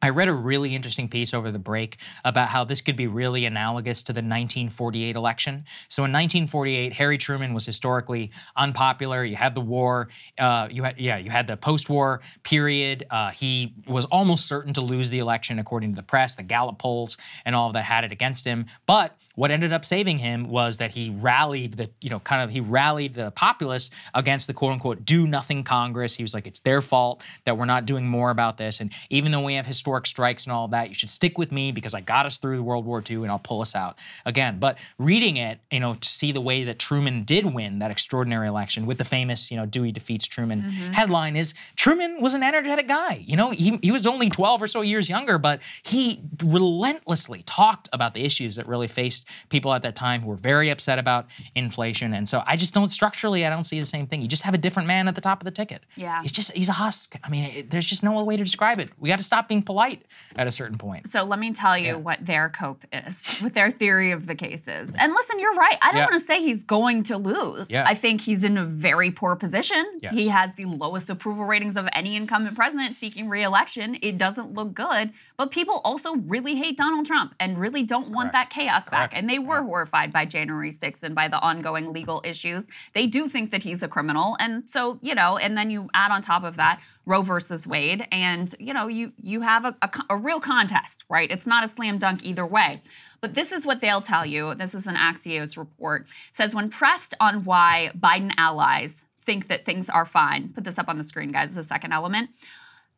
I 0.00 0.10
read 0.10 0.28
a 0.28 0.32
really 0.32 0.74
interesting 0.74 1.08
piece 1.08 1.34
over 1.34 1.50
the 1.50 1.58
break 1.58 1.98
about 2.24 2.48
how 2.48 2.64
this 2.64 2.80
could 2.80 2.96
be 2.96 3.06
really 3.06 3.46
analogous 3.46 4.02
to 4.04 4.12
the 4.12 4.18
1948 4.18 5.16
election. 5.16 5.64
So 5.88 6.02
in 6.04 6.12
1948, 6.12 6.92
Harry 6.92 7.18
Truman 7.18 7.52
was 7.52 7.66
historically 7.66 8.30
unpopular. 8.56 9.24
You 9.24 9.36
had 9.36 9.54
the 9.54 9.60
war. 9.60 10.08
Uh, 10.38 10.68
you 10.70 10.84
had 10.84 10.98
yeah, 10.98 11.16
you 11.16 11.30
had 11.30 11.46
the 11.46 11.56
post-war 11.56 12.20
period. 12.44 13.06
Uh, 13.10 13.30
he 13.30 13.74
was 13.86 14.04
almost 14.06 14.46
certain 14.46 14.72
to 14.74 14.80
lose 14.80 15.10
the 15.10 15.18
election, 15.18 15.58
according 15.58 15.92
to 15.92 15.96
the 15.96 16.02
press. 16.04 16.36
The 16.36 16.44
Gallup 16.44 16.78
polls 16.78 17.16
and 17.44 17.56
all 17.56 17.68
of 17.68 17.74
that 17.74 17.82
had 17.82 18.04
it 18.04 18.12
against 18.12 18.44
him. 18.44 18.66
But 18.86 19.16
what 19.38 19.52
ended 19.52 19.72
up 19.72 19.84
saving 19.84 20.18
him 20.18 20.48
was 20.48 20.78
that 20.78 20.90
he 20.90 21.10
rallied 21.10 21.76
the, 21.76 21.88
you 22.00 22.10
know, 22.10 22.18
kind 22.18 22.42
of 22.42 22.50
he 22.50 22.58
rallied 22.58 23.14
the 23.14 23.30
populace 23.30 23.88
against 24.12 24.48
the 24.48 24.52
quote 24.52 24.72
unquote 24.72 25.04
do 25.04 25.28
nothing 25.28 25.62
Congress. 25.62 26.12
He 26.16 26.24
was 26.24 26.34
like, 26.34 26.44
it's 26.48 26.58
their 26.58 26.82
fault 26.82 27.22
that 27.44 27.56
we're 27.56 27.64
not 27.64 27.86
doing 27.86 28.04
more 28.04 28.30
about 28.30 28.58
this. 28.58 28.80
And 28.80 28.92
even 29.10 29.30
though 29.30 29.44
we 29.44 29.54
have 29.54 29.64
historic 29.64 30.06
strikes 30.08 30.44
and 30.44 30.52
all 30.52 30.64
of 30.64 30.72
that, 30.72 30.88
you 30.88 30.94
should 30.96 31.08
stick 31.08 31.38
with 31.38 31.52
me 31.52 31.70
because 31.70 31.94
I 31.94 32.00
got 32.00 32.26
us 32.26 32.38
through 32.38 32.64
World 32.64 32.84
War 32.84 33.00
II 33.08 33.18
and 33.18 33.30
I'll 33.30 33.38
pull 33.38 33.60
us 33.62 33.76
out 33.76 33.96
again. 34.26 34.58
But 34.58 34.76
reading 34.98 35.36
it, 35.36 35.60
you 35.70 35.78
know, 35.78 35.94
to 35.94 36.08
see 36.08 36.32
the 36.32 36.40
way 36.40 36.64
that 36.64 36.80
Truman 36.80 37.22
did 37.22 37.46
win 37.46 37.78
that 37.78 37.92
extraordinary 37.92 38.48
election 38.48 38.86
with 38.86 38.98
the 38.98 39.04
famous, 39.04 39.52
you 39.52 39.56
know, 39.56 39.66
Dewey 39.66 39.92
defeats 39.92 40.26
Truman 40.26 40.62
Mhm. 40.62 40.94
headline 40.94 41.36
is 41.36 41.54
Truman 41.76 42.20
was 42.20 42.34
an 42.34 42.42
energetic 42.42 42.88
guy. 42.88 43.22
You 43.24 43.36
know, 43.36 43.50
he, 43.50 43.78
he 43.82 43.92
was 43.92 44.04
only 44.04 44.30
12 44.30 44.60
or 44.60 44.66
so 44.66 44.80
years 44.80 45.08
younger, 45.08 45.38
but 45.38 45.60
he 45.84 46.22
relentlessly 46.42 47.44
talked 47.46 47.88
about 47.92 48.14
the 48.14 48.24
issues 48.24 48.56
that 48.56 48.66
really 48.66 48.88
faced 48.88 49.26
people 49.48 49.72
at 49.74 49.82
that 49.82 49.96
time 49.96 50.22
who 50.22 50.28
were 50.28 50.36
very 50.36 50.70
upset 50.70 50.98
about 50.98 51.26
inflation. 51.54 52.14
And 52.14 52.28
so 52.28 52.42
I 52.46 52.56
just 52.56 52.74
don't 52.74 52.88
structurally, 52.88 53.44
I 53.46 53.50
don't 53.50 53.64
see 53.64 53.78
the 53.80 53.86
same 53.86 54.06
thing. 54.06 54.22
You 54.22 54.28
just 54.28 54.42
have 54.42 54.54
a 54.54 54.58
different 54.58 54.86
man 54.86 55.08
at 55.08 55.14
the 55.14 55.20
top 55.20 55.40
of 55.40 55.44
the 55.44 55.50
ticket. 55.50 55.82
Yeah. 55.96 56.22
He's 56.22 56.32
just, 56.32 56.52
he's 56.52 56.68
a 56.68 56.72
husk. 56.72 57.16
I 57.22 57.28
mean, 57.28 57.44
it, 57.44 57.70
there's 57.70 57.86
just 57.86 58.02
no 58.02 58.16
other 58.16 58.24
way 58.24 58.36
to 58.36 58.44
describe 58.44 58.78
it. 58.78 58.90
We 58.98 59.08
got 59.08 59.18
to 59.18 59.24
stop 59.24 59.48
being 59.48 59.62
polite 59.62 60.02
at 60.36 60.46
a 60.46 60.50
certain 60.50 60.78
point. 60.78 61.08
So 61.08 61.24
let 61.24 61.38
me 61.38 61.52
tell 61.52 61.76
you 61.78 61.98
what 61.98 62.24
their 62.24 62.48
cope 62.50 62.84
is 62.92 63.22
with 63.42 63.54
their 63.54 63.70
theory 63.70 64.12
of 64.12 64.26
the 64.26 64.34
cases. 64.34 64.94
And 64.98 65.12
listen, 65.12 65.38
you're 65.38 65.54
right. 65.54 65.76
I 65.82 65.92
don't 65.92 65.98
Yeah. 66.00 66.10
want 66.10 66.20
to 66.20 66.26
say 66.26 66.42
he's 66.42 66.64
going 66.64 67.02
to 67.04 67.16
lose. 67.18 67.70
Yeah. 67.70 67.84
I 67.86 67.94
think 67.94 68.20
he's 68.20 68.44
in 68.44 68.56
a 68.56 68.64
very 68.64 69.10
poor 69.10 69.36
position. 69.36 69.84
Yes. 70.00 70.14
He 70.14 70.28
has 70.28 70.54
the 70.54 70.64
lowest 70.66 71.10
approval 71.10 71.44
ratings 71.44 71.76
of 71.76 71.88
any 71.92 72.16
incumbent 72.16 72.56
president 72.56 72.96
seeking 72.96 73.28
reelection. 73.28 73.96
It 74.02 74.18
doesn't 74.18 74.52
look 74.54 74.74
good. 74.74 75.12
But 75.36 75.50
people 75.50 75.80
also 75.84 76.14
really 76.16 76.54
hate 76.56 76.76
Donald 76.76 77.06
Trump 77.06 77.34
and 77.40 77.58
really 77.58 77.82
don't 77.82 78.08
want 78.10 78.32
that 78.32 78.50
chaos 78.50 78.88
back. 78.88 79.12
And 79.18 79.28
they 79.28 79.38
were 79.38 79.62
horrified 79.62 80.12
by 80.12 80.24
January 80.24 80.72
6th 80.72 81.02
and 81.02 81.14
by 81.14 81.28
the 81.28 81.40
ongoing 81.40 81.92
legal 81.92 82.22
issues. 82.24 82.66
They 82.94 83.06
do 83.06 83.28
think 83.28 83.50
that 83.50 83.62
he's 83.62 83.82
a 83.82 83.88
criminal. 83.88 84.36
And 84.38 84.68
so, 84.70 84.98
you 85.02 85.14
know, 85.14 85.36
and 85.36 85.58
then 85.58 85.70
you 85.70 85.88
add 85.92 86.10
on 86.10 86.22
top 86.22 86.44
of 86.44 86.56
that 86.56 86.80
Roe 87.04 87.22
versus 87.22 87.66
Wade, 87.66 88.06
and 88.12 88.54
you 88.58 88.74
know, 88.74 88.86
you 88.86 89.12
you 89.16 89.40
have 89.40 89.64
a, 89.64 89.74
a, 89.80 89.90
a 90.10 90.16
real 90.16 90.40
contest, 90.40 91.04
right? 91.08 91.30
It's 91.30 91.46
not 91.46 91.64
a 91.64 91.68
slam 91.68 91.96
dunk 91.98 92.22
either 92.22 92.46
way. 92.46 92.74
But 93.20 93.34
this 93.34 93.50
is 93.50 93.66
what 93.66 93.80
they'll 93.80 94.02
tell 94.02 94.26
you. 94.26 94.54
This 94.54 94.74
is 94.74 94.86
an 94.86 94.94
Axios 94.94 95.56
report. 95.56 96.02
It 96.02 96.36
says 96.36 96.54
when 96.54 96.68
pressed 96.68 97.14
on 97.18 97.44
why 97.44 97.90
Biden 97.98 98.32
allies 98.36 99.06
think 99.24 99.48
that 99.48 99.64
things 99.64 99.90
are 99.90 100.06
fine, 100.06 100.50
put 100.50 100.64
this 100.64 100.78
up 100.78 100.88
on 100.88 100.98
the 100.98 101.04
screen, 101.04 101.32
guys, 101.32 101.54
the 101.54 101.62
second 101.62 101.92
element. 101.92 102.30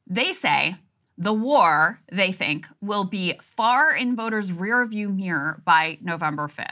They 0.07 0.33
say 0.33 0.77
the 1.21 1.35
war, 1.35 2.01
they 2.11 2.33
think, 2.33 2.67
will 2.81 3.05
be 3.05 3.39
far 3.55 3.93
in 3.93 4.17
voters' 4.17 4.53
rearview 4.53 5.15
mirror 5.15 5.63
by 5.67 5.99
November 6.01 6.49
5th. 6.49 6.71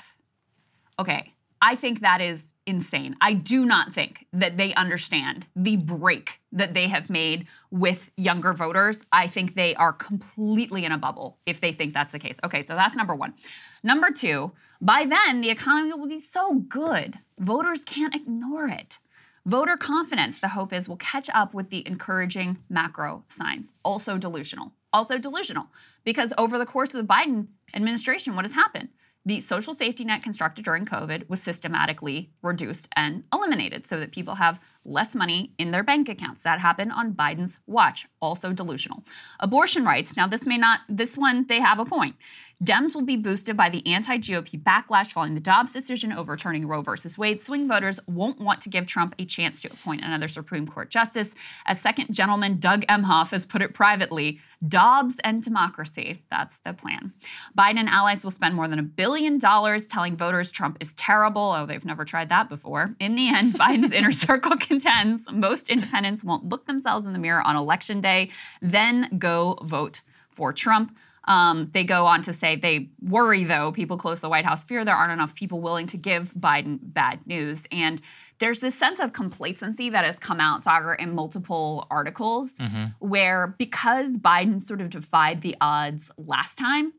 Okay, 0.99 1.35
I 1.61 1.75
think 1.75 2.01
that 2.01 2.23
is 2.23 2.55
insane. 2.67 3.15
I 3.21 3.35
do 3.35 3.67
not 3.67 3.93
think 3.93 4.27
that 4.33 4.57
they 4.57 4.73
understand 4.73 5.47
the 5.55 5.77
break 5.77 6.41
that 6.53 6.73
they 6.73 6.89
have 6.89 7.11
made 7.11 7.47
with 7.71 8.11
younger 8.17 8.55
voters. 8.55 9.05
I 9.13 9.27
think 9.27 9.55
they 9.55 9.75
are 9.75 9.93
completely 9.93 10.87
in 10.87 10.93
a 10.93 10.99
bubble 10.99 11.39
if 11.45 11.61
they 11.61 11.73
think 11.73 11.93
that's 11.93 12.13
the 12.13 12.19
case. 12.19 12.39
Okay, 12.43 12.63
so 12.63 12.75
that's 12.75 12.97
number 12.97 13.15
one. 13.15 13.35
Number 13.83 14.11
two, 14.11 14.53
by 14.81 15.05
then, 15.05 15.43
the 15.43 15.51
economy 15.51 15.93
will 15.93 16.09
be 16.09 16.21
so 16.21 16.55
good, 16.55 17.19
voters 17.39 17.85
can't 17.85 18.15
ignore 18.15 18.67
it. 18.67 18.99
Voter 19.47 19.77
confidence, 19.77 20.39
the 20.39 20.49
hope 20.49 20.73
is, 20.73 20.89
will 20.89 20.97
catch 20.97 21.31
up 21.33 21.55
with 21.55 21.71
the 21.71 21.87
encouraging 21.87 22.59
macro 22.69 23.25
signs. 23.29 23.73
Also 23.85 24.19
delusional. 24.19 24.73
Also 24.93 25.19
delusional. 25.19 25.67
Because 26.05 26.33
over 26.39 26.59
the 26.59 26.67
course 26.67 26.95
of 26.95 27.07
the 27.07 27.13
Biden 27.13 27.49
administration, 27.75 28.37
what 28.37 28.45
has 28.45 28.53
happened? 28.53 28.89
the 29.29 29.41
social 29.43 29.75
safety 29.75 30.05
net 30.05 30.23
constructed 30.23 30.65
during 30.65 30.87
COVID 30.87 31.29
was 31.29 31.43
systematically 31.43 32.31
reduced 32.43 32.89
and 32.97 33.25
eliminated 33.31 33.87
so 33.87 34.01
that 34.01 34.11
people 34.11 34.37
have 34.37 34.59
less 34.87 35.15
money 35.15 35.53
in 35.59 35.71
their 35.71 35.83
bank 35.83 36.09
accounts. 36.09 36.45
That 36.45 36.61
happened 36.61 36.93
on 36.93 37.13
Biden's 37.13 37.61
watch, 37.67 38.07
also 38.23 38.55
delusional. 38.55 39.05
Abortion 39.41 39.85
rights, 39.85 40.17
now 40.17 40.27
this 40.27 40.47
may 40.47 40.57
not, 40.57 40.81
this 40.89 41.19
one, 41.19 41.47
they 41.47 41.61
have 41.61 41.79
a 41.79 41.85
point. 41.85 42.17
Dems 42.65 42.93
will 42.93 43.03
be 43.03 43.17
boosted 43.17 43.57
by 43.57 43.71
the 43.71 43.87
anti 43.87 44.19
GOP 44.19 44.61
backlash 44.61 45.13
following 45.13 45.35
the 45.35 45.41
Dobbs 45.41 45.73
decision 45.73 46.13
overturning 46.13 46.67
Roe 46.67 46.83
versus 46.83 47.17
Wade. 47.17 47.41
Swing 47.41 47.69
voters 47.69 48.01
won't 48.09 48.41
want 48.41 48.61
to 48.63 48.69
give 48.69 48.85
Trump 48.85 49.15
a 49.21 49.25
chance 49.25 49.61
to 49.61 49.69
appoint 49.69 50.03
another 50.03 50.27
Supreme 50.27 50.67
Court 50.67 50.91
justice. 50.91 51.37
As 51.67 51.81
second 51.81 52.13
gentleman 52.13 52.59
Doug 52.59 52.85
Emhoff 52.89 53.31
has 53.31 53.47
put 53.47 53.63
it 53.63 53.75
privately, 53.75 54.41
Dobbs 54.67 55.15
and 55.23 55.41
democracy. 55.41 56.25
That's 56.33 56.59
the 56.59 56.73
plan. 56.73 57.13
Biden 57.57 57.79
and 57.79 57.89
allies 57.89 58.25
will 58.25 58.33
spend 58.33 58.57
more 58.57 58.67
than 58.67 58.81
a 58.81 58.83
billion 58.83 59.39
dollars 59.39 59.87
telling 59.87 60.17
voters 60.17 60.51
Trump 60.51 60.79
is 60.81 60.95
terrible. 60.95 61.55
Oh, 61.57 61.65
they've 61.65 61.85
never 61.85 62.05
tried 62.05 62.29
that 62.31 62.49
before. 62.49 62.93
In 62.99 63.15
the 63.15 63.29
end, 63.29 63.55
Biden's 63.59 63.93
inner 63.93 64.11
circle 64.11 64.57
contends. 64.57 65.31
Most 65.31 65.71
independents 65.71 66.25
won't 66.25 66.49
look 66.49 66.67
themselves 66.67 67.07
in 67.07 67.13
the 67.13 67.21
mirror 67.21 67.47
on 67.47 67.55
election 67.55 68.01
day, 68.01 68.31
then 68.61 69.17
go 69.17 69.61
vote 69.63 70.01
for 70.31 70.53
Trump. 70.53 70.97
Um, 71.29 71.69
they 71.75 71.85
go 71.85 72.07
on 72.07 72.23
to 72.23 72.33
say 72.33 72.57
they 72.57 72.89
worry, 73.03 73.45
though, 73.45 73.71
people 73.71 73.99
close 73.99 74.19
to 74.19 74.23
the 74.23 74.29
White 74.31 74.47
House 74.47 74.65
fear 74.65 74.83
there 74.85 74.97
aren't 74.97 75.13
enough 75.13 75.35
people 75.35 75.61
willing 75.61 75.87
to 75.89 75.99
give 75.99 76.33
Biden 76.33 76.79
bad 76.83 77.25
news. 77.27 77.67
And 77.71 78.01
there's 78.39 78.61
this 78.61 78.75
sense 78.75 78.99
of 78.99 79.13
complacency 79.13 79.91
that 79.91 80.07
has 80.07 80.19
come 80.19 80.41
out, 80.41 80.65
Saagar, 80.65 80.99
in 80.99 81.15
multiple 81.15 81.87
articles, 81.91 82.55
mm-hmm. 82.55 82.87
where 83.07 83.55
because 83.59 84.13
Biden 84.13 84.61
sort 84.63 84.81
of 84.81 84.89
defied 84.89 85.43
the 85.43 85.55
odds 85.61 86.11
last 86.17 86.57
time, 86.57 86.95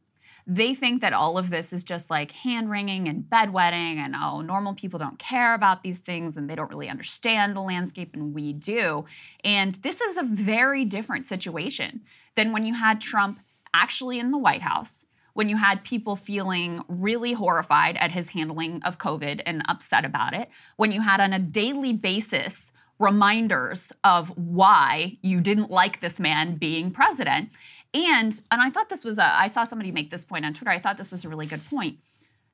they 0.45 0.75
think 0.75 1.01
that 1.01 1.13
all 1.13 1.37
of 1.37 1.49
this 1.49 1.73
is 1.73 1.83
just 1.83 2.11
like 2.11 2.31
hand 2.31 2.69
wringing 2.69 3.07
and 3.07 3.23
bedwetting, 3.23 3.97
and 3.97 4.15
oh, 4.15 4.41
normal 4.41 4.75
people 4.75 4.99
don't 4.99 5.17
care 5.17 5.55
about 5.55 5.81
these 5.81 5.99
things 5.99 6.37
and 6.37 6.47
they 6.47 6.55
don't 6.55 6.69
really 6.69 6.89
understand 6.89 7.55
the 7.55 7.61
landscape, 7.61 8.11
and 8.13 8.35
we 8.35 8.53
do. 8.53 9.05
And 9.43 9.73
this 9.75 10.01
is 10.01 10.17
a 10.17 10.23
very 10.23 10.85
different 10.85 11.25
situation 11.25 12.01
than 12.35 12.51
when 12.51 12.65
you 12.65 12.75
had 12.75 13.01
Trump 13.01 13.39
actually 13.73 14.19
in 14.19 14.31
the 14.31 14.37
White 14.37 14.61
House 14.61 15.05
when 15.33 15.47
you 15.47 15.57
had 15.57 15.83
people 15.83 16.15
feeling 16.15 16.83
really 16.87 17.33
horrified 17.33 17.95
at 17.97 18.11
his 18.11 18.29
handling 18.29 18.81
of 18.83 18.97
COVID 18.97 19.41
and 19.45 19.63
upset 19.69 20.03
about 20.03 20.33
it, 20.33 20.49
when 20.75 20.91
you 20.91 21.01
had 21.01 21.21
on 21.21 21.31
a 21.31 21.39
daily 21.39 21.93
basis 21.93 22.71
reminders 22.99 23.93
of 24.03 24.29
why 24.37 25.17
you 25.21 25.39
didn't 25.39 25.71
like 25.71 26.01
this 26.01 26.19
man 26.19 26.57
being 26.57 26.91
president. 26.91 27.49
And 27.93 28.39
and 28.51 28.61
I 28.61 28.69
thought 28.69 28.89
this 28.89 29.03
was 29.03 29.17
a 29.17 29.23
I 29.23 29.47
saw 29.47 29.63
somebody 29.63 29.91
make 29.91 30.11
this 30.11 30.25
point 30.25 30.45
on 30.45 30.53
Twitter. 30.53 30.71
I 30.71 30.79
thought 30.79 30.97
this 30.97 31.11
was 31.11 31.25
a 31.25 31.29
really 31.29 31.45
good 31.45 31.65
point. 31.69 31.99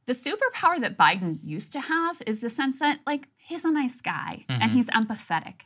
The 0.05 0.13
superpower 0.13 0.79
that 0.81 0.97
Biden 0.97 1.39
used 1.43 1.73
to 1.73 1.79
have 1.79 2.21
is 2.27 2.39
the 2.39 2.49
sense 2.49 2.77
that 2.79 2.99
like 3.07 3.27
he's 3.37 3.65
a 3.65 3.71
nice 3.71 3.99
guy 3.99 4.45
mm-hmm. 4.47 4.61
and 4.61 4.71
he's 4.71 4.87
empathetic. 4.87 5.61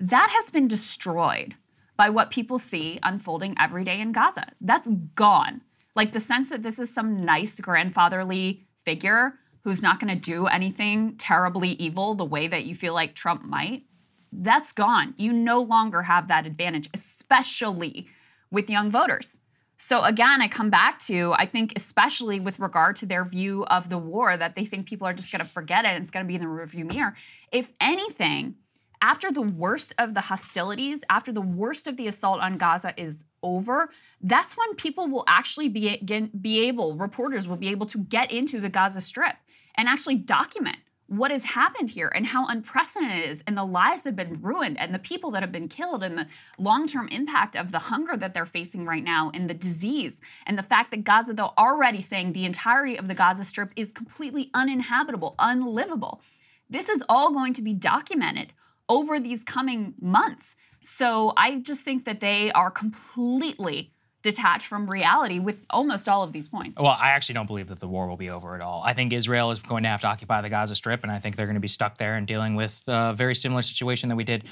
That 0.00 0.30
has 0.30 0.50
been 0.50 0.66
destroyed 0.66 1.54
by 1.96 2.10
what 2.10 2.30
people 2.30 2.58
see 2.58 2.98
unfolding 3.02 3.54
every 3.58 3.84
day 3.84 4.00
in 4.00 4.12
Gaza. 4.12 4.52
That's 4.60 4.88
gone. 5.14 5.62
Like 5.94 6.12
the 6.12 6.20
sense 6.20 6.48
that 6.48 6.62
this 6.62 6.78
is 6.78 6.92
some 6.92 7.24
nice 7.24 7.60
grandfatherly 7.60 8.66
figure 8.84 9.34
who's 9.62 9.82
not 9.82 10.00
going 10.00 10.12
to 10.12 10.20
do 10.20 10.46
anything 10.46 11.16
terribly 11.16 11.70
evil 11.70 12.14
the 12.14 12.24
way 12.24 12.48
that 12.48 12.64
you 12.64 12.74
feel 12.74 12.94
like 12.94 13.14
Trump 13.14 13.44
might, 13.44 13.84
that's 14.32 14.72
gone. 14.72 15.14
You 15.18 15.32
no 15.32 15.60
longer 15.60 16.02
have 16.02 16.28
that 16.28 16.46
advantage, 16.46 16.88
especially 16.94 18.08
with 18.50 18.70
young 18.70 18.90
voters. 18.90 19.38
So 19.78 20.02
again, 20.02 20.40
I 20.40 20.48
come 20.48 20.70
back 20.70 21.00
to 21.00 21.34
I 21.36 21.46
think 21.46 21.72
especially 21.74 22.38
with 22.38 22.60
regard 22.60 22.96
to 22.96 23.06
their 23.06 23.24
view 23.24 23.64
of 23.64 23.88
the 23.88 23.98
war 23.98 24.36
that 24.36 24.54
they 24.54 24.64
think 24.64 24.86
people 24.86 25.08
are 25.08 25.12
just 25.12 25.32
going 25.32 25.44
to 25.44 25.52
forget 25.52 25.84
it 25.84 25.88
and 25.88 26.02
it's 26.02 26.10
going 26.10 26.24
to 26.24 26.28
be 26.28 26.36
in 26.36 26.40
the 26.40 26.46
rearview 26.46 26.90
mirror. 26.90 27.14
If 27.50 27.68
anything, 27.80 28.54
after 29.02 29.32
the 29.32 29.42
worst 29.42 29.92
of 29.98 30.14
the 30.14 30.20
hostilities, 30.20 31.02
after 31.10 31.32
the 31.32 31.40
worst 31.40 31.88
of 31.88 31.96
the 31.96 32.06
assault 32.06 32.40
on 32.40 32.56
Gaza 32.56 32.94
is 32.96 33.24
over, 33.42 33.90
that's 34.22 34.56
when 34.56 34.76
people 34.76 35.08
will 35.08 35.24
actually 35.26 35.68
be, 35.68 36.30
be 36.40 36.60
able, 36.60 36.96
reporters 36.96 37.48
will 37.48 37.56
be 37.56 37.68
able 37.68 37.86
to 37.86 37.98
get 37.98 38.30
into 38.30 38.60
the 38.60 38.68
Gaza 38.68 39.00
Strip 39.00 39.34
and 39.74 39.88
actually 39.88 40.14
document 40.14 40.76
what 41.08 41.32
has 41.32 41.42
happened 41.42 41.90
here 41.90 42.10
and 42.14 42.24
how 42.24 42.46
unprecedented 42.46 43.18
it 43.18 43.28
is 43.28 43.42
and 43.46 43.58
the 43.58 43.64
lives 43.64 44.02
that 44.02 44.10
have 44.10 44.16
been 44.16 44.40
ruined 44.40 44.78
and 44.78 44.94
the 44.94 45.00
people 45.00 45.32
that 45.32 45.42
have 45.42 45.52
been 45.52 45.68
killed 45.68 46.04
and 46.04 46.16
the 46.16 46.26
long-term 46.58 47.08
impact 47.08 47.56
of 47.56 47.72
the 47.72 47.78
hunger 47.78 48.16
that 48.16 48.32
they're 48.32 48.46
facing 48.46 48.86
right 48.86 49.02
now 49.02 49.30
and 49.34 49.50
the 49.50 49.54
disease 49.54 50.20
and 50.46 50.56
the 50.56 50.62
fact 50.62 50.90
that 50.92 51.04
Gaza 51.04 51.34
though 51.34 51.52
already 51.58 52.00
saying 52.00 52.32
the 52.32 52.46
entirety 52.46 52.96
of 52.96 53.08
the 53.08 53.14
Gaza 53.14 53.44
strip 53.44 53.72
is 53.76 53.92
completely 53.92 54.50
uninhabitable, 54.54 55.34
unlivable. 55.40 56.22
This 56.70 56.88
is 56.88 57.02
all 57.08 57.32
going 57.32 57.52
to 57.54 57.62
be 57.62 57.74
documented 57.74 58.54
over 58.92 59.18
these 59.18 59.42
coming 59.42 59.94
months. 60.00 60.54
So 60.82 61.32
I 61.36 61.60
just 61.60 61.80
think 61.80 62.04
that 62.04 62.20
they 62.20 62.52
are 62.52 62.70
completely 62.70 63.91
detached 64.22 64.66
from 64.66 64.88
reality 64.88 65.38
with 65.38 65.58
almost 65.70 66.08
all 66.08 66.22
of 66.22 66.32
these 66.32 66.48
points. 66.48 66.80
Well, 66.80 66.96
I 66.98 67.10
actually 67.10 67.34
don't 67.34 67.46
believe 67.46 67.68
that 67.68 67.80
the 67.80 67.88
war 67.88 68.06
will 68.06 68.16
be 68.16 68.30
over 68.30 68.54
at 68.54 68.60
all. 68.60 68.82
I 68.84 68.94
think 68.94 69.12
Israel 69.12 69.50
is 69.50 69.58
going 69.58 69.82
to 69.82 69.88
have 69.88 70.00
to 70.02 70.06
occupy 70.06 70.40
the 70.40 70.48
Gaza 70.48 70.74
Strip, 70.74 71.02
and 71.02 71.10
I 71.10 71.18
think 71.18 71.36
they're 71.36 71.46
going 71.46 71.54
to 71.54 71.60
be 71.60 71.68
stuck 71.68 71.98
there 71.98 72.14
and 72.14 72.26
dealing 72.26 72.54
with 72.54 72.82
a 72.88 73.14
very 73.16 73.34
similar 73.34 73.62
situation 73.62 74.08
that 74.08 74.16
we 74.16 74.24
did 74.24 74.44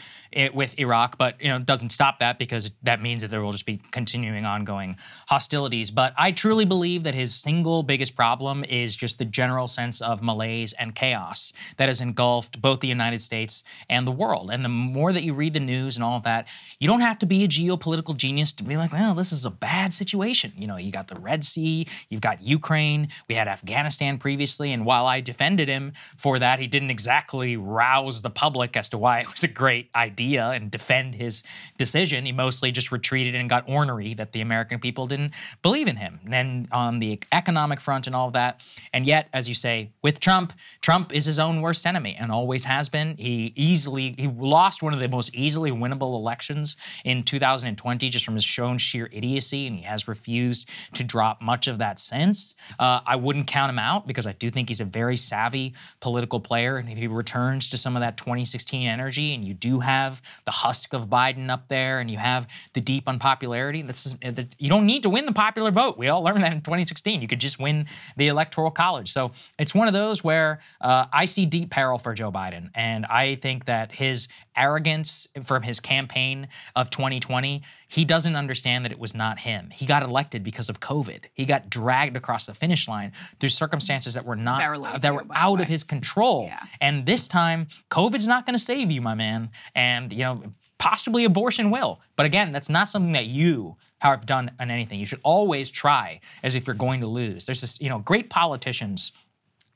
with 0.55 0.79
Iraq. 0.79 1.19
But 1.19 1.41
you 1.41 1.49
know, 1.49 1.57
it 1.57 1.67
doesn't 1.67 1.91
stop 1.91 2.19
that 2.21 2.39
because 2.39 2.71
that 2.83 3.01
means 3.01 3.23
that 3.23 3.29
there 3.29 3.43
will 3.43 3.53
just 3.53 3.67
be 3.67 3.81
continuing 3.91 4.45
ongoing 4.45 4.97
hostilities. 5.27 5.91
But 5.91 6.15
I 6.19 6.33
truly 6.33 6.65
believe 6.65 7.05
that 7.05 7.15
his 7.15 7.35
single 7.35 7.83
biggest 7.83 8.17
problem 8.17 8.65
is 8.65 8.97
just 8.97 9.19
the 9.19 9.25
general 9.25 9.69
sense 9.69 10.01
of 10.01 10.23
malaise 10.23 10.73
and 10.75 10.95
chaos 10.95 11.53
that 11.77 11.89
has 11.89 12.01
engulfed 12.01 12.61
both 12.61 12.81
the 12.81 12.89
United 12.89 13.21
States 13.21 13.65
and 13.89 14.07
the 14.07 14.13
world. 14.13 14.51
And 14.51 14.65
the 14.65 14.69
more 14.69 15.13
that 15.13 15.23
you 15.23 15.35
read 15.35 15.53
the 15.53 15.61
news 15.61 15.97
and 15.97 16.05
all 16.05 16.17
of 16.17 16.25
that, 16.25 16.49
you 16.79 16.89
don't 16.89 17.01
have 17.01 17.19
to 17.21 17.27
be 17.27 17.45
a 17.45 17.49
geopolitical 17.49 18.17
genius 18.17 18.53
to 18.55 18.65
be 18.65 18.77
like, 18.77 18.93
well, 18.93 19.15
this 19.15 19.33
is 19.33 19.45
a 19.45 19.51
bad 19.61 19.93
situation. 19.93 20.53
You 20.57 20.67
know, 20.67 20.77
you 20.77 20.91
got 20.91 21.09
the 21.09 21.21
Red 21.21 21.45
Sea, 21.45 21.87
you've 22.09 22.21
got 22.21 22.43
Ukraine, 22.43 23.09
we 23.29 23.35
had 23.35 23.47
Afghanistan 23.47 24.19
previously, 24.19 24.73
and 24.73 24.85
while 24.85 25.07
I 25.07 25.21
defended 25.21 25.69
him 25.69 25.93
for 26.17 26.39
that, 26.39 26.59
he 26.59 26.67
didn't 26.67 26.91
exactly 26.91 27.57
rouse 27.57 28.23
the 28.23 28.31
public 28.31 28.77
as 28.77 28.89
to 28.89 28.99
why 28.99 29.21
it 29.21 29.31
was 29.31 29.45
a 29.45 29.49
great 29.49 29.91
idea 29.95 30.49
and 30.49 30.71
defend 30.71 31.15
his 31.15 31.43
decision. 31.77 32.25
He 32.25 32.33
mostly 32.33 32.73
just 32.73 32.91
retreated 32.91 33.35
and 33.35 33.49
got 33.49 33.69
ornery 33.69 34.15
that 34.15 34.33
the 34.33 34.41
American 34.41 34.81
people 34.81 35.07
didn't 35.07 35.33
believe 35.63 35.89
in 35.89 35.97
him. 35.97 36.19
And 36.25 36.33
then 36.33 36.69
on 36.73 36.99
the 36.99 37.21
economic 37.33 37.81
front 37.81 38.07
and 38.07 38.17
all 38.17 38.29
of 38.29 38.33
that, 38.33 38.63
and 38.93 39.07
yet, 39.07 39.29
as 39.33 39.49
you 39.49 39.55
say, 39.55 39.91
with 40.03 40.21
Trump, 40.21 40.53
Trump 40.81 41.13
is 41.13 41.27
his 41.27 41.39
own 41.39 41.61
worst 41.61 41.87
enemy 41.87 42.17
and 42.19 42.33
always 42.33 42.65
has 42.65 42.89
been. 42.89 43.17
He 43.17 43.53
easily 43.57 44.15
he 44.17 44.29
lost 44.29 44.83
one 44.83 44.95
of 44.95 45.01
the 45.01 45.09
most 45.09 45.35
easily 45.35 45.71
winnable 45.71 46.15
elections 46.15 46.77
in 47.05 47.23
2020 47.23 48.09
just 48.09 48.25
from 48.25 48.35
his 48.35 48.45
shown 48.45 48.79
sheer 48.79 49.09
idiocy 49.13 49.50
and 49.53 49.77
he 49.77 49.83
has 49.83 50.09
refused 50.09 50.69
to 50.95 51.05
drop 51.05 51.41
much 51.43 51.67
of 51.67 51.79
that 51.79 51.99
since. 51.99 52.57
Uh, 52.79 53.01
I 53.07 53.17
wouldn't 53.17 53.47
count 53.47 53.71
him 53.71 53.79
out 53.79 54.07
because 54.07 54.27
I 54.27 54.33
do 54.33 54.51
think 54.51 54.69
he's 54.69 54.81
a 54.81 54.85
very 54.85 55.17
savvy 55.17 55.75
political 56.01 56.41
player. 56.41 56.77
And 56.77 56.89
if 56.89 56.99
he 56.99 57.07
returns 57.07 57.71
to 57.71 57.79
some 57.79 57.97
of 57.97 58.01
that 58.01 58.17
2016 58.17 58.87
energy, 58.87 59.35
and 59.35 59.45
you 59.45 59.55
do 59.55 59.81
have 59.81 60.23
the 60.45 60.51
husk 60.51 60.93
of 60.93 61.09
Biden 61.09 61.51
up 61.51 61.69
there, 61.69 62.01
and 62.01 62.11
you 62.11 62.19
have 62.19 62.47
the 62.75 62.81
deep 62.81 63.09
unpopularity, 63.09 63.83
that's 63.83 64.17
you 64.59 64.69
don't 64.69 64.87
need 64.87 65.03
to 65.03 65.11
win 65.11 65.27
the 65.27 65.33
popular 65.33 65.71
vote. 65.71 65.99
We 65.99 66.09
all 66.09 66.23
learned 66.23 66.43
that 66.43 66.53
in 66.53 66.61
2016. 66.61 67.21
You 67.21 67.29
could 67.29 67.41
just 67.41 67.59
win 67.59 67.87
the 68.17 68.29
electoral 68.29 68.71
college. 68.71 69.13
So 69.13 69.33
it's 69.59 69.75
one 69.75 69.89
of 69.89 69.95
those 69.95 70.23
where 70.25 70.61
uh, 70.81 71.07
I 71.13 71.25
see 71.25 71.47
deep 71.47 71.71
peril 71.71 71.99
for 71.99 72.15
Joe 72.15 72.31
Biden, 72.31 72.71
and 72.75 73.07
I 73.07 73.37
think 73.37 73.67
that 73.67 73.93
his 73.93 74.29
arrogance 74.57 75.29
from 75.45 75.63
his 75.63 75.81
campaign 75.81 76.49
of 76.77 76.91
2020 76.91 77.63
he 77.91 78.05
doesn't 78.05 78.37
understand 78.37 78.85
that 78.85 78.93
it 78.93 78.99
was 79.01 79.17
not 79.17 79.41
him. 79.41 79.69
He 79.71 79.85
got 79.85 80.05
elected 80.05 80.45
because 80.45 80.69
of 80.69 80.79
COVID. 80.79 81.25
He 81.35 81.45
got 81.45 81.69
dragged 81.69 82.17
across 82.17 82.47
the 82.47 82.55
finish 82.55 82.87
line 82.87 83.11
through 83.41 83.49
circumstances 83.49 84.15
that 84.15 84.25
were 84.25 84.37
not 84.37 85.01
that 85.01 85.13
were 85.13 85.27
out 85.35 85.61
of 85.61 85.67
his 85.67 85.83
control. 85.83 86.45
Yeah. 86.45 86.63
And 86.81 87.05
this 87.05 87.27
time, 87.27 87.67
COVID's 87.91 88.29
not 88.29 88.47
going 88.47 88.55
to 88.55 88.65
save 88.65 88.93
you, 88.93 89.01
my 89.01 89.15
man. 89.15 89.51
And 89.75 90.13
you 90.13 90.21
know, 90.21 90.45
possibly 90.79 91.25
abortion 91.25 91.73
will. 91.73 92.01
But 92.15 92.27
again, 92.27 92.53
that's 92.53 92.69
not 92.69 92.89
something 92.89 93.13
that 93.13 93.27
you 93.27 93.77
have 93.99 94.25
done 94.25 94.53
on 94.61 94.71
anything. 94.71 95.01
You 95.01 95.07
should 95.07 95.21
always 95.25 95.69
try 95.69 96.21
as 96.45 96.55
if 96.55 96.69
you're 96.69 96.75
going 96.75 97.01
to 97.01 97.09
lose. 97.09 97.45
There's 97.45 97.61
this, 97.61 97.81
you 97.81 97.89
know, 97.89 97.99
great 97.99 98.31
politicians 98.31 99.11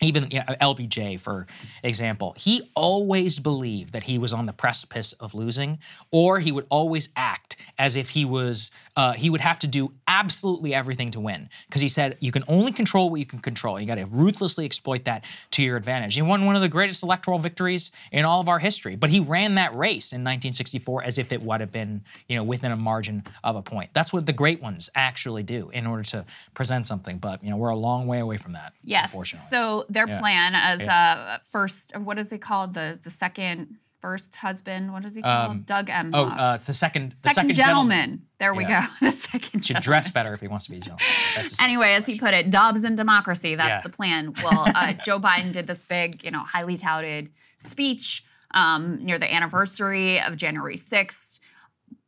even 0.04 0.28
you 0.30 0.38
know, 0.38 0.44
LBJ, 0.60 1.20
for 1.20 1.46
example, 1.82 2.34
he 2.36 2.70
always 2.74 3.38
believed 3.38 3.92
that 3.92 4.02
he 4.02 4.18
was 4.18 4.32
on 4.32 4.46
the 4.46 4.52
precipice 4.52 5.12
of 5.14 5.34
losing, 5.34 5.78
or 6.10 6.38
he 6.38 6.52
would 6.52 6.66
always 6.68 7.08
act 7.16 7.56
as 7.78 7.96
if 7.96 8.10
he 8.10 8.24
was, 8.24 8.70
uh, 8.96 9.12
he 9.12 9.30
would 9.30 9.40
have 9.40 9.58
to 9.58 9.66
do 9.66 9.92
absolutely 10.06 10.74
everything 10.74 11.10
to 11.10 11.20
win. 11.20 11.48
Because 11.66 11.82
he 11.82 11.88
said, 11.88 12.16
you 12.20 12.32
can 12.32 12.44
only 12.48 12.72
control 12.72 13.10
what 13.10 13.20
you 13.20 13.26
can 13.26 13.40
control. 13.40 13.80
You 13.80 13.86
got 13.86 13.96
to 13.96 14.06
ruthlessly 14.06 14.64
exploit 14.64 15.04
that 15.04 15.24
to 15.52 15.62
your 15.62 15.76
advantage. 15.76 16.14
He 16.14 16.22
won 16.22 16.46
one 16.46 16.56
of 16.56 16.62
the 16.62 16.68
greatest 16.68 17.02
electoral 17.02 17.38
victories 17.38 17.92
in 18.12 18.24
all 18.24 18.40
of 18.40 18.48
our 18.48 18.58
history, 18.58 18.96
but 18.96 19.10
he 19.10 19.20
ran 19.20 19.56
that 19.56 19.74
race 19.76 20.12
in 20.12 20.20
1964 20.20 21.04
as 21.04 21.18
if 21.18 21.32
it 21.32 21.42
would 21.42 21.60
have 21.60 21.72
been, 21.72 22.02
you 22.28 22.36
know, 22.36 22.44
within 22.44 22.72
a 22.72 22.76
margin 22.76 23.24
of 23.42 23.56
a 23.56 23.62
point. 23.62 23.90
That's 23.92 24.12
what 24.12 24.26
the 24.26 24.32
great 24.32 24.62
ones 24.62 24.90
actually 24.94 25.42
do 25.42 25.70
in 25.70 25.86
order 25.86 26.02
to 26.04 26.24
present 26.54 26.86
something. 26.86 27.18
But, 27.18 27.42
you 27.42 27.50
know, 27.50 27.56
we're 27.56 27.70
a 27.70 27.76
long 27.76 28.06
way 28.06 28.20
away 28.20 28.36
from 28.36 28.52
that. 28.52 28.72
Yes. 28.82 29.10
Unfortunately. 29.10 29.48
So 29.50 29.86
their 29.94 30.06
Yeah. 30.08 30.18
plan 30.20 30.54
as 30.54 30.80
Yeah. 30.82 30.94
uh, 31.12 31.38
first, 31.50 31.96
what 31.96 32.18
is 32.18 32.32
it 32.32 32.38
called? 32.42 32.74
The 32.74 32.98
the 33.02 33.10
second 33.10 33.76
first 34.00 34.36
husband. 34.36 34.92
What 34.92 35.02
is 35.06 35.14
he 35.14 35.22
called? 35.22 35.50
Um, 35.50 35.62
Doug 35.62 35.88
M. 35.88 36.10
Oh, 36.12 36.24
uh, 36.26 36.56
it's 36.56 36.66
the 36.66 36.74
second, 36.74 37.12
the 37.12 37.16
second, 37.16 37.34
second 37.34 37.54
gentleman. 37.54 38.20
There 38.38 38.52
we 38.52 38.64
Yeah. 38.64 38.86
go. 38.86 38.92
the 39.10 39.12
second 39.16 39.64
Should 39.64 39.80
dress 39.80 40.10
better 40.10 40.34
if 40.34 40.40
he 40.42 40.46
wants 40.48 40.66
to 40.66 40.72
be 40.72 40.76
a 40.76 40.80
gentleman. 40.80 41.06
Anyway, 41.60 41.94
as 41.94 42.04
he 42.04 42.18
put 42.18 42.34
it, 42.34 42.50
Dobbs 42.50 42.84
and 42.84 42.98
democracy. 42.98 43.54
That's 43.54 43.66
Yeah. 43.68 43.80
the 43.80 43.88
plan. 43.88 44.34
Well, 44.44 44.70
uh, 44.74 44.92
Joe 45.06 45.18
Biden 45.18 45.52
did 45.52 45.66
this 45.66 45.78
big, 45.88 46.22
you 46.22 46.30
know, 46.30 46.40
highly 46.40 46.76
touted 46.76 47.30
speech 47.60 48.22
um, 48.50 49.02
near 49.02 49.18
the 49.18 49.32
anniversary 49.32 50.20
of 50.20 50.36
January 50.36 50.76
6th. 50.76 51.40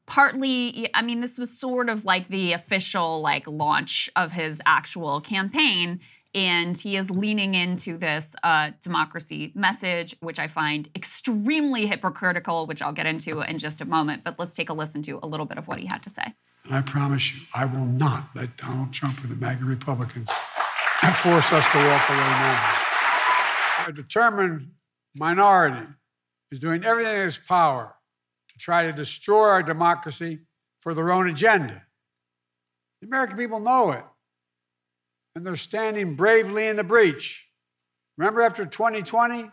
Partly, 0.07 0.89
I 0.95 1.03
mean, 1.03 1.21
this 1.21 1.37
was 1.39 1.59
sort 1.59 1.89
of 1.89 2.05
like 2.05 2.29
the 2.29 2.53
official 2.53 3.21
like 3.23 3.45
launch 3.49 4.09
of 4.15 4.31
his 4.33 4.61
actual 4.65 5.21
campaign. 5.21 5.99
And 6.37 6.77
he 6.77 6.99
is 6.99 7.11
leaning 7.11 7.55
into 7.55 7.97
this 7.97 8.37
uh, 8.43 8.73
democracy 8.83 9.53
message, 9.55 10.15
which 10.21 10.39
I 10.39 10.49
find 10.49 10.87
extremely 10.95 11.87
hypocritical, 11.87 12.67
which 12.67 12.83
I'll 12.83 12.93
get 12.93 13.07
into 13.07 13.41
in 13.41 13.59
just 13.59 13.81
a 13.81 13.87
moment. 13.87 14.23
But 14.23 14.39
let's 14.39 14.55
take 14.55 14.69
a 14.69 14.75
listen 14.75 15.03
to 15.05 15.19
a 15.23 15.27
little 15.27 15.47
bit 15.47 15.57
of 15.57 15.67
what 15.67 15.79
he 15.79 15.87
had 15.87 16.03
to 16.03 16.11
say. 16.11 16.35
And 16.65 16.75
I 16.75 16.83
promise 16.83 17.35
you, 17.35 17.41
I 17.55 17.65
will 17.65 17.87
not 17.87 18.29
let 18.35 18.55
Donald 18.59 18.93
Trump 18.93 19.19
and 19.23 19.31
the 19.31 19.37
MAGA 19.37 19.65
Republicans 19.65 20.29
force 21.23 21.53
us 21.53 21.65
to 21.73 21.79
walk 21.79 22.11
away 22.11 22.19
now. 22.19 22.73
A 23.89 23.93
determined 23.93 24.73
minority 25.15 25.87
is 26.51 26.61
doing 26.61 26.85
everything 26.85 27.15
in 27.15 27.27
its 27.29 27.39
power 27.39 27.95
to 28.51 28.59
try 28.59 28.85
to 28.85 28.93
destroy 28.93 29.49
our 29.49 29.63
democracy 29.63 30.41
for 30.83 30.93
their 30.93 31.13
own 31.13 31.31
agenda. 31.31 31.83
The 33.01 33.07
American 33.07 33.39
people 33.39 33.61
know 33.61 33.93
it, 33.93 34.05
and 35.37 35.45
they're 35.45 35.55
standing 35.55 36.15
bravely 36.15 36.67
in 36.67 36.77
the 36.77 36.83
breach. 36.83 37.45
Remember 38.17 38.41
after 38.41 38.65
2020, 38.65 39.51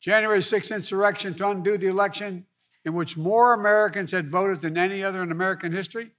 January 0.00 0.38
6th 0.38 0.74
insurrection 0.74 1.34
to 1.34 1.48
undo 1.50 1.76
the 1.76 1.88
election 1.88 2.46
in 2.86 2.94
which 2.94 3.14
more 3.14 3.52
Americans 3.52 4.12
had 4.12 4.30
voted 4.30 4.62
than 4.62 4.78
any 4.78 5.04
other 5.04 5.22
in 5.22 5.30
American 5.30 5.72
history? 5.72 6.10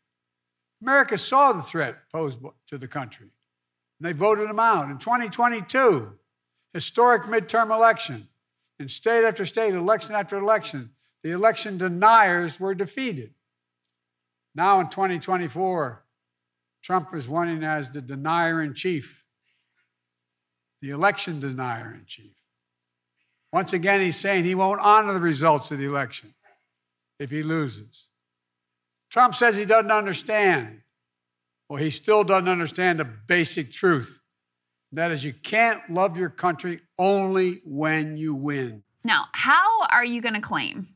America 0.84 1.18
saw 1.18 1.52
the 1.52 1.64
threat 1.64 1.98
posed 2.12 2.38
to 2.68 2.78
the 2.78 2.88
country, 2.88 3.32
and 4.00 4.08
they 4.08 4.14
voted 4.14 4.48
them 4.48 4.60
out. 4.60 4.92
In 4.92 5.00
2022, 5.00 6.14
historic 6.72 7.24
midterm 7.24 7.76
election, 7.76 8.28
in 8.78 8.88
state 8.88 9.26
after 9.26 9.48
state, 9.48 9.74
election 9.74 10.14
after 10.14 10.38
election, 10.38 10.92
the 11.24 11.32
election 11.32 11.80
deniers 11.80 12.60
were 12.60 12.76
defeated. 12.76 13.34
Now 14.54 14.80
in 14.80 14.90
2024, 14.90 16.04
Trump 16.84 17.14
is 17.14 17.28
running 17.28 17.64
as 17.64 17.90
the 17.90 18.02
denier 18.02 18.62
in 18.62 18.74
chief, 18.74 19.24
the 20.82 20.90
election 20.90 21.40
denier 21.40 21.94
in 21.94 22.06
chief. 22.06 22.36
Once 23.52 23.74
again, 23.74 24.00
he's 24.00 24.16
saying 24.16 24.46
he 24.46 24.56
won't 24.56 24.80
honor 24.80 25.14
the 25.14 25.20
results 25.20 25.72
of 25.72 25.80
the 25.80 25.86
election 25.86 26.34
if 27.20 27.30
he 27.30 27.44
loses. 27.44 28.06
Trump 29.10 29.36
says 29.36 29.58
he 29.58 29.66
doesn't 29.66 29.92
understand. 29.92 30.82
Well, 31.68 31.82
he 31.82 31.90
still 31.90 32.24
doesn't 32.24 32.48
understand 32.48 33.00
the 33.00 33.06
basic 33.06 33.72
truth. 33.72 34.20
That 34.92 35.12
is, 35.12 35.24
you 35.24 35.34
can't 35.34 35.88
love 35.90 36.18
your 36.18 36.30
country 36.30 36.82
only 36.98 37.62
when 37.64 38.18
you 38.18 38.34
win. 38.34 38.84
Now, 39.04 39.26
how 39.34 39.84
are 39.92 40.06
you 40.06 40.22
going 40.22 40.34
to 40.34 40.42
claim 40.42 40.88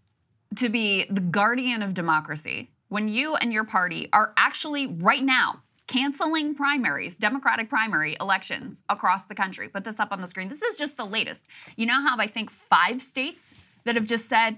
to 0.55 0.69
be 0.69 1.05
the 1.09 1.21
guardian 1.21 1.81
of 1.81 1.93
democracy 1.93 2.71
when 2.89 3.07
you 3.07 3.35
and 3.35 3.51
your 3.51 3.63
party 3.63 4.09
are 4.13 4.33
actually 4.37 4.87
right 4.87 5.23
now 5.23 5.61
canceling 5.87 6.55
primaries, 6.55 7.15
Democratic 7.15 7.69
primary 7.69 8.17
elections 8.19 8.83
across 8.89 9.25
the 9.25 9.35
country? 9.35 9.69
Put 9.69 9.83
this 9.83 9.99
up 9.99 10.11
on 10.11 10.21
the 10.21 10.27
screen. 10.27 10.49
This 10.49 10.61
is 10.61 10.77
just 10.77 10.97
the 10.97 11.05
latest. 11.05 11.47
You 11.75 11.85
now 11.85 12.05
have, 12.07 12.19
I 12.19 12.27
think, 12.27 12.51
five 12.51 13.01
states 13.01 13.53
that 13.85 13.95
have 13.95 14.05
just 14.05 14.27
said, 14.29 14.57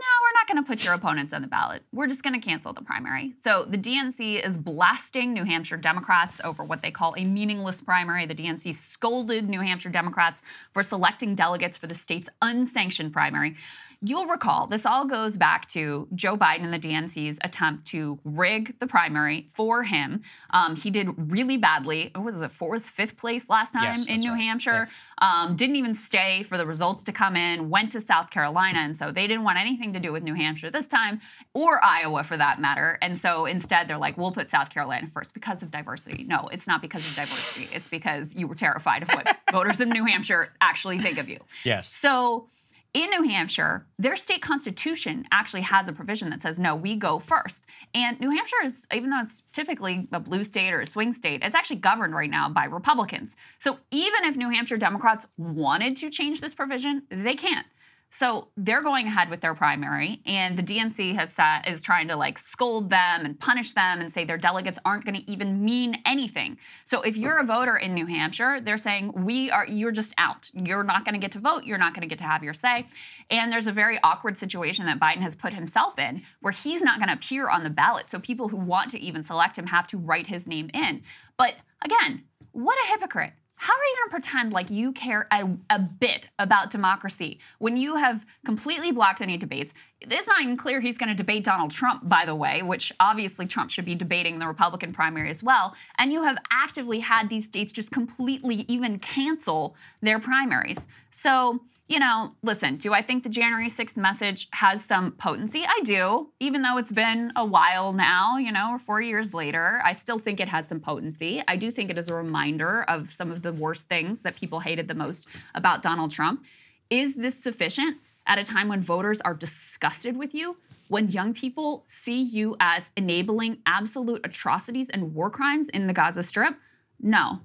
no, 0.00 0.06
we're 0.22 0.38
not 0.40 0.48
going 0.48 0.64
to 0.64 0.66
put 0.66 0.84
your 0.84 0.94
opponents 0.94 1.32
on 1.32 1.42
the 1.42 1.48
ballot. 1.48 1.82
We're 1.92 2.06
just 2.06 2.22
going 2.22 2.38
to 2.38 2.46
cancel 2.46 2.72
the 2.72 2.80
primary. 2.80 3.34
So 3.36 3.66
the 3.68 3.76
DNC 3.76 4.44
is 4.44 4.56
blasting 4.56 5.32
New 5.32 5.44
Hampshire 5.44 5.76
Democrats 5.76 6.40
over 6.42 6.64
what 6.64 6.80
they 6.80 6.90
call 6.90 7.14
a 7.18 7.24
meaningless 7.24 7.82
primary. 7.82 8.24
The 8.24 8.34
DNC 8.34 8.74
scolded 8.74 9.48
New 9.48 9.60
Hampshire 9.60 9.90
Democrats 9.90 10.42
for 10.72 10.82
selecting 10.82 11.34
delegates 11.34 11.76
for 11.76 11.86
the 11.86 11.94
state's 11.94 12.30
unsanctioned 12.40 13.12
primary. 13.12 13.56
You'll 14.02 14.26
recall 14.26 14.66
this 14.66 14.86
all 14.86 15.04
goes 15.04 15.36
back 15.36 15.68
to 15.68 16.08
Joe 16.14 16.34
Biden 16.34 16.64
and 16.64 16.72
the 16.72 16.78
DNC's 16.78 17.38
attempt 17.44 17.86
to 17.88 18.18
rig 18.24 18.78
the 18.78 18.86
primary 18.86 19.50
for 19.54 19.82
him. 19.82 20.22
Um, 20.50 20.74
he 20.74 20.90
did 20.90 21.08
really 21.30 21.58
badly. 21.58 22.10
What 22.14 22.24
was 22.24 22.40
it, 22.40 22.50
fourth, 22.50 22.86
fifth 22.86 23.18
place 23.18 23.50
last 23.50 23.72
time 23.72 23.84
Yes, 23.84 24.08
in 24.08 24.18
New 24.18 24.30
right. 24.30 24.40
Hampshire? 24.40 24.88
Um, 25.18 25.54
didn't 25.54 25.76
even 25.76 25.92
stay 25.92 26.42
for 26.44 26.56
the 26.56 26.64
results 26.64 27.04
to 27.04 27.12
come 27.12 27.36
in, 27.36 27.68
went 27.68 27.92
to 27.92 28.00
South 28.00 28.30
Carolina. 28.30 28.78
And 28.78 28.96
so 28.96 29.12
they 29.12 29.26
didn't 29.26 29.44
want 29.44 29.58
anything 29.58 29.92
to 29.92 30.00
do 30.00 30.12
with 30.12 30.22
New 30.22 30.34
Hampshire 30.34 30.70
this 30.70 30.86
time, 30.86 31.20
or 31.52 31.84
Iowa 31.84 32.24
for 32.24 32.38
that 32.38 32.58
matter. 32.58 32.98
And 33.02 33.18
so 33.18 33.44
instead, 33.44 33.86
they're 33.86 33.98
like, 33.98 34.16
we'll 34.16 34.32
put 34.32 34.48
South 34.48 34.70
Carolina 34.70 35.10
first 35.12 35.34
because 35.34 35.62
of 35.62 35.70
diversity. 35.70 36.24
No, 36.24 36.48
it's 36.50 36.66
not 36.66 36.80
because 36.80 37.06
of 37.06 37.14
diversity. 37.16 37.68
It's 37.74 37.88
because 37.88 38.34
you 38.34 38.46
were 38.46 38.54
terrified 38.54 39.02
of 39.02 39.10
what 39.10 39.36
voters 39.52 39.80
in 39.80 39.90
New 39.90 40.06
Hampshire 40.06 40.54
actually 40.62 40.98
think 41.00 41.18
of 41.18 41.28
you. 41.28 41.38
Yes. 41.64 41.86
So 41.92 42.48
in 42.92 43.08
New 43.10 43.22
Hampshire, 43.22 43.86
their 43.98 44.16
state 44.16 44.42
constitution 44.42 45.24
actually 45.30 45.60
has 45.62 45.88
a 45.88 45.92
provision 45.92 46.30
that 46.30 46.42
says, 46.42 46.58
no, 46.58 46.74
we 46.74 46.96
go 46.96 47.18
first. 47.18 47.66
And 47.94 48.18
New 48.18 48.30
Hampshire 48.30 48.64
is, 48.64 48.86
even 48.92 49.10
though 49.10 49.20
it's 49.20 49.42
typically 49.52 50.08
a 50.12 50.18
blue 50.18 50.42
state 50.42 50.72
or 50.72 50.80
a 50.80 50.86
swing 50.86 51.12
state, 51.12 51.42
it's 51.44 51.54
actually 51.54 51.76
governed 51.76 52.14
right 52.14 52.30
now 52.30 52.48
by 52.48 52.64
Republicans. 52.64 53.36
So 53.60 53.78
even 53.90 54.24
if 54.24 54.36
New 54.36 54.50
Hampshire 54.50 54.76
Democrats 54.76 55.26
wanted 55.36 55.96
to 55.98 56.10
change 56.10 56.40
this 56.40 56.54
provision, 56.54 57.02
they 57.10 57.34
can't. 57.34 57.66
So 58.12 58.48
they're 58.56 58.82
going 58.82 59.06
ahead 59.06 59.30
with 59.30 59.40
their 59.40 59.54
primary, 59.54 60.20
and 60.26 60.58
the 60.58 60.62
DNC 60.62 61.14
has 61.14 61.36
is 61.66 61.80
trying 61.80 62.08
to 62.08 62.16
like 62.16 62.38
scold 62.38 62.90
them 62.90 63.24
and 63.24 63.38
punish 63.38 63.72
them 63.72 64.00
and 64.00 64.10
say 64.10 64.24
their 64.24 64.36
delegates 64.36 64.78
aren't 64.84 65.04
going 65.04 65.14
to 65.14 65.30
even 65.30 65.64
mean 65.64 66.02
anything. 66.04 66.58
So 66.84 67.02
if 67.02 67.16
you're 67.16 67.38
a 67.38 67.44
voter 67.44 67.76
in 67.76 67.94
New 67.94 68.06
Hampshire, 68.06 68.60
they're 68.60 68.78
saying 68.78 69.12
we 69.14 69.50
are 69.50 69.66
you're 69.66 69.92
just 69.92 70.12
out. 70.18 70.50
You're 70.52 70.82
not 70.82 71.04
going 71.04 71.14
to 71.14 71.20
get 71.20 71.32
to 71.32 71.38
vote. 71.38 71.64
You're 71.64 71.78
not 71.78 71.94
going 71.94 72.02
to 72.02 72.08
get 72.08 72.18
to 72.18 72.24
have 72.24 72.42
your 72.42 72.52
say. 72.52 72.86
And 73.30 73.52
there's 73.52 73.68
a 73.68 73.72
very 73.72 73.98
awkward 74.02 74.36
situation 74.36 74.86
that 74.86 74.98
Biden 74.98 75.22
has 75.22 75.36
put 75.36 75.52
himself 75.52 75.98
in, 75.98 76.22
where 76.40 76.52
he's 76.52 76.82
not 76.82 76.98
going 76.98 77.08
to 77.08 77.14
appear 77.14 77.48
on 77.48 77.62
the 77.62 77.70
ballot. 77.70 78.10
So 78.10 78.18
people 78.18 78.48
who 78.48 78.56
want 78.56 78.90
to 78.90 78.98
even 78.98 79.22
select 79.22 79.56
him 79.56 79.66
have 79.68 79.86
to 79.88 79.98
write 79.98 80.26
his 80.26 80.46
name 80.46 80.68
in. 80.74 81.02
But 81.36 81.54
again, 81.82 82.24
what 82.52 82.76
a 82.84 82.88
hypocrite. 82.90 83.32
How 83.62 83.74
are 83.74 83.84
you 83.84 83.96
going 83.98 84.08
to 84.08 84.26
pretend 84.26 84.52
like 84.54 84.70
you 84.70 84.90
care 84.92 85.28
a, 85.30 85.46
a 85.68 85.78
bit 85.78 86.26
about 86.38 86.70
democracy 86.70 87.40
when 87.58 87.76
you 87.76 87.96
have 87.96 88.24
completely 88.46 88.90
blocked 88.90 89.20
any 89.20 89.36
debates? 89.36 89.74
It's 90.00 90.26
not 90.26 90.40
even 90.40 90.56
clear 90.56 90.80
he's 90.80 90.96
going 90.96 91.10
to 91.10 91.14
debate 91.14 91.44
Donald 91.44 91.70
Trump, 91.70 92.08
by 92.08 92.24
the 92.24 92.34
way, 92.34 92.62
which 92.62 92.90
obviously 93.00 93.46
Trump 93.46 93.68
should 93.68 93.84
be 93.84 93.94
debating 93.94 94.38
the 94.38 94.46
Republican 94.46 94.94
primary 94.94 95.28
as 95.28 95.42
well. 95.42 95.76
And 95.98 96.10
you 96.10 96.22
have 96.22 96.38
actively 96.50 97.00
had 97.00 97.28
these 97.28 97.44
states 97.44 97.70
just 97.70 97.90
completely 97.90 98.64
even 98.66 98.98
cancel 98.98 99.76
their 100.00 100.18
primaries. 100.18 100.86
So, 101.10 101.60
you 101.88 101.98
know, 101.98 102.32
listen, 102.42 102.76
do 102.76 102.92
I 102.92 103.02
think 103.02 103.24
the 103.24 103.28
January 103.28 103.68
6th 103.68 103.96
message 103.96 104.48
has 104.52 104.84
some 104.84 105.10
potency? 105.12 105.64
I 105.66 105.80
do. 105.82 106.28
Even 106.38 106.62
though 106.62 106.76
it's 106.78 106.92
been 106.92 107.32
a 107.34 107.44
while 107.44 107.92
now, 107.92 108.36
you 108.38 108.52
know, 108.52 108.70
or 108.70 108.78
four 108.78 109.00
years 109.00 109.34
later, 109.34 109.80
I 109.84 109.92
still 109.92 110.20
think 110.20 110.38
it 110.38 110.46
has 110.46 110.68
some 110.68 110.78
potency. 110.78 111.42
I 111.48 111.56
do 111.56 111.72
think 111.72 111.90
it 111.90 111.98
is 111.98 112.08
a 112.08 112.14
reminder 112.14 112.84
of 112.84 113.12
some 113.12 113.32
of 113.32 113.42
the 113.42 113.52
worst 113.52 113.88
things 113.88 114.20
that 114.20 114.36
people 114.36 114.60
hated 114.60 114.86
the 114.86 114.94
most 114.94 115.26
about 115.56 115.82
Donald 115.82 116.12
Trump. 116.12 116.44
Is 116.90 117.14
this 117.14 117.34
sufficient 117.34 117.96
at 118.26 118.38
a 118.38 118.44
time 118.44 118.68
when 118.68 118.80
voters 118.80 119.20
are 119.22 119.34
disgusted 119.34 120.16
with 120.16 120.32
you? 120.32 120.56
When 120.86 121.08
young 121.08 121.34
people 121.34 121.84
see 121.88 122.22
you 122.22 122.56
as 122.60 122.92
enabling 122.96 123.58
absolute 123.66 124.20
atrocities 124.24 124.90
and 124.90 125.12
war 125.14 125.30
crimes 125.30 125.68
in 125.68 125.88
the 125.88 125.92
Gaza 125.92 126.22
Strip? 126.22 126.54
No, 127.00 127.40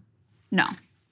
no. 0.52 0.66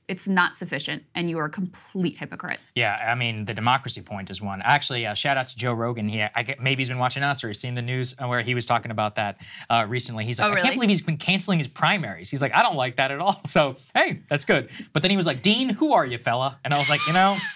It's 0.10 0.28
not 0.28 0.58
sufficient, 0.58 1.04
and 1.16 1.30
you 1.30 1.40
are 1.40 1.46
a 1.46 1.50
complete 1.50 2.18
hypocrite. 2.18 2.60
Yeah, 2.76 2.96
I 3.10 3.16
mean, 3.16 3.46
the 3.46 3.54
democracy 3.54 4.02
point 4.02 4.30
is 4.30 4.42
one. 4.42 4.62
Actually, 4.62 5.06
uh, 5.06 5.14
shout 5.14 5.38
out 5.38 5.48
to 5.48 5.56
Joe 5.56 5.74
Rogan. 5.74 6.10
He, 6.10 6.22
I 6.22 6.44
get, 6.44 6.60
maybe 6.62 6.82
he's 6.82 6.90
been 6.90 6.98
watching 6.98 7.24
us 7.24 7.42
or 7.44 7.48
he's 7.48 7.60
seen 7.62 7.74
the 7.74 7.82
news 7.82 8.14
where 8.20 8.42
he 8.42 8.54
was 8.54 8.66
talking 8.66 8.92
about 8.92 9.16
that 9.16 9.38
uh, 9.70 9.86
recently. 9.88 10.26
He's 10.26 10.40
like, 10.40 10.48
Oh, 10.48 10.52
I 10.52 10.56
really? 10.56 10.64
can't 10.64 10.76
believe 10.76 10.90
he's 10.90 11.02
been 11.02 11.16
canceling 11.18 11.58
his 11.58 11.68
primaries. 11.68 12.30
He's 12.30 12.42
like, 12.42 12.54
I 12.54 12.62
don't 12.64 12.76
like 12.76 12.98
that 12.98 13.12
at 13.12 13.20
all. 13.20 13.40
So, 13.48 13.76
hey, 13.94 14.20
that's 14.30 14.46
good. 14.46 14.70
But 14.94 15.04
then 15.04 15.12
he 15.12 15.18
was 15.18 15.28
like, 15.28 15.42
Dean, 15.42 15.70
who 15.70 15.94
are 15.94 16.06
you, 16.06 16.18
fella? 16.18 16.60
And 16.66 16.74
I 16.74 16.80
was 16.80 16.90
like, 16.90 17.06
you 17.08 17.14
know, 17.14 17.38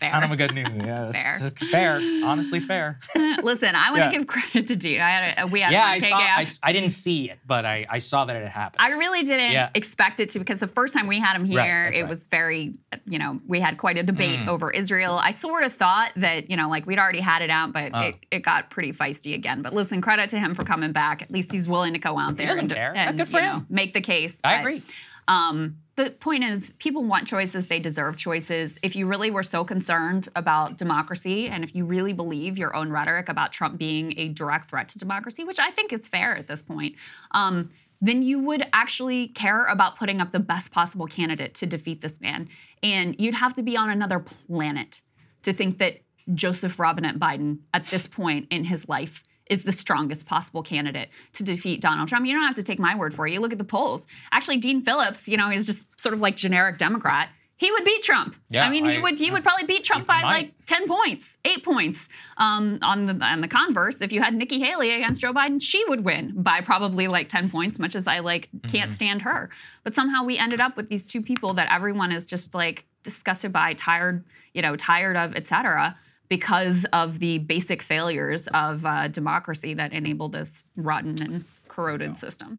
kind 0.00 0.24
of 0.24 0.30
a 0.30 0.36
good 0.36 0.52
news. 0.54 0.68
Yeah, 0.74 1.12
Fair. 1.12 1.50
fair. 1.70 1.96
Honestly, 2.24 2.60
fair. 2.60 2.98
Listen, 3.42 3.74
I 3.74 3.90
want 3.90 4.00
to 4.02 4.04
Yeah. 4.06 4.18
give 4.18 4.26
credit 4.26 4.68
to 4.68 4.76
Dean. 4.76 5.00
I 5.00 5.10
had 5.10 5.44
a, 5.44 5.46
we 5.46 5.60
had 5.60 5.72
yeah, 5.72 5.84
I 5.84 5.98
saw. 6.00 6.16
I, 6.18 6.46
I 6.62 6.72
didn't 6.72 6.90
see 6.90 7.30
it, 7.30 7.38
but 7.46 7.64
I, 7.64 7.86
I 7.88 7.98
saw 7.98 8.24
that 8.24 8.36
it 8.36 8.40
had 8.42 8.48
happened. 8.50 8.82
I 8.82 8.90
really 8.96 9.22
didn't 9.22 9.52
Yeah. 9.52 9.70
expect 9.74 10.20
it 10.20 10.30
to 10.30 10.38
because 10.38 10.60
the 10.60 10.66
first 10.66 10.92
time 10.94 11.06
we 11.06 11.18
had 11.18 11.36
him 11.36 11.42
Right, 11.42 11.61
that's 11.66 11.96
it 11.98 12.02
right. 12.02 12.08
was 12.08 12.26
very, 12.26 12.74
you 13.06 13.18
know, 13.18 13.40
we 13.46 13.60
had 13.60 13.78
quite 13.78 13.96
a 13.98 14.02
debate 14.02 14.40
Mm. 14.40 14.48
over 14.48 14.70
Israel. 14.70 15.18
I 15.22 15.30
sort 15.30 15.64
of 15.64 15.72
thought 15.72 16.12
that, 16.16 16.50
you 16.50 16.56
know, 16.56 16.68
like 16.68 16.86
we'd 16.86 16.98
already 16.98 17.20
had 17.20 17.42
it 17.42 17.50
out, 17.50 17.72
but 17.72 17.90
Oh. 17.94 18.00
it, 18.00 18.14
it 18.30 18.38
got 18.42 18.70
pretty 18.70 18.92
feisty 18.92 19.34
again. 19.34 19.62
But 19.62 19.72
listen, 19.74 20.00
credit 20.00 20.30
to 20.30 20.38
him 20.38 20.54
for 20.54 20.64
coming 20.64 20.92
back. 20.92 21.22
At 21.22 21.30
least 21.30 21.52
he's 21.52 21.68
willing 21.68 21.92
to 21.92 21.98
go 21.98 22.18
out 22.18 22.30
He 22.30 22.36
there 22.36 22.46
doesn't 22.48 22.64
and, 22.64 22.72
care. 22.72 22.92
and, 22.96 23.18
you 23.18 23.40
know, 23.40 23.64
make 23.68 23.94
the 23.94 24.00
case. 24.00 24.34
I 24.44 24.56
But, 24.56 24.60
agree. 24.60 24.82
Um, 25.28 25.76
the 25.94 26.10
point 26.10 26.42
is, 26.42 26.72
people 26.78 27.04
want 27.04 27.28
choices. 27.28 27.66
They 27.66 27.78
deserve 27.78 28.16
choices. 28.16 28.78
If 28.82 28.96
you 28.96 29.06
really 29.06 29.30
were 29.30 29.42
so 29.42 29.62
concerned 29.62 30.28
about 30.34 30.78
democracy, 30.78 31.48
and 31.48 31.62
if 31.62 31.74
you 31.76 31.84
really 31.84 32.12
believe 32.14 32.56
your 32.56 32.74
own 32.74 32.90
rhetoric 32.90 33.28
about 33.28 33.52
Trump 33.52 33.78
being 33.78 34.18
a 34.18 34.28
direct 34.30 34.70
threat 34.70 34.88
to 34.90 34.98
democracy, 34.98 35.44
which 35.44 35.60
I 35.60 35.70
think 35.70 35.92
is 35.92 36.08
fair 36.08 36.34
at 36.36 36.48
this 36.48 36.62
point, 36.62 36.96
um, 37.32 37.70
then 38.02 38.22
you 38.22 38.40
would 38.40 38.66
actually 38.72 39.28
care 39.28 39.64
about 39.66 39.96
putting 39.96 40.20
up 40.20 40.32
the 40.32 40.40
best 40.40 40.72
possible 40.72 41.06
candidate 41.06 41.54
to 41.54 41.66
defeat 41.66 42.02
this 42.02 42.20
man. 42.20 42.48
And 42.82 43.14
you'd 43.18 43.34
have 43.34 43.54
to 43.54 43.62
be 43.62 43.76
on 43.76 43.88
another 43.88 44.18
planet 44.18 45.00
to 45.44 45.52
think 45.52 45.78
that 45.78 46.00
Joseph 46.34 46.78
Robinette 46.78 47.18
Biden, 47.18 47.60
at 47.72 47.86
this 47.86 48.08
point 48.08 48.48
in 48.50 48.64
his 48.64 48.88
life, 48.88 49.22
is 49.48 49.64
the 49.64 49.72
strongest 49.72 50.26
possible 50.26 50.62
candidate 50.62 51.10
to 51.34 51.44
defeat 51.44 51.80
Donald 51.80 52.08
Trump. 52.08 52.26
You 52.26 52.34
don't 52.34 52.44
have 52.44 52.56
to 52.56 52.62
take 52.62 52.78
my 52.78 52.96
word 52.96 53.14
for 53.14 53.26
it. 53.26 53.32
You 53.32 53.40
look 53.40 53.52
at 53.52 53.58
the 53.58 53.64
polls. 53.64 54.06
Actually, 54.32 54.58
Dean 54.58 54.82
Phillips, 54.82 55.28
you 55.28 55.36
know, 55.36 55.48
he's 55.50 55.66
just 55.66 55.86
sort 56.00 56.12
of 56.12 56.20
like 56.20 56.36
generic 56.36 56.78
Democrat. 56.78 57.28
He 57.62 57.70
would 57.70 57.84
beat 57.84 58.02
Trump. 58.02 58.34
Yeah, 58.48 58.64
I 58.66 58.70
mean, 58.70 58.84
he 58.84 58.96
I- 58.96 59.00
would 59.00 59.18
he 59.18 59.30
would 59.30 59.44
probably 59.44 59.66
beat 59.66 59.84
Trump 59.84 60.06
by 60.06 60.20
might. 60.22 60.32
like 60.32 60.52
ten 60.66 60.88
points, 60.88 61.38
eight 61.44 61.62
points. 61.64 62.08
Um, 62.36 62.78
on 62.82 63.06
the 63.06 63.14
on 63.24 63.40
the 63.40 63.48
converse, 63.48 64.00
if 64.00 64.12
you 64.12 64.20
had 64.20 64.34
Nikki 64.34 64.58
Haley 64.58 64.90
against 64.92 65.20
Joe 65.20 65.32
Biden, 65.32 65.62
she 65.62 65.84
would 65.88 66.04
win 66.04 66.42
by 66.42 66.60
probably 66.60 67.06
like 67.06 67.28
ten 67.28 67.48
points. 67.50 67.78
Much 67.78 67.94
as 67.94 68.06
I 68.08 68.18
like 68.18 68.48
can't 68.68 68.90
Mm-hmm. 68.90 68.94
stand 68.94 69.22
her, 69.22 69.48
but 69.84 69.94
somehow 69.94 70.24
we 70.24 70.38
ended 70.38 70.60
up 70.60 70.76
with 70.76 70.88
these 70.88 71.04
two 71.06 71.22
people 71.22 71.54
that 71.54 71.68
everyone 71.72 72.10
is 72.10 72.26
just 72.26 72.52
like 72.54 72.84
disgusted 73.04 73.52
by, 73.52 73.74
tired, 73.74 74.24
you 74.54 74.62
know, 74.62 74.74
tired 74.76 75.16
of, 75.16 75.34
et 75.36 75.46
cetera, 75.46 75.96
because 76.28 76.84
of 76.92 77.18
the 77.20 77.38
basic 77.38 77.80
failures 77.82 78.48
of 78.54 78.84
uh, 78.86 79.08
democracy 79.08 79.74
that 79.74 79.92
enabled 79.92 80.32
this 80.32 80.62
rotten 80.76 81.20
and 81.22 81.44
corroded 81.68 82.16
system. 82.16 82.58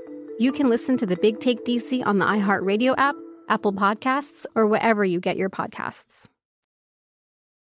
you 0.41 0.51
can 0.51 0.69
listen 0.69 0.97
to 0.97 1.05
the 1.05 1.15
Big 1.17 1.39
Take 1.39 1.63
DC 1.65 2.03
on 2.05 2.17
the 2.17 2.25
iHeartRadio 2.25 2.95
app, 2.97 3.15
Apple 3.47 3.73
Podcasts, 3.73 4.47
or 4.55 4.65
wherever 4.65 5.05
you 5.05 5.19
get 5.19 5.37
your 5.37 5.51
podcasts. 5.51 6.27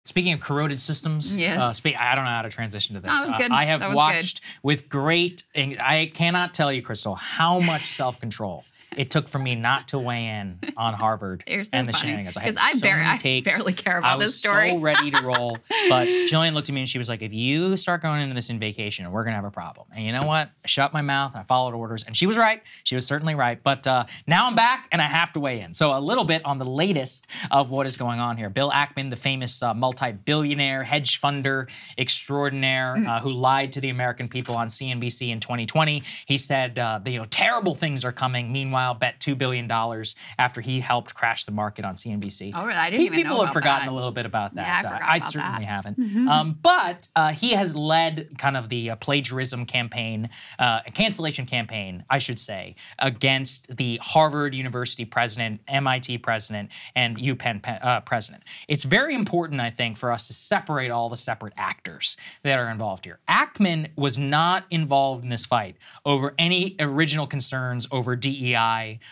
Speaking 0.06 0.34
of 0.34 0.40
corroded 0.40 0.80
systems, 0.80 1.38
Yes. 1.38 1.60
uh, 1.60 1.74
spe- 1.74 2.00
I 2.00 2.14
don't 2.16 2.26
know 2.26 2.30
how 2.32 2.44
to 2.44 2.50
transition 2.50 2.94
to 2.96 3.02
this. 3.02 3.10
That 3.10 3.28
was 3.40 3.41
Uh. 3.41 3.54
I 3.54 3.66
have 3.66 3.80
That 3.80 3.90
was 3.90 3.96
watched 3.96 4.41
with 4.64 4.88
great, 4.88 5.44
I 5.56 6.12
cannot 6.14 6.54
tell 6.54 6.72
you, 6.72 6.82
Krystal, 6.84 7.18
how 7.18 7.60
much 7.60 7.86
self 7.96 8.20
control 8.20 8.64
it 8.98 9.10
took 9.11 9.28
for 9.28 9.40
me 9.40 9.56
not 9.56 9.88
to 9.90 9.99
weigh 9.99 10.26
in 10.28 10.60
on 10.78 10.94
Harvard 10.94 11.44
so 11.48 11.53
and 11.74 11.88
the 11.88 11.91
funny. 11.94 12.02
shenanigans. 12.07 12.38
I 12.38 12.41
had 12.41 12.57
I 12.60 12.72
so 12.74 12.80
bar- 12.82 12.98
many 12.98 13.38
I 13.38 13.41
barely 13.41 13.74
care 13.74 13.98
about 13.99 14.20
this 14.20 14.36
story. 14.36 14.72
I 14.72 14.74
was 14.74 14.82
this 14.82 14.84
story. 14.90 14.99
so 15.02 15.03
ready 15.06 15.11
to 15.11 15.22
roll, 15.22 15.57
but 15.90 16.07
Jillian 16.30 16.53
looked 16.53 16.70
at 16.70 16.74
me 16.76 16.82
and 16.82 16.90
she 16.90 16.98
was 16.98 17.10
like, 17.10 17.22
"If 17.22 17.34
you 17.34 17.78
start 17.78 18.02
going 18.02 18.22
into 18.22 18.36
this 18.36 18.49
in 18.49 18.60
vacation, 18.60 19.10
we're 19.11 19.24
gonna 19.24 19.36
have 19.36 19.45
a 19.45 19.52
problem." 19.52 19.88
And 19.95 20.06
you 20.06 20.11
know 20.11 20.24
what? 20.24 20.49
I 20.64 20.68
shut 20.68 20.91
my 20.94 21.02
mouth 21.02 21.34
and 21.34 21.41
I 21.41 21.44
followed 21.44 21.74
orders, 21.74 22.03
and 22.03 22.16
she 22.18 22.26
was 22.28 22.38
right. 22.38 22.61
She 22.84 22.95
was 22.95 23.06
certainly 23.06 23.36
right. 23.36 23.61
But 23.64 23.86
uh, 23.88 24.06
now 24.28 24.48
I'm 24.48 24.56
back 24.56 24.88
and 24.91 25.02
I 25.02 25.06
have 25.06 25.34
to 25.34 25.40
weigh 25.40 25.61
in. 25.61 25.74
So 25.74 25.95
a 25.95 25.99
little 25.99 26.26
bit 26.26 26.44
on 26.45 26.57
the 26.57 26.66
latest 26.66 27.28
of 27.52 27.70
what 27.70 27.86
is 27.86 27.95
going 27.95 28.20
on 28.20 28.38
here. 28.38 28.49
Bill 28.49 28.72
Ackman, 28.72 29.10
the 29.10 29.16
famous 29.16 29.61
uh, 29.64 29.74
multi-billionaire 29.74 30.84
hedge 30.84 31.22
funder 31.22 31.68
extraordinaire 31.98 32.95
Mm. 32.98 33.07
uh, 33.07 33.20
who 33.20 33.32
lied 33.32 33.72
to 33.74 33.82
the 33.82 33.90
American 33.90 34.28
people 34.28 34.56
on 34.56 34.68
CNBC 34.68 35.30
in 35.30 35.40
2020. 35.40 36.02
He 36.26 36.38
said, 36.38 36.80
uh, 36.80 36.99
you 37.06 37.18
know, 37.20 37.26
terrible 37.30 37.76
things 37.76 38.03
are 38.03 38.11
coming. 38.11 38.52
Meanwhile, 38.52 38.78
bet 38.99 39.19
two 39.19 39.35
billion 39.35 39.68
dollars 39.68 40.15
after 40.38 40.61
he 40.61 40.80
helped 40.80 41.14
crash 41.14 41.45
the 41.45 41.51
market 41.51 41.85
on 41.85 41.95
CNBC. 41.95 42.51
Oh, 42.56 42.65
really? 42.65 42.77
I 42.77 42.89
didn't 42.89 43.01
Pe- 43.01 43.06
even 43.07 43.18
People 43.18 43.38
know 43.38 43.45
have 43.45 43.53
forgotten 43.53 43.88
that. 43.88 43.91
a 43.91 43.95
little 43.95 44.11
bit 44.11 44.26
about 44.26 44.56
that. 44.56 44.84
Yeah, 44.84 44.97
I 45.01 45.14
I 45.14 45.18
about 45.18 45.31
certainly 45.31 45.60
that. 45.65 45.69
haven't. 45.69 45.99
Mhm. 45.99 46.30
Um, 46.30 46.57
but 46.61 47.07
uh, 47.15 47.31
he 47.31 47.51
has 47.51 47.76
led 47.76 48.30
kind 48.38 48.56
of 48.57 48.69
the 48.69 48.91
uh, 48.91 48.95
plagiarism 48.97 49.65
campaign, 49.65 50.30
uh, 50.60 50.81
cancellation 50.93 51.45
campaign, 51.45 52.03
I 52.10 52.19
should 52.19 52.39
say, 52.39 52.76
against 52.99 53.76
the 53.76 53.99
Harvard 54.01 54.53
University 54.53 55.06
president, 55.06 55.61
MIT 55.68 56.19
president, 56.19 56.69
and 56.95 57.18
UPenn 57.18 57.61
pe- 57.61 57.80
uh, 57.80 58.01
president. 58.01 58.43
It's 58.68 58.84
very 58.84 59.15
important, 59.15 59.61
I 59.61 59.69
think, 59.72 59.97
for 59.97 60.11
us 60.11 60.27
to 60.27 60.34
separate 60.34 60.91
all 60.91 61.10
the 61.10 61.18
separate 61.18 61.53
actors 61.57 62.18
that 62.43 62.60
are 62.60 62.69
involved 62.69 63.06
here. 63.06 63.19
Ackman 63.27 63.88
was 63.95 64.18
not 64.18 64.65
involved 64.69 65.23
in 65.23 65.30
this 65.30 65.45
fight 65.45 65.76
over 66.06 66.34
any 66.38 66.76
original 66.80 67.27
concerns 67.27 67.88
over 67.91 68.15
DEI, 68.15 68.69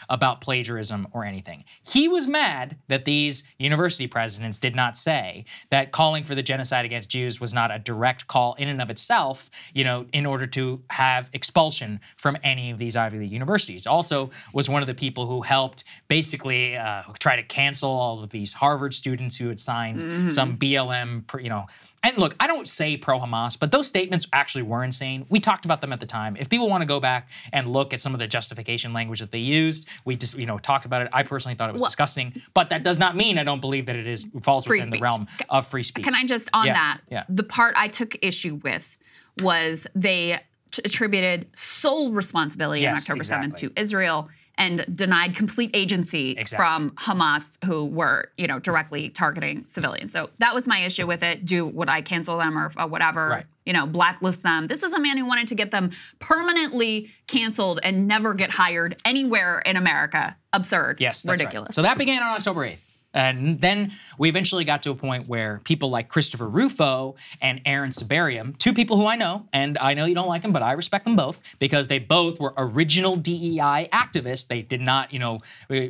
about 0.09 0.41
plagiarism, 0.41 1.07
or 1.11 1.23
anything. 1.25 1.63
He 1.83 2.07
was 2.07 2.27
mad 2.27 2.75
that 2.87 3.05
these 3.05 3.43
university 3.57 4.07
presidents 4.07 4.57
did 4.59 4.75
not 4.75 4.97
say 4.97 5.45
that 5.69 5.91
calling 5.91 6.23
for 6.23 6.35
the 6.35 6.43
genocide 6.43 6.85
against 6.85 7.09
Jews 7.09 7.39
was 7.41 7.53
not 7.53 7.71
a 7.71 7.79
direct 7.79 8.27
call 8.27 8.53
in 8.55 8.67
and 8.67 8.81
of 8.81 8.89
itself, 8.89 9.49
you 9.73 9.83
know, 9.83 10.05
in 10.13 10.25
order 10.25 10.47
to 10.47 10.81
have 10.89 11.29
expulsion 11.33 11.99
from 12.17 12.37
any 12.43 12.71
of 12.71 12.77
these 12.77 12.95
Ivy 12.95 13.19
League 13.19 13.31
universities. 13.31 13.87
Also, 13.87 14.29
was 14.53 14.69
one 14.69 14.81
of 14.81 14.87
the 14.87 14.95
people 14.95 15.25
who 15.27 15.41
helped 15.41 15.83
basically 16.07 16.75
uh, 16.77 17.03
try 17.19 17.35
to 17.35 17.43
cancel 17.43 17.89
all 17.89 18.23
of 18.23 18.29
these 18.29 18.53
Harvard 18.53 18.93
students 18.93 19.35
who 19.35 19.47
had 19.49 19.59
signed 19.59 19.99
Mhm. 20.01 20.33
some 20.33 20.57
BLM, 20.57 21.23
you 21.41 21.49
know. 21.49 21.65
And 22.07 22.17
look, 22.17 22.37
I 22.39 22.47
don't 22.47 22.65
say 22.69 22.95
pro 22.95 23.19
Hamas, 23.19 23.59
but 23.59 23.69
those 23.69 23.85
statements 23.85 24.25
actually 24.31 24.61
were 24.61 24.81
insane. 24.85 25.25
We 25.27 25.41
talked 25.41 25.65
about 25.65 25.81
them 25.81 25.91
at 25.91 25.99
the 25.99 26.05
time. 26.05 26.37
If 26.39 26.47
people 26.47 26.69
want 26.69 26.81
to 26.81 26.85
go 26.85 27.01
back 27.01 27.27
and 27.51 27.67
look 27.67 27.93
at 27.93 27.99
some 27.99 28.13
of 28.13 28.19
the 28.19 28.27
justification 28.27 28.93
language 28.93 29.19
that 29.19 29.29
they 29.31 29.39
used, 29.39 29.89
we 30.05 30.15
just, 30.15 30.37
you 30.37 30.45
know, 30.45 30.57
talked 30.57 30.85
about 30.85 31.01
it. 31.01 31.09
I 31.11 31.23
personally 31.23 31.55
thought 31.55 31.69
it 31.69 31.73
was 31.73 31.81
Well- 31.81 31.89
disgusting, 31.89 32.41
but 32.53 32.69
that 32.69 32.83
does 32.83 32.97
not 32.97 33.17
mean 33.17 33.37
I 33.37 33.43
don't 33.43 33.59
believe 33.59 33.87
that 33.87 33.97
it 33.97 34.07
is 34.07 34.25
falls 34.41 34.65
within 34.69 34.87
speech. 34.87 34.99
the 34.99 35.03
realm 35.03 35.27
of 35.49 35.67
free 35.67 35.83
speech. 35.83 36.05
Can 36.05 36.15
I 36.15 36.23
just 36.23 36.49
on 36.53 36.67
Yeah, 36.67 36.73
that? 36.75 36.97
Yeah. 37.11 37.23
The 37.27 37.43
part 37.43 37.73
I 37.77 37.89
took 37.89 38.15
issue 38.21 38.61
with 38.63 38.95
was 39.41 39.85
they 39.93 40.39
t- 40.71 40.81
attributed 40.85 41.47
sole 41.57 42.13
responsibility 42.13 42.87
on 42.87 42.93
Yes, 42.93 43.01
October 43.01 43.17
exactly. 43.19 43.49
7th 43.49 43.57
to 43.75 43.81
Israel 43.81 44.29
and 44.57 44.85
denied 44.95 45.35
complete 45.35 45.71
agency 45.73 46.31
Exactly. 46.31 46.57
from 46.57 46.91
Hamas, 46.91 47.63
who 47.65 47.85
were 47.85 48.31
you 48.37 48.47
know 48.47 48.59
directly 48.59 49.09
targeting 49.09 49.65
civilians. 49.67 50.13
So 50.13 50.29
that 50.39 50.53
was 50.53 50.67
my 50.67 50.79
issue 50.79 51.05
with 51.07 51.23
it. 51.23 51.45
Do 51.45 51.65
would 51.67 51.89
I 51.89 52.01
cancel 52.01 52.37
them 52.37 52.57
or, 52.57 52.71
or 52.77 52.87
whatever? 52.87 53.29
Right. 53.29 53.45
You 53.65 53.73
know, 53.73 53.85
blacklist 53.85 54.43
them. 54.43 54.67
This 54.67 54.81
is 54.81 54.93
a 54.93 54.99
man 54.99 55.17
who 55.17 55.25
wanted 55.25 55.49
to 55.49 55.55
get 55.55 55.71
them 55.71 55.91
permanently 56.19 57.11
canceled 57.27 57.79
and 57.83 58.07
never 58.07 58.33
get 58.33 58.49
hired 58.49 58.95
anywhere 59.03 59.59
in 59.59 59.75
America. 59.75 60.37
Absurd. 60.53 61.01
Yes, 61.01 61.23
that's 61.23 61.39
right. 61.39 61.39
ridiculous. 61.45 61.75
So 61.75 61.81
that 61.81 61.97
began 61.97 62.23
on 62.23 62.29
October 62.37 62.61
8th. 62.61 62.77
And 63.13 63.59
then 63.61 63.93
we 64.17 64.29
eventually 64.29 64.63
got 64.63 64.83
to 64.83 64.91
a 64.91 64.95
point 64.95 65.27
where 65.27 65.61
people 65.63 65.89
like 65.89 66.07
Christopher 66.09 66.47
Rufo 66.47 67.15
and 67.41 67.61
Aaron 67.65 67.91
Sibarium, 67.91 68.55
two 68.57 68.73
people 68.73 68.97
who 68.97 69.05
I 69.05 69.15
know, 69.15 69.47
and 69.53 69.77
I 69.79 69.93
know 69.93 70.05
you 70.05 70.13
don't 70.13 70.27
like 70.27 70.41
them, 70.41 70.51
but 70.51 70.61
I 70.61 70.73
respect 70.73 71.05
them 71.05 71.15
both 71.15 71.39
because 71.57 71.87
they 71.87 71.99
both 71.99 72.39
were 72.39 72.53
original 72.57 73.15
DEI 73.15 73.89
activists. 73.91 74.47
They 74.47 74.61
did 74.61 74.81
not, 74.81 75.13
you 75.13 75.19
know, 75.19 75.39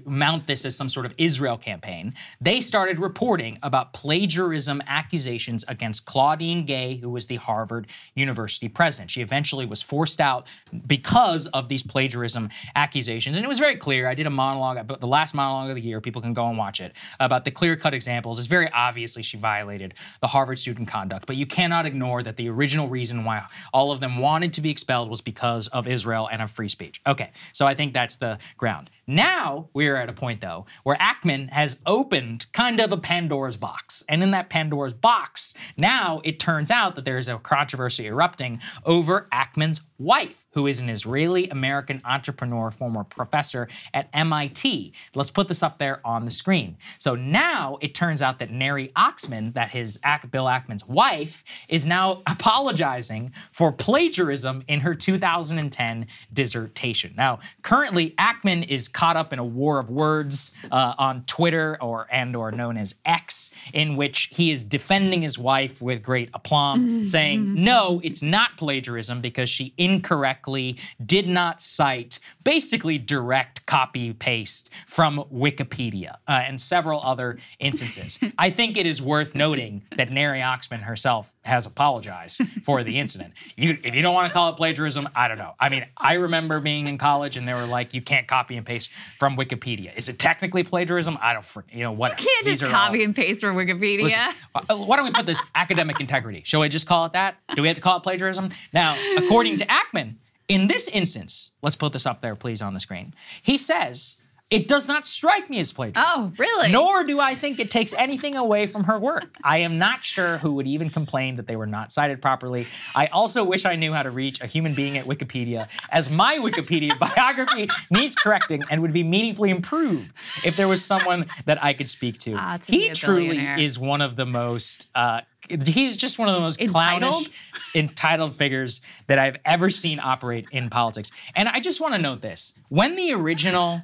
mount 0.05 0.47
this 0.47 0.63
as 0.63 0.75
some 0.75 0.89
sort 0.89 1.05
of 1.05 1.13
Israel 1.17 1.57
campaign. 1.57 2.13
They 2.39 2.61
started 2.61 2.99
reporting 2.99 3.57
about 3.63 3.93
plagiarism 3.93 4.81
accusations 4.87 5.65
against 5.67 6.05
Claudine 6.05 6.65
Gay, 6.65 6.97
who 6.97 7.09
was 7.09 7.27
the 7.27 7.37
Harvard 7.37 7.87
University 8.13 8.69
president. 8.69 9.11
She 9.11 9.21
eventually 9.21 9.65
was 9.65 9.81
forced 9.81 10.21
out 10.21 10.47
because 10.85 11.47
of 11.47 11.67
these 11.67 11.83
plagiarism 11.83 12.49
accusations. 12.75 13.35
And 13.35 13.43
it 13.43 13.49
was 13.49 13.59
very 13.59 13.75
clear. 13.75 14.07
I 14.07 14.13
did 14.13 14.27
a 14.27 14.29
monologue, 14.29 14.99
the 14.99 15.07
last 15.07 15.33
monologue 15.33 15.71
of 15.71 15.75
the 15.75 15.81
year. 15.81 15.99
People 15.99 16.21
can 16.21 16.33
go 16.33 16.47
and 16.47 16.57
watch 16.57 16.79
it 16.79 16.93
about 17.19 17.45
the 17.45 17.51
clear 17.51 17.75
cut 17.75 17.93
examples. 17.93 18.39
is 18.39 18.47
very 18.47 18.69
obviously 18.71 19.23
she 19.23 19.37
violated 19.37 19.93
the 20.21 20.27
Harvard 20.27 20.59
student 20.59 20.87
conduct. 20.87 21.25
But 21.25 21.35
you 21.35 21.45
cannot 21.45 21.85
ignore 21.85 22.23
that 22.23 22.35
the 22.35 22.49
original 22.49 22.87
reason 22.87 23.23
why 23.23 23.45
all 23.73 23.91
of 23.91 23.99
them 23.99 24.17
wanted 24.17 24.53
to 24.53 24.61
be 24.61 24.69
expelled 24.69 25.09
was 25.09 25.21
because 25.21 25.67
of 25.69 25.87
Israel 25.87 26.29
and 26.31 26.41
of 26.41 26.51
free 26.51 26.69
speech. 26.69 27.01
Okay, 27.05 27.31
so 27.53 27.65
I 27.65 27.75
think 27.75 27.93
that's 27.93 28.17
the 28.17 28.37
ground. 28.57 28.89
Now 29.07 29.69
we 29.73 29.87
are 29.87 29.95
at 29.95 30.09
a 30.09 30.13
point, 30.13 30.41
though, 30.41 30.65
where 30.83 30.97
Ackman 30.97 31.49
has 31.51 31.81
opened 31.85 32.45
kind 32.51 32.81
of 32.81 32.91
a 32.91 32.97
Pandora's 32.97 33.55
box. 33.55 34.03
And 34.09 34.21
in 34.21 34.31
that 34.31 34.49
Pandora's 34.49 34.93
box, 34.93 35.55
now 35.77 36.21
it 36.25 36.39
turns 36.39 36.71
out 36.71 36.95
that 36.95 37.05
there 37.05 37.17
is 37.17 37.29
a 37.29 37.37
controversy 37.37 38.07
erupting 38.07 38.59
over 38.85 39.29
Ackman's 39.31 39.81
wife, 39.97 40.45
who 40.51 40.67
is 40.67 40.81
an 40.81 40.89
Israeli 40.89 41.47
American 41.49 42.01
entrepreneur, 42.03 42.69
former 42.69 43.05
professor 43.05 43.69
at 43.93 44.09
MIT. 44.13 44.93
Let's 45.15 45.31
put 45.31 45.47
this 45.47 45.63
up 45.63 45.79
there 45.79 46.01
on 46.05 46.25
the 46.25 46.31
screen. 46.31 46.77
So 46.97 47.15
now 47.15 47.77
it 47.81 47.95
turns 47.95 48.21
out 48.21 48.39
that 48.39 48.51
Neri 48.51 48.91
Oxman, 48.97 49.53
that 49.53 49.69
his 49.69 49.97
Bill 50.31 50.45
Ackman's 50.45 50.85
wife, 50.85 51.43
is 51.69 51.85
now 51.85 52.21
apologizing 52.27 53.31
for 53.51 53.71
plagiarism 53.71 54.63
in 54.67 54.81
her 54.81 54.93
2010 54.93 56.07
dissertation. 56.33 57.13
Now, 57.15 57.39
currently, 57.61 58.11
Ackman 58.11 58.67
is 58.67 58.87
caught 58.97 59.15
up 59.15 59.31
in 59.31 59.37
a 59.37 59.45
war 59.45 59.77
of 59.77 59.91
words 59.91 60.53
uh, 60.71 60.95
on 60.97 61.23
Twitter 61.25 61.77
or 61.79 62.07
and 62.11 62.35
or 62.35 62.51
known 62.51 62.77
as 62.77 62.95
X, 63.05 63.53
in 63.71 63.95
which 63.95 64.29
he 64.31 64.49
is 64.49 64.63
defending 64.63 65.21
his 65.21 65.37
wife 65.37 65.79
with 65.83 66.01
great 66.01 66.31
aplomb, 66.33 67.05
saying, 67.05 67.53
no, 67.53 68.01
it's 68.03 68.23
not 68.23 68.57
plagiarism 68.57 69.21
because 69.21 69.51
she 69.51 69.71
incorrectly 69.77 70.79
did 71.05 71.27
not 71.27 71.61
cite 71.61 72.17
basically 72.43 72.97
direct 72.97 73.67
copy 73.67 74.13
paste 74.13 74.71
from 74.87 75.23
Wikipedia 75.31 76.15
uh, 76.27 76.41
and 76.47 76.59
several 76.59 76.99
other 77.03 77.37
instances. 77.59 78.17
I 78.39 78.49
think 78.49 78.77
it 78.77 78.87
is 78.87 78.99
worth 78.99 79.35
noting 79.35 79.83
that 79.95 80.09
Neri 80.09 80.39
Oxman 80.39 80.81
herself 80.81 81.35
has 81.43 81.67
apologized 81.67 82.41
for 82.63 82.83
the 82.83 82.97
incident. 82.97 83.33
You, 83.55 83.77
if 83.83 83.93
you 83.93 84.01
don't 84.01 84.15
want 84.15 84.27
to 84.29 84.33
call 84.33 84.49
it 84.49 84.55
plagiarism, 84.55 85.07
I 85.15 85.27
don't 85.27 85.37
know. 85.37 85.53
I 85.59 85.69
mean, 85.69 85.85
I 85.97 86.13
remember 86.13 86.59
being 86.59 86.87
in 86.87 86.97
college 86.97 87.37
and 87.37 87.47
they 87.47 87.53
were 87.53 87.65
like, 87.65 87.93
you 87.93 88.01
can't 88.01 88.27
copy 88.27 88.57
and 88.57 88.65
paste 88.65 88.86
from 89.19 89.35
Wikipedia. 89.37 89.95
Is 89.97 90.09
it 90.09 90.19
technically 90.19 90.63
plagiarism? 90.63 91.17
I 91.21 91.33
don't, 91.33 91.45
you 91.71 91.81
know, 91.83 91.91
whatever. 91.91 92.21
Can't 92.21 92.45
These 92.45 92.59
just 92.59 92.63
are 92.63 92.75
all- 92.75 92.87
copy 92.87 93.03
and 93.03 93.15
paste 93.15 93.41
from 93.41 93.55
Wikipedia. 93.55 94.03
Listen, 94.03 94.21
uh, 94.55 94.77
why 94.77 94.95
don't 94.97 95.05
we 95.05 95.11
put 95.11 95.25
this 95.25 95.41
academic 95.55 95.99
integrity? 95.99 96.41
Shall 96.45 96.61
we 96.61 96.69
just 96.69 96.87
call 96.87 97.05
it 97.05 97.13
that? 97.13 97.35
Do 97.55 97.61
we 97.61 97.67
have 97.67 97.75
to 97.77 97.81
call 97.81 97.97
it 97.97 98.03
plagiarism? 98.03 98.49
Now, 98.73 98.97
according 99.17 99.57
to 99.57 99.65
Ackman, 99.67 100.15
in 100.47 100.67
this 100.67 100.87
instance, 100.87 101.51
let's 101.61 101.75
put 101.75 101.91
this 101.93 102.05
up 102.05 102.21
there, 102.21 102.35
please, 102.35 102.61
on 102.61 102.73
the 102.73 102.79
screen. 102.79 103.13
He 103.43 103.57
says, 103.57 104.17
it 104.49 104.69
does 104.69 104.87
not 104.87 105.05
strike 105.05 105.49
me 105.49 105.59
as 105.59 105.73
plagiarism. 105.73 106.03
Oh, 106.15 106.31
really? 106.37 106.71
Nor 106.71 107.03
do 107.03 107.19
I 107.19 107.35
think 107.35 107.59
it 107.59 107.69
takes 107.69 107.93
anything 107.93 108.37
away 108.37 108.65
from 108.65 108.85
her 108.85 108.97
work. 108.97 109.35
I 109.43 109.57
am 109.57 109.77
not 109.77 110.05
sure 110.05 110.37
who 110.37 110.53
would 110.53 110.67
even 110.67 110.89
complain 110.89 111.35
that 111.35 111.47
they 111.47 111.57
were 111.57 111.67
not 111.67 111.91
cited 111.91 112.21
properly. 112.21 112.65
I 112.95 113.07
also 113.07 113.43
wish 113.43 113.65
I 113.65 113.75
knew 113.75 113.91
how 113.91 114.03
to 114.03 114.09
reach 114.09 114.39
a 114.39 114.47
human 114.47 114.73
being 114.73 114.97
at 114.97 115.05
Wikipedia, 115.05 115.67
as 115.91 116.09
my 116.09 116.37
Wikipedia 116.37 116.97
biography 117.15 117.67
needs 117.91 118.15
correcting 118.15 118.63
and 118.69 118.81
would 118.81 118.93
be 118.93 119.03
meaningfully 119.03 119.49
improved 119.49 120.13
if 120.45 120.55
there 120.55 120.69
was 120.69 120.83
someone 120.83 121.25
that 121.45 121.61
I 121.61 121.73
could 121.73 121.89
speak 121.89 122.17
to. 122.19 122.35
Ah, 122.35 122.57
to 122.57 122.71
he 122.71 122.89
truly 122.91 123.39
is 123.61 123.77
one 123.77 123.99
of 123.99 124.15
the 124.15 124.25
most. 124.25 124.87
Uh, 124.95 125.21
he's 125.65 125.97
just 125.97 126.19
one 126.19 126.29
of 126.29 126.35
the 126.35 126.41
most 126.41 126.61
Entitled? 126.61 127.11
clownish, 127.11 127.31
entitled 127.75 128.33
figures 128.33 128.79
that 129.07 129.19
I've 129.19 129.37
ever 129.43 129.69
seen 129.69 129.99
operate 130.01 130.45
in 130.51 130.69
politics. 130.69 131.11
And 131.35 131.49
I 131.49 131.59
just 131.59 131.81
want 131.81 131.95
to 131.95 131.97
note 132.01 132.21
this: 132.21 132.57
when 132.69 132.95
the 132.95 133.11
original 133.11 133.81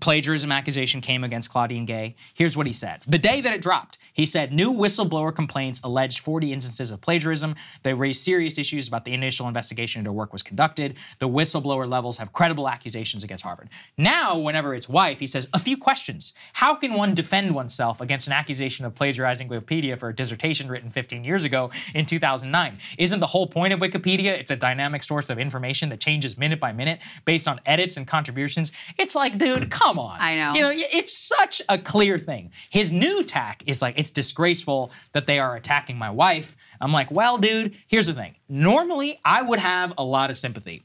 plagiarism 0.00 0.50
accusation 0.50 1.00
came 1.00 1.22
against 1.22 1.50
Claudine 1.50 1.84
Gay. 1.84 2.16
Here's 2.34 2.56
what 2.56 2.66
he 2.66 2.72
said. 2.72 3.02
The 3.06 3.18
day 3.18 3.40
that 3.40 3.52
it 3.52 3.60
dropped, 3.60 3.98
he 4.14 4.24
said 4.24 4.52
new 4.52 4.72
whistleblower 4.72 5.34
complaints 5.34 5.80
alleged 5.84 6.20
40 6.20 6.52
instances 6.52 6.90
of 6.90 7.00
plagiarism. 7.00 7.54
They 7.82 7.92
raised 7.92 8.22
serious 8.22 8.58
issues 8.58 8.88
about 8.88 9.04
the 9.04 9.12
initial 9.12 9.48
investigation 9.48 10.00
into 10.00 10.12
work 10.12 10.32
was 10.32 10.42
conducted. 10.42 10.96
The 11.18 11.28
whistleblower 11.28 11.88
levels 11.88 12.16
have 12.18 12.32
credible 12.32 12.68
accusations 12.68 13.22
against 13.22 13.44
Harvard. 13.44 13.68
Now, 13.98 14.38
whenever 14.38 14.74
it's 14.74 14.88
wife, 14.88 15.18
he 15.18 15.26
says 15.26 15.48
a 15.52 15.58
few 15.58 15.76
questions. 15.76 16.32
How 16.54 16.74
can 16.74 16.94
one 16.94 17.14
defend 17.14 17.54
oneself 17.54 18.00
against 18.00 18.26
an 18.26 18.32
accusation 18.32 18.84
of 18.84 18.94
plagiarizing 18.94 19.48
Wikipedia 19.48 19.98
for 19.98 20.08
a 20.08 20.14
dissertation 20.14 20.68
written 20.68 20.90
15 20.90 21.22
years 21.22 21.44
ago 21.44 21.70
in 21.94 22.06
2009? 22.06 22.78
Isn't 22.98 23.20
the 23.20 23.26
whole 23.26 23.46
point 23.46 23.72
of 23.72 23.80
Wikipedia 23.80 24.38
it's 24.38 24.50
a 24.50 24.56
dynamic 24.56 25.02
source 25.02 25.28
of 25.28 25.38
information 25.38 25.90
that 25.90 26.00
changes 26.00 26.38
minute 26.38 26.60
by 26.60 26.72
minute 26.72 27.00
based 27.24 27.46
on 27.46 27.60
edits 27.66 27.96
and 27.96 28.06
contributions? 28.06 28.72
It's 28.98 29.14
like, 29.14 29.36
dude, 29.38 29.70
come 29.70 29.91
on. 29.98 30.20
I 30.20 30.36
know. 30.36 30.54
You 30.54 30.60
know, 30.60 30.72
it's 30.74 31.16
such 31.16 31.62
a 31.68 31.78
clear 31.78 32.18
thing. 32.18 32.50
His 32.70 32.92
new 32.92 33.22
tack 33.22 33.62
is 33.66 33.82
like, 33.82 33.98
it's 33.98 34.10
disgraceful 34.10 34.90
that 35.12 35.26
they 35.26 35.38
are 35.38 35.56
attacking 35.56 35.96
my 35.96 36.10
wife. 36.10 36.56
I'm 36.80 36.92
like, 36.92 37.10
well, 37.10 37.38
dude, 37.38 37.76
here's 37.88 38.06
the 38.06 38.14
thing. 38.14 38.34
Normally, 38.48 39.20
I 39.24 39.42
would 39.42 39.58
have 39.58 39.94
a 39.98 40.04
lot 40.04 40.30
of 40.30 40.38
sympathy 40.38 40.82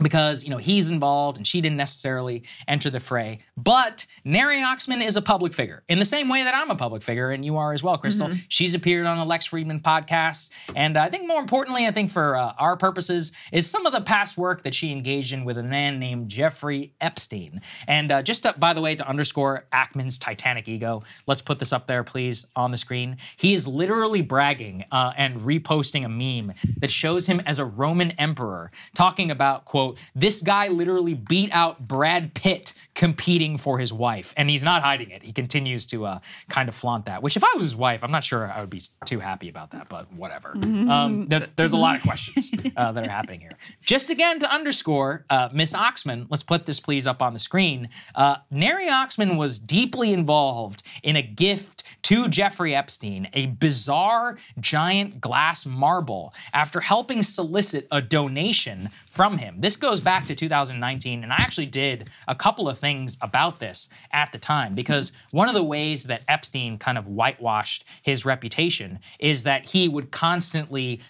because 0.00 0.44
you 0.44 0.50
know 0.50 0.58
he's 0.58 0.88
involved 0.88 1.36
and 1.38 1.46
she 1.46 1.60
didn't 1.60 1.76
necessarily 1.76 2.44
enter 2.66 2.90
the 2.90 3.00
fray. 3.00 3.40
But 3.56 4.06
Neri 4.24 4.56
Oxman 4.58 5.04
is 5.04 5.16
a 5.16 5.22
public 5.22 5.52
figure 5.54 5.82
in 5.88 5.98
the 5.98 6.04
same 6.04 6.28
way 6.28 6.44
that 6.44 6.54
I'm 6.54 6.70
a 6.70 6.76
public 6.76 7.02
figure, 7.02 7.30
and 7.30 7.44
you 7.44 7.56
are 7.56 7.72
as 7.72 7.82
well, 7.82 7.98
Krystal. 7.98 8.28
Mhm. 8.30 8.42
She's 8.48 8.74
appeared 8.74 9.06
on 9.06 9.18
the 9.18 9.24
Lex 9.24 9.48
Fridman 9.48 9.82
podcast, 9.82 10.50
and 10.74 10.96
I 10.96 11.08
think 11.08 11.26
more 11.26 11.40
importantly, 11.40 11.86
I 11.86 11.90
think 11.90 12.10
for 12.10 12.36
uh, 12.36 12.52
our 12.58 12.76
purposes, 12.76 13.32
is 13.52 13.68
some 13.68 13.86
of 13.86 13.92
the 13.92 14.00
past 14.00 14.36
work 14.36 14.62
that 14.64 14.74
she 14.74 14.92
engaged 14.92 15.32
in 15.32 15.44
with 15.44 15.58
a 15.58 15.62
man 15.62 15.98
named 15.98 16.28
Jeffrey 16.28 16.92
Epstein. 17.00 17.60
And 17.86 18.12
uh, 18.12 18.22
just 18.22 18.42
to, 18.42 18.54
by 18.58 18.72
the 18.72 18.80
way, 18.80 18.94
to 18.96 19.08
underscore 19.08 19.66
Ackman's 19.72 20.18
titanic 20.18 20.68
ego, 20.68 21.02
let's 21.26 21.42
put 21.42 21.58
this 21.58 21.72
up 21.72 21.86
there, 21.86 22.04
please, 22.04 22.46
on 22.56 22.70
the 22.70 22.76
screen. 22.76 23.16
He 23.36 23.54
is 23.54 23.66
literally 23.66 24.20
bragging 24.22 24.84
uh, 24.92 25.12
and 25.16 25.40
reposting 25.40 26.04
a 26.04 26.08
meme 26.08 26.54
that 26.78 26.90
shows 26.90 27.26
him 27.26 27.40
as 27.46 27.58
a 27.58 27.64
Roman 27.64 28.10
emperor, 28.12 28.70
talking 28.94 29.30
about 29.30 29.64
quote 29.64 29.87
this 30.14 30.42
guy 30.42 30.68
literally 30.68 31.14
beat 31.14 31.50
out 31.52 31.86
Brad 31.86 32.34
Pitt 32.34 32.72
competing 32.94 33.58
for 33.58 33.78
his 33.78 33.92
wife, 33.92 34.34
and 34.36 34.50
he's 34.50 34.62
not 34.62 34.82
hiding 34.82 35.10
it. 35.10 35.22
He 35.22 35.32
continues 35.32 35.86
to 35.86 36.06
uh, 36.06 36.18
kind 36.48 36.68
of 36.68 36.74
flaunt 36.74 37.06
that. 37.06 37.22
Which, 37.22 37.36
if 37.36 37.44
I 37.44 37.52
was 37.54 37.64
his 37.64 37.76
wife, 37.76 38.02
I'm 38.02 38.10
not 38.10 38.24
sure 38.24 38.50
I 38.50 38.60
would 38.60 38.70
be 38.70 38.82
too 39.04 39.20
happy 39.20 39.48
about 39.48 39.70
that, 39.70 39.88
but 39.88 40.12
whatever. 40.12 40.52
Um, 40.52 41.26
that's, 41.28 41.52
there's 41.52 41.72
a 41.72 41.76
lot 41.76 41.96
of 41.96 42.02
questions 42.02 42.50
uh, 42.76 42.92
that 42.92 43.04
are 43.04 43.10
happening 43.10 43.40
here. 43.40 43.52
Just 43.82 44.10
again 44.10 44.40
to 44.40 44.52
underscore, 44.52 45.24
uh, 45.30 45.48
Miss 45.52 45.74
Oxman, 45.74 46.26
let's 46.30 46.42
put 46.42 46.66
this 46.66 46.80
please 46.80 47.06
up 47.06 47.22
on 47.22 47.32
the 47.32 47.38
screen. 47.38 47.88
Uh, 48.14 48.36
Neri 48.50 48.88
Oxman 48.88 49.36
was 49.36 49.58
deeply 49.58 50.12
involved 50.12 50.82
in 51.02 51.16
a 51.16 51.22
gift 51.22 51.77
to 52.08 52.26
Jeffrey 52.26 52.74
Epstein, 52.74 53.28
a 53.34 53.44
bizarre 53.44 54.38
giant 54.60 55.20
glass 55.20 55.66
marble, 55.66 56.32
after 56.54 56.80
helping 56.80 57.22
solicit 57.22 57.86
a 57.90 58.00
donation 58.00 58.88
from 59.10 59.36
him. 59.36 59.56
This 59.58 59.76
goes 59.76 60.00
back 60.00 60.24
to 60.28 60.34
2019, 60.34 61.22
and 61.22 61.30
I 61.30 61.36
actually 61.36 61.66
did 61.66 62.08
a 62.26 62.34
couple 62.34 62.66
of 62.66 62.78
things 62.78 63.18
about 63.20 63.60
this 63.60 63.90
at 64.10 64.32
the 64.32 64.38
time 64.38 64.74
because 64.74 65.12
one 65.32 65.50
of 65.50 65.54
the 65.54 65.62
ways 65.62 66.04
that 66.04 66.22
Epstein 66.28 66.78
kind 66.78 66.96
of 66.96 67.06
whitewashed 67.08 67.84
his 68.00 68.24
reputation 68.24 69.00
is 69.18 69.42
that 69.42 69.68
he 69.68 69.86
would 69.86 70.10
constantly 70.10 71.02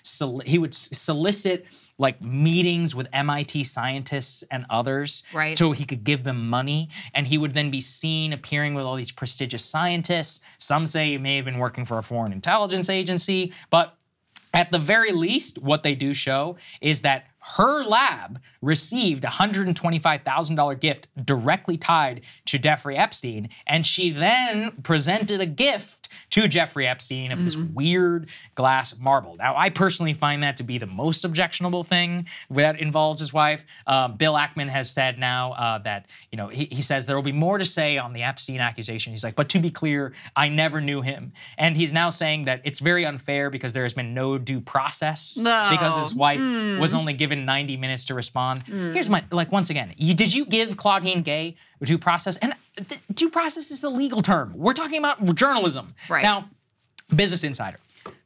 he 0.46 0.58
would 0.58 0.74
solicit 0.74 1.64
like 1.98 2.22
meetings 2.22 2.94
with 2.94 3.08
MIT 3.12 3.64
scientists 3.64 4.44
and 4.50 4.64
others 4.70 5.24
Right. 5.32 5.58
so 5.58 5.72
he 5.72 5.84
could 5.84 6.04
give 6.04 6.24
them 6.24 6.48
money. 6.48 6.88
And 7.14 7.26
he 7.26 7.38
would 7.38 7.52
then 7.54 7.70
be 7.70 7.80
seen 7.80 8.32
appearing 8.32 8.74
with 8.74 8.84
all 8.84 8.94
these 8.96 9.10
prestigious 9.10 9.64
scientists. 9.64 10.40
Some 10.58 10.86
say 10.86 11.08
he 11.08 11.18
may 11.18 11.36
have 11.36 11.44
been 11.44 11.58
working 11.58 11.84
for 11.84 11.98
a 11.98 12.02
foreign 12.02 12.32
intelligence 12.32 12.88
agency. 12.88 13.52
But 13.70 13.96
at 14.54 14.70
the 14.72 14.78
very 14.78 15.12
least, 15.12 15.58
what 15.58 15.82
they 15.82 15.94
do 15.94 16.14
show 16.14 16.56
is 16.80 17.02
that 17.02 17.26
her 17.40 17.82
lab 17.84 18.40
received 18.62 19.24
a 19.24 19.28
$125,000 19.28 20.80
gift 20.80 21.08
directly 21.24 21.76
tied 21.76 22.20
to 22.46 22.58
Jeffrey 22.58 22.96
Epstein, 22.96 23.48
and 23.66 23.86
she 23.86 24.10
then 24.10 24.72
presented 24.82 25.40
a 25.40 25.46
gift 25.46 25.97
to 26.30 26.48
Jeffrey 26.48 26.86
Epstein 26.86 27.32
of 27.32 27.44
this 27.44 27.56
weird 27.56 28.28
glass 28.54 28.98
marble. 28.98 29.36
Now, 29.36 29.56
I 29.56 29.70
personally 29.70 30.14
find 30.14 30.42
that 30.42 30.56
to 30.58 30.62
be 30.62 30.78
the 30.78 30.86
most 30.86 31.24
objectionable 31.24 31.84
thing 31.84 32.26
that 32.50 32.80
involves 32.80 33.20
his 33.20 33.32
wife. 33.32 33.62
Um, 33.86 34.16
Bill 34.16 34.34
Ackman 34.34 34.68
has 34.68 34.90
said 34.90 35.18
now 35.18 35.52
uh, 35.52 35.78
that, 35.78 36.06
you 36.32 36.36
know, 36.36 36.48
he, 36.48 36.64
he 36.66 36.82
says 36.82 37.06
there 37.06 37.16
will 37.16 37.22
be 37.22 37.32
more 37.32 37.58
to 37.58 37.64
say 37.64 37.98
on 37.98 38.12
the 38.12 38.22
Epstein 38.22 38.60
accusation. 38.60 39.12
He's 39.12 39.24
like, 39.24 39.34
but 39.36 39.48
to 39.50 39.58
be 39.58 39.70
clear, 39.70 40.12
I 40.36 40.48
never 40.48 40.80
knew 40.80 41.00
him. 41.02 41.32
And 41.58 41.76
he's 41.76 41.92
now 41.92 42.10
saying 42.10 42.44
that 42.46 42.60
it's 42.64 42.78
very 42.80 43.04
unfair 43.06 43.50
because 43.50 43.72
there 43.72 43.82
has 43.84 43.94
been 43.94 44.14
no 44.14 44.38
due 44.38 44.60
process 44.60 45.36
No. 45.36 45.68
because 45.70 45.96
his 45.96 46.14
wife 46.14 46.38
Hmm. 46.38 46.78
was 46.78 46.94
only 46.94 47.12
given 47.14 47.44
90 47.44 47.76
minutes 47.76 48.04
to 48.06 48.14
respond. 48.14 48.62
Hmm. 48.62 48.92
Here's 48.92 49.10
my, 49.10 49.24
like, 49.30 49.50
once 49.52 49.70
again, 49.70 49.94
you, 49.96 50.14
did 50.14 50.32
you 50.32 50.44
give 50.46 50.76
Claudine 50.76 51.22
Gay 51.22 51.56
due 51.82 51.98
process? 51.98 52.36
And 52.38 52.54
due 53.14 53.30
process 53.30 53.70
is 53.70 53.84
a 53.84 53.90
legal 53.90 54.22
term. 54.22 54.52
We're 54.56 54.72
talking 54.72 54.98
about 54.98 55.34
journalism. 55.34 55.88
Right. 56.08 56.22
Now, 56.22 56.48
Business 57.14 57.44
Insider, 57.44 57.78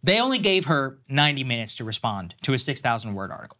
they 0.03 0.21
only 0.21 0.39
gave 0.39 0.67
her 0.67 0.99
90 1.09 1.45
minutes 1.45 1.77
to 1.77 1.85
respond 1.85 2.35
to 2.43 2.53
a 2.53 2.59
6,000 2.59 3.15
word 3.15 3.31
article. 3.31 3.57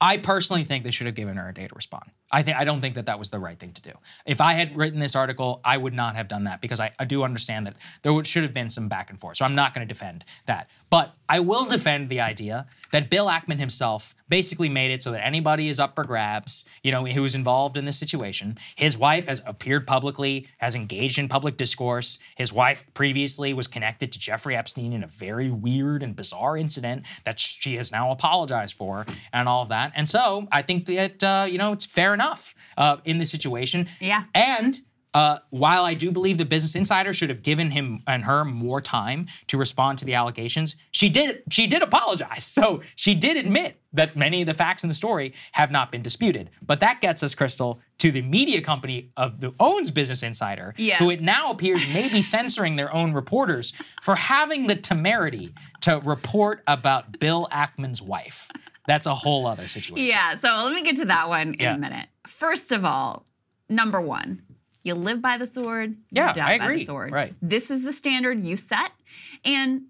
I 0.00 0.16
personally 0.18 0.64
think 0.64 0.84
they 0.84 0.90
should 0.90 1.06
have 1.06 1.14
given 1.14 1.36
her 1.36 1.48
a 1.48 1.54
day 1.54 1.68
to 1.68 1.74
respond. 1.74 2.10
I 2.34 2.42
think 2.42 2.56
I 2.56 2.64
don't 2.64 2.80
think 2.80 2.96
that 2.96 3.06
that 3.06 3.18
was 3.18 3.30
the 3.30 3.38
right 3.38 3.56
thing 3.56 3.72
to 3.74 3.80
do. 3.80 3.92
If 4.26 4.40
I 4.40 4.54
had 4.54 4.76
written 4.76 4.98
this 4.98 5.14
article, 5.14 5.60
I 5.64 5.76
would 5.76 5.94
not 5.94 6.16
have 6.16 6.26
done 6.26 6.44
that 6.44 6.60
because 6.60 6.80
I, 6.80 6.90
I 6.98 7.04
do 7.04 7.22
understand 7.22 7.64
that 7.68 7.76
there 8.02 8.24
should 8.24 8.42
have 8.42 8.52
been 8.52 8.70
some 8.70 8.88
back 8.88 9.10
and 9.10 9.20
forth. 9.20 9.36
So 9.36 9.44
I'm 9.44 9.54
not 9.54 9.72
going 9.72 9.86
to 9.86 9.94
defend 9.94 10.24
that. 10.46 10.68
But 10.90 11.14
I 11.28 11.38
will 11.38 11.64
defend 11.64 12.08
the 12.08 12.20
idea 12.20 12.66
that 12.90 13.08
Bill 13.08 13.26
Ackman 13.26 13.60
himself 13.60 14.16
basically 14.28 14.68
made 14.68 14.90
it 14.90 15.02
so 15.02 15.12
that 15.12 15.24
anybody 15.24 15.68
is 15.68 15.78
up 15.78 15.94
for 15.94 16.02
grabs, 16.02 16.64
you 16.82 16.90
know, 16.90 17.04
who 17.04 17.24
is 17.24 17.34
involved 17.34 17.76
in 17.76 17.84
this 17.84 17.98
situation. 17.98 18.58
His 18.74 18.96
wife 18.96 19.28
has 19.28 19.42
appeared 19.46 19.86
publicly, 19.86 20.48
has 20.58 20.74
engaged 20.74 21.18
in 21.18 21.28
public 21.28 21.56
discourse. 21.56 22.18
His 22.34 22.52
wife 22.52 22.84
previously 22.94 23.52
was 23.52 23.66
connected 23.66 24.10
to 24.12 24.18
Jeffrey 24.18 24.56
Epstein 24.56 24.92
in 24.92 25.04
a 25.04 25.06
very 25.06 25.50
weird 25.50 26.02
and 26.02 26.16
bizarre 26.16 26.56
incident 26.56 27.04
that 27.24 27.38
she 27.38 27.76
has 27.76 27.92
now 27.92 28.10
apologized 28.10 28.76
for 28.76 29.06
and 29.32 29.48
all 29.48 29.62
of 29.62 29.68
that. 29.68 29.92
And 29.94 30.08
so 30.08 30.48
I 30.50 30.62
think 30.62 30.86
that, 30.86 31.22
uh, 31.22 31.46
you 31.48 31.58
know, 31.58 31.72
it's 31.72 31.86
fair 31.86 32.14
enough 32.14 32.23
uh, 32.76 32.96
in 33.04 33.18
this 33.18 33.30
situation. 33.30 33.88
Yeah. 34.00 34.24
And 34.34 34.78
uh, 35.14 35.38
while 35.50 35.84
I 35.84 35.94
do 35.94 36.10
believe 36.10 36.38
the 36.38 36.44
Business 36.44 36.74
Insider 36.74 37.12
should 37.12 37.28
have 37.28 37.42
given 37.42 37.70
him 37.70 38.02
and 38.08 38.24
her 38.24 38.44
more 38.44 38.80
time 38.80 39.28
to 39.46 39.56
respond 39.56 39.96
to 39.98 40.04
the 40.04 40.14
allegations, 40.14 40.74
she 40.90 41.08
did. 41.08 41.44
She 41.50 41.68
did 41.68 41.82
apologize, 41.82 42.44
so 42.58 42.82
she 42.96 43.14
did 43.14 43.36
admit 43.36 43.80
that 43.92 44.16
many 44.16 44.40
of 44.42 44.46
the 44.46 44.54
facts 44.54 44.82
in 44.82 44.88
the 44.88 44.94
story 44.94 45.32
have 45.52 45.70
not 45.70 45.92
been 45.92 46.02
disputed. 46.02 46.50
But 46.66 46.80
that 46.80 47.00
gets 47.00 47.22
us, 47.22 47.32
Krystal, 47.32 47.78
to 47.98 48.10
the 48.10 48.22
media 48.22 48.60
company 48.60 49.12
of 49.16 49.38
the 49.38 49.54
owns 49.60 49.92
Business 49.92 50.24
Insider, 50.24 50.74
Yes. 50.76 50.98
who 50.98 51.10
it 51.10 51.20
now 51.22 51.52
appears 51.52 51.86
may 51.86 52.08
be 52.08 52.20
censoring 52.20 52.74
their 52.74 52.92
own 52.92 53.12
reporters 53.12 53.72
for 54.02 54.16
having 54.16 54.66
the 54.66 54.74
temerity 54.74 55.54
to 55.82 56.00
report 56.04 56.64
about 56.66 57.20
Bill 57.20 57.46
Ackman's 57.52 58.02
wife. 58.02 58.50
That's 58.86 59.06
a 59.06 59.14
whole 59.14 59.46
other 59.46 59.68
situation. 59.68 60.06
Yeah, 60.06 60.36
so 60.38 60.48
let 60.64 60.72
me 60.74 60.82
get 60.82 60.96
to 60.98 61.06
that 61.06 61.28
one 61.28 61.54
in 61.54 61.60
Yeah. 61.60 61.74
a 61.74 61.78
minute. 61.78 62.08
First 62.28 62.70
of 62.72 62.84
all, 62.84 63.24
number 63.68 64.00
one, 64.00 64.42
you 64.82 64.94
live 64.94 65.22
by 65.22 65.38
the 65.38 65.46
sword, 65.46 65.96
Yeah, 66.10 66.28
you 66.28 66.34
die 66.34 66.54
I 66.54 66.58
by 66.58 66.66
the 66.66 66.72
agree. 66.74 66.84
sword. 66.84 67.12
Right. 67.12 67.34
This 67.40 67.70
is 67.70 67.82
the 67.82 67.92
standard 67.92 68.44
you 68.44 68.56
set. 68.58 68.90
And 69.44 69.84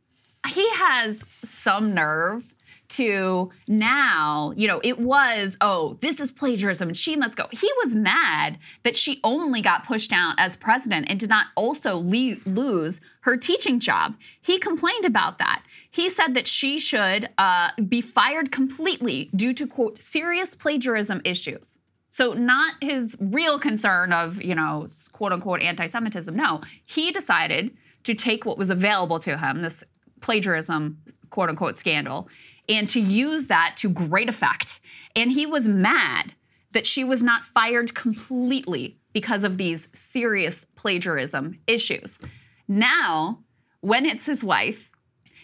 he 0.47 0.69
has 0.71 1.21
some 1.43 1.95
nerve 1.95 2.54
to 2.97 3.51
now, 3.67 4.53
you 4.57 4.69
know, 4.69 4.81
it 4.85 4.99
was, 4.99 5.57
oh, 5.61 5.99
this 6.01 6.21
is 6.21 6.31
plagiarism 6.33 6.89
and 6.89 6.97
she 6.97 7.17
must 7.17 7.37
go. 7.37 7.47
He 7.51 7.71
was 7.85 7.95
mad 7.95 8.59
that 8.83 8.97
she 8.97 9.21
only 9.25 9.63
got 9.63 9.87
pushed 9.87 10.13
out 10.13 10.35
as 10.39 10.57
president 10.57 11.07
and 11.09 11.19
did 11.19 11.29
not 11.29 11.47
also 11.57 11.97
le- 11.99 12.37
lose 12.47 13.01
her 13.21 13.37
teaching 13.37 13.81
job. 13.81 14.17
He 14.41 14.59
complained 14.59 15.05
about 15.05 15.39
that. 15.39 15.63
He 15.91 16.11
said 16.11 16.35
that 16.35 16.47
she 16.47 16.79
should 16.79 17.29
uh, 17.39 17.71
be 17.89 18.01
fired 18.01 18.53
completely 18.53 19.31
due 19.35 19.55
to, 19.55 19.67
quote, 19.67 19.99
serious 19.99 20.55
plagiarism 20.55 21.21
issues. 21.25 21.79
So, 22.09 22.33
not 22.33 22.75
his 22.81 23.17
real 23.19 23.59
concern 23.59 24.13
of, 24.13 24.41
you 24.41 24.55
know, 24.55 24.87
quote 25.13 25.33
unquote 25.33 25.63
anti 25.63 25.87
Semitism. 25.87 26.35
No, 26.37 26.61
he 26.85 27.11
decided 27.11 27.77
to 28.05 28.15
take 28.15 28.45
what 28.45 28.57
was 28.57 28.71
available 28.71 29.19
to 29.21 29.37
him, 29.37 29.63
this 29.63 29.83
plagiarism, 30.21 30.99
quote 31.31 31.49
unquote, 31.49 31.77
scandal, 31.77 32.29
and 32.69 32.89
to 32.91 33.01
use 33.01 33.47
that 33.49 33.75
to 33.79 33.89
great 33.89 34.29
effect. 34.29 34.81
And 35.17 35.31
he 35.31 35.47
was 35.47 35.69
mad 35.69 36.33
that 36.73 36.87
she 36.87 37.05
was 37.05 37.23
not 37.23 37.45
fired 37.45 37.95
completely 37.95 38.99
because 39.13 39.45
of 39.45 39.59
these 39.59 39.89
serious 39.93 40.67
plagiarism 40.75 41.59
issues. 41.67 42.19
Now, 42.67 43.41
when 43.81 44.07
it's 44.07 44.27
his 44.27 44.43
wife, 44.43 44.91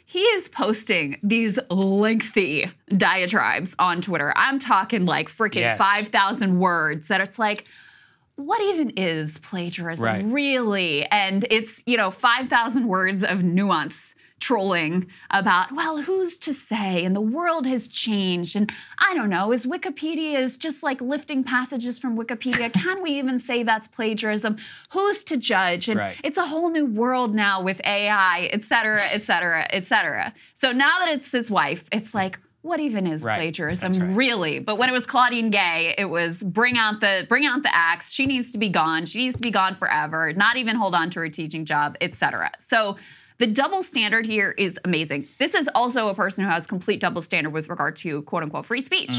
he 0.06 0.20
is 0.20 0.48
posting 0.48 1.20
these 1.22 1.56
lengthy 1.70 2.68
diatribes 2.96 3.76
on 3.78 4.00
Twitter. 4.00 4.32
I'm 4.34 4.58
talking 4.58 5.06
like 5.06 5.28
freaking 5.28 5.60
Yes. 5.60 5.78
5,000 5.78 6.58
words 6.58 7.06
that 7.08 7.20
it's 7.20 7.38
like, 7.38 7.66
what 8.34 8.60
even 8.60 8.90
is 8.96 9.38
plagiarism 9.38 10.04
Right. 10.04 10.24
really? 10.24 11.04
And 11.06 11.46
it's, 11.48 11.82
you 11.86 11.96
know, 11.96 12.10
5,000 12.10 12.88
words 12.88 13.22
of 13.22 13.44
nuance 13.44 14.16
trolling 14.40 15.06
about, 15.30 15.70
well, 15.72 16.02
who's 16.02 16.38
to 16.38 16.52
say? 16.54 17.04
And 17.04 17.14
the 17.14 17.20
world 17.20 17.66
has 17.66 17.86
changed. 17.88 18.56
And 18.56 18.72
I 18.98 19.14
don't 19.14 19.28
know, 19.30 19.52
is 19.52 19.66
Wikipedia 19.66 20.40
is 20.40 20.58
just 20.58 20.82
like 20.82 21.00
lifting 21.00 21.44
passages 21.44 21.98
from 21.98 22.16
Wikipedia? 22.18 22.72
Can 22.82 23.02
we 23.02 23.10
even 23.12 23.38
say 23.38 23.62
that's 23.62 23.86
plagiarism? 23.86 24.56
Who's 24.90 25.22
to 25.24 25.36
judge? 25.36 25.88
And 25.88 26.00
Right. 26.00 26.16
it's 26.24 26.38
a 26.38 26.44
whole 26.46 26.70
new 26.70 26.86
world 26.86 27.34
now 27.34 27.62
with 27.62 27.80
AI, 27.84 28.48
et 28.52 28.64
cetera, 28.64 29.02
et 29.12 29.22
cetera, 29.22 29.66
et 29.70 29.86
cetera. 29.86 30.32
So 30.54 30.72
now 30.72 30.98
that 31.00 31.10
it's 31.10 31.30
his 31.30 31.50
wife, 31.50 31.84
it's 31.92 32.14
like, 32.14 32.38
what 32.62 32.78
even 32.80 33.06
is 33.06 33.22
Right. 33.24 33.36
plagiarism 33.36 34.14
really? 34.14 34.58
But 34.58 34.76
when 34.76 34.88
it 34.90 34.92
was 34.92 35.06
Claudine 35.06 35.50
Gay, 35.50 35.94
it 35.96 36.06
was 36.06 36.42
bring 36.42 36.76
out 36.76 37.00
the 37.00 37.24
bring 37.28 37.46
out 37.46 37.62
the 37.62 37.74
axe. 37.74 38.12
She 38.12 38.26
needs 38.26 38.52
to 38.52 38.58
be 38.58 38.68
gone. 38.68 39.06
She 39.06 39.18
needs 39.18 39.36
to 39.36 39.42
be 39.42 39.50
gone 39.50 39.74
forever. 39.74 40.32
Not 40.34 40.56
even 40.58 40.76
hold 40.76 40.94
on 40.94 41.08
to 41.10 41.20
her 41.20 41.30
teaching 41.30 41.64
job, 41.64 41.96
etc. 42.02 42.50
So 42.58 42.96
the 43.40 43.46
double 43.46 43.82
standard 43.82 44.26
here 44.26 44.54
is 44.58 44.78
amazing. 44.84 45.26
This 45.38 45.54
is 45.54 45.68
also 45.74 46.08
a 46.08 46.14
person 46.14 46.44
who 46.44 46.50
has 46.50 46.66
complete 46.66 47.00
double 47.00 47.22
standard 47.22 47.50
with 47.50 47.70
regard 47.70 47.96
to 47.96 48.22
quote 48.22 48.42
unquote 48.42 48.66
free 48.66 48.82
speech. 48.82 49.14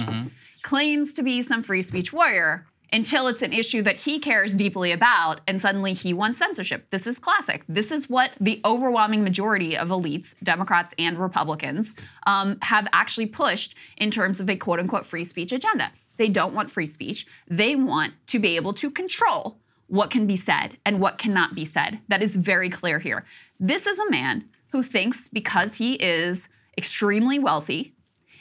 Claims 0.61 1.13
to 1.13 1.23
be 1.23 1.41
some 1.41 1.63
free 1.63 1.81
speech 1.81 2.13
warrior 2.13 2.67
until 2.93 3.27
it's 3.27 3.41
an 3.41 3.51
issue 3.51 3.81
that 3.81 3.95
he 3.95 4.19
cares 4.19 4.53
deeply 4.53 4.91
about, 4.91 5.39
and 5.47 5.59
suddenly 5.59 5.93
he 5.93 6.13
wants 6.13 6.37
censorship. 6.37 6.85
This 6.91 7.07
is 7.07 7.17
classic. 7.17 7.63
This 7.67 7.91
is 7.91 8.09
what 8.09 8.31
the 8.39 8.61
overwhelming 8.63 9.23
majority 9.23 9.75
of 9.75 9.87
elites, 9.87 10.35
Democrats 10.43 10.93
and 10.99 11.17
Republicans, 11.17 11.95
um, 12.27 12.59
have 12.61 12.87
actually 12.93 13.27
pushed 13.27 13.75
in 13.97 14.11
terms 14.11 14.39
of 14.39 14.49
a 14.49 14.55
quote 14.55 14.79
unquote 14.79 15.07
free 15.07 15.23
speech 15.23 15.51
agenda. 15.51 15.91
They 16.17 16.29
don't 16.29 16.53
want 16.53 16.69
free 16.69 16.85
speech. 16.85 17.25
They 17.47 17.75
want 17.75 18.13
to 18.27 18.37
be 18.37 18.55
able 18.55 18.73
to 18.73 18.91
control 18.91 19.57
what 19.91 20.09
can 20.09 20.25
be 20.25 20.37
said 20.37 20.77
and 20.85 21.01
what 21.01 21.17
cannot 21.17 21.53
be 21.53 21.65
said. 21.65 21.99
That 22.07 22.21
is 22.21 22.37
very 22.37 22.69
clear 22.69 22.97
here. 22.97 23.25
This 23.63 23.85
is 23.85 23.99
a 23.99 24.09
man 24.09 24.49
who 24.71 24.81
thinks 24.81 25.29
because 25.29 25.75
he 25.75 25.93
is 25.93 26.49
extremely 26.79 27.37
wealthy, 27.37 27.93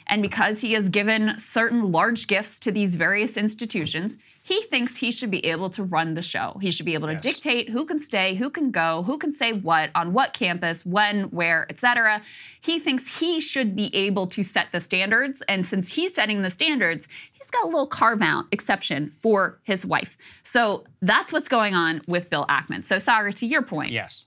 and 0.07 0.19
because 0.23 0.59
he 0.61 0.73
has 0.73 0.89
given 0.89 1.37
certain 1.37 1.91
large 1.91 2.25
gifts 2.25 2.59
to 2.61 2.71
these 2.71 2.95
various 2.95 3.37
institutions, 3.37 4.17
he 4.41 4.63
thinks 4.63 4.97
he 4.97 5.11
should 5.11 5.29
be 5.29 5.45
able 5.45 5.69
to 5.69 5.83
run 5.83 6.15
the 6.15 6.23
show. 6.23 6.57
He 6.59 6.71
should 6.71 6.87
be 6.87 6.95
able 6.95 7.07
to 7.07 7.15
dictate 7.15 7.69
who 7.69 7.85
can 7.85 7.99
stay, 7.99 8.33
who 8.33 8.49
can 8.49 8.71
go, 8.71 9.03
who 9.03 9.19
can 9.19 9.31
say 9.31 9.53
what, 9.53 9.91
on 9.93 10.11
what 10.11 10.33
campus, 10.33 10.83
when, 10.87 11.25
where, 11.25 11.67
etc. 11.69 12.23
He 12.59 12.79
thinks 12.79 13.19
he 13.19 13.39
should 13.39 13.75
be 13.75 13.95
able 13.95 14.25
to 14.27 14.41
set 14.41 14.71
the 14.71 14.81
standards. 14.81 15.43
And 15.47 15.67
since 15.67 15.87
he's 15.89 16.15
setting 16.15 16.41
the 16.41 16.49
standards, 16.49 17.07
he's 17.31 17.51
got 17.51 17.65
a 17.65 17.67
little 17.67 17.85
carve 17.85 18.23
out 18.23 18.45
exception 18.51 19.13
for 19.21 19.59
his 19.63 19.85
wife. 19.85 20.17
So 20.43 20.85
that's 21.03 21.31
what's 21.31 21.47
going 21.47 21.75
on 21.75 22.01
with 22.07 22.31
Bill 22.31 22.47
Ackman. 22.47 22.83
So, 22.83 22.95
Saagar, 22.95 23.35
to 23.35 23.45
your 23.45 23.61
point 23.61 23.91
Yes. 23.91 24.25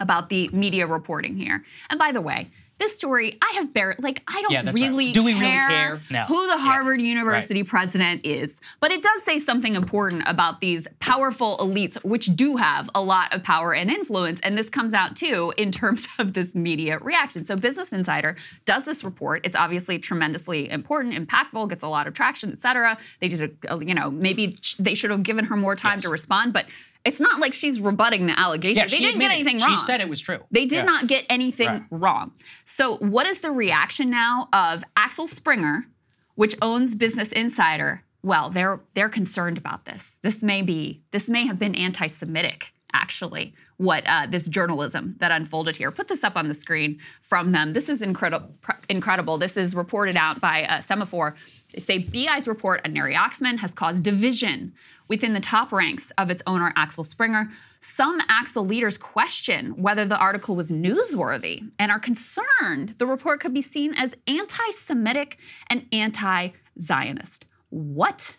About 0.00 0.28
the 0.28 0.48
media 0.52 0.86
reporting 0.86 1.36
here. 1.36 1.64
And 1.90 1.98
by 1.98 2.12
the 2.12 2.20
way, 2.20 2.50
this 2.80 2.96
story, 2.96 3.38
I 3.40 3.52
have 3.54 3.72
barely, 3.72 3.94
like, 4.00 4.20
I 4.26 4.42
don't 4.42 4.50
Yeah, 4.50 4.62
that's 4.62 4.78
right. 4.78 4.88
really, 4.90 5.12
Do 5.12 5.22
we 5.22 5.32
really 5.34 5.46
care 5.46 5.68
care? 5.68 6.00
No. 6.10 6.24
who 6.24 6.44
the 6.48 6.54
Yeah. 6.56 6.58
Harvard 6.58 7.00
University 7.00 7.62
president 7.62 8.26
is. 8.26 8.60
But 8.80 8.90
it 8.90 9.00
does 9.00 9.22
say 9.22 9.38
something 9.38 9.76
important 9.76 10.24
about 10.26 10.60
these 10.60 10.88
powerful 10.98 11.56
elites, 11.58 12.02
which 12.04 12.34
do 12.34 12.56
have 12.56 12.90
a 12.92 13.00
lot 13.00 13.32
of 13.32 13.44
power 13.44 13.72
and 13.74 13.92
influence. 13.92 14.40
And 14.40 14.58
this 14.58 14.68
comes 14.70 14.92
out 14.92 15.14
too 15.14 15.54
in 15.56 15.70
terms 15.70 16.08
of 16.18 16.32
this 16.32 16.56
media 16.56 16.98
reaction. 16.98 17.44
So 17.44 17.54
Business 17.54 17.92
Insider 17.92 18.34
does 18.64 18.84
this 18.84 19.04
report. 19.04 19.46
It's 19.46 19.56
obviously 19.56 20.00
tremendously 20.00 20.68
important, 20.68 21.14
impactful, 21.14 21.68
gets 21.68 21.84
a 21.84 21.88
lot 21.88 22.08
of 22.08 22.14
traction, 22.14 22.50
et 22.50 22.58
cetera. 22.58 22.98
They 23.20 23.28
did, 23.28 23.56
a, 23.68 23.84
you 23.84 23.94
know, 23.94 24.10
maybe 24.10 24.58
they 24.80 24.94
should 24.96 25.10
have 25.10 25.22
given 25.22 25.44
her 25.44 25.56
more 25.56 25.76
time 25.76 26.00
to 26.00 26.08
respond, 26.08 26.52
but 26.52 26.66
it's 27.04 27.20
not 27.20 27.40
like 27.40 27.52
she's 27.52 27.80
rebutting 27.80 28.26
the 28.26 28.38
allegation. 28.38 28.82
Yeah, 28.82 28.88
they 28.88 28.98
didn't 28.98 29.20
get 29.20 29.30
anything 29.30 29.58
wrong. 29.58 29.70
She 29.70 29.76
said 29.76 30.00
it 30.00 30.08
was 30.08 30.20
true. 30.20 30.40
They 30.50 30.66
did 30.66 30.76
Yeah. 30.78 30.82
not 30.84 31.06
get 31.06 31.24
anything 31.28 31.68
Right. 31.68 31.82
wrong. 31.90 32.32
So, 32.64 32.96
what 32.98 33.26
is 33.26 33.40
the 33.40 33.50
reaction 33.50 34.10
now 34.10 34.48
of 34.52 34.84
Axel 34.96 35.26
Springer, 35.26 35.86
which 36.34 36.54
owns 36.62 36.94
Business 36.94 37.30
Insider? 37.32 38.02
Well, 38.22 38.50
they're 38.50 38.80
they're 38.94 39.08
concerned 39.10 39.58
about 39.58 39.84
this. 39.84 40.16
This 40.22 40.42
may 40.42 40.62
be 40.62 41.02
this 41.12 41.28
may 41.28 41.46
have 41.46 41.58
been 41.58 41.74
anti-Semitic, 41.74 42.72
actually. 42.94 43.52
What 43.76 44.04
uh, 44.06 44.26
this 44.30 44.48
journalism 44.48 45.16
that 45.18 45.32
unfolded 45.32 45.76
here. 45.76 45.90
Put 45.90 46.08
this 46.08 46.24
up 46.24 46.36
on 46.36 46.48
the 46.48 46.54
screen 46.54 47.00
from 47.20 47.50
them. 47.50 47.72
This 47.72 47.88
is 47.88 48.00
incredible. 48.00 48.54
Incredible. 48.88 49.36
This 49.36 49.56
is 49.56 49.74
reported 49.74 50.16
out 50.16 50.40
by 50.40 50.64
uh, 50.64 50.80
Semafor. 50.80 51.34
They 51.74 51.80
say 51.80 51.98
BI's 51.98 52.46
report 52.46 52.80
on 52.84 52.92
Neri 52.92 53.14
Oxman 53.14 53.58
has 53.58 53.74
caused 53.74 54.04
division 54.04 54.72
within 55.08 55.34
the 55.34 55.40
top 55.40 55.72
ranks 55.72 56.12
of 56.18 56.30
its 56.30 56.42
owner, 56.46 56.72
Axel 56.76 57.04
Springer. 57.04 57.50
Some 57.80 58.20
Axel 58.28 58.64
leaders 58.64 58.96
question 58.96 59.70
whether 59.76 60.04
the 60.04 60.16
article 60.16 60.54
was 60.54 60.70
newsworthy 60.70 61.68
and 61.78 61.90
are 61.90 61.98
concerned 61.98 62.94
the 62.98 63.06
report 63.06 63.40
could 63.40 63.52
be 63.52 63.62
seen 63.62 63.92
as 63.94 64.14
anti 64.28 64.70
Semitic 64.84 65.38
and 65.68 65.86
anti 65.92 66.50
Zionist. 66.80 67.44
What? 67.70 68.36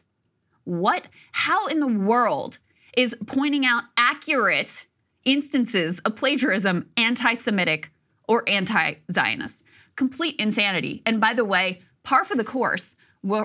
What? 0.64 1.07
How 1.34 1.68
in 1.68 1.80
the 1.80 1.88
world 1.88 2.60
is 2.96 3.16
pointing 3.28 3.66
out 3.66 3.84
accurate 3.98 4.86
instances 5.24 6.00
of 6.00 6.16
plagiarism 6.16 6.90
anti 6.98 7.34
Semitic 7.36 7.92
or 8.28 8.44
anti 8.48 8.96
Zionist? 9.12 9.64
Complete 9.96 10.36
insanity. 10.40 11.02
And 11.06 11.20
by 11.22 11.34
the 11.34 11.46
way, 11.46 11.82
par 12.04 12.26
for 12.26 12.36
the 12.36 12.44
course 12.44 12.96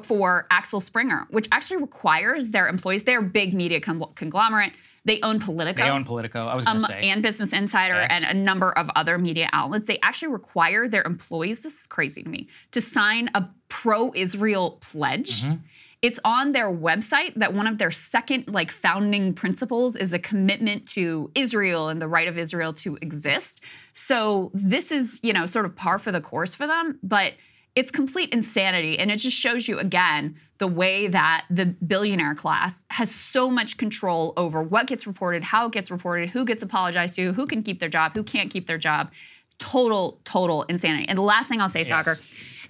for 0.02 0.46
Axel 0.50 0.80
Springer, 0.80 1.26
which 1.30 1.48
actually 1.52 1.78
requires 1.78 2.50
their 2.50 2.68
employees, 2.68 3.04
they're 3.04 3.20
a 3.20 3.22
big 3.22 3.54
media 3.54 3.80
con- 3.80 4.04
conglomerate. 4.14 4.72
They 5.06 5.18
own 5.22 5.40
Politico. 5.40 5.82
They 5.82 5.88
own 5.88 6.04
Politico. 6.04 6.46
I 6.46 6.54
was 6.54 6.66
going 6.66 6.76
Um, 6.76 6.80
to 6.82 6.86
say. 6.88 7.08
and 7.08 7.22
Business 7.22 7.54
Insider 7.54 7.94
Yes. 7.94 8.10
and 8.12 8.24
a 8.26 8.34
number 8.34 8.70
of 8.72 8.90
other 8.94 9.16
media 9.16 9.48
outlets. 9.54 9.86
They 9.86 9.98
actually 10.02 10.32
require 10.32 10.86
their 10.86 11.02
employees, 11.04 11.62
this 11.62 11.80
is 11.80 11.86
crazy 11.86 12.22
to 12.22 12.28
me, 12.28 12.48
to 12.72 12.82
sign 12.82 13.30
a 13.34 13.48
pro 13.70 14.12
Israel 14.14 14.72
pledge. 14.82 15.42
Mm-hmm. 15.42 15.54
It's 16.02 16.18
on 16.24 16.52
their 16.52 16.72
website 16.72 17.34
that 17.34 17.52
one 17.52 17.66
of 17.66 17.76
their 17.76 17.90
second 17.90 18.48
like 18.48 18.70
founding 18.70 19.34
principles 19.34 19.96
is 19.96 20.14
a 20.14 20.18
commitment 20.18 20.86
to 20.88 21.30
Israel 21.34 21.90
and 21.90 22.00
the 22.00 22.08
right 22.08 22.26
of 22.26 22.38
Israel 22.38 22.72
to 22.74 22.96
exist. 23.02 23.60
So 23.92 24.50
this 24.54 24.90
is, 24.90 25.20
you 25.22 25.34
know, 25.34 25.44
sort 25.44 25.66
of 25.66 25.76
par 25.76 25.98
for 25.98 26.10
the 26.10 26.22
course 26.22 26.54
for 26.54 26.66
them, 26.66 26.98
but 27.02 27.34
it's 27.76 27.90
complete 27.90 28.30
insanity 28.30 28.98
and 28.98 29.10
it 29.10 29.18
just 29.18 29.36
shows 29.36 29.68
you 29.68 29.78
again 29.78 30.36
the 30.58 30.66
way 30.66 31.06
that 31.08 31.44
the 31.50 31.66
billionaire 31.66 32.34
class 32.34 32.84
has 32.90 33.14
so 33.14 33.50
much 33.50 33.76
control 33.76 34.32
over 34.36 34.62
what 34.62 34.86
gets 34.86 35.06
reported, 35.06 35.42
how 35.42 35.66
it 35.66 35.72
gets 35.72 35.90
reported, 35.90 36.30
who 36.30 36.44
gets 36.44 36.62
apologized 36.62 37.16
to, 37.16 37.32
who 37.32 37.46
can 37.46 37.62
keep 37.62 37.78
their 37.78 37.88
job, 37.88 38.14
who 38.14 38.22
can't 38.22 38.50
keep 38.50 38.66
their 38.66 38.78
job. 38.78 39.10
Total, 39.58 40.18
total 40.24 40.62
insanity. 40.64 41.06
And 41.08 41.18
the 41.18 41.22
last 41.22 41.48
thing 41.48 41.60
I'll 41.60 41.68
say, 41.68 41.84
Saagar, 41.84 42.18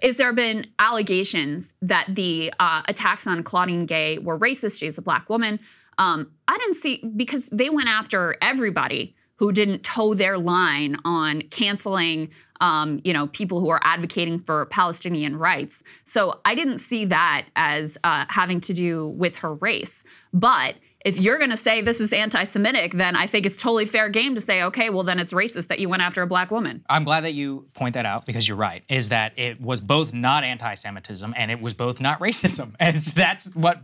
is 0.03 0.17
there 0.17 0.29
have 0.29 0.37
been 0.37 0.67
allegations 0.79 1.75
that 1.83 2.07
the 2.09 2.53
uh, 2.59 2.83
attacks 2.89 3.27
on 3.27 3.43
Claudine 3.43 3.87
Gay 3.87 4.19
were 4.19 4.39
racist. 4.39 4.79
She's 4.79 4.99
a 4.99 5.03
black 5.03 5.29
woman. 5.29 5.61
Um, 5.99 6.31
I 6.49 6.57
didn't 6.59 6.77
see 6.77 7.05
because 7.17 7.47
they 7.47 7.71
went 7.71 7.89
after 7.89 8.37
everybody 8.41 9.15
who 9.37 9.53
didn't 9.53 9.83
toe 9.83 10.15
their 10.15 10.37
line 10.37 10.97
on 11.05 11.41
canceling, 11.51 12.31
um, 12.61 13.01
you 13.05 13.13
know, 13.13 13.27
people 13.29 13.61
who 13.61 13.71
are 13.71 13.81
advocating 13.83 14.39
for 14.39 14.67
Palestinian 14.67 15.37
rights. 15.37 15.83
So 16.05 16.41
I 16.45 16.55
didn't 16.55 16.79
see 16.79 17.07
that 17.07 17.47
as 17.57 17.97
uh, 18.05 18.27
having 18.29 18.61
to 18.63 18.75
do 18.75 19.09
with 19.09 19.39
her 19.39 19.55
race. 19.55 20.05
But 20.35 20.75
if 21.05 21.19
you're 21.19 21.39
going 21.39 21.51
to 21.51 21.57
say 21.57 21.81
this 21.81 22.01
is 22.01 22.13
anti-Semitic, 22.13 22.93
then 22.93 23.17
I 23.17 23.27
think 23.27 23.47
it's 23.47 23.57
totally 23.57 23.87
fair 23.87 24.09
game 24.11 24.35
to 24.35 24.41
say, 24.41 24.63
okay, 24.65 24.91
well 24.91 25.03
then 25.03 25.19
it's 25.19 25.33
racist 25.33 25.69
that 25.69 25.79
you 25.79 25.89
went 25.89 26.03
after 26.03 26.23
a 26.23 26.27
black 26.27 26.51
woman. 26.51 26.85
I'm 26.91 27.05
glad 27.05 27.25
that 27.25 27.33
you 27.33 27.67
point 27.75 27.95
that 27.95 28.05
out 28.05 28.27
because 28.27 28.47
you're 28.47 28.57
right. 28.57 28.85
Is 28.89 29.09
that 29.09 29.39
it 29.39 29.61
was 29.61 29.81
both 29.81 30.13
not 30.13 30.45
anti-Semitism 30.45 31.35
and 31.37 31.51
it 31.51 31.61
was 31.61 31.73
both 31.75 32.01
not 32.01 32.21
racism, 32.21 32.75
and 32.81 32.99
that's 33.01 33.55
what. 33.55 33.81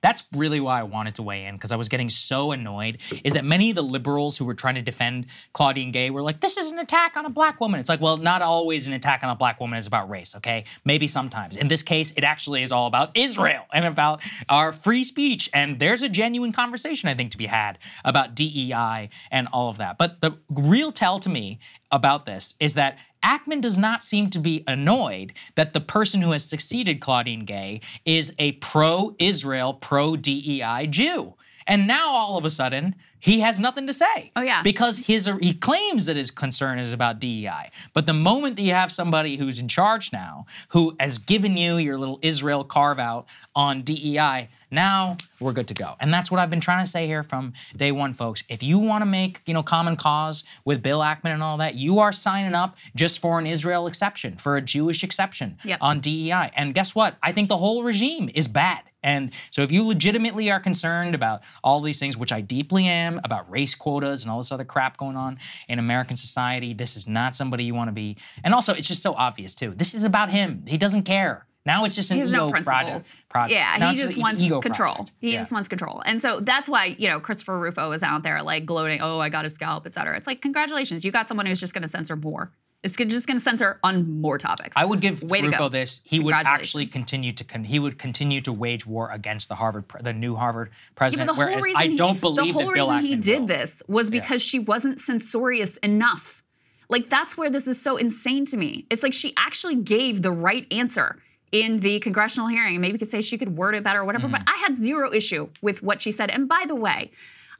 That's 0.00 0.22
really 0.34 0.60
why 0.60 0.80
I 0.80 0.84
wanted 0.84 1.16
to 1.16 1.22
weigh 1.22 1.44
in 1.44 1.54
because 1.54 1.72
I 1.72 1.76
was 1.76 1.88
getting 1.88 2.08
so 2.08 2.52
annoyed. 2.52 2.98
Is 3.24 3.34
that 3.34 3.44
many 3.44 3.70
of 3.70 3.76
the 3.76 3.82
liberals 3.82 4.36
who 4.36 4.44
were 4.44 4.54
trying 4.54 4.76
to 4.76 4.82
defend 4.82 5.26
Claudine 5.52 5.92
Gay 5.92 6.10
were 6.10 6.22
like, 6.22 6.40
"This 6.40 6.56
is 6.56 6.70
an 6.70 6.78
attack 6.78 7.16
on 7.16 7.26
a 7.26 7.30
black 7.30 7.60
woman." 7.60 7.78
It's 7.80 7.88
like, 7.88 8.00
well, 8.00 8.16
not 8.16 8.42
always 8.42 8.86
an 8.86 8.92
attack 8.92 9.22
on 9.22 9.30
a 9.30 9.34
black 9.34 9.60
woman 9.60 9.78
is 9.78 9.86
about 9.86 10.08
race. 10.08 10.34
Okay, 10.36 10.64
maybe 10.84 11.06
sometimes. 11.06 11.56
In 11.56 11.68
this 11.68 11.82
case, 11.82 12.12
it 12.16 12.24
actually 12.24 12.62
is 12.62 12.72
all 12.72 12.86
about 12.86 13.16
Israel 13.16 13.64
and 13.72 13.84
about 13.84 14.22
our 14.48 14.72
free 14.72 15.04
speech, 15.04 15.50
and 15.52 15.78
there's 15.78 16.02
a 16.02 16.08
genuine 16.08 16.52
conversation 16.60 17.08
I 17.08 17.14
think 17.14 17.30
to 17.30 17.38
be 17.38 17.46
had 17.46 17.78
about 18.04 18.34
DEI 18.34 19.08
and 19.30 19.48
all 19.52 19.70
of 19.70 19.78
that. 19.78 19.96
But 19.96 20.20
the 20.20 20.36
real 20.50 20.92
tell 20.92 21.18
to 21.20 21.28
me 21.28 21.58
about 21.90 22.26
this 22.26 22.54
is 22.60 22.74
that 22.74 22.98
Ackman 23.24 23.60
does 23.60 23.78
not 23.78 24.04
seem 24.04 24.28
to 24.30 24.38
be 24.38 24.62
annoyed 24.66 25.32
that 25.54 25.72
the 25.72 25.80
person 25.80 26.20
who 26.20 26.32
has 26.32 26.44
succeeded 26.44 27.00
Claudine 27.00 27.44
Gay 27.44 27.80
is 28.04 28.34
a 28.38 28.52
pro 28.52 29.14
Israel, 29.18 29.74
pro 29.74 30.16
DEI 30.16 30.86
Jew. 30.90 31.34
And 31.66 31.86
now 31.86 32.10
all 32.10 32.36
of 32.36 32.44
a 32.44 32.50
sudden, 32.50 32.94
he 33.20 33.40
has 33.40 33.60
nothing 33.60 33.86
to 33.86 33.94
say. 33.94 34.32
Oh 34.36 34.40
yeah. 34.42 34.62
Because 34.62 34.98
his 34.98 35.30
he 35.40 35.54
claims 35.54 36.06
that 36.06 36.16
his 36.16 36.30
concern 36.30 36.78
is 36.78 36.92
about 36.92 37.20
DEI. 37.20 37.70
But 37.92 38.06
the 38.06 38.12
moment 38.12 38.56
that 38.56 38.62
you 38.62 38.74
have 38.74 38.90
somebody 38.90 39.36
who's 39.36 39.58
in 39.58 39.68
charge 39.68 40.12
now, 40.12 40.46
who 40.70 40.96
has 40.98 41.18
given 41.18 41.56
you 41.56 41.76
your 41.76 41.98
little 41.98 42.18
Israel 42.22 42.64
carve 42.64 42.98
out 42.98 43.26
on 43.54 43.82
DEI, 43.82 44.48
now 44.70 45.16
we're 45.40 45.52
good 45.52 45.68
to 45.68 45.74
go. 45.74 45.94
And 46.00 46.12
that's 46.14 46.30
what 46.30 46.38
I've 46.40 46.50
been 46.50 46.60
trying 46.60 46.84
to 46.84 46.90
say 46.90 47.06
here 47.06 47.22
from 47.22 47.52
day 47.76 47.90
one, 47.92 48.14
folks. 48.14 48.44
If 48.48 48.62
you 48.62 48.78
want 48.78 49.02
to 49.02 49.06
make, 49.06 49.40
you 49.46 49.52
know, 49.54 49.62
common 49.62 49.96
cause 49.96 50.44
with 50.64 50.82
Bill 50.82 51.00
Ackman 51.00 51.34
and 51.34 51.42
all 51.42 51.56
that, 51.58 51.74
you 51.74 51.98
are 51.98 52.12
signing 52.12 52.54
up 52.54 52.76
just 52.94 53.18
for 53.18 53.38
an 53.38 53.46
Israel 53.46 53.86
exception, 53.86 54.36
for 54.36 54.56
a 54.56 54.60
Jewish 54.62 55.02
exception 55.02 55.58
Yep. 55.64 55.78
on 55.80 56.00
DEI. 56.00 56.52
And 56.54 56.72
guess 56.74 56.94
what? 56.94 57.16
I 57.22 57.32
think 57.32 57.48
the 57.48 57.56
whole 57.56 57.82
regime 57.82 58.30
is 58.34 58.46
bad. 58.48 58.82
And 59.02 59.30
so 59.50 59.62
if 59.62 59.72
you 59.72 59.82
legitimately 59.86 60.50
are 60.50 60.60
concerned 60.60 61.14
about 61.14 61.40
all 61.64 61.80
these 61.80 61.98
things, 61.98 62.16
which 62.16 62.32
I 62.32 62.40
deeply 62.40 62.86
am, 62.86 63.20
about 63.24 63.50
race 63.50 63.74
quotas 63.74 64.22
and 64.22 64.30
all 64.30 64.38
this 64.38 64.52
other 64.52 64.64
crap 64.64 64.96
going 64.96 65.16
on 65.16 65.38
in 65.68 65.78
American 65.78 66.16
society, 66.16 66.74
this 66.74 66.96
is 66.96 67.08
not 67.08 67.34
somebody 67.34 67.64
you 67.64 67.74
want 67.74 67.88
to 67.88 67.92
be. 67.92 68.16
And 68.44 68.52
also, 68.54 68.74
it's 68.74 68.88
just 68.88 69.02
so 69.02 69.14
obvious 69.14 69.54
too. 69.54 69.72
This 69.76 69.94
is 69.94 70.04
about 70.04 70.28
him. 70.28 70.64
He 70.66 70.76
doesn't 70.78 71.04
care. 71.04 71.46
Now 71.66 71.84
it's 71.84 71.94
just 71.94 72.10
an 72.10 72.16
he 72.16 72.20
has 72.22 72.30
ego 72.30 72.46
no 72.46 72.50
project. 72.50 73.10
project. 73.28 73.52
Yeah, 73.52 73.76
Now 73.78 73.90
he 73.90 73.96
just 73.96 74.16
wants 74.18 74.42
control. 74.42 74.94
project. 74.94 75.12
He 75.20 75.32
Yeah. 75.32 75.38
just 75.40 75.52
wants 75.52 75.68
control. 75.68 76.02
And 76.06 76.20
so 76.20 76.40
that's 76.40 76.70
why, 76.70 76.96
you 76.98 77.06
know, 77.08 77.20
Christopher 77.20 77.58
Rufo 77.58 77.92
is 77.92 78.02
out 78.02 78.22
there 78.22 78.42
like 78.42 78.64
gloating, 78.64 79.02
oh, 79.02 79.18
I 79.18 79.28
got 79.28 79.44
a 79.44 79.50
scalp, 79.50 79.86
et 79.86 79.92
cetera. 79.92 80.16
It's 80.16 80.26
like, 80.26 80.40
congratulations, 80.40 81.04
you 81.04 81.10
got 81.12 81.28
someone 81.28 81.44
who's 81.44 81.60
just 81.60 81.74
going 81.74 81.82
to 81.82 81.88
censor 81.88 82.16
more. 82.16 82.50
It's 82.82 82.96
just 82.96 83.26
going 83.26 83.36
to 83.36 83.42
censor 83.42 83.78
on 83.84 84.20
more 84.22 84.38
topics. 84.38 84.72
I 84.74 84.86
would 84.86 85.00
give 85.00 85.22
Way 85.22 85.42
Rufo 85.42 85.68
this. 85.68 86.00
He 86.04 86.18
would 86.18 86.32
actually 86.34 86.86
continue 86.86 87.32
to 87.34 87.44
con- 87.44 87.64
he 87.64 87.78
would 87.78 87.98
continue 87.98 88.40
to 88.42 88.52
wage 88.52 88.86
war 88.86 89.10
against 89.10 89.48
the 89.50 89.54
Harvard 89.54 89.86
pre- 89.86 90.00
the 90.00 90.14
new 90.14 90.34
Harvard 90.34 90.70
president. 90.94 91.30
whole 91.30 91.38
whereas 91.44 91.64
I 91.76 91.88
he- 91.88 91.96
don't 91.96 92.20
believe 92.20 92.54
the 92.54 92.60
whole 92.60 92.68
that 92.68 92.74
Bill 92.74 92.90
reason 92.90 93.04
Ackman 93.04 93.08
he 93.08 93.16
did 93.16 93.46
this 93.48 93.82
was 93.86 94.10
Yeah. 94.10 94.20
because 94.20 94.40
she 94.40 94.58
wasn't 94.58 95.00
censorious 95.00 95.76
enough. 95.78 96.42
Like 96.88 97.10
that's 97.10 97.36
where 97.36 97.50
this 97.50 97.66
is 97.66 97.80
so 97.80 97.96
insane 97.96 98.46
to 98.46 98.56
me. 98.56 98.86
It's 98.88 99.02
like 99.02 99.12
she 99.12 99.34
actually 99.36 99.76
gave 99.76 100.22
the 100.22 100.32
right 100.32 100.66
answer 100.72 101.20
in 101.52 101.80
the 101.80 102.00
congressional 102.00 102.48
hearing. 102.48 102.80
Maybe 102.80 102.94
you 102.94 102.98
could 102.98 103.08
say 103.08 103.20
she 103.20 103.36
could 103.36 103.56
word 103.56 103.74
it 103.74 103.84
better 103.84 104.00
or 104.00 104.04
whatever, 104.06 104.26
but 104.28 104.40
mm-hmm. 104.40 104.54
I 104.54 104.62
had 104.66 104.76
zero 104.76 105.12
issue 105.12 105.48
with 105.60 105.82
what 105.82 106.00
she 106.00 106.12
said. 106.12 106.30
And 106.30 106.48
by 106.48 106.64
the 106.66 106.74
way, 106.74 107.10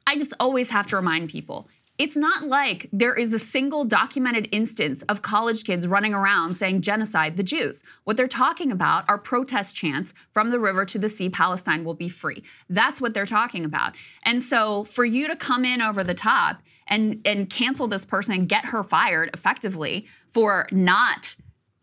I 0.07 0.17
just 0.17 0.33
always 0.41 0.71
have 0.71 0.87
to 0.89 0.97
remind 0.97 1.29
people. 1.29 1.69
It's 2.01 2.17
not 2.17 2.45
like 2.45 2.89
there 2.95 3.15
is 3.15 3.35
a 3.35 3.39
single 3.39 3.85
documented 3.85 4.49
instance 4.53 5.03
of 5.11 5.21
college 5.21 5.65
kids 5.65 5.87
running 5.87 6.15
around 6.15 6.55
saying 6.55 6.81
genocide 6.81 7.37
the 7.37 7.43
Jews. 7.43 7.85
What 8.05 8.17
they're 8.17 8.27
talking 8.27 8.73
about 8.73 9.05
are 9.07 9.19
protest 9.19 9.77
chants 9.77 10.15
from 10.33 10.51
the 10.51 10.59
river 10.59 10.87
to 10.87 10.99
the 10.99 11.11
sea, 11.11 11.29
Palestine 11.29 11.85
will 11.85 11.93
be 11.93 12.09
free. 12.09 12.43
That's 12.71 13.03
what 13.03 13.13
they're 13.13 13.27
talking 13.27 13.67
about. 13.67 13.93
And 14.23 14.43
so 14.43 14.85
for 14.85 15.05
you 15.05 15.29
to 15.29 15.37
come 15.37 15.63
in 15.67 15.83
over 15.83 16.03
the 16.03 16.15
top 16.15 16.63
and, 16.87 17.21
and 17.27 17.51
cancel 17.51 17.87
this 17.87 18.07
person 18.07 18.33
and 18.33 18.49
get 18.49 18.65
her 18.65 18.83
fired 18.83 19.29
effectively 19.35 20.07
for 20.33 20.69
not 20.73 21.35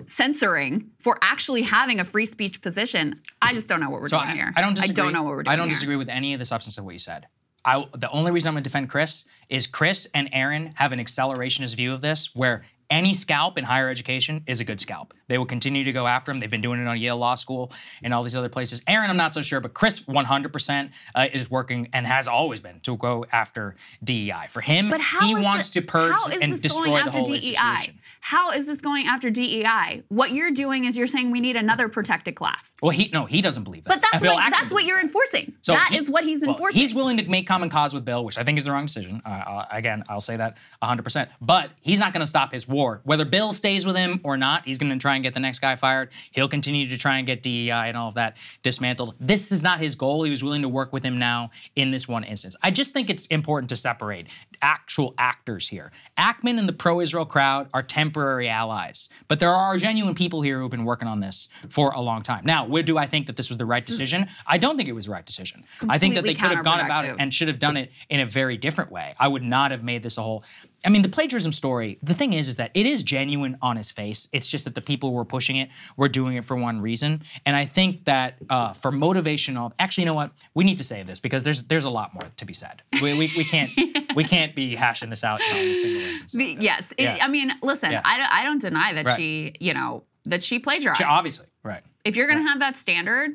censoring, 0.07 0.89
for 0.99 1.19
actually 1.21 1.61
having 1.61 1.99
a 1.99 2.03
free 2.03 2.25
speech 2.25 2.63
position, 2.63 3.21
I 3.39 3.53
just 3.53 3.67
don't 3.67 3.81
know 3.81 3.91
what 3.91 4.01
we're 4.01 4.09
So 4.09 4.17
doing 4.17 4.31
I, 4.31 4.33
here. 4.33 4.53
I 4.55 4.61
don't 4.61 4.73
disagree. 4.73 4.99
I 4.99 5.05
don't 5.05 5.13
know 5.13 5.21
what 5.21 5.35
we're 5.35 5.43
doing 5.43 5.53
I 5.53 5.55
don't 5.57 5.67
here. 5.67 5.75
disagree 5.75 5.95
with 5.95 6.09
any 6.09 6.33
of 6.33 6.39
the 6.39 6.45
substance 6.45 6.79
of 6.79 6.85
what 6.85 6.93
you 6.93 6.99
said. 6.99 7.27
I, 7.65 7.85
the 7.97 8.09
only 8.11 8.31
reason 8.31 8.49
I'm 8.49 8.53
going 8.53 8.63
to 8.63 8.69
defend 8.69 8.89
Chris 8.89 9.25
is 9.49 9.67
Chris 9.67 10.07
and 10.13 10.29
Aaron 10.31 10.73
have 10.75 10.91
an 10.91 10.99
accelerationist 10.99 11.75
view 11.75 11.93
of 11.93 12.01
this, 12.01 12.35
where 12.35 12.63
any 12.89 13.13
scalp 13.13 13.57
in 13.57 13.63
higher 13.65 13.89
education 13.89 14.43
is 14.47 14.59
a 14.61 14.63
good 14.63 14.79
scalp. 14.79 15.13
They 15.27 15.37
will 15.37 15.45
continue 15.45 15.83
to 15.83 15.91
go 15.91 16.07
after 16.07 16.31
him. 16.31 16.39
They've 16.39 16.49
been 16.49 16.61
doing 16.61 16.79
it 16.81 16.87
on 16.87 16.97
Yale 16.97 17.17
Law 17.17 17.35
School 17.35 17.71
and 18.01 18.13
all 18.13 18.23
these 18.23 18.35
other 18.35 18.47
places. 18.47 18.81
Aaron, 18.87 19.09
I'm 19.09 19.17
not 19.17 19.33
so 19.33 19.41
sure, 19.41 19.59
but 19.59 19.73
Chris 19.73 20.01
100% 20.05 20.89
uh, 21.15 21.27
is 21.33 21.51
working 21.51 21.89
and 21.91 22.07
has 22.07 22.27
always 22.29 22.61
been 22.61 22.79
to 22.81 22.95
go 22.95 23.25
after 23.33 23.75
DEI. 24.05 24.47
For 24.49 24.61
him, 24.61 24.89
But 24.89 25.01
how 25.01 25.25
he 25.27 25.35
wants 25.35 25.69
the- 25.69 25.81
to 25.81 25.87
purge 25.87 26.13
how 26.13 26.29
is 26.31 26.41
and 26.41 26.53
this 26.53 26.61
destroy 26.61 26.85
going 26.85 26.93
the 27.03 27.07
after 27.09 27.19
whole 27.19 27.27
DEI? 27.27 27.35
institution. 27.35 27.99
How 28.21 28.51
is 28.51 28.65
this 28.67 28.79
going 28.79 29.05
after 29.07 29.29
DEI? 29.29 30.03
What 30.07 30.31
you're 30.31 30.51
doing 30.51 30.85
is 30.85 30.95
you're 30.97 31.07
saying 31.07 31.31
we 31.31 31.41
need 31.41 31.55
another 31.57 31.89
protected 31.89 32.35
class. 32.35 32.73
Well, 32.81 32.91
he 32.91 33.09
no, 33.11 33.25
he 33.25 33.41
doesn't 33.41 33.63
believe 33.63 33.83
that. 33.83 33.89
But 34.01 34.05
that's 34.11 34.23
what 34.23 34.51
that's 34.51 34.71
what 34.73 34.85
you're 34.85 34.97
that. 34.97 35.03
enforcing. 35.05 35.53
So 35.61 35.73
That 35.73 35.89
he- 35.91 35.97
is 35.97 36.09
what 36.09 36.23
he's 36.23 36.41
well, 36.41 36.51
enforcing. 36.51 36.79
He's 36.81 36.93
willing 36.95 37.17
to 37.17 37.27
make 37.29 37.47
common 37.47 37.69
cause 37.69 37.93
with 37.93 38.05
Bill, 38.05 38.23
which 38.23 38.37
I 38.37 38.43
think 38.43 38.57
is 38.57 38.63
the 38.65 38.71
wrong 38.71 38.85
decision. 38.85 39.21
Uh, 39.25 39.29
uh, 39.29 39.65
again, 39.71 40.03
I'll 40.09 40.21
say 40.21 40.37
that 40.37 40.57
100%. 40.81 41.27
But 41.41 41.71
he's 41.81 41.99
not 41.99 42.13
going 42.13 42.21
to 42.21 42.27
stop 42.27 42.53
his 42.53 42.65
war. 42.67 42.76
Whether 43.03 43.25
Bill 43.25 43.53
stays 43.53 43.85
with 43.85 43.95
him 43.95 44.21
or 44.23 44.37
not, 44.37 44.65
he's 44.65 44.77
going 44.77 44.91
to 44.91 44.97
try 44.97 45.15
and 45.15 45.23
get 45.23 45.33
the 45.33 45.39
next 45.39 45.59
guy 45.59 45.75
fired. 45.75 46.09
He'll 46.31 46.47
continue 46.47 46.87
to 46.89 46.97
try 46.97 47.17
and 47.17 47.25
get 47.25 47.41
DEI 47.41 47.71
and 47.71 47.97
all 47.97 48.09
of 48.09 48.15
that 48.15 48.37
dismantled. 48.61 49.15
This 49.19 49.51
is 49.51 49.63
not 49.63 49.79
his 49.79 49.95
goal. 49.95 50.23
He 50.23 50.31
was 50.31 50.43
willing 50.43 50.61
to 50.61 50.69
work 50.69 50.93
with 50.93 51.03
him 51.03 51.17
now 51.17 51.49
in 51.75 51.91
this 51.91 52.07
one 52.07 52.23
instance. 52.23 52.55
I 52.61 52.71
just 52.71 52.93
think 52.93 53.09
it's 53.09 53.25
important 53.27 53.69
to 53.69 53.75
separate 53.75 54.27
actual 54.61 55.15
actors 55.17 55.67
here. 55.67 55.91
Ackman 56.17 56.59
and 56.59 56.69
the 56.69 56.73
pro 56.73 57.01
Israel 57.01 57.25
crowd 57.25 57.67
are 57.73 57.83
temporary 57.83 58.47
allies, 58.47 59.09
but 59.27 59.39
there 59.39 59.51
are 59.51 59.77
genuine 59.77 60.15
people 60.15 60.41
here 60.41 60.59
who've 60.59 60.71
been 60.71 60.85
working 60.85 61.07
on 61.07 61.19
this 61.19 61.49
for 61.69 61.91
a 61.91 62.01
long 62.01 62.21
time. 62.21 62.43
Now, 62.45 62.65
where 62.65 62.83
do 62.83 62.97
I 62.97 63.07
think 63.07 63.27
that 63.27 63.35
this 63.35 63.49
was 63.49 63.57
the 63.57 63.65
right 63.65 63.85
decision? 63.85 64.27
I 64.45 64.57
don't 64.57 64.77
think 64.77 64.87
it 64.89 64.93
was 64.93 65.05
the 65.05 65.11
right 65.11 65.25
decision. 65.25 65.63
I 65.89 65.97
think 65.97 66.15
that 66.15 66.23
they 66.23 66.33
could 66.35 66.51
have 66.51 66.63
gone 66.63 66.81
about 66.81 67.05
it 67.05 67.15
and 67.19 67.33
should 67.33 67.47
have 67.47 67.59
done 67.59 67.77
it 67.77 67.91
in 68.09 68.19
a 68.19 68.25
very 68.25 68.57
different 68.57 68.91
way. 68.91 69.15
I 69.19 69.27
would 69.27 69.43
not 69.43 69.71
have 69.71 69.83
made 69.83 70.03
this 70.03 70.17
a 70.17 70.21
whole. 70.21 70.43
I 70.85 70.89
mean, 70.89 71.01
the 71.01 71.09
plagiarism 71.09 71.51
story. 71.51 71.97
The 72.03 72.13
thing 72.13 72.33
is, 72.33 72.47
is 72.47 72.57
that 72.57 72.71
it 72.73 72.85
is 72.85 73.03
genuine 73.03 73.57
on 73.61 73.77
his 73.77 73.89
face. 73.91 74.27
It's 74.31 74.47
just 74.47 74.65
that 74.65 74.75
the 74.75 74.81
people 74.81 75.09
who 75.09 75.15
were 75.15 75.25
pushing 75.25 75.55
it 75.57 75.69
were 75.97 76.07
doing 76.07 76.37
it 76.37 76.45
for 76.45 76.55
one 76.55 76.79
reason. 76.81 77.23
And 77.45 77.55
I 77.55 77.65
think 77.65 78.05
that 78.05 78.35
uh, 78.49 78.73
for 78.73 78.91
motivational, 78.91 79.71
actually, 79.79 80.03
you 80.03 80.05
know 80.05 80.13
what? 80.13 80.31
We 80.53 80.63
need 80.63 80.77
to 80.77 80.83
say 80.83 81.03
this 81.03 81.19
because 81.19 81.43
there's 81.43 81.63
there's 81.63 81.85
a 81.85 81.89
lot 81.89 82.13
more 82.13 82.23
to 82.37 82.45
be 82.45 82.53
said. 82.53 82.83
We, 83.01 83.13
we, 83.17 83.31
we 83.35 83.43
can't 83.43 83.71
we 84.15 84.23
can't 84.23 84.55
be 84.55 84.75
hashing 84.75 85.09
this 85.09 85.23
out 85.23 85.41
in 85.41 85.55
a 85.55 85.75
single 85.75 86.01
instance. 86.01 86.35
Yes. 86.35 86.91
It- 86.97 87.03
Yeah. 87.03 87.17
I 87.21 87.27
mean, 87.27 87.51
listen, 87.63 87.91
Yeah. 87.91 88.01
I, 88.05 88.17
don't- 88.17 88.31
I 88.31 88.43
don't 88.43 88.61
deny 88.61 88.93
that 88.93 89.05
Right. 89.05 89.17
she, 89.17 89.53
you 89.59 89.73
know, 89.73 90.03
that 90.25 90.43
she 90.43 90.59
plagiarized. 90.59 90.99
She- 90.99 91.03
obviously, 91.05 91.47
right. 91.63 91.83
If 92.05 92.15
you're 92.15 92.27
going 92.27 92.39
to 92.43 92.47
have 92.49 92.59
that 92.59 92.77
standard, 92.77 93.31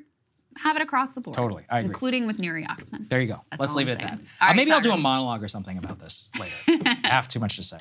have 0.59 0.77
it 0.77 0.83
across 0.83 1.15
the 1.15 1.20
board. 1.20 1.37
Totally, 1.37 1.65
I 1.70 1.79
agree. 1.81 1.89
Including 1.91 2.27
with 2.27 2.39
Neri 2.39 2.65
Oxman. 2.66 3.09
There 3.09 3.20
you 3.20 3.29
go. 3.29 3.41
That's 3.51 3.61
Let's 3.61 3.74
leave 3.74 3.89
I'm 3.89 3.93
it 3.99 4.01
at 4.03 4.11
that. 4.11 4.12
All 4.12 4.19
Uh, 4.19 4.47
right, 4.49 4.57
maybe 4.57 4.73
I'll 4.73 4.81
do 4.81 4.93
a 4.93 4.97
monologue 4.97 5.43
or 5.43 5.49
something 5.49 5.79
about 5.79 5.99
this 5.99 6.31
later. 6.41 6.55
I 7.05 7.09
have 7.09 7.29
too 7.29 7.41
much 7.41 7.57
to 7.57 7.62
say. 7.62 7.79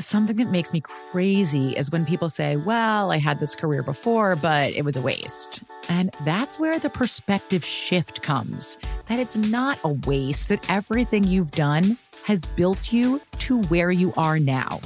Something 0.00 0.36
that 0.36 0.50
makes 0.50 0.72
me 0.72 0.80
crazy 0.80 1.70
is 1.76 1.90
when 1.92 2.04
people 2.04 2.28
say, 2.28 2.56
Well, 2.56 3.12
I 3.12 3.18
had 3.18 3.38
this 3.38 3.54
career 3.54 3.82
before, 3.82 4.34
but 4.34 4.72
it 4.72 4.84
was 4.84 4.96
a 4.96 5.00
waste. 5.00 5.62
And 5.88 6.14
that's 6.24 6.58
where 6.58 6.78
the 6.80 6.90
perspective 6.90 7.64
shift 7.64 8.20
comes 8.22 8.76
that 9.08 9.20
it's 9.20 9.36
not 9.36 9.78
a 9.84 9.90
waste, 9.90 10.48
that 10.48 10.68
everything 10.68 11.22
you've 11.24 11.52
done 11.52 11.96
has 12.24 12.46
built 12.46 12.92
you 12.92 13.20
to 13.38 13.62
where 13.64 13.92
you 13.92 14.12
are 14.16 14.38
now. 14.40 14.80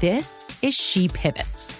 This 0.00 0.44
is 0.60 0.74
She 0.74 1.08
Pivots, 1.08 1.79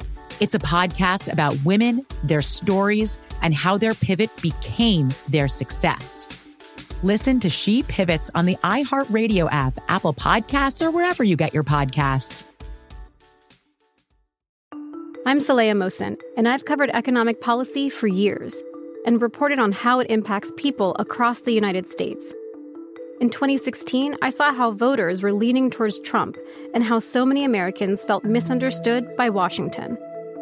It's 0.41 0.55
a 0.55 0.59
podcast 0.59 1.31
about 1.31 1.55
women, 1.63 2.03
their 2.23 2.41
stories, 2.41 3.19
and 3.43 3.53
how 3.53 3.77
their 3.77 3.93
pivot 3.93 4.31
became 4.41 5.11
their 5.29 5.47
success. 5.47 6.27
Listen 7.03 7.39
to 7.41 7.49
She 7.51 7.83
Pivots 7.83 8.31
on 8.33 8.47
the 8.47 8.55
iHeartRadio 8.63 9.47
app, 9.51 9.77
Apple 9.87 10.15
Podcasts, 10.15 10.83
or 10.83 10.89
wherever 10.89 11.23
you 11.23 11.35
get 11.35 11.53
your 11.53 11.63
podcasts. 11.63 12.43
I'm 15.27 15.37
Saleha 15.37 15.73
Mohsin, 15.73 16.19
and 16.35 16.47
I've 16.47 16.65
covered 16.65 16.89
economic 16.89 17.39
policy 17.39 17.87
for 17.87 18.07
years 18.07 18.63
and 19.05 19.21
reported 19.21 19.59
on 19.59 19.71
how 19.71 19.99
it 19.99 20.09
impacts 20.09 20.51
people 20.57 20.95
across 20.97 21.41
the 21.41 21.53
United 21.53 21.85
States. 21.85 22.33
In 23.19 23.29
2016, 23.29 24.17
I 24.23 24.31
saw 24.31 24.51
how 24.51 24.71
voters 24.71 25.21
were 25.21 25.33
leaning 25.33 25.69
towards 25.69 25.99
Trump 25.99 26.35
and 26.73 26.83
how 26.83 26.97
so 26.97 27.27
many 27.27 27.45
Americans 27.45 28.03
felt 28.03 28.23
misunderstood 28.23 29.15
by 29.15 29.29
Washington. 29.29 29.99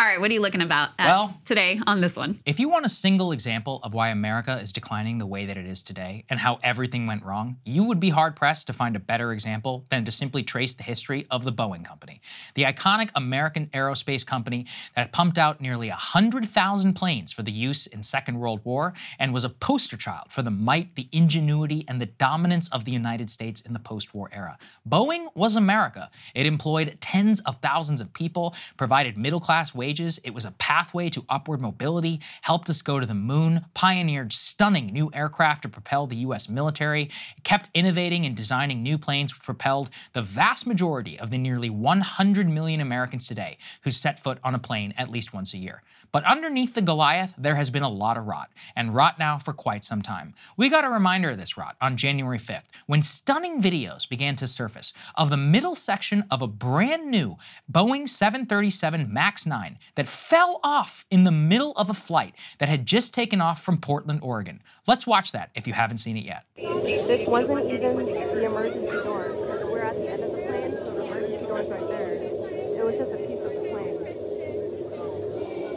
All 0.00 0.06
right, 0.06 0.18
what 0.18 0.30
are 0.30 0.32
you 0.32 0.40
looking 0.40 0.62
about 0.62 0.92
well, 0.98 1.38
today 1.44 1.78
on 1.86 2.00
this 2.00 2.16
one? 2.16 2.40
If 2.46 2.58
you 2.58 2.70
want 2.70 2.86
a 2.86 2.88
single 2.88 3.32
example 3.32 3.80
of 3.82 3.92
why 3.92 4.08
America 4.08 4.58
is 4.58 4.72
declining 4.72 5.18
the 5.18 5.26
way 5.26 5.44
that 5.44 5.58
it 5.58 5.66
is 5.66 5.82
today 5.82 6.24
and 6.30 6.40
how 6.40 6.58
everything 6.62 7.06
went 7.06 7.22
wrong, 7.22 7.58
you 7.66 7.84
would 7.84 8.00
be 8.00 8.08
hard 8.08 8.34
pressed 8.34 8.66
to 8.68 8.72
find 8.72 8.96
a 8.96 8.98
better 8.98 9.30
example 9.30 9.84
than 9.90 10.06
to 10.06 10.10
simply 10.10 10.42
trace 10.42 10.72
the 10.72 10.82
history 10.82 11.26
of 11.30 11.44
the 11.44 11.52
Boeing 11.52 11.84
Company, 11.84 12.22
the 12.54 12.62
iconic 12.62 13.10
American 13.14 13.66
aerospace 13.74 14.24
company 14.24 14.64
that 14.96 15.12
pumped 15.12 15.36
out 15.36 15.60
nearly 15.60 15.90
100,000 15.90 16.94
planes 16.94 17.30
for 17.30 17.42
the 17.42 17.52
use 17.52 17.86
in 17.86 18.02
Second 18.02 18.38
World 18.38 18.62
War 18.64 18.94
and 19.18 19.34
was 19.34 19.44
a 19.44 19.50
poster 19.50 19.98
child 19.98 20.28
for 20.32 20.40
the 20.40 20.50
might, 20.50 20.94
the 20.94 21.10
ingenuity, 21.12 21.84
and 21.88 22.00
the 22.00 22.06
dominance 22.06 22.70
of 22.70 22.86
the 22.86 22.92
United 22.92 23.28
States 23.28 23.60
in 23.60 23.74
the 23.74 23.78
post-war 23.78 24.30
era. 24.32 24.56
Boeing 24.88 25.26
was 25.34 25.56
America. 25.56 26.10
It 26.34 26.46
employed 26.46 26.96
tens 27.02 27.40
of 27.40 27.58
thousands 27.60 28.00
of 28.00 28.10
people, 28.14 28.54
provided 28.78 29.18
middle-class 29.18 29.74
wages, 29.74 29.89
it 29.98 30.32
was 30.32 30.44
a 30.44 30.52
pathway 30.52 31.10
to 31.10 31.24
upward 31.28 31.60
mobility, 31.60 32.20
helped 32.42 32.70
us 32.70 32.80
go 32.80 33.00
to 33.00 33.06
the 33.06 33.14
moon, 33.14 33.64
pioneered 33.74 34.32
stunning 34.32 34.86
new 34.86 35.10
aircraft 35.12 35.62
to 35.62 35.68
propel 35.68 36.06
the 36.06 36.16
US 36.16 36.48
military, 36.48 37.10
kept 37.42 37.70
innovating 37.74 38.24
and 38.24 38.36
designing 38.36 38.82
new 38.82 38.98
planes 38.98 39.34
which 39.34 39.42
propelled 39.42 39.90
the 40.12 40.22
vast 40.22 40.66
majority 40.66 41.18
of 41.18 41.30
the 41.30 41.38
nearly 41.38 41.70
100 41.70 42.48
million 42.48 42.80
Americans 42.80 43.26
today 43.26 43.58
who 43.82 43.90
set 43.90 44.20
foot 44.20 44.38
on 44.44 44.54
a 44.54 44.58
plane 44.60 44.94
at 44.96 45.10
least 45.10 45.34
once 45.34 45.54
a 45.54 45.58
year. 45.58 45.82
But 46.12 46.24
underneath 46.24 46.74
the 46.74 46.82
Goliath, 46.82 47.34
there 47.38 47.54
has 47.54 47.70
been 47.70 47.82
a 47.82 47.88
lot 47.88 48.16
of 48.16 48.26
rot, 48.26 48.50
and 48.74 48.94
rot 48.94 49.18
now 49.18 49.38
for 49.38 49.52
quite 49.52 49.84
some 49.84 50.02
time. 50.02 50.34
We 50.56 50.68
got 50.68 50.84
a 50.84 50.90
reminder 50.90 51.30
of 51.30 51.38
this 51.38 51.56
rot 51.56 51.76
on 51.80 51.96
January 51.96 52.38
5th 52.38 52.64
when 52.86 53.02
stunning 53.02 53.62
videos 53.62 54.08
began 54.08 54.36
to 54.36 54.46
surface 54.46 54.92
of 55.14 55.30
the 55.30 55.36
middle 55.36 55.74
section 55.74 56.24
of 56.30 56.42
a 56.42 56.46
brand 56.48 57.10
new 57.10 57.36
Boeing 57.70 58.08
737 58.08 59.12
MAX 59.12 59.46
9 59.46 59.78
that 59.94 60.08
fell 60.08 60.60
off 60.62 61.04
in 61.10 61.24
the 61.24 61.30
middle 61.30 61.72
of 61.76 61.90
a 61.90 61.94
flight 61.94 62.34
that 62.58 62.68
had 62.68 62.86
just 62.86 63.14
taken 63.14 63.40
off 63.40 63.62
from 63.62 63.78
Portland, 63.78 64.20
Oregon. 64.22 64.62
Let's 64.86 65.06
watch 65.06 65.32
that 65.32 65.50
if 65.54 65.66
you 65.66 65.72
haven't 65.72 65.98
seen 65.98 66.16
it 66.16 66.24
yet. 66.24 66.44
This 66.56 67.26
wasn't 67.26 67.64
even 67.66 67.96
the 67.96 68.44
emergency 68.44 68.86
door. 69.04 69.32
We're 69.64 69.80
at 69.80 69.94
the 69.96 70.08
end 70.08 70.22
of 70.22 70.30
the 70.32 70.38
plane, 70.38 70.72
so 70.72 70.92
the 70.92 71.04
emergency 71.06 71.46
door 71.46 71.60
is 71.60 71.68
right 71.68 71.88
there. 71.88 72.14
It 72.14 72.84
was 72.84 72.96
just 72.96 73.12
a 73.12 73.16
piece 73.16 73.40
of 73.40 73.52
the 73.52 73.68
plane. 73.70 73.96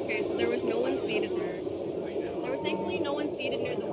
Okay, 0.05 0.21
so 0.21 0.37
there 0.37 0.49
was 0.49 0.63
no 0.63 0.79
one 0.79 0.95
seated 1.13 1.29
there. 1.37 2.41
There 2.41 2.51
was 2.51 2.61
thankfully 2.61 2.97
no 2.99 3.13
one 3.13 3.29
seated 3.29 3.61
near 3.61 3.75
the 3.75 3.85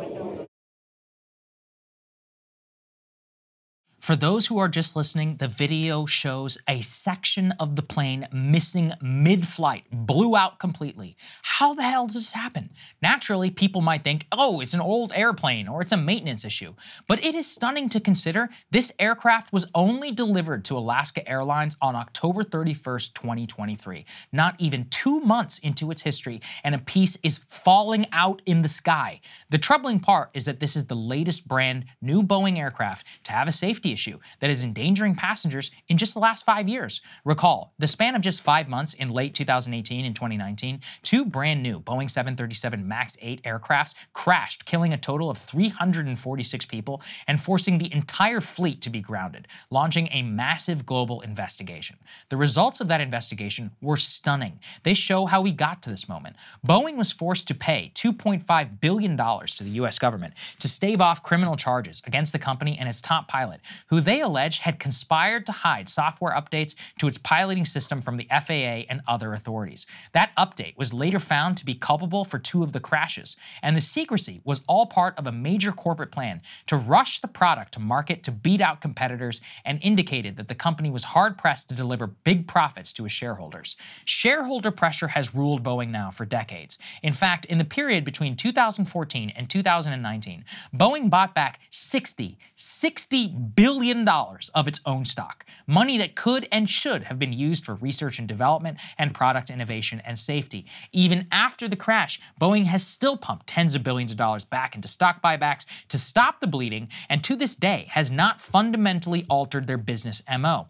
For 4.10 4.16
those 4.16 4.44
who 4.44 4.58
are 4.58 4.66
just 4.66 4.96
listening, 4.96 5.36
the 5.36 5.46
video 5.46 6.04
shows 6.04 6.58
a 6.66 6.80
section 6.80 7.52
of 7.60 7.76
the 7.76 7.82
plane 7.82 8.26
missing 8.32 8.92
mid 9.00 9.46
flight, 9.46 9.84
blew 9.92 10.34
out 10.34 10.58
completely. 10.58 11.16
How 11.42 11.74
the 11.74 11.84
hell 11.84 12.08
does 12.08 12.16
this 12.16 12.32
happen? 12.32 12.70
Naturally, 13.00 13.52
people 13.52 13.82
might 13.82 14.02
think, 14.02 14.26
oh, 14.32 14.58
it's 14.58 14.74
an 14.74 14.80
old 14.80 15.12
airplane 15.14 15.68
or 15.68 15.80
it's 15.80 15.92
a 15.92 15.96
maintenance 15.96 16.44
issue. 16.44 16.74
But 17.06 17.24
it 17.24 17.36
is 17.36 17.46
stunning 17.46 17.88
to 17.90 18.00
consider 18.00 18.48
this 18.72 18.90
aircraft 18.98 19.52
was 19.52 19.70
only 19.76 20.10
delivered 20.10 20.64
to 20.64 20.76
Alaska 20.76 21.24
Airlines 21.30 21.76
on 21.80 21.94
October 21.94 22.42
31st, 22.42 23.14
2023, 23.14 24.04
not 24.32 24.56
even 24.58 24.88
two 24.88 25.20
months 25.20 25.58
into 25.58 25.92
its 25.92 26.02
history, 26.02 26.40
and 26.64 26.74
a 26.74 26.78
piece 26.78 27.16
is 27.22 27.44
falling 27.46 28.06
out 28.10 28.42
in 28.44 28.62
the 28.62 28.68
sky. 28.68 29.20
The 29.50 29.58
troubling 29.58 30.00
part 30.00 30.30
is 30.34 30.46
that 30.46 30.58
this 30.58 30.74
is 30.74 30.86
the 30.86 30.96
latest 30.96 31.46
brand 31.46 31.84
new 32.02 32.24
Boeing 32.24 32.58
aircraft 32.58 33.06
to 33.22 33.30
have 33.30 33.46
a 33.46 33.52
safety 33.52 33.92
issue 33.92 33.99
that 34.40 34.50
is 34.50 34.64
endangering 34.64 35.14
passengers 35.14 35.70
in 35.88 35.96
just 35.96 36.14
the 36.14 36.20
last 36.20 36.44
five 36.44 36.68
years. 36.68 37.00
Recall, 37.24 37.72
the 37.78 37.86
span 37.86 38.14
of 38.14 38.22
just 38.22 38.42
five 38.42 38.68
months 38.68 38.94
in 38.94 39.10
late 39.10 39.34
2018 39.34 40.04
and 40.04 40.14
2019, 40.14 40.80
two 41.02 41.24
brand 41.24 41.62
new 41.62 41.80
Boeing 41.80 42.10
737 42.10 42.86
MAX 42.86 43.16
8 43.20 43.42
aircrafts 43.42 43.94
crashed, 44.12 44.64
killing 44.64 44.92
a 44.92 44.98
total 44.98 45.30
of 45.30 45.38
346 45.38 46.64
people 46.66 47.02
and 47.26 47.40
forcing 47.40 47.78
the 47.78 47.92
entire 47.92 48.40
fleet 48.40 48.80
to 48.80 48.90
be 48.90 49.00
grounded, 49.00 49.48
launching 49.70 50.08
a 50.12 50.22
massive 50.22 50.86
global 50.86 51.20
investigation. 51.20 51.96
The 52.28 52.36
results 52.36 52.80
of 52.80 52.88
that 52.88 53.00
investigation 53.00 53.70
were 53.80 53.96
stunning. 53.96 54.58
They 54.82 54.94
show 54.94 55.26
how 55.26 55.40
we 55.40 55.52
got 55.52 55.82
to 55.82 55.90
this 55.90 56.08
moment. 56.08 56.36
Boeing 56.66 56.96
was 56.96 57.12
forced 57.12 57.48
to 57.48 57.54
pay 57.54 57.92
$2.5 57.94 58.80
billion 58.80 59.16
to 59.16 59.64
the 59.64 59.70
US 59.70 59.98
government 59.98 60.34
to 60.58 60.68
stave 60.68 61.00
off 61.00 61.22
criminal 61.22 61.56
charges 61.56 62.02
against 62.06 62.32
the 62.32 62.38
company 62.38 62.78
and 62.78 62.88
its 62.88 63.00
top 63.00 63.28
pilot, 63.28 63.60
who 63.90 64.00
they 64.00 64.20
allege 64.20 64.60
had 64.60 64.78
conspired 64.78 65.44
to 65.44 65.52
hide 65.52 65.88
software 65.88 66.32
updates 66.32 66.76
to 66.98 67.08
its 67.08 67.18
piloting 67.18 67.66
system 67.66 68.00
from 68.00 68.16
the 68.16 68.28
FAA 68.30 68.86
and 68.88 69.00
other 69.08 69.32
authorities. 69.32 69.84
That 70.12 70.30
update 70.38 70.76
was 70.76 70.94
later 70.94 71.18
found 71.18 71.56
to 71.56 71.66
be 71.66 71.74
culpable 71.74 72.24
for 72.24 72.38
two 72.38 72.62
of 72.62 72.72
the 72.72 72.80
crashes, 72.80 73.36
and 73.62 73.76
the 73.76 73.80
secrecy 73.80 74.40
was 74.44 74.62
all 74.68 74.86
part 74.86 75.18
of 75.18 75.26
a 75.26 75.32
major 75.32 75.72
corporate 75.72 76.12
plan 76.12 76.40
to 76.66 76.76
rush 76.76 77.20
the 77.20 77.28
product 77.28 77.72
to 77.72 77.80
market 77.80 78.22
to 78.22 78.30
beat 78.30 78.60
out 78.60 78.80
competitors 78.80 79.40
and 79.64 79.80
indicated 79.82 80.36
that 80.36 80.46
the 80.46 80.54
company 80.54 80.90
was 80.90 81.02
hard 81.02 81.36
pressed 81.36 81.68
to 81.68 81.74
deliver 81.74 82.06
big 82.06 82.46
profits 82.46 82.92
to 82.92 83.04
its 83.04 83.14
shareholders. 83.14 83.74
Shareholder 84.04 84.70
pressure 84.70 85.08
has 85.08 85.34
ruled 85.34 85.64
Boeing 85.64 85.90
now 85.90 86.12
for 86.12 86.24
decades. 86.24 86.78
In 87.02 87.12
fact, 87.12 87.44
in 87.46 87.58
the 87.58 87.64
period 87.64 88.04
between 88.04 88.36
2014 88.36 89.32
and 89.34 89.50
2019, 89.50 90.44
Boeing 90.74 91.10
bought 91.10 91.34
back 91.34 91.58
60, 91.70 92.38
60 92.54 93.26
billion 93.56 93.79
billion 93.80 94.06
of 94.06 94.68
its 94.68 94.78
own 94.84 95.06
stock, 95.06 95.46
money 95.66 95.96
that 95.96 96.14
could 96.14 96.46
and 96.52 96.68
should 96.68 97.02
have 97.04 97.18
been 97.18 97.32
used 97.32 97.64
for 97.64 97.76
research 97.76 98.18
and 98.18 98.28
development 98.28 98.76
and 98.98 99.14
product 99.14 99.48
innovation 99.48 100.02
and 100.04 100.18
safety. 100.18 100.66
Even 100.92 101.26
after 101.32 101.66
the 101.66 101.76
crash, 101.76 102.20
Boeing 102.38 102.64
has 102.64 102.86
still 102.86 103.16
pumped 103.16 103.46
tens 103.46 103.74
of 103.74 103.82
billions 103.82 104.10
of 104.10 104.18
dollars 104.18 104.44
back 104.44 104.74
into 104.74 104.86
stock 104.86 105.22
buybacks 105.22 105.64
to 105.88 105.96
stop 105.96 106.40
the 106.40 106.46
bleeding, 106.46 106.88
and 107.08 107.24
to 107.24 107.34
this 107.34 107.54
day 107.54 107.86
has 107.88 108.10
not 108.10 108.42
fundamentally 108.42 109.24
altered 109.30 109.66
their 109.66 109.78
business 109.78 110.20
MO. 110.38 110.68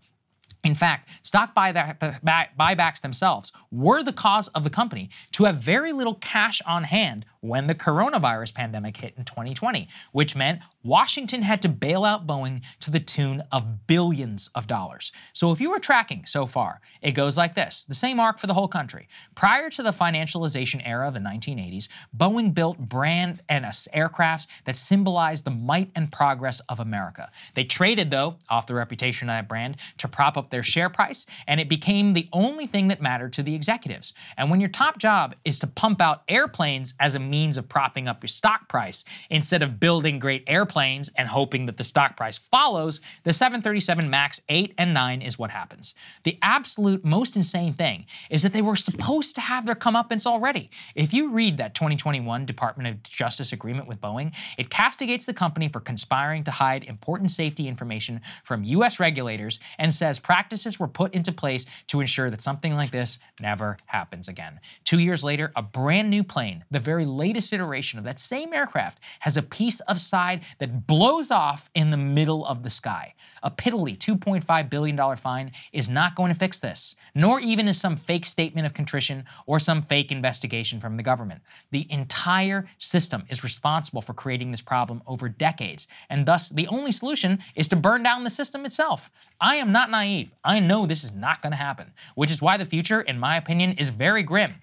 In 0.63 0.75
fact, 0.75 1.09
stock 1.23 1.55
buybacks 1.55 3.01
themselves 3.01 3.51
were 3.71 4.03
the 4.03 4.13
cause 4.13 4.49
of 4.49 4.63
the 4.63 4.69
company 4.69 5.09
to 5.33 5.45
have 5.45 5.57
very 5.57 5.93
little 5.93 6.17
cash 6.17 6.61
on 6.67 6.85
hand 6.85 7.25
when 7.41 7.67
the 7.67 7.75
coronavirus 7.75 8.55
pandemic 8.55 8.99
hit 8.99 9.15
in 9.17 9.25
2020, 9.25 9.89
which 10.13 10.37
meant 10.37 10.61
Washington 10.83 11.43
had 11.43 11.61
to 11.61 11.69
bail 11.69 12.07
out 12.07 12.27
Boeing 12.27 12.63
to 12.81 12.91
the 12.91 13.01
tune 13.01 13.43
of 13.53 13.87
billions 13.87 14.49
of 14.55 14.67
dollars. 14.67 15.13
So 15.35 15.53
if 15.53 15.61
you 15.61 15.71
were 15.71 15.79
tracking 15.79 16.25
so 16.25 16.47
far, 16.47 16.81
it 17.03 17.13
goes 17.13 17.37
like 17.37 17.55
this 17.55 17.85
the 17.85 17.95
same 17.95 18.19
arc 18.19 18.39
for 18.39 18.47
the 18.47 18.55
whole 18.55 18.69
country. 18.69 19.07
Prior 19.35 19.69
to 19.69 19.83
the 19.83 19.91
financialization 19.91 20.81
era 20.87 21.09
of 21.09 21.15
the 21.15 21.21
1980s, 21.21 21.89
Boeing 22.17 22.55
built 22.55 22.79
brand 22.79 23.43
and 23.51 23.67
aircrafts 23.67 24.47
that 24.65 24.77
symbolized 24.77 25.45
the 25.45 25.51
might 25.51 25.91
and 25.95 26.11
progress 26.11 26.61
of 26.71 26.81
America. 26.81 27.31
They 27.55 27.65
traded, 27.65 28.11
though, 28.11 28.37
off 28.49 28.67
the 28.67 28.75
reputation 28.75 29.29
of 29.29 29.35
that 29.35 29.49
brand 29.49 29.77
to 29.99 30.09
prop 30.09 30.39
up 30.39 30.49
their 30.49 30.63
share 30.63 30.89
price, 30.89 31.27
and 31.47 31.61
it 31.61 31.69
became 31.69 32.15
the 32.15 32.29
only 32.33 32.67
thing 32.67 32.89
that 32.89 33.03
mattered 33.03 33.35
to 33.35 33.43
the 33.43 33.55
executives. 33.55 34.15
And 34.39 34.51
when 34.51 34.61
your 34.61 34.71
top 34.71 34.99
job 34.99 35.35
is 35.45 35.59
to 35.59 35.67
pump 35.67 36.01
out 36.01 36.23
airplanes 36.27 36.95
as 37.01 37.17
a 37.17 37.21
means 37.21 37.59
of 37.59 37.69
propping 37.69 38.09
up 38.09 38.23
your 38.23 38.29
stock 38.29 38.67
price, 38.69 39.05
instead 39.29 39.63
of 39.63 39.79
building 39.79 40.19
great 40.19 40.45
airplanes 40.47 40.70
and 40.77 41.29
hoping 41.29 41.67
that 41.67 41.77
the 41.77 41.85
stock 41.85 42.17
price 42.17 42.39
follows, 42.39 43.01
the 43.25 43.33
737 43.33 44.09
MAX 44.09 44.41
8 44.49 44.75
and 44.79 44.95
9 44.95 45.23
is 45.23 45.39
what 45.39 45.51
happens. 45.51 45.95
The 46.25 46.39
absolute 46.43 47.05
most 47.05 47.37
insane 47.37 47.73
thing 47.73 48.07
is 48.31 48.43
that 48.43 48.53
they 48.53 48.63
were 48.63 48.77
supposed 48.77 49.35
to 49.35 49.41
have 49.41 49.67
their 49.67 49.75
comeuppance 49.75 50.27
already. 50.27 50.71
If 50.95 51.13
you 51.13 51.31
read 51.31 51.57
that 51.59 51.75
2021 51.75 52.47
Department 52.47 52.89
of 52.89 53.03
Justice 53.03 53.53
agreement 53.53 53.89
with 53.89 54.01
Boeing, 54.01 54.33
it 54.59 54.71
castigates 54.71 55.27
the 55.27 55.35
company 55.35 55.69
for 55.69 55.81
conspiring 55.81 56.45
to 56.45 56.51
hide 56.51 56.85
important 56.85 57.31
safety 57.31 57.69
information 57.69 58.21
from 58.45 58.65
U.S. 58.65 59.01
regulators 59.01 59.61
and 59.79 59.93
says 59.93 60.19
practices 60.19 60.79
were 60.79 60.89
put 60.89 61.15
into 61.15 61.33
place 61.33 61.67
to 61.89 62.01
ensure 62.01 62.31
that 62.31 62.43
something 62.43 62.75
like 62.75 62.91
this 62.91 63.19
never 63.41 63.77
happens 63.87 64.29
again. 64.29 64.61
Two 64.85 64.99
years 64.99 65.25
later, 65.25 65.53
a 65.57 65.63
brand 65.63 66.11
new 66.11 66.23
plane, 66.23 66.65
the 66.71 66.79
very 66.79 67.05
latest 67.05 67.53
iteration 67.53 67.99
of 67.99 68.05
that 68.05 68.21
same 68.21 68.53
aircraft, 68.53 69.01
has 69.21 69.37
a 69.37 69.43
piece 69.43 69.81
of 69.81 70.01
side 70.01 70.43
that 70.61 70.87
blows 70.87 71.31
off 71.31 71.69
in 71.75 71.91
the 71.91 71.97
middle 71.97 72.47
of 72.47 72.63
the 72.63 72.71
sky. 72.71 73.15
A 73.43 73.51
piddly 73.51 73.99
$2.5 73.99 74.71
billion 74.71 75.17
fine 75.17 75.51
is 75.73 75.89
not 75.89 76.15
going 76.15 76.33
to 76.33 76.39
fix 76.39 76.61
this, 76.61 76.95
nor 77.15 77.41
even 77.41 77.67
is 77.67 77.81
some 77.81 77.97
fake 77.97 78.27
statement 78.27 78.67
of 78.67 78.75
contrition 78.75 79.25
or 79.47 79.59
some 79.59 79.83
fake 79.83 80.13
investigation 80.13 80.79
from 80.79 80.97
the 80.97 81.03
government. 81.03 81.41
The 81.73 81.87
entire 81.91 82.69
system 82.79 83.25
is 83.29 83.43
responsible 83.43 84.03
for 84.03 84.15
creating 84.15 84.51
this 84.51 84.63
problem 84.63 85.03
over 85.07 85.29
decades, 85.29 85.89
and 86.11 86.25
thus 86.25 86.51
the 86.51 86.69
only 86.69 86.93
solution 86.93 87.41
is 87.57 87.67
to 87.69 87.77
burn 87.77 88.03
down 88.03 88.23
the 88.23 88.31
system 88.31 88.65
itself. 88.65 89.11
I 89.41 89.57
am 89.57 89.73
not 89.73 89.91
naive. 89.91 90.31
I 90.45 90.61
know 90.61 90.87
this 90.87 91.03
is 91.03 91.15
not 91.15 91.43
going 91.43 91.53
to 91.53 91.57
happen, 91.57 91.93
which 92.15 92.31
is 92.31 92.43
why 92.43 92.59
the 92.59 92.65
future, 92.65 93.01
in 93.01 93.19
my 93.19 93.37
opinion, 93.37 93.73
is 93.73 93.89
very 93.89 94.23
grim. 94.23 94.55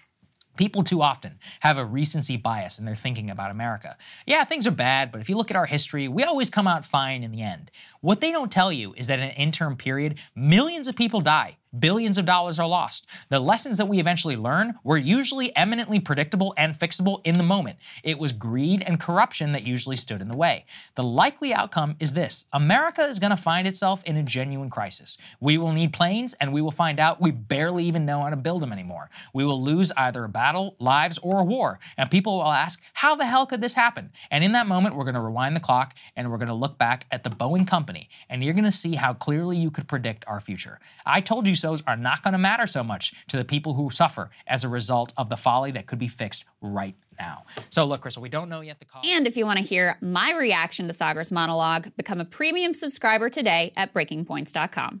People 0.58 0.82
too 0.82 1.00
often 1.00 1.38
have 1.60 1.78
a 1.78 1.84
recency 1.84 2.36
bias 2.36 2.78
in 2.78 2.84
their 2.84 2.96
thinking 2.96 3.30
about 3.30 3.52
America. 3.52 3.96
Yeah, 4.26 4.44
things 4.44 4.66
are 4.66 4.72
bad, 4.72 5.12
but 5.12 5.20
if 5.20 5.28
you 5.28 5.36
look 5.36 5.50
at 5.50 5.56
our 5.56 5.66
history, 5.66 6.08
we 6.08 6.24
always 6.24 6.50
come 6.50 6.66
out 6.66 6.84
fine 6.84 7.22
in 7.22 7.30
the 7.30 7.42
end. 7.42 7.70
What 8.00 8.20
they 8.20 8.32
don't 8.32 8.52
tell 8.52 8.72
you 8.72 8.94
is 8.96 9.08
that 9.08 9.18
in 9.18 9.24
an 9.24 9.36
interim 9.36 9.76
period, 9.76 10.18
millions 10.34 10.86
of 10.86 10.96
people 10.96 11.20
die 11.20 11.56
billions 11.78 12.18
of 12.18 12.24
dollars 12.24 12.58
are 12.58 12.66
lost. 12.66 13.06
The 13.28 13.40
lessons 13.40 13.76
that 13.76 13.88
we 13.88 14.00
eventually 14.00 14.36
learn 14.36 14.74
were 14.84 14.96
usually 14.96 15.54
eminently 15.56 16.00
predictable 16.00 16.54
and 16.56 16.78
fixable 16.78 17.20
in 17.24 17.36
the 17.36 17.44
moment. 17.44 17.78
It 18.02 18.18
was 18.18 18.32
greed 18.32 18.82
and 18.86 19.00
corruption 19.00 19.52
that 19.52 19.64
usually 19.64 19.96
stood 19.96 20.20
in 20.20 20.28
the 20.28 20.36
way. 20.36 20.64
The 20.94 21.02
likely 21.02 21.52
outcome 21.52 21.96
is 22.00 22.12
this 22.12 22.46
America 22.52 23.02
is 23.02 23.18
going 23.18 23.30
to 23.30 23.36
find 23.36 23.68
itself 23.68 24.02
in 24.04 24.16
a 24.16 24.22
genuine 24.22 24.70
crisis. 24.70 25.18
We 25.40 25.58
will 25.58 25.72
need 25.72 25.92
planes, 25.92 26.34
and 26.34 26.52
we 26.52 26.62
will 26.62 26.70
find 26.70 26.98
out 27.00 27.20
we 27.20 27.30
barely 27.30 27.84
even 27.84 28.06
know 28.06 28.22
how 28.22 28.30
to 28.30 28.36
build 28.36 28.62
them 28.62 28.72
anymore. 28.72 29.10
We 29.34 29.44
will 29.44 29.62
lose 29.62 29.92
either 29.96 30.24
a 30.24 30.28
battle, 30.28 30.76
lives, 30.78 31.18
or 31.18 31.40
a 31.40 31.44
war. 31.44 31.78
And 31.96 32.10
people 32.10 32.36
will 32.36 32.52
ask, 32.52 32.82
how 32.92 33.14
the 33.14 33.26
hell 33.26 33.46
could 33.46 33.60
this 33.60 33.74
happen? 33.74 34.10
And 34.30 34.42
in 34.42 34.52
that 34.52 34.66
moment, 34.66 34.96
we're 34.96 35.04
going 35.04 35.14
to 35.14 35.20
rewind 35.20 35.54
the 35.54 35.60
clock 35.60 35.94
and 36.16 36.30
we're 36.30 36.38
going 36.38 36.48
to 36.48 36.54
look 36.54 36.78
back 36.78 37.06
at 37.10 37.24
the 37.24 37.30
Boeing 37.30 37.66
company, 37.66 37.87
and 38.28 38.42
you're 38.42 38.54
going 38.54 38.64
to 38.64 38.72
see 38.72 38.94
how 38.94 39.14
clearly 39.14 39.56
you 39.56 39.70
could 39.70 39.88
predict 39.88 40.24
our 40.26 40.40
future. 40.40 40.78
I 41.06 41.20
told 41.20 41.46
you 41.46 41.54
so's 41.54 41.82
are 41.86 41.96
not 41.96 42.22
going 42.22 42.32
to 42.32 42.38
matter 42.38 42.66
so 42.66 42.82
much 42.82 43.14
to 43.28 43.36
the 43.36 43.44
people 43.44 43.74
who 43.74 43.90
suffer 43.90 44.30
as 44.46 44.64
a 44.64 44.68
result 44.68 45.12
of 45.16 45.28
the 45.28 45.36
folly 45.36 45.70
that 45.72 45.86
could 45.86 45.98
be 45.98 46.08
fixed 46.08 46.44
right 46.60 46.94
now. 47.18 47.44
So, 47.70 47.84
look, 47.84 48.02
Krystal, 48.02 48.22
we 48.22 48.28
don't 48.28 48.48
know 48.48 48.60
yet 48.60 48.78
the 48.78 48.84
cost. 48.84 49.06
And 49.06 49.26
if 49.26 49.36
you 49.36 49.44
want 49.44 49.58
to 49.58 49.64
hear 49.64 49.96
my 50.00 50.34
reaction 50.34 50.86
to 50.88 50.94
Saagar's 50.94 51.32
monologue, 51.32 51.88
become 51.96 52.20
a 52.20 52.24
premium 52.24 52.74
subscriber 52.74 53.30
today 53.30 53.72
at 53.76 53.92
breakingpoints.com. 53.92 55.00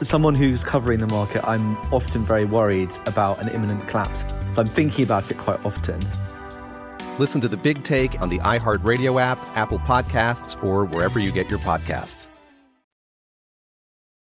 As 0.00 0.08
someone 0.08 0.36
who's 0.36 0.62
covering 0.62 1.00
the 1.00 1.08
market, 1.08 1.44
I'm 1.44 1.76
often 1.92 2.24
very 2.24 2.44
worried 2.44 2.92
about 3.06 3.40
an 3.40 3.48
imminent 3.48 3.88
collapse. 3.88 4.20
So 4.52 4.62
I'm 4.62 4.68
thinking 4.68 5.04
about 5.04 5.28
it 5.28 5.38
quite 5.38 5.64
often. 5.64 5.98
Listen 7.18 7.40
to 7.40 7.48
the 7.48 7.56
big 7.56 7.82
take 7.82 8.20
on 8.20 8.28
the 8.28 8.38
iHeartRadio 8.38 9.20
app, 9.20 9.38
Apple 9.56 9.80
Podcasts, 9.80 10.62
or 10.62 10.84
wherever 10.84 11.18
you 11.18 11.32
get 11.32 11.50
your 11.50 11.58
podcasts. 11.58 12.28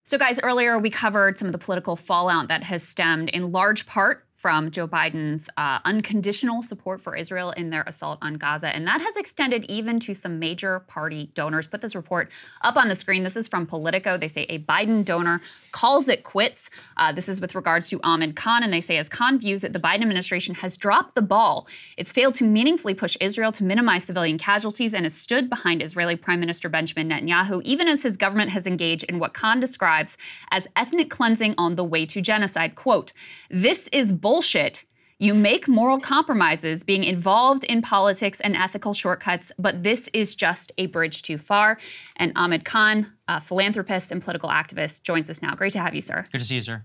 So, 0.07 0.17
guys, 0.17 0.39
earlier 0.45 0.79
we 0.79 0.91
covered 0.91 1.39
some 1.39 1.47
of 1.49 1.53
the 1.53 1.59
political 1.59 1.97
fallout 1.97 2.49
that 2.49 2.63
has 2.63 2.87
stemmed 2.87 3.31
in 3.31 3.51
large 3.51 3.87
part 3.87 4.24
from 4.45 4.71
Joe 4.71 4.87
Biden's 4.87 5.49
uh, 5.57 5.79
unconditional 5.87 6.63
support 6.63 7.01
for 7.01 7.17
Israel 7.17 7.53
in 7.53 7.71
their 7.71 7.83
assault 7.87 8.19
on 8.21 8.35
Gaza. 8.35 8.69
And 8.69 8.87
that 8.87 9.01
has 9.01 9.17
extended 9.17 9.65
even 9.71 9.99
to 10.01 10.13
some 10.13 10.39
major 10.39 10.81
party 10.81 11.31
donors. 11.33 11.67
Put 11.67 11.81
this 11.81 11.95
report 11.95 12.31
up 12.61 12.77
on 12.77 12.89
the 12.89 12.95
screen. 12.95 13.23
This 13.23 13.39
is 13.39 13.49
from 13.49 13.67
Politico. 13.67 14.19
They 14.19 14.29
say 14.29 14.43
a 14.51 14.59
Biden 14.59 15.03
donor 15.03 15.41
calls 15.73 16.09
it 16.09 16.25
quits. 16.25 16.69
Uh, 16.99 17.11
this 17.11 17.27
is 17.27 17.41
with 17.41 17.55
regards 17.55 17.89
to 17.89 17.99
Ahmed 18.03 18.37
Khan. 18.37 18.63
And 18.63 18.71
they 18.71 18.83
say, 18.83 18.99
as 18.99 19.09
Khan 19.09 19.39
views 19.39 19.65
it, 19.65 19.73
the 19.73 19.79
Biden 19.79 20.03
administration 20.03 20.55
has 20.57 20.77
dropped 20.77 21.15
the 21.15 21.23
ball. 21.23 21.67
It's 21.97 22.13
failed 22.13 22.35
to 22.35 22.45
meaningfully 22.45 22.93
push 22.93 23.17
Israel 23.23 23.51
to 23.53 23.65
minimize 23.65 24.05
civilian 24.05 24.37
casualties 24.37 24.93
and 24.93 25.07
has 25.07 25.15
stood 25.15 25.49
behind 25.49 25.83
Israeli 25.83 26.17
Prime 26.17 26.41
Minister 26.41 26.69
Benjamin 26.69 27.09
Netanyahu, 27.09 27.63
even 27.63 27.89
as 27.89 28.03
his 28.03 28.19
government 28.19 28.51
has 28.51 28.67
engaged 28.67 29.05
in 29.05 29.19
what 29.19 29.33
Khan 29.33 29.59
describes 29.59 30.19
as 30.51 30.69
ethnic 30.77 31.09
cleansing 31.09 31.55
on 31.57 31.77
the 31.77 31.85
way 31.85 32.05
to 32.05 32.21
genocide. 32.21 32.75
Quote, 32.75 33.15
this 33.55 33.89
is 33.93 34.13
bullshit. 34.13 34.85
You 35.21 35.33
make 35.33 35.69
moral 35.69 36.01
compromises 36.01 36.83
being 36.83 37.05
involved 37.05 37.63
in 37.65 37.83
politics 37.83 38.41
and 38.41 38.57
ethical 38.57 38.95
shortcuts, 38.95 39.53
but 39.59 39.85
this 39.85 40.09
is 40.13 40.35
just 40.35 40.73
a 40.77 40.87
bridge 40.87 41.23
too 41.23 41.39
far. 41.39 41.79
And 42.17 42.33
Ahmed 42.35 42.65
Khan, 42.65 43.13
a 43.29 43.41
philanthropist 43.41 44.11
and 44.11 44.21
political 44.21 44.51
activist, 44.51 45.05
joins 45.05 45.31
us 45.31 45.41
now. 45.41 45.55
Great 45.55 45.73
to 45.75 45.79
have 45.79 45.95
you, 45.95 46.03
sir. 46.03 46.25
Good 46.33 46.39
to 46.39 46.45
see 46.45 46.57
you, 46.57 46.63
sir. 46.63 46.83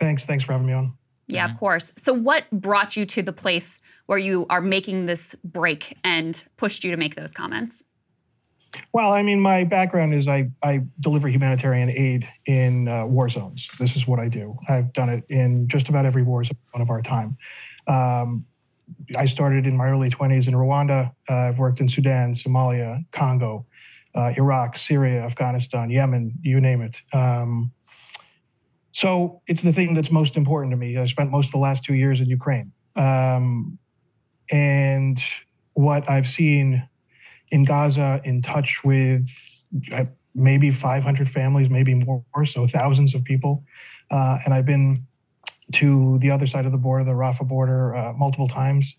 Thanks. 0.00 0.24
Thanks 0.24 0.44
for 0.44 0.52
having 0.52 0.66
me 0.66 0.72
on. 0.72 0.94
Yeah, 1.28 1.44
of 1.44 1.50
mm-hmm. 1.50 1.58
course. 1.58 1.92
So, 1.98 2.14
what 2.14 2.50
brought 2.50 2.96
you 2.96 3.04
to 3.04 3.22
the 3.22 3.32
place 3.32 3.80
where 4.06 4.18
you 4.18 4.46
are 4.48 4.62
making 4.62 5.06
this 5.06 5.34
break 5.44 5.98
and 6.04 6.42
pushed 6.56 6.84
you 6.84 6.90
to 6.90 6.96
make 6.96 7.16
those 7.16 7.32
comments? 7.32 7.84
Well, 8.92 9.12
I 9.12 9.22
mean, 9.22 9.40
my 9.40 9.64
background 9.64 10.14
is 10.14 10.28
I, 10.28 10.50
I 10.62 10.82
deliver 11.00 11.28
humanitarian 11.28 11.90
aid 11.90 12.28
in 12.46 12.88
uh, 12.88 13.06
war 13.06 13.28
zones. 13.28 13.70
This 13.78 13.96
is 13.96 14.06
what 14.06 14.18
I 14.18 14.28
do. 14.28 14.54
I've 14.68 14.92
done 14.92 15.08
it 15.08 15.24
in 15.28 15.68
just 15.68 15.88
about 15.88 16.04
every 16.04 16.22
war 16.22 16.44
zone 16.44 16.56
of 16.74 16.90
our 16.90 17.02
time. 17.02 17.36
Um, 17.88 18.44
I 19.16 19.26
started 19.26 19.66
in 19.66 19.76
my 19.76 19.86
early 19.86 20.10
20s 20.10 20.48
in 20.48 20.54
Rwanda. 20.54 21.12
Uh, 21.28 21.34
I've 21.34 21.58
worked 21.58 21.80
in 21.80 21.88
Sudan, 21.88 22.32
Somalia, 22.34 23.04
Congo, 23.12 23.66
uh, 24.14 24.32
Iraq, 24.36 24.78
Syria, 24.78 25.22
Afghanistan, 25.22 25.90
Yemen, 25.90 26.32
you 26.42 26.60
name 26.60 26.80
it. 26.80 27.02
Um, 27.12 27.72
so 28.92 29.42
it's 29.46 29.62
the 29.62 29.72
thing 29.72 29.92
that's 29.92 30.10
most 30.10 30.36
important 30.36 30.70
to 30.72 30.76
me. 30.76 30.96
I 30.96 31.06
spent 31.06 31.30
most 31.30 31.46
of 31.46 31.52
the 31.52 31.58
last 31.58 31.84
two 31.84 31.94
years 31.94 32.20
in 32.20 32.28
Ukraine. 32.28 32.72
Um, 32.96 33.78
and 34.50 35.22
what 35.74 36.08
I've 36.08 36.28
seen 36.28 36.88
in 37.50 37.64
Gaza 37.64 38.20
in 38.24 38.42
touch 38.42 38.82
with 38.84 39.28
uh, 39.92 40.04
maybe 40.34 40.70
500 40.70 41.28
families, 41.28 41.70
maybe 41.70 41.94
more, 41.94 42.24
so 42.44 42.66
thousands 42.66 43.14
of 43.14 43.24
people. 43.24 43.64
Uh, 44.10 44.38
and 44.44 44.54
I've 44.54 44.66
been 44.66 44.96
to 45.72 46.18
the 46.18 46.30
other 46.30 46.46
side 46.46 46.66
of 46.66 46.72
the 46.72 46.78
border, 46.78 47.04
the 47.04 47.12
Rafah 47.12 47.48
border, 47.48 47.94
uh, 47.94 48.12
multiple 48.12 48.48
times. 48.48 48.94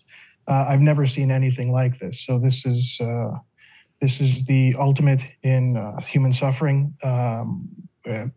Uh, 0.46 0.66
I've 0.68 0.80
never 0.80 1.06
seen 1.06 1.30
anything 1.30 1.72
like 1.72 1.98
this. 1.98 2.20
So 2.20 2.38
this 2.38 2.66
is 2.66 3.00
uh, 3.00 3.38
this 4.00 4.20
is 4.20 4.44
the 4.44 4.74
ultimate 4.78 5.22
in 5.42 5.76
uh, 5.76 6.00
human 6.00 6.32
suffering. 6.32 6.94
Um, 7.02 7.68
it 8.04 8.30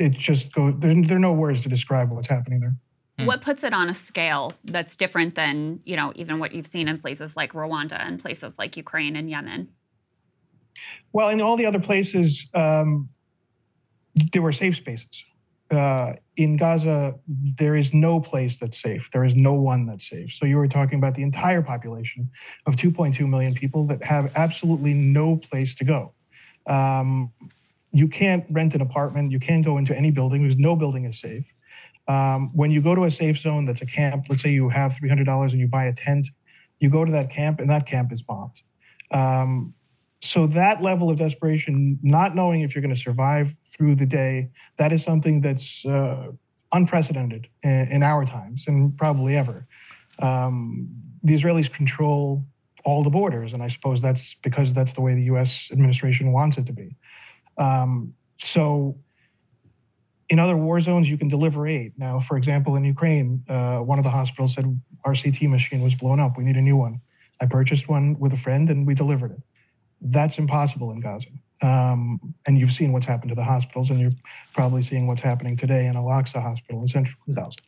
it 0.00 0.12
just 0.12 0.52
goes. 0.52 0.74
There, 0.78 0.94
there 0.94 1.16
are 1.16 1.20
no 1.20 1.32
words 1.32 1.62
to 1.62 1.68
describe 1.68 2.10
what's 2.10 2.28
happening 2.28 2.60
there. 2.60 2.76
Hmm. 3.18 3.26
What 3.26 3.42
puts 3.42 3.62
it 3.62 3.72
on 3.72 3.88
a 3.88 3.94
scale 3.94 4.52
that's 4.64 4.96
different 4.96 5.34
than, 5.34 5.80
you 5.84 5.96
know, 5.96 6.12
even 6.16 6.38
what 6.38 6.52
you've 6.52 6.66
seen 6.66 6.88
in 6.88 6.98
places 6.98 7.36
like 7.36 7.52
Rwanda 7.52 8.00
and 8.00 8.18
places 8.18 8.58
like 8.58 8.76
Ukraine 8.76 9.16
and 9.16 9.28
Yemen? 9.28 9.68
Well, 11.12 11.28
in 11.28 11.40
all 11.40 11.56
the 11.56 11.66
other 11.66 11.80
places, 11.80 12.48
um, 12.54 13.08
there 14.32 14.42
were 14.42 14.52
safe 14.52 14.76
spaces. 14.76 15.24
Uh, 15.70 16.12
in 16.36 16.56
Gaza, 16.56 17.14
there 17.28 17.76
is 17.76 17.94
no 17.94 18.20
place 18.20 18.58
that's 18.58 18.80
safe. 18.80 19.10
There 19.10 19.24
is 19.24 19.34
no 19.34 19.54
one 19.54 19.86
that's 19.86 20.08
safe. 20.08 20.32
So 20.32 20.44
you 20.44 20.56
were 20.58 20.68
talking 20.68 20.98
about 20.98 21.14
the 21.14 21.22
entire 21.22 21.62
population 21.62 22.30
of 22.66 22.76
2.2 22.76 23.26
million 23.28 23.54
people 23.54 23.86
that 23.86 24.02
have 24.02 24.32
absolutely 24.36 24.92
no 24.92 25.36
place 25.36 25.74
to 25.76 25.84
go. 25.84 26.12
Um, 26.66 27.32
you 27.92 28.06
can't 28.06 28.44
rent 28.50 28.74
an 28.74 28.80
apartment. 28.80 29.32
You 29.32 29.40
can't 29.40 29.64
go 29.64 29.78
into 29.78 29.96
any 29.96 30.10
building 30.10 30.42
because 30.42 30.58
no 30.58 30.76
building 30.76 31.04
is 31.04 31.20
safe. 31.20 31.44
Um, 32.08 32.50
when 32.54 32.70
you 32.70 32.82
go 32.82 32.94
to 32.94 33.04
a 33.04 33.10
safe 33.10 33.38
zone 33.38 33.64
that's 33.64 33.82
a 33.82 33.86
camp, 33.86 34.26
let's 34.28 34.42
say 34.42 34.50
you 34.50 34.68
have 34.68 34.92
$300 34.92 35.50
and 35.50 35.60
you 35.60 35.68
buy 35.68 35.84
a 35.84 35.92
tent, 35.92 36.26
you 36.80 36.90
go 36.90 37.04
to 37.04 37.12
that 37.12 37.30
camp 37.30 37.60
and 37.60 37.70
that 37.70 37.86
camp 37.86 38.12
is 38.12 38.22
bombed. 38.22 38.60
Um, 39.12 39.74
so 40.20 40.46
that 40.48 40.82
level 40.82 41.10
of 41.10 41.18
desperation, 41.18 41.98
not 42.02 42.34
knowing 42.34 42.60
if 42.60 42.74
you're 42.74 42.82
going 42.82 42.94
to 42.94 43.00
survive 43.00 43.56
through 43.64 43.96
the 43.96 44.06
day, 44.06 44.50
that 44.78 44.92
is 44.92 45.02
something 45.02 45.40
that's 45.40 45.84
uh, 45.84 46.30
unprecedented 46.72 47.48
in, 47.64 47.88
in, 47.90 48.02
our 48.02 48.24
times 48.24 48.64
and 48.68 48.96
probably 48.96 49.36
ever. 49.36 49.66
Um, 50.20 50.88
the 51.24 51.34
Israelis 51.34 51.70
control 51.72 52.44
all 52.84 53.02
the 53.02 53.10
borders, 53.10 53.52
and 53.52 53.62
I 53.62 53.68
suppose 53.68 54.00
that's 54.00 54.34
because 54.42 54.72
that's 54.72 54.92
the 54.92 55.00
way 55.00 55.14
the 55.14 55.24
U.S. 55.24 55.70
administration 55.72 56.32
wants 56.32 56.56
it 56.56 56.66
to 56.66 56.72
be. 56.72 56.96
Um, 57.58 58.14
so 58.38 58.96
in 60.32 60.38
other 60.38 60.56
war 60.56 60.80
zones, 60.80 61.10
you 61.10 61.18
can 61.18 61.28
deliver 61.28 61.66
aid. 61.66 61.92
Now, 61.98 62.18
for 62.18 62.38
example, 62.38 62.74
in 62.76 62.84
Ukraine, 62.84 63.44
uh, 63.50 63.80
one 63.80 63.98
of 63.98 64.04
the 64.04 64.10
hospitals 64.10 64.54
said 64.54 64.64
our 65.04 65.14
CT 65.14 65.42
machine 65.42 65.82
was 65.82 65.94
blown 65.94 66.18
up. 66.18 66.38
We 66.38 66.44
need 66.44 66.56
a 66.56 66.62
new 66.62 66.74
one. 66.74 67.02
I 67.42 67.44
purchased 67.44 67.86
one 67.86 68.16
with 68.18 68.32
a 68.32 68.38
friend 68.38 68.70
and 68.70 68.86
we 68.86 68.94
delivered 68.94 69.32
it. 69.32 69.42
That's 70.00 70.38
impossible 70.38 70.90
in 70.90 71.00
Gaza. 71.00 71.28
Um, 71.62 72.18
and 72.46 72.58
you've 72.58 72.72
seen 72.72 72.92
what's 72.92 73.04
happened 73.04 73.28
to 73.28 73.34
the 73.34 73.44
hospitals, 73.44 73.90
and 73.90 74.00
you're 74.00 74.18
probably 74.54 74.82
seeing 74.82 75.06
what's 75.06 75.20
happening 75.20 75.54
today 75.54 75.86
in 75.86 75.96
Al 75.96 76.06
Aqsa 76.06 76.40
Hospital 76.40 76.80
in 76.80 76.88
central 76.88 77.14
Gaza. 77.34 77.58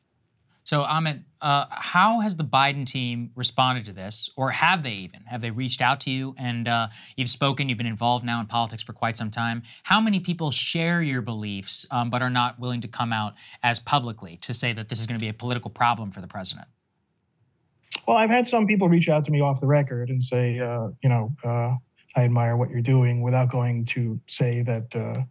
So, 0.64 0.80
Ahmed, 0.80 1.24
uh, 1.42 1.66
how 1.70 2.20
has 2.20 2.36
the 2.36 2.44
Biden 2.44 2.86
team 2.86 3.30
responded 3.34 3.84
to 3.84 3.92
this, 3.92 4.30
or 4.34 4.50
have 4.50 4.82
they 4.82 4.92
even? 4.92 5.20
Have 5.26 5.42
they 5.42 5.50
reached 5.50 5.82
out 5.82 6.00
to 6.00 6.10
you? 6.10 6.34
And 6.38 6.66
uh, 6.66 6.88
you've 7.16 7.28
spoken, 7.28 7.68
you've 7.68 7.76
been 7.76 7.86
involved 7.86 8.24
now 8.24 8.40
in 8.40 8.46
politics 8.46 8.82
for 8.82 8.94
quite 8.94 9.18
some 9.18 9.30
time. 9.30 9.62
How 9.82 10.00
many 10.00 10.20
people 10.20 10.50
share 10.50 11.02
your 11.02 11.20
beliefs 11.20 11.86
um, 11.90 12.08
but 12.08 12.22
are 12.22 12.30
not 12.30 12.58
willing 12.58 12.80
to 12.80 12.88
come 12.88 13.12
out 13.12 13.34
as 13.62 13.78
publicly 13.78 14.38
to 14.38 14.54
say 14.54 14.72
that 14.72 14.88
this 14.88 15.00
is 15.00 15.06
going 15.06 15.20
to 15.20 15.22
be 15.22 15.28
a 15.28 15.34
political 15.34 15.70
problem 15.70 16.10
for 16.10 16.22
the 16.22 16.28
president? 16.28 16.66
Well, 18.08 18.16
I've 18.16 18.30
had 18.30 18.46
some 18.46 18.66
people 18.66 18.88
reach 18.88 19.10
out 19.10 19.26
to 19.26 19.30
me 19.30 19.42
off 19.42 19.60
the 19.60 19.66
record 19.66 20.08
and 20.08 20.24
say, 20.24 20.58
uh, 20.60 20.88
you 21.02 21.10
know, 21.10 21.36
uh, 21.44 21.74
I 22.16 22.24
admire 22.24 22.56
what 22.56 22.70
you're 22.70 22.80
doing 22.80 23.20
without 23.20 23.50
going 23.50 23.84
to 23.86 24.18
say 24.28 24.62
that 24.62 24.96
uh, 24.96 25.24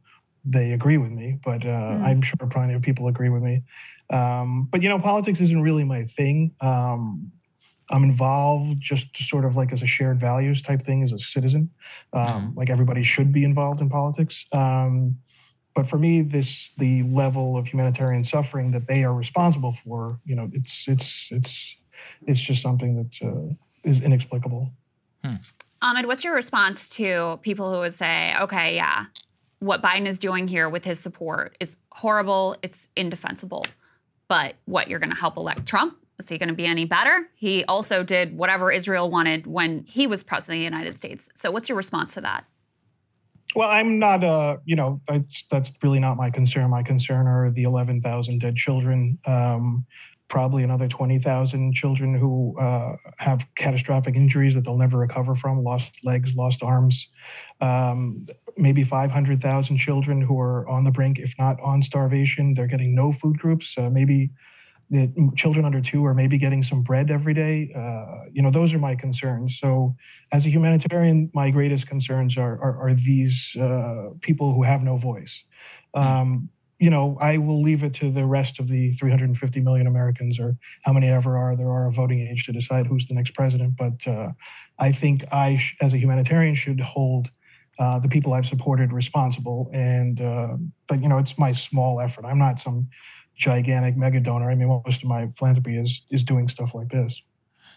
they 0.46 0.74
agree 0.74 0.98
with 0.98 1.12
me, 1.12 1.40
but 1.44 1.62
mm. 1.62 2.04
I'm 2.04 2.22
sure 2.22 2.48
plenty 2.50 2.74
of 2.76 2.84
people 2.84 3.08
agree 3.08 3.30
with 3.30 3.42
me. 3.42 3.64
Um, 4.10 4.68
but 4.72 4.82
you 4.84 4.90
know, 4.90 5.00
politics 5.00 5.40
isn't 5.42 5.62
really 5.62 5.84
my 5.84 6.04
thing. 6.04 6.54
Um, 6.62 7.32
I'm 7.90 8.04
involved 8.04 8.80
just 8.80 9.18
sort 9.18 9.46
of 9.46 9.56
like 9.56 9.74
as 9.74 9.82
a 9.82 9.86
shared 9.86 10.20
values 10.20 10.62
type 10.62 10.82
thing 10.82 11.04
as 11.04 11.14
a 11.14 11.20
citizen. 11.20 11.70
Um, 12.14 12.54
mm. 12.54 12.56
Like 12.56 12.70
everybody 12.70 13.04
should 13.04 13.32
be 13.32 13.44
involved 13.44 13.82
in 13.82 13.90
politics. 13.90 14.46
Um, 14.54 15.18
but 15.76 15.88
for 15.88 15.98
me, 15.98 16.22
this 16.22 16.72
the 16.78 17.02
level 17.04 17.58
of 17.58 17.68
humanitarian 17.68 18.24
suffering 18.24 18.72
that 18.72 18.88
they 18.88 19.04
are 19.04 19.14
responsible 19.14 19.72
for. 19.72 20.20
You 20.26 20.36
know, 20.36 20.50
it's 20.54 20.88
it's 20.88 21.32
it's 21.32 21.78
it's 22.28 22.42
just 22.42 22.62
something 22.62 22.96
that 22.96 23.28
uh, 23.28 23.54
is 23.84 24.02
inexplicable. 24.02 24.72
Hmm. 25.24 25.36
Ahmed, 25.82 26.06
what's 26.06 26.24
your 26.24 26.34
response 26.34 26.90
to 26.90 27.40
people 27.42 27.74
who 27.74 27.80
would 27.80 27.96
say, 27.96 28.36
"Okay, 28.40 28.76
yeah, 28.76 29.06
what 29.60 29.82
Biden 29.82 30.06
is 30.06 30.20
doing 30.20 30.48
here 30.48 30.70
with 30.70 30.86
his 30.86 31.00
support 31.00 31.58
is 31.60 31.78
horrible. 31.92 32.56
It's 32.62 32.90
indefensible." 32.96 33.66
But 34.34 34.56
what, 34.66 34.88
you're 34.88 34.98
going 34.98 35.12
to 35.12 35.16
help 35.16 35.38
elect 35.38 35.68
Trump? 35.68 35.96
Is 36.18 36.28
he 36.28 36.40
going 36.40 36.50
to 36.50 36.56
be 36.56 36.66
any 36.66 36.86
better? 36.86 37.30
He 37.36 37.64
also 37.66 38.02
did 38.04 38.36
whatever 38.36 38.72
Israel 38.72 39.12
wanted 39.12 39.46
when 39.46 39.84
he 39.84 40.08
was 40.08 40.24
president 40.24 40.56
of 40.56 40.60
the 40.62 40.64
United 40.64 40.98
States. 40.98 41.30
So, 41.36 41.52
what's 41.52 41.70
your 41.70 41.76
response 41.76 42.16
to 42.16 42.22
that? 42.22 42.44
Well, 43.56 43.70
I'm 43.70 44.00
not, 44.00 44.24
uh, 44.24 44.58
you 44.66 44.76
know, 44.76 45.00
that's 45.08 45.44
that's 45.52 45.72
really 45.84 46.00
not 46.00 46.18
my 46.18 46.32
concern. 46.32 46.68
My 46.72 46.82
concern 46.82 47.28
are 47.28 47.52
the 47.52 47.62
11,000 47.62 48.42
dead 48.42 48.56
children, 48.56 49.20
um, 49.28 49.86
probably 50.30 50.64
another 50.64 50.88
20,000 50.88 51.76
children 51.76 52.16
who 52.16 52.58
uh, 52.60 52.96
have 53.20 53.46
catastrophic 53.56 54.16
injuries 54.16 54.56
that 54.56 54.66
they'll 54.66 54.80
never 54.80 54.98
recover 54.98 55.36
from, 55.36 55.60
lost 55.60 56.04
legs, 56.04 56.36
lost 56.36 56.64
arms, 56.64 57.10
um, 57.62 58.24
maybe 58.58 58.84
500,000 58.84 59.78
children 59.78 60.22
who 60.22 60.40
are 60.40 60.68
on 60.68 60.84
the 60.84 60.92
brink, 60.92 61.20
if 61.20 61.34
not 61.40 61.60
on 61.62 61.82
starvation. 61.82 62.54
They're 62.54 62.68
getting 62.68 62.96
no 62.96 63.12
food 63.12 63.40
groups, 63.40 63.78
uh, 63.78 63.90
maybe 63.90 64.32
the 64.90 65.32
children 65.36 65.66
under 65.66 65.82
two 65.82 66.06
are 66.06 66.14
maybe 66.14 66.38
getting 66.38 66.62
some 66.62 66.84
bread 66.84 67.10
every 67.10 67.34
day. 67.34 67.72
Uh, 67.76 68.26
you 68.32 68.42
know, 68.42 68.52
those 68.52 68.74
are 68.74 68.80
my 68.80 68.96
concerns. 68.96 69.58
So, 69.58 69.96
as 70.32 70.46
a 70.46 70.50
humanitarian, 70.50 71.32
my 71.34 71.50
greatest 71.50 71.88
concerns 71.88 72.38
are 72.38 72.62
are, 72.62 72.90
are 72.90 72.94
these 72.94 73.56
uh, 73.60 74.10
people 74.22 74.54
who 74.54 74.64
have 74.64 74.84
no 74.84 74.98
voice. 74.98 75.44
Um, 75.96 76.50
you 76.80 76.90
know, 76.90 77.18
I 77.22 77.38
will 77.38 77.62
leave 77.62 77.82
it 77.82 77.94
to 77.96 78.12
the 78.12 78.26
rest 78.26 78.60
of 78.60 78.68
the 78.68 78.92
350 78.92 79.62
million 79.62 79.88
Americans, 79.88 80.40
or 80.40 80.58
how 80.84 80.94
many 80.94 81.08
ever 81.08 81.38
are 81.38 81.56
there 81.56 81.70
are 81.72 81.88
of 81.88 81.96
voting 81.96 82.20
age, 82.20 82.46
to 82.46 82.52
decide 82.52 82.86
who's 82.86 83.08
the 83.08 83.16
next 83.16 83.34
president. 83.34 83.76
But 83.78 84.06
uh, 84.06 84.30
I 84.80 84.92
think 84.92 85.24
I, 85.32 85.58
sh- 85.58 85.78
as 85.82 85.94
a 85.94 85.98
humanitarian, 85.98 86.56
should 86.56 86.82
hold 86.82 87.30
uh, 87.80 88.00
the 88.00 88.08
people 88.08 88.34
I've 88.34 88.46
supported 88.46 88.92
responsible. 88.92 89.70
And 89.74 90.22
uh, 90.22 90.58
but 90.88 91.02
you 91.02 91.10
know, 91.10 91.18
it's 91.18 91.38
my 91.38 91.52
small 91.52 92.00
effort. 92.00 92.26
I'm 92.26 92.40
not 92.40 92.60
some 92.60 92.88
gigantic 93.36 93.98
mega 93.98 94.20
donor. 94.20 94.52
I 94.52 94.56
mean, 94.56 94.68
most 94.68 95.04
of 95.04 95.10
my 95.10 95.28
philanthropy 95.38 95.78
is 95.78 96.06
is 96.12 96.24
doing 96.24 96.50
stuff 96.50 96.76
like 96.76 96.90
this. 96.90 97.22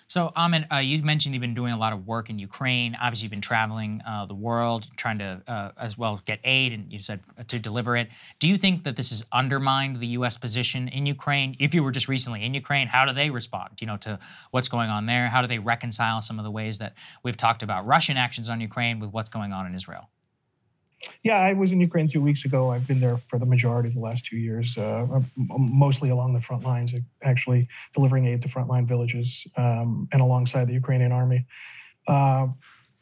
So, 0.09 0.31
Ahmed, 0.37 0.69
uh, 0.73 0.77
you 0.77 1.03
mentioned 1.03 1.35
you've 1.35 1.41
been 1.41 1.55
doing 1.55 1.73
a 1.73 1.77
lot 1.77 1.93
of 1.93 2.07
work 2.07 2.31
in 2.31 2.39
Ukraine. 2.39 2.97
Obviously, 3.01 3.25
you've 3.25 3.33
been 3.33 3.41
traveling 3.41 4.01
uh, 4.07 4.25
the 4.27 4.37
world 4.37 4.87
trying 4.97 5.19
to, 5.19 5.43
uh, 5.49 5.73
as 5.77 5.99
well, 5.99 6.23
get 6.25 6.39
aid, 6.45 6.73
and 6.73 6.93
you 6.93 7.03
said 7.03 7.21
uh, 7.37 7.43
to 7.49 7.59
deliver 7.59 7.97
it. 7.97 8.09
Do 8.39 8.47
you 8.47 8.57
think 8.57 8.85
that 8.85 8.95
this 8.95 9.11
has 9.11 9.27
undermined 9.33 9.97
the 9.97 10.07
U.S. 10.19 10.37
position 10.37 10.87
in 10.89 11.07
Ukraine? 11.07 11.57
If 11.59 11.75
you 11.75 11.83
were 11.83 11.91
just 11.91 12.07
recently 12.07 12.45
in 12.45 12.55
Ukraine, 12.55 12.87
how 12.87 13.05
do 13.05 13.13
they 13.13 13.31
respond? 13.31 13.81
You 13.81 13.89
know, 13.89 13.97
to 13.99 14.21
what's 14.53 14.69
going 14.69 14.91
on 14.91 15.07
there? 15.07 15.27
How 15.27 15.43
do 15.43 15.49
they 15.49 15.59
reconcile 15.59 16.21
some 16.21 16.39
of 16.39 16.45
the 16.45 16.53
ways 16.53 16.79
that 16.79 16.95
we've 17.25 17.37
talked 17.37 17.65
about 17.65 17.85
Russian 17.85 18.17
actions 18.17 18.49
on 18.49 18.61
Ukraine 18.61 19.01
with 19.01 19.11
what's 19.11 19.31
going 19.31 19.53
on 19.53 19.67
in 19.67 19.75
Israel? 19.75 20.09
Yeah, 21.23 21.39
I 21.39 21.53
was 21.53 21.73
in 21.73 21.81
Ukraine 21.81 22.09
two 22.09 22.21
weeks 22.21 22.45
ago. 22.45 22.71
I've 22.71 22.87
been 22.87 23.01
there 23.01 23.17
for 23.17 23.39
the 23.39 23.47
majority 23.47 23.89
of 23.89 23.95
the 23.95 24.01
last 24.01 24.25
two 24.25 24.37
years, 24.37 24.79
uh, 24.79 25.07
mostly 25.37 26.11
along 26.11 26.35
the 26.35 26.41
front 26.41 26.65
lines, 26.65 26.95
actually 27.23 27.69
delivering 27.93 28.27
aid 28.27 28.43
to 28.43 28.49
frontline 28.49 28.87
villages 28.87 29.47
um, 29.57 30.09
and 30.13 30.21
alongside 30.21 30.69
the 30.69 30.75
Ukrainian 30.75 31.13
army. 31.13 31.45
Uh, 32.07 32.49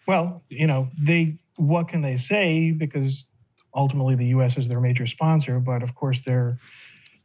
well, 0.06 0.42
you 0.48 0.66
know, 0.66 0.88
they 0.98 1.38
what 1.56 1.88
can 1.88 2.02
they 2.02 2.16
say? 2.16 2.72
Because 2.72 3.28
ultimately 3.74 4.14
the 4.14 4.26
U.S. 4.26 4.56
is 4.56 4.68
their 4.68 4.80
major 4.80 5.06
sponsor, 5.06 5.60
but 5.60 5.82
of 5.82 5.94
course 5.94 6.20
they're 6.20 6.58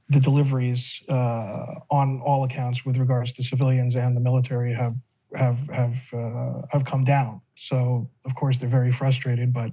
the 0.09 0.19
deliveries 0.19 1.03
uh, 1.07 1.75
on 1.91 2.19
all 2.25 2.43
accounts 2.43 2.83
with 2.83 2.97
regards 2.97 3.31
to 3.33 3.43
civilians 3.43 3.95
and 3.95 4.17
the 4.17 4.21
military 4.21 4.73
have 4.73 4.95
have 5.35 5.59
have 5.69 6.13
uh, 6.13 6.61
have 6.71 6.85
come 6.85 7.03
down. 7.03 7.41
So 7.55 8.09
of 8.25 8.35
course 8.35 8.57
they're 8.57 8.69
very 8.69 8.91
frustrated, 8.91 9.53
but 9.53 9.71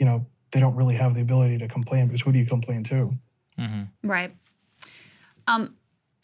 you 0.00 0.06
know, 0.06 0.26
they 0.50 0.58
don't 0.58 0.74
really 0.74 0.96
have 0.96 1.14
the 1.14 1.20
ability 1.20 1.58
to 1.58 1.68
complain 1.68 2.06
because 2.06 2.22
who 2.22 2.32
do 2.32 2.38
you 2.40 2.46
complain 2.46 2.82
to? 2.84 3.12
Mm-hmm. 3.58 4.08
Right. 4.08 4.34
Um, 5.46 5.76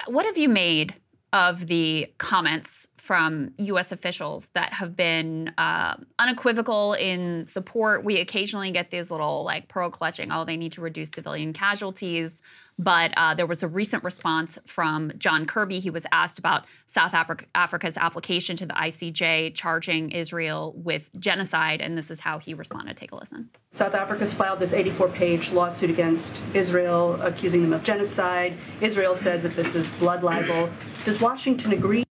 what 0.06 0.26
have 0.26 0.36
you 0.36 0.48
made 0.48 0.94
of 1.32 1.66
the 1.68 2.12
comments 2.18 2.88
from 3.06 3.52
U.S. 3.58 3.92
officials 3.92 4.48
that 4.54 4.72
have 4.72 4.96
been 4.96 5.54
uh, 5.58 5.94
unequivocal 6.18 6.94
in 6.94 7.46
support? 7.46 8.04
We 8.04 8.18
occasionally 8.18 8.72
get 8.72 8.90
these 8.90 9.12
little 9.12 9.44
like 9.44 9.68
pearl 9.68 9.90
clutching, 9.90 10.32
oh, 10.32 10.44
they 10.44 10.56
need 10.56 10.72
to 10.72 10.80
reduce 10.80 11.10
civilian 11.10 11.52
casualties. 11.52 12.42
But 12.78 13.12
uh, 13.16 13.34
there 13.34 13.46
was 13.46 13.62
a 13.62 13.68
recent 13.68 14.04
response 14.04 14.58
from 14.66 15.12
John 15.16 15.46
Kirby. 15.46 15.78
He 15.78 15.88
was 15.88 16.04
asked 16.12 16.38
about 16.38 16.64
South 16.86 17.14
Africa's 17.14 17.96
application 17.96 18.56
to 18.56 18.66
the 18.66 18.74
ICJ 18.74 19.54
charging 19.54 20.10
Israel 20.10 20.74
with 20.76 21.08
genocide, 21.18 21.80
and 21.80 21.96
this 21.96 22.10
is 22.10 22.20
how 22.20 22.38
he 22.38 22.54
responded. 22.54 22.96
Take 22.96 23.12
a 23.12 23.16
listen. 23.16 23.48
South 23.72 23.94
Africa's 23.94 24.32
filed 24.32 24.58
this 24.58 24.72
84 24.72 25.08
page 25.08 25.52
lawsuit 25.52 25.90
against 25.90 26.42
Israel, 26.54 27.20
accusing 27.22 27.62
them 27.62 27.72
of 27.72 27.82
genocide. 27.82 28.58
Israel 28.80 29.14
says 29.14 29.42
that 29.42 29.54
this 29.54 29.74
is 29.74 29.88
blood 29.98 30.22
libel. 30.22 30.68
Does 31.04 31.20
Washington 31.20 31.72
agree? 31.72 32.05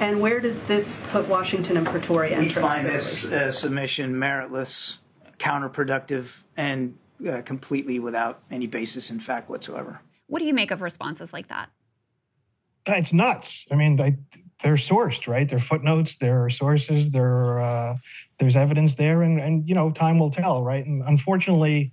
And 0.00 0.20
where 0.20 0.40
does 0.40 0.60
this 0.62 0.98
put 1.10 1.28
Washington 1.28 1.76
and 1.76 1.86
Pretoria? 1.86 2.38
We 2.38 2.48
find 2.48 2.86
this 2.86 3.24
uh, 3.26 3.52
submission 3.52 4.12
meritless, 4.12 4.96
counterproductive, 5.38 6.28
and 6.56 6.96
uh, 7.28 7.42
completely 7.42 8.00
without 8.00 8.42
any 8.50 8.66
basis 8.66 9.10
in 9.10 9.20
fact 9.20 9.48
whatsoever. 9.48 10.00
What 10.26 10.40
do 10.40 10.46
you 10.46 10.54
make 10.54 10.70
of 10.72 10.82
responses 10.82 11.32
like 11.32 11.48
that? 11.48 11.70
Uh, 12.88 12.94
it's 12.94 13.12
nuts. 13.12 13.64
I 13.70 13.76
mean, 13.76 13.96
they, 13.96 14.16
they're 14.62 14.74
sourced, 14.74 15.28
right? 15.28 15.48
They're 15.48 15.58
footnotes, 15.58 16.16
there 16.16 16.44
are 16.44 16.50
sources, 16.50 17.12
there 17.12 17.60
uh, 17.60 17.96
there's 18.38 18.56
evidence 18.56 18.96
there, 18.96 19.22
and 19.22 19.40
and 19.40 19.66
you 19.68 19.74
know, 19.74 19.90
time 19.90 20.18
will 20.18 20.30
tell, 20.30 20.64
right? 20.64 20.84
And 20.84 21.02
unfortunately, 21.06 21.92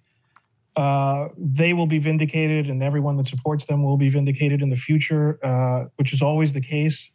uh, 0.76 1.30
they 1.38 1.74
will 1.74 1.86
be 1.86 2.00
vindicated, 2.00 2.68
and 2.68 2.82
everyone 2.82 3.16
that 3.18 3.28
supports 3.28 3.66
them 3.66 3.84
will 3.84 3.98
be 3.98 4.10
vindicated 4.10 4.62
in 4.62 4.70
the 4.70 4.76
future, 4.76 5.40
uh, 5.44 5.86
which 5.98 6.14
is 6.14 6.22
always 6.22 6.52
the 6.52 6.62
case 6.62 7.12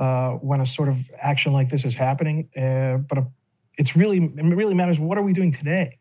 uh, 0.00 0.30
when 0.32 0.60
a 0.60 0.66
sort 0.66 0.88
of 0.88 0.98
action 1.22 1.52
like 1.52 1.68
this 1.68 1.84
is 1.84 1.94
happening. 1.94 2.48
Uh, 2.56 2.96
but 2.96 3.18
a, 3.18 3.26
it's 3.78 3.94
really 3.94 4.18
it 4.18 4.56
really 4.56 4.74
matters. 4.74 4.98
What 4.98 5.18
are 5.18 5.22
we 5.22 5.32
doing 5.32 5.52
today? 5.52 5.98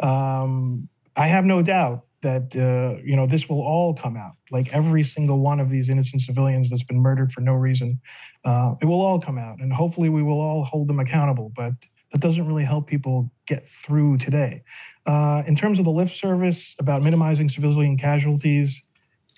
Um, 0.00 0.88
I 1.16 1.26
have 1.26 1.44
no 1.44 1.60
doubt 1.60 2.06
that 2.22 2.54
uh, 2.56 3.02
you 3.04 3.16
know 3.16 3.26
this 3.26 3.48
will 3.48 3.60
all 3.60 3.94
come 3.94 4.16
out. 4.16 4.36
Like 4.50 4.72
every 4.72 5.02
single 5.02 5.40
one 5.40 5.60
of 5.60 5.68
these 5.68 5.88
innocent 5.88 6.22
civilians 6.22 6.70
that's 6.70 6.84
been 6.84 7.00
murdered 7.00 7.32
for 7.32 7.40
no 7.40 7.52
reason, 7.52 8.00
uh, 8.44 8.74
it 8.80 8.86
will 8.86 9.00
all 9.00 9.20
come 9.20 9.38
out, 9.38 9.58
and 9.58 9.72
hopefully 9.72 10.08
we 10.08 10.22
will 10.22 10.40
all 10.40 10.64
hold 10.64 10.88
them 10.88 11.00
accountable. 11.00 11.52
But 11.54 11.74
that 12.12 12.20
doesn't 12.20 12.46
really 12.46 12.64
help 12.64 12.86
people 12.86 13.30
get 13.46 13.66
through 13.66 14.18
today. 14.18 14.62
Uh, 15.06 15.42
in 15.46 15.56
terms 15.56 15.78
of 15.78 15.84
the 15.84 15.90
lift 15.90 16.14
service 16.14 16.76
about 16.78 17.02
minimizing 17.02 17.48
civilian 17.48 17.96
casualties 17.96 18.82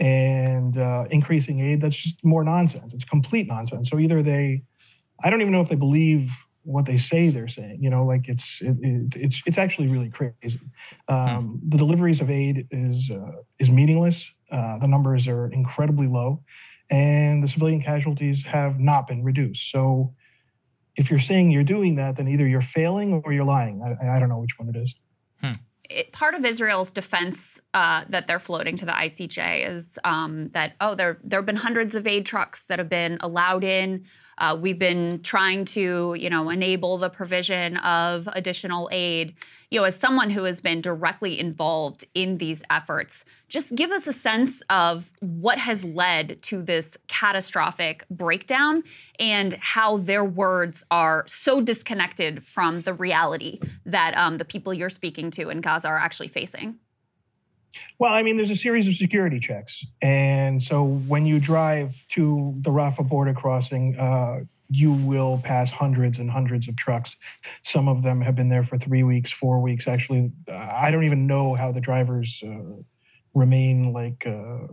and 0.00 0.76
uh, 0.76 1.04
increasing 1.10 1.60
aid, 1.60 1.80
that's 1.80 1.96
just 1.96 2.24
more 2.24 2.44
nonsense. 2.44 2.94
It's 2.94 3.04
complete 3.04 3.46
nonsense. 3.46 3.90
So 3.90 3.98
either 3.98 4.22
they, 4.22 4.62
I 5.22 5.30
don't 5.30 5.40
even 5.40 5.52
know 5.52 5.60
if 5.60 5.68
they 5.68 5.76
believe 5.76 6.32
what 6.64 6.86
they 6.86 6.96
say 6.96 7.30
they're 7.30 7.48
saying. 7.48 7.78
You 7.82 7.90
know, 7.90 8.04
like 8.04 8.28
it's 8.28 8.60
it, 8.60 8.76
it, 8.80 9.16
it's 9.16 9.42
it's 9.46 9.58
actually 9.58 9.88
really 9.88 10.10
crazy. 10.10 10.60
Um, 11.08 11.60
hmm. 11.62 11.68
The 11.68 11.78
deliveries 11.78 12.20
of 12.20 12.30
aid 12.30 12.66
is 12.70 13.10
uh, 13.10 13.42
is 13.58 13.70
meaningless. 13.70 14.32
Uh, 14.50 14.78
the 14.78 14.88
numbers 14.88 15.28
are 15.28 15.48
incredibly 15.48 16.06
low, 16.06 16.42
and 16.90 17.42
the 17.42 17.48
civilian 17.48 17.80
casualties 17.80 18.44
have 18.44 18.80
not 18.80 19.06
been 19.06 19.22
reduced. 19.22 19.70
So, 19.70 20.14
if 20.96 21.10
you're 21.10 21.20
saying 21.20 21.50
you're 21.50 21.64
doing 21.64 21.96
that, 21.96 22.16
then 22.16 22.28
either 22.28 22.46
you're 22.46 22.60
failing 22.60 23.22
or 23.24 23.32
you're 23.32 23.44
lying. 23.44 23.82
I, 23.82 24.16
I 24.16 24.20
don't 24.20 24.28
know 24.28 24.38
which 24.38 24.58
one 24.58 24.68
it 24.68 24.76
is. 24.76 24.94
Hmm. 25.40 25.52
It, 25.90 26.12
part 26.12 26.34
of 26.34 26.44
Israel's 26.44 26.90
defense 26.90 27.60
uh, 27.74 28.04
that 28.08 28.26
they're 28.26 28.40
floating 28.40 28.76
to 28.76 28.86
the 28.86 28.92
ICJ 28.92 29.68
is 29.68 29.98
um, 30.04 30.48
that 30.54 30.74
oh 30.80 30.94
there 30.94 31.18
there 31.22 31.38
have 31.38 31.46
been 31.46 31.56
hundreds 31.56 31.94
of 31.94 32.06
aid 32.06 32.24
trucks 32.26 32.64
that 32.64 32.78
have 32.78 32.88
been 32.88 33.18
allowed 33.20 33.64
in 33.64 34.04
uh, 34.38 34.56
we've 34.60 34.78
been 34.78 35.20
trying 35.22 35.64
to, 35.64 36.14
you 36.18 36.30
know, 36.30 36.50
enable 36.50 36.98
the 36.98 37.10
provision 37.10 37.76
of 37.78 38.28
additional 38.32 38.88
aid. 38.92 39.34
You 39.70 39.80
know, 39.80 39.84
as 39.84 39.96
someone 39.96 40.30
who 40.30 40.44
has 40.44 40.60
been 40.60 40.80
directly 40.80 41.38
involved 41.38 42.04
in 42.14 42.38
these 42.38 42.62
efforts, 42.70 43.24
just 43.48 43.74
give 43.74 43.90
us 43.90 44.06
a 44.06 44.12
sense 44.12 44.62
of 44.70 45.10
what 45.20 45.58
has 45.58 45.84
led 45.84 46.42
to 46.42 46.62
this 46.62 46.96
catastrophic 47.08 48.04
breakdown 48.10 48.82
and 49.18 49.54
how 49.54 49.96
their 49.96 50.24
words 50.24 50.84
are 50.90 51.24
so 51.26 51.60
disconnected 51.60 52.44
from 52.46 52.82
the 52.82 52.94
reality 52.94 53.60
that 53.86 54.16
um, 54.16 54.38
the 54.38 54.44
people 54.44 54.72
you're 54.72 54.90
speaking 54.90 55.30
to 55.32 55.50
in 55.50 55.60
Gaza 55.60 55.88
are 55.88 55.98
actually 55.98 56.28
facing. 56.28 56.78
Well, 57.98 58.12
I 58.12 58.22
mean, 58.22 58.36
there's 58.36 58.50
a 58.50 58.56
series 58.56 58.88
of 58.88 58.94
security 58.94 59.40
checks. 59.40 59.86
And 60.02 60.60
so 60.60 60.84
when 60.84 61.26
you 61.26 61.40
drive 61.40 62.04
to 62.08 62.54
the 62.60 62.70
Rafah 62.70 63.08
border 63.08 63.34
crossing, 63.34 63.96
uh, 63.98 64.40
you 64.70 64.92
will 64.92 65.40
pass 65.44 65.70
hundreds 65.70 66.18
and 66.18 66.30
hundreds 66.30 66.68
of 66.68 66.76
trucks. 66.76 67.16
Some 67.62 67.88
of 67.88 68.02
them 68.02 68.20
have 68.20 68.34
been 68.34 68.48
there 68.48 68.64
for 68.64 68.76
three 68.78 69.02
weeks, 69.02 69.30
four 69.30 69.60
weeks. 69.60 69.86
Actually, 69.86 70.32
I 70.48 70.90
don't 70.90 71.04
even 71.04 71.26
know 71.26 71.54
how 71.54 71.70
the 71.70 71.80
drivers 71.80 72.42
uh, 72.46 72.82
remain 73.34 73.92
like 73.92 74.26
uh, 74.26 74.66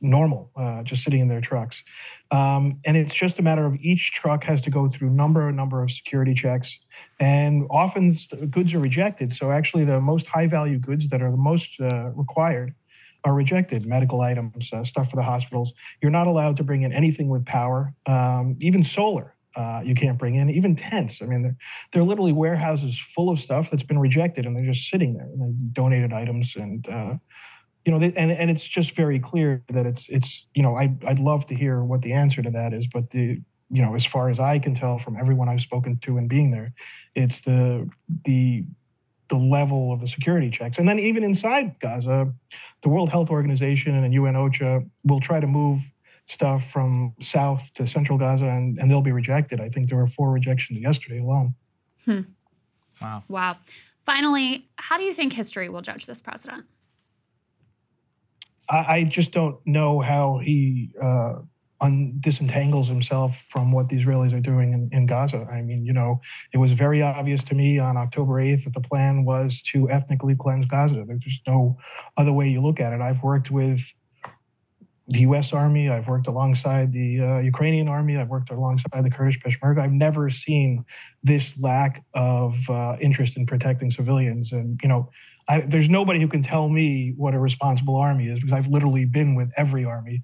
normal, 0.00 0.50
uh, 0.56 0.82
just 0.82 1.02
sitting 1.02 1.20
in 1.20 1.28
their 1.28 1.40
trucks. 1.40 1.82
Um, 2.30 2.78
and 2.84 2.96
it's 2.96 3.14
just 3.14 3.38
a 3.38 3.42
matter 3.42 3.64
of 3.64 3.76
each 3.80 4.12
truck 4.12 4.44
has 4.44 4.60
to 4.62 4.70
go 4.70 4.88
through 4.88 5.10
number 5.10 5.48
and 5.48 5.56
number 5.56 5.82
of 5.82 5.90
security 5.90 6.34
checks, 6.34 6.78
and 7.20 7.64
often 7.70 8.14
goods 8.50 8.74
are 8.74 8.78
rejected. 8.78 9.32
So 9.32 9.50
actually, 9.50 9.84
the 9.84 10.00
most 10.00 10.26
high 10.26 10.46
value 10.46 10.78
goods 10.78 11.08
that 11.08 11.22
are 11.22 11.30
the 11.30 11.36
most 11.36 11.80
uh, 11.80 12.10
required 12.14 12.74
are 13.24 13.34
rejected. 13.34 13.86
Medical 13.86 14.20
items, 14.20 14.72
uh, 14.72 14.84
stuff 14.84 15.10
for 15.10 15.16
the 15.16 15.22
hospitals. 15.22 15.72
You're 16.02 16.12
not 16.12 16.26
allowed 16.26 16.56
to 16.58 16.64
bring 16.64 16.82
in 16.82 16.92
anything 16.92 17.28
with 17.28 17.44
power, 17.44 17.92
um, 18.06 18.56
even 18.60 18.84
solar. 18.84 19.34
Uh, 19.56 19.80
you 19.82 19.94
can't 19.94 20.18
bring 20.18 20.34
in 20.34 20.50
even 20.50 20.76
tents. 20.76 21.22
I 21.22 21.26
mean, 21.26 21.42
they're, 21.42 21.56
they're 21.92 22.02
literally 22.02 22.32
warehouses 22.32 23.00
full 23.00 23.30
of 23.30 23.40
stuff 23.40 23.70
that's 23.70 23.82
been 23.82 23.98
rejected, 23.98 24.44
and 24.44 24.54
they're 24.54 24.66
just 24.66 24.90
sitting 24.90 25.14
there. 25.14 25.24
And 25.24 25.72
donated 25.72 26.12
items, 26.12 26.56
and 26.56 26.86
uh, 26.88 27.14
you 27.86 27.92
know, 27.92 28.04
and 28.04 28.32
and 28.32 28.50
it's 28.50 28.66
just 28.66 28.96
very 28.96 29.20
clear 29.20 29.62
that 29.68 29.86
it's 29.86 30.08
it's 30.08 30.48
you 30.54 30.62
know 30.62 30.74
I 30.74 30.92
I'd 31.06 31.20
love 31.20 31.46
to 31.46 31.54
hear 31.54 31.84
what 31.84 32.02
the 32.02 32.12
answer 32.12 32.42
to 32.42 32.50
that 32.50 32.74
is, 32.74 32.88
but 32.88 33.10
the 33.10 33.40
you 33.70 33.82
know 33.84 33.94
as 33.94 34.04
far 34.04 34.28
as 34.28 34.40
I 34.40 34.58
can 34.58 34.74
tell 34.74 34.98
from 34.98 35.16
everyone 35.16 35.48
I've 35.48 35.60
spoken 35.60 35.96
to 35.98 36.18
and 36.18 36.28
being 36.28 36.50
there, 36.50 36.74
it's 37.14 37.42
the 37.42 37.88
the 38.24 38.64
the 39.28 39.36
level 39.36 39.92
of 39.92 40.00
the 40.00 40.08
security 40.08 40.50
checks, 40.50 40.78
and 40.78 40.88
then 40.88 40.98
even 40.98 41.22
inside 41.22 41.78
Gaza, 41.78 42.34
the 42.82 42.88
World 42.88 43.08
Health 43.08 43.30
Organization 43.30 43.94
and 43.94 44.12
UN 44.12 44.34
OCHA 44.34 44.88
will 45.04 45.20
try 45.20 45.38
to 45.38 45.46
move 45.46 45.80
stuff 46.26 46.68
from 46.68 47.14
south 47.20 47.72
to 47.74 47.86
central 47.86 48.18
Gaza, 48.18 48.46
and, 48.46 48.78
and 48.78 48.90
they'll 48.90 49.00
be 49.00 49.12
rejected. 49.12 49.60
I 49.60 49.68
think 49.68 49.88
there 49.88 49.98
were 49.98 50.08
four 50.08 50.32
rejections 50.32 50.80
yesterday 50.80 51.20
alone. 51.20 51.54
Hmm. 52.04 52.20
Wow. 53.00 53.22
Wow. 53.28 53.56
Finally, 54.04 54.68
how 54.76 54.98
do 54.98 55.04
you 55.04 55.14
think 55.14 55.32
history 55.32 55.68
will 55.68 55.82
judge 55.82 56.06
this 56.06 56.20
president? 56.20 56.66
I, 58.68 58.96
I 58.96 59.04
just 59.04 59.32
don't 59.32 59.58
know 59.66 60.00
how 60.00 60.38
he 60.38 60.92
uh, 61.00 61.34
un- 61.80 62.16
disentangles 62.20 62.88
himself 62.88 63.44
from 63.48 63.72
what 63.72 63.88
the 63.88 64.02
Israelis 64.02 64.32
are 64.34 64.40
doing 64.40 64.72
in, 64.72 64.88
in 64.92 65.06
Gaza. 65.06 65.46
I 65.50 65.62
mean, 65.62 65.84
you 65.84 65.92
know, 65.92 66.20
it 66.52 66.58
was 66.58 66.72
very 66.72 67.02
obvious 67.02 67.44
to 67.44 67.54
me 67.54 67.78
on 67.78 67.96
October 67.96 68.34
8th 68.34 68.64
that 68.64 68.74
the 68.74 68.80
plan 68.80 69.24
was 69.24 69.62
to 69.72 69.88
ethnically 69.90 70.34
cleanse 70.34 70.66
Gaza. 70.66 71.04
There's 71.06 71.20
just 71.20 71.46
no 71.46 71.76
other 72.16 72.32
way 72.32 72.48
you 72.48 72.60
look 72.60 72.80
at 72.80 72.92
it. 72.92 73.00
I've 73.00 73.22
worked 73.22 73.50
with 73.50 73.80
the 75.08 75.20
U.S. 75.20 75.52
Army. 75.52 75.88
I've 75.88 76.08
worked 76.08 76.26
alongside 76.26 76.92
the 76.92 77.20
uh, 77.20 77.38
Ukrainian 77.38 77.86
Army. 77.86 78.16
I've 78.16 78.28
worked 78.28 78.50
alongside 78.50 79.04
the 79.04 79.10
Kurdish 79.10 79.38
Peshmerga. 79.40 79.80
I've 79.80 79.92
never 79.92 80.30
seen 80.30 80.84
this 81.22 81.60
lack 81.60 82.04
of 82.14 82.58
uh, 82.68 82.96
interest 83.00 83.36
in 83.36 83.46
protecting 83.46 83.92
civilians. 83.92 84.52
And 84.52 84.80
you 84.82 84.88
know, 84.88 85.10
I, 85.48 85.60
there's 85.60 85.88
nobody 85.88 86.20
who 86.20 86.28
can 86.28 86.42
tell 86.42 86.68
me 86.68 87.14
what 87.16 87.34
a 87.34 87.38
responsible 87.38 87.96
army 87.96 88.26
is 88.26 88.40
because 88.40 88.52
I've 88.52 88.66
literally 88.66 89.04
been 89.04 89.34
with 89.34 89.52
every 89.56 89.84
army 89.84 90.22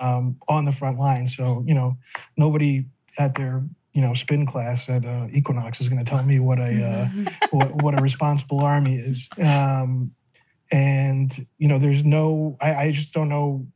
um, 0.00 0.36
on 0.48 0.64
the 0.64 0.72
front 0.72 0.98
line. 0.98 1.28
So 1.28 1.62
you 1.66 1.74
know, 1.74 1.96
nobody 2.36 2.86
at 3.18 3.34
their 3.34 3.64
you 3.94 4.02
know 4.02 4.14
spin 4.14 4.46
class 4.46 4.88
at 4.88 5.04
uh, 5.04 5.28
Equinox 5.32 5.80
is 5.80 5.88
going 5.88 6.04
to 6.04 6.08
tell 6.08 6.22
me 6.22 6.38
what 6.38 6.58
a 6.58 6.84
uh, 6.84 7.30
what, 7.50 7.82
what 7.82 7.98
a 7.98 8.02
responsible 8.02 8.60
army 8.60 8.96
is. 8.96 9.28
Um, 9.42 10.12
and 10.70 11.46
you 11.58 11.68
know, 11.68 11.78
there's 11.78 12.04
no. 12.04 12.56
I, 12.60 12.74
I 12.74 12.92
just 12.92 13.14
don't 13.14 13.28
know 13.28 13.66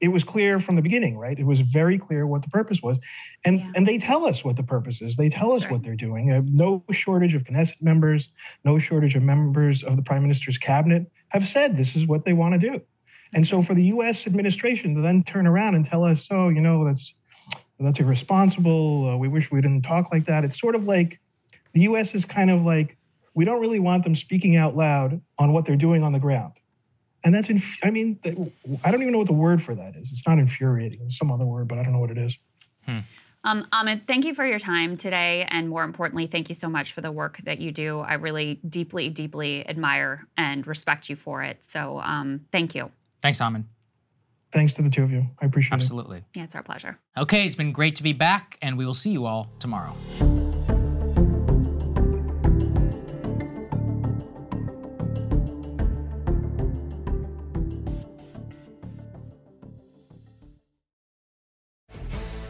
it 0.00 0.08
was 0.08 0.24
clear 0.24 0.58
from 0.58 0.76
the 0.76 0.82
beginning, 0.82 1.16
right? 1.16 1.38
It 1.38 1.46
was 1.46 1.60
very 1.60 1.98
clear 1.98 2.26
what 2.26 2.42
the 2.42 2.48
purpose 2.48 2.82
was, 2.82 2.98
and 3.44 3.60
yeah. 3.60 3.72
and 3.76 3.86
they 3.86 3.98
tell 3.98 4.26
us 4.26 4.44
what 4.44 4.56
the 4.56 4.62
purpose 4.62 5.00
is. 5.00 5.16
They 5.16 5.28
tell 5.28 5.52
That's 5.52 5.64
us 5.64 5.70
right. 5.70 5.72
what 5.72 5.82
they're 5.82 5.96
doing. 5.96 6.32
Uh, 6.32 6.42
no 6.46 6.84
shortage 6.90 7.34
of 7.34 7.44
Knesset 7.44 7.82
members, 7.82 8.32
no 8.64 8.78
shortage 8.78 9.14
of 9.14 9.22
members 9.22 9.82
of 9.82 9.96
the 9.96 10.02
prime 10.02 10.22
minister's 10.22 10.58
cabinet 10.58 11.10
have 11.28 11.46
said 11.46 11.76
this 11.76 11.96
is 11.96 12.06
what 12.06 12.24
they 12.24 12.32
want 12.32 12.60
to 12.60 12.70
do. 12.70 12.80
And 13.34 13.46
so, 13.46 13.62
for 13.62 13.74
the 13.74 13.84
U.S. 13.84 14.26
administration 14.26 14.94
to 14.94 15.00
then 15.00 15.22
turn 15.22 15.46
around 15.46 15.74
and 15.74 15.84
tell 15.84 16.04
us, 16.04 16.28
"Oh, 16.30 16.48
you 16.48 16.60
know, 16.60 16.84
that's 16.84 17.14
that's 17.78 18.00
irresponsible. 18.00 19.10
Uh, 19.10 19.16
we 19.16 19.28
wish 19.28 19.50
we 19.50 19.60
didn't 19.60 19.82
talk 19.82 20.12
like 20.12 20.26
that." 20.26 20.44
It's 20.44 20.60
sort 20.60 20.74
of 20.74 20.84
like 20.84 21.20
the 21.72 21.82
U.S. 21.82 22.14
is 22.14 22.24
kind 22.24 22.50
of 22.50 22.62
like 22.62 22.96
we 23.34 23.44
don't 23.44 23.60
really 23.60 23.80
want 23.80 24.04
them 24.04 24.16
speaking 24.16 24.56
out 24.56 24.76
loud 24.76 25.20
on 25.38 25.52
what 25.52 25.64
they're 25.64 25.76
doing 25.76 26.02
on 26.02 26.12
the 26.12 26.20
ground 26.20 26.52
and 27.24 27.34
that's 27.34 27.48
inf- 27.48 27.78
i 27.82 27.90
mean 27.90 28.18
i 28.84 28.90
don't 28.90 29.02
even 29.02 29.12
know 29.12 29.18
what 29.18 29.26
the 29.26 29.32
word 29.32 29.62
for 29.62 29.74
that 29.74 29.96
is 29.96 30.10
it's 30.12 30.26
not 30.26 30.38
infuriating 30.38 31.00
it's 31.04 31.18
some 31.18 31.32
other 31.32 31.46
word 31.46 31.66
but 31.66 31.78
i 31.78 31.82
don't 31.82 31.92
know 31.92 31.98
what 31.98 32.10
it 32.10 32.18
is 32.18 32.38
hmm. 32.86 32.98
um, 33.44 33.66
Ahmed, 33.72 34.06
thank 34.06 34.24
you 34.24 34.34
for 34.34 34.46
your 34.46 34.58
time 34.58 34.96
today. 34.96 35.46
And 35.48 35.68
more 35.68 35.84
importantly, 35.84 36.26
thank 36.26 36.48
you 36.48 36.54
so 36.54 36.68
much 36.68 36.92
for 36.92 37.02
the 37.02 37.12
work 37.12 37.38
that 37.44 37.60
you 37.60 37.72
do. 37.72 38.00
I 38.00 38.14
really 38.14 38.58
deeply, 38.66 39.10
deeply 39.10 39.68
admire 39.68 40.26
and 40.36 40.66
respect 40.66 41.10
you 41.10 41.16
for 41.16 41.42
it. 41.42 41.62
So 41.62 42.00
um, 42.00 42.46
thank 42.52 42.74
you. 42.74 42.90
Thanks, 43.20 43.40
Ahmed. 43.40 43.64
Thanks 44.54 44.72
to 44.74 44.82
the 44.82 44.90
two 44.90 45.02
of 45.02 45.10
you. 45.10 45.26
I 45.40 45.46
appreciate 45.46 45.74
Absolutely. 45.74 46.18
it. 46.18 46.20
Absolutely. 46.20 46.40
Yeah, 46.40 46.44
it's 46.44 46.54
our 46.54 46.62
pleasure. 46.62 46.98
Okay, 47.18 47.46
it's 47.46 47.56
been 47.56 47.72
great 47.72 47.96
to 47.96 48.02
be 48.02 48.12
back, 48.12 48.56
and 48.62 48.78
we 48.78 48.86
will 48.86 48.94
see 48.94 49.10
you 49.10 49.26
all 49.26 49.50
tomorrow. 49.58 49.94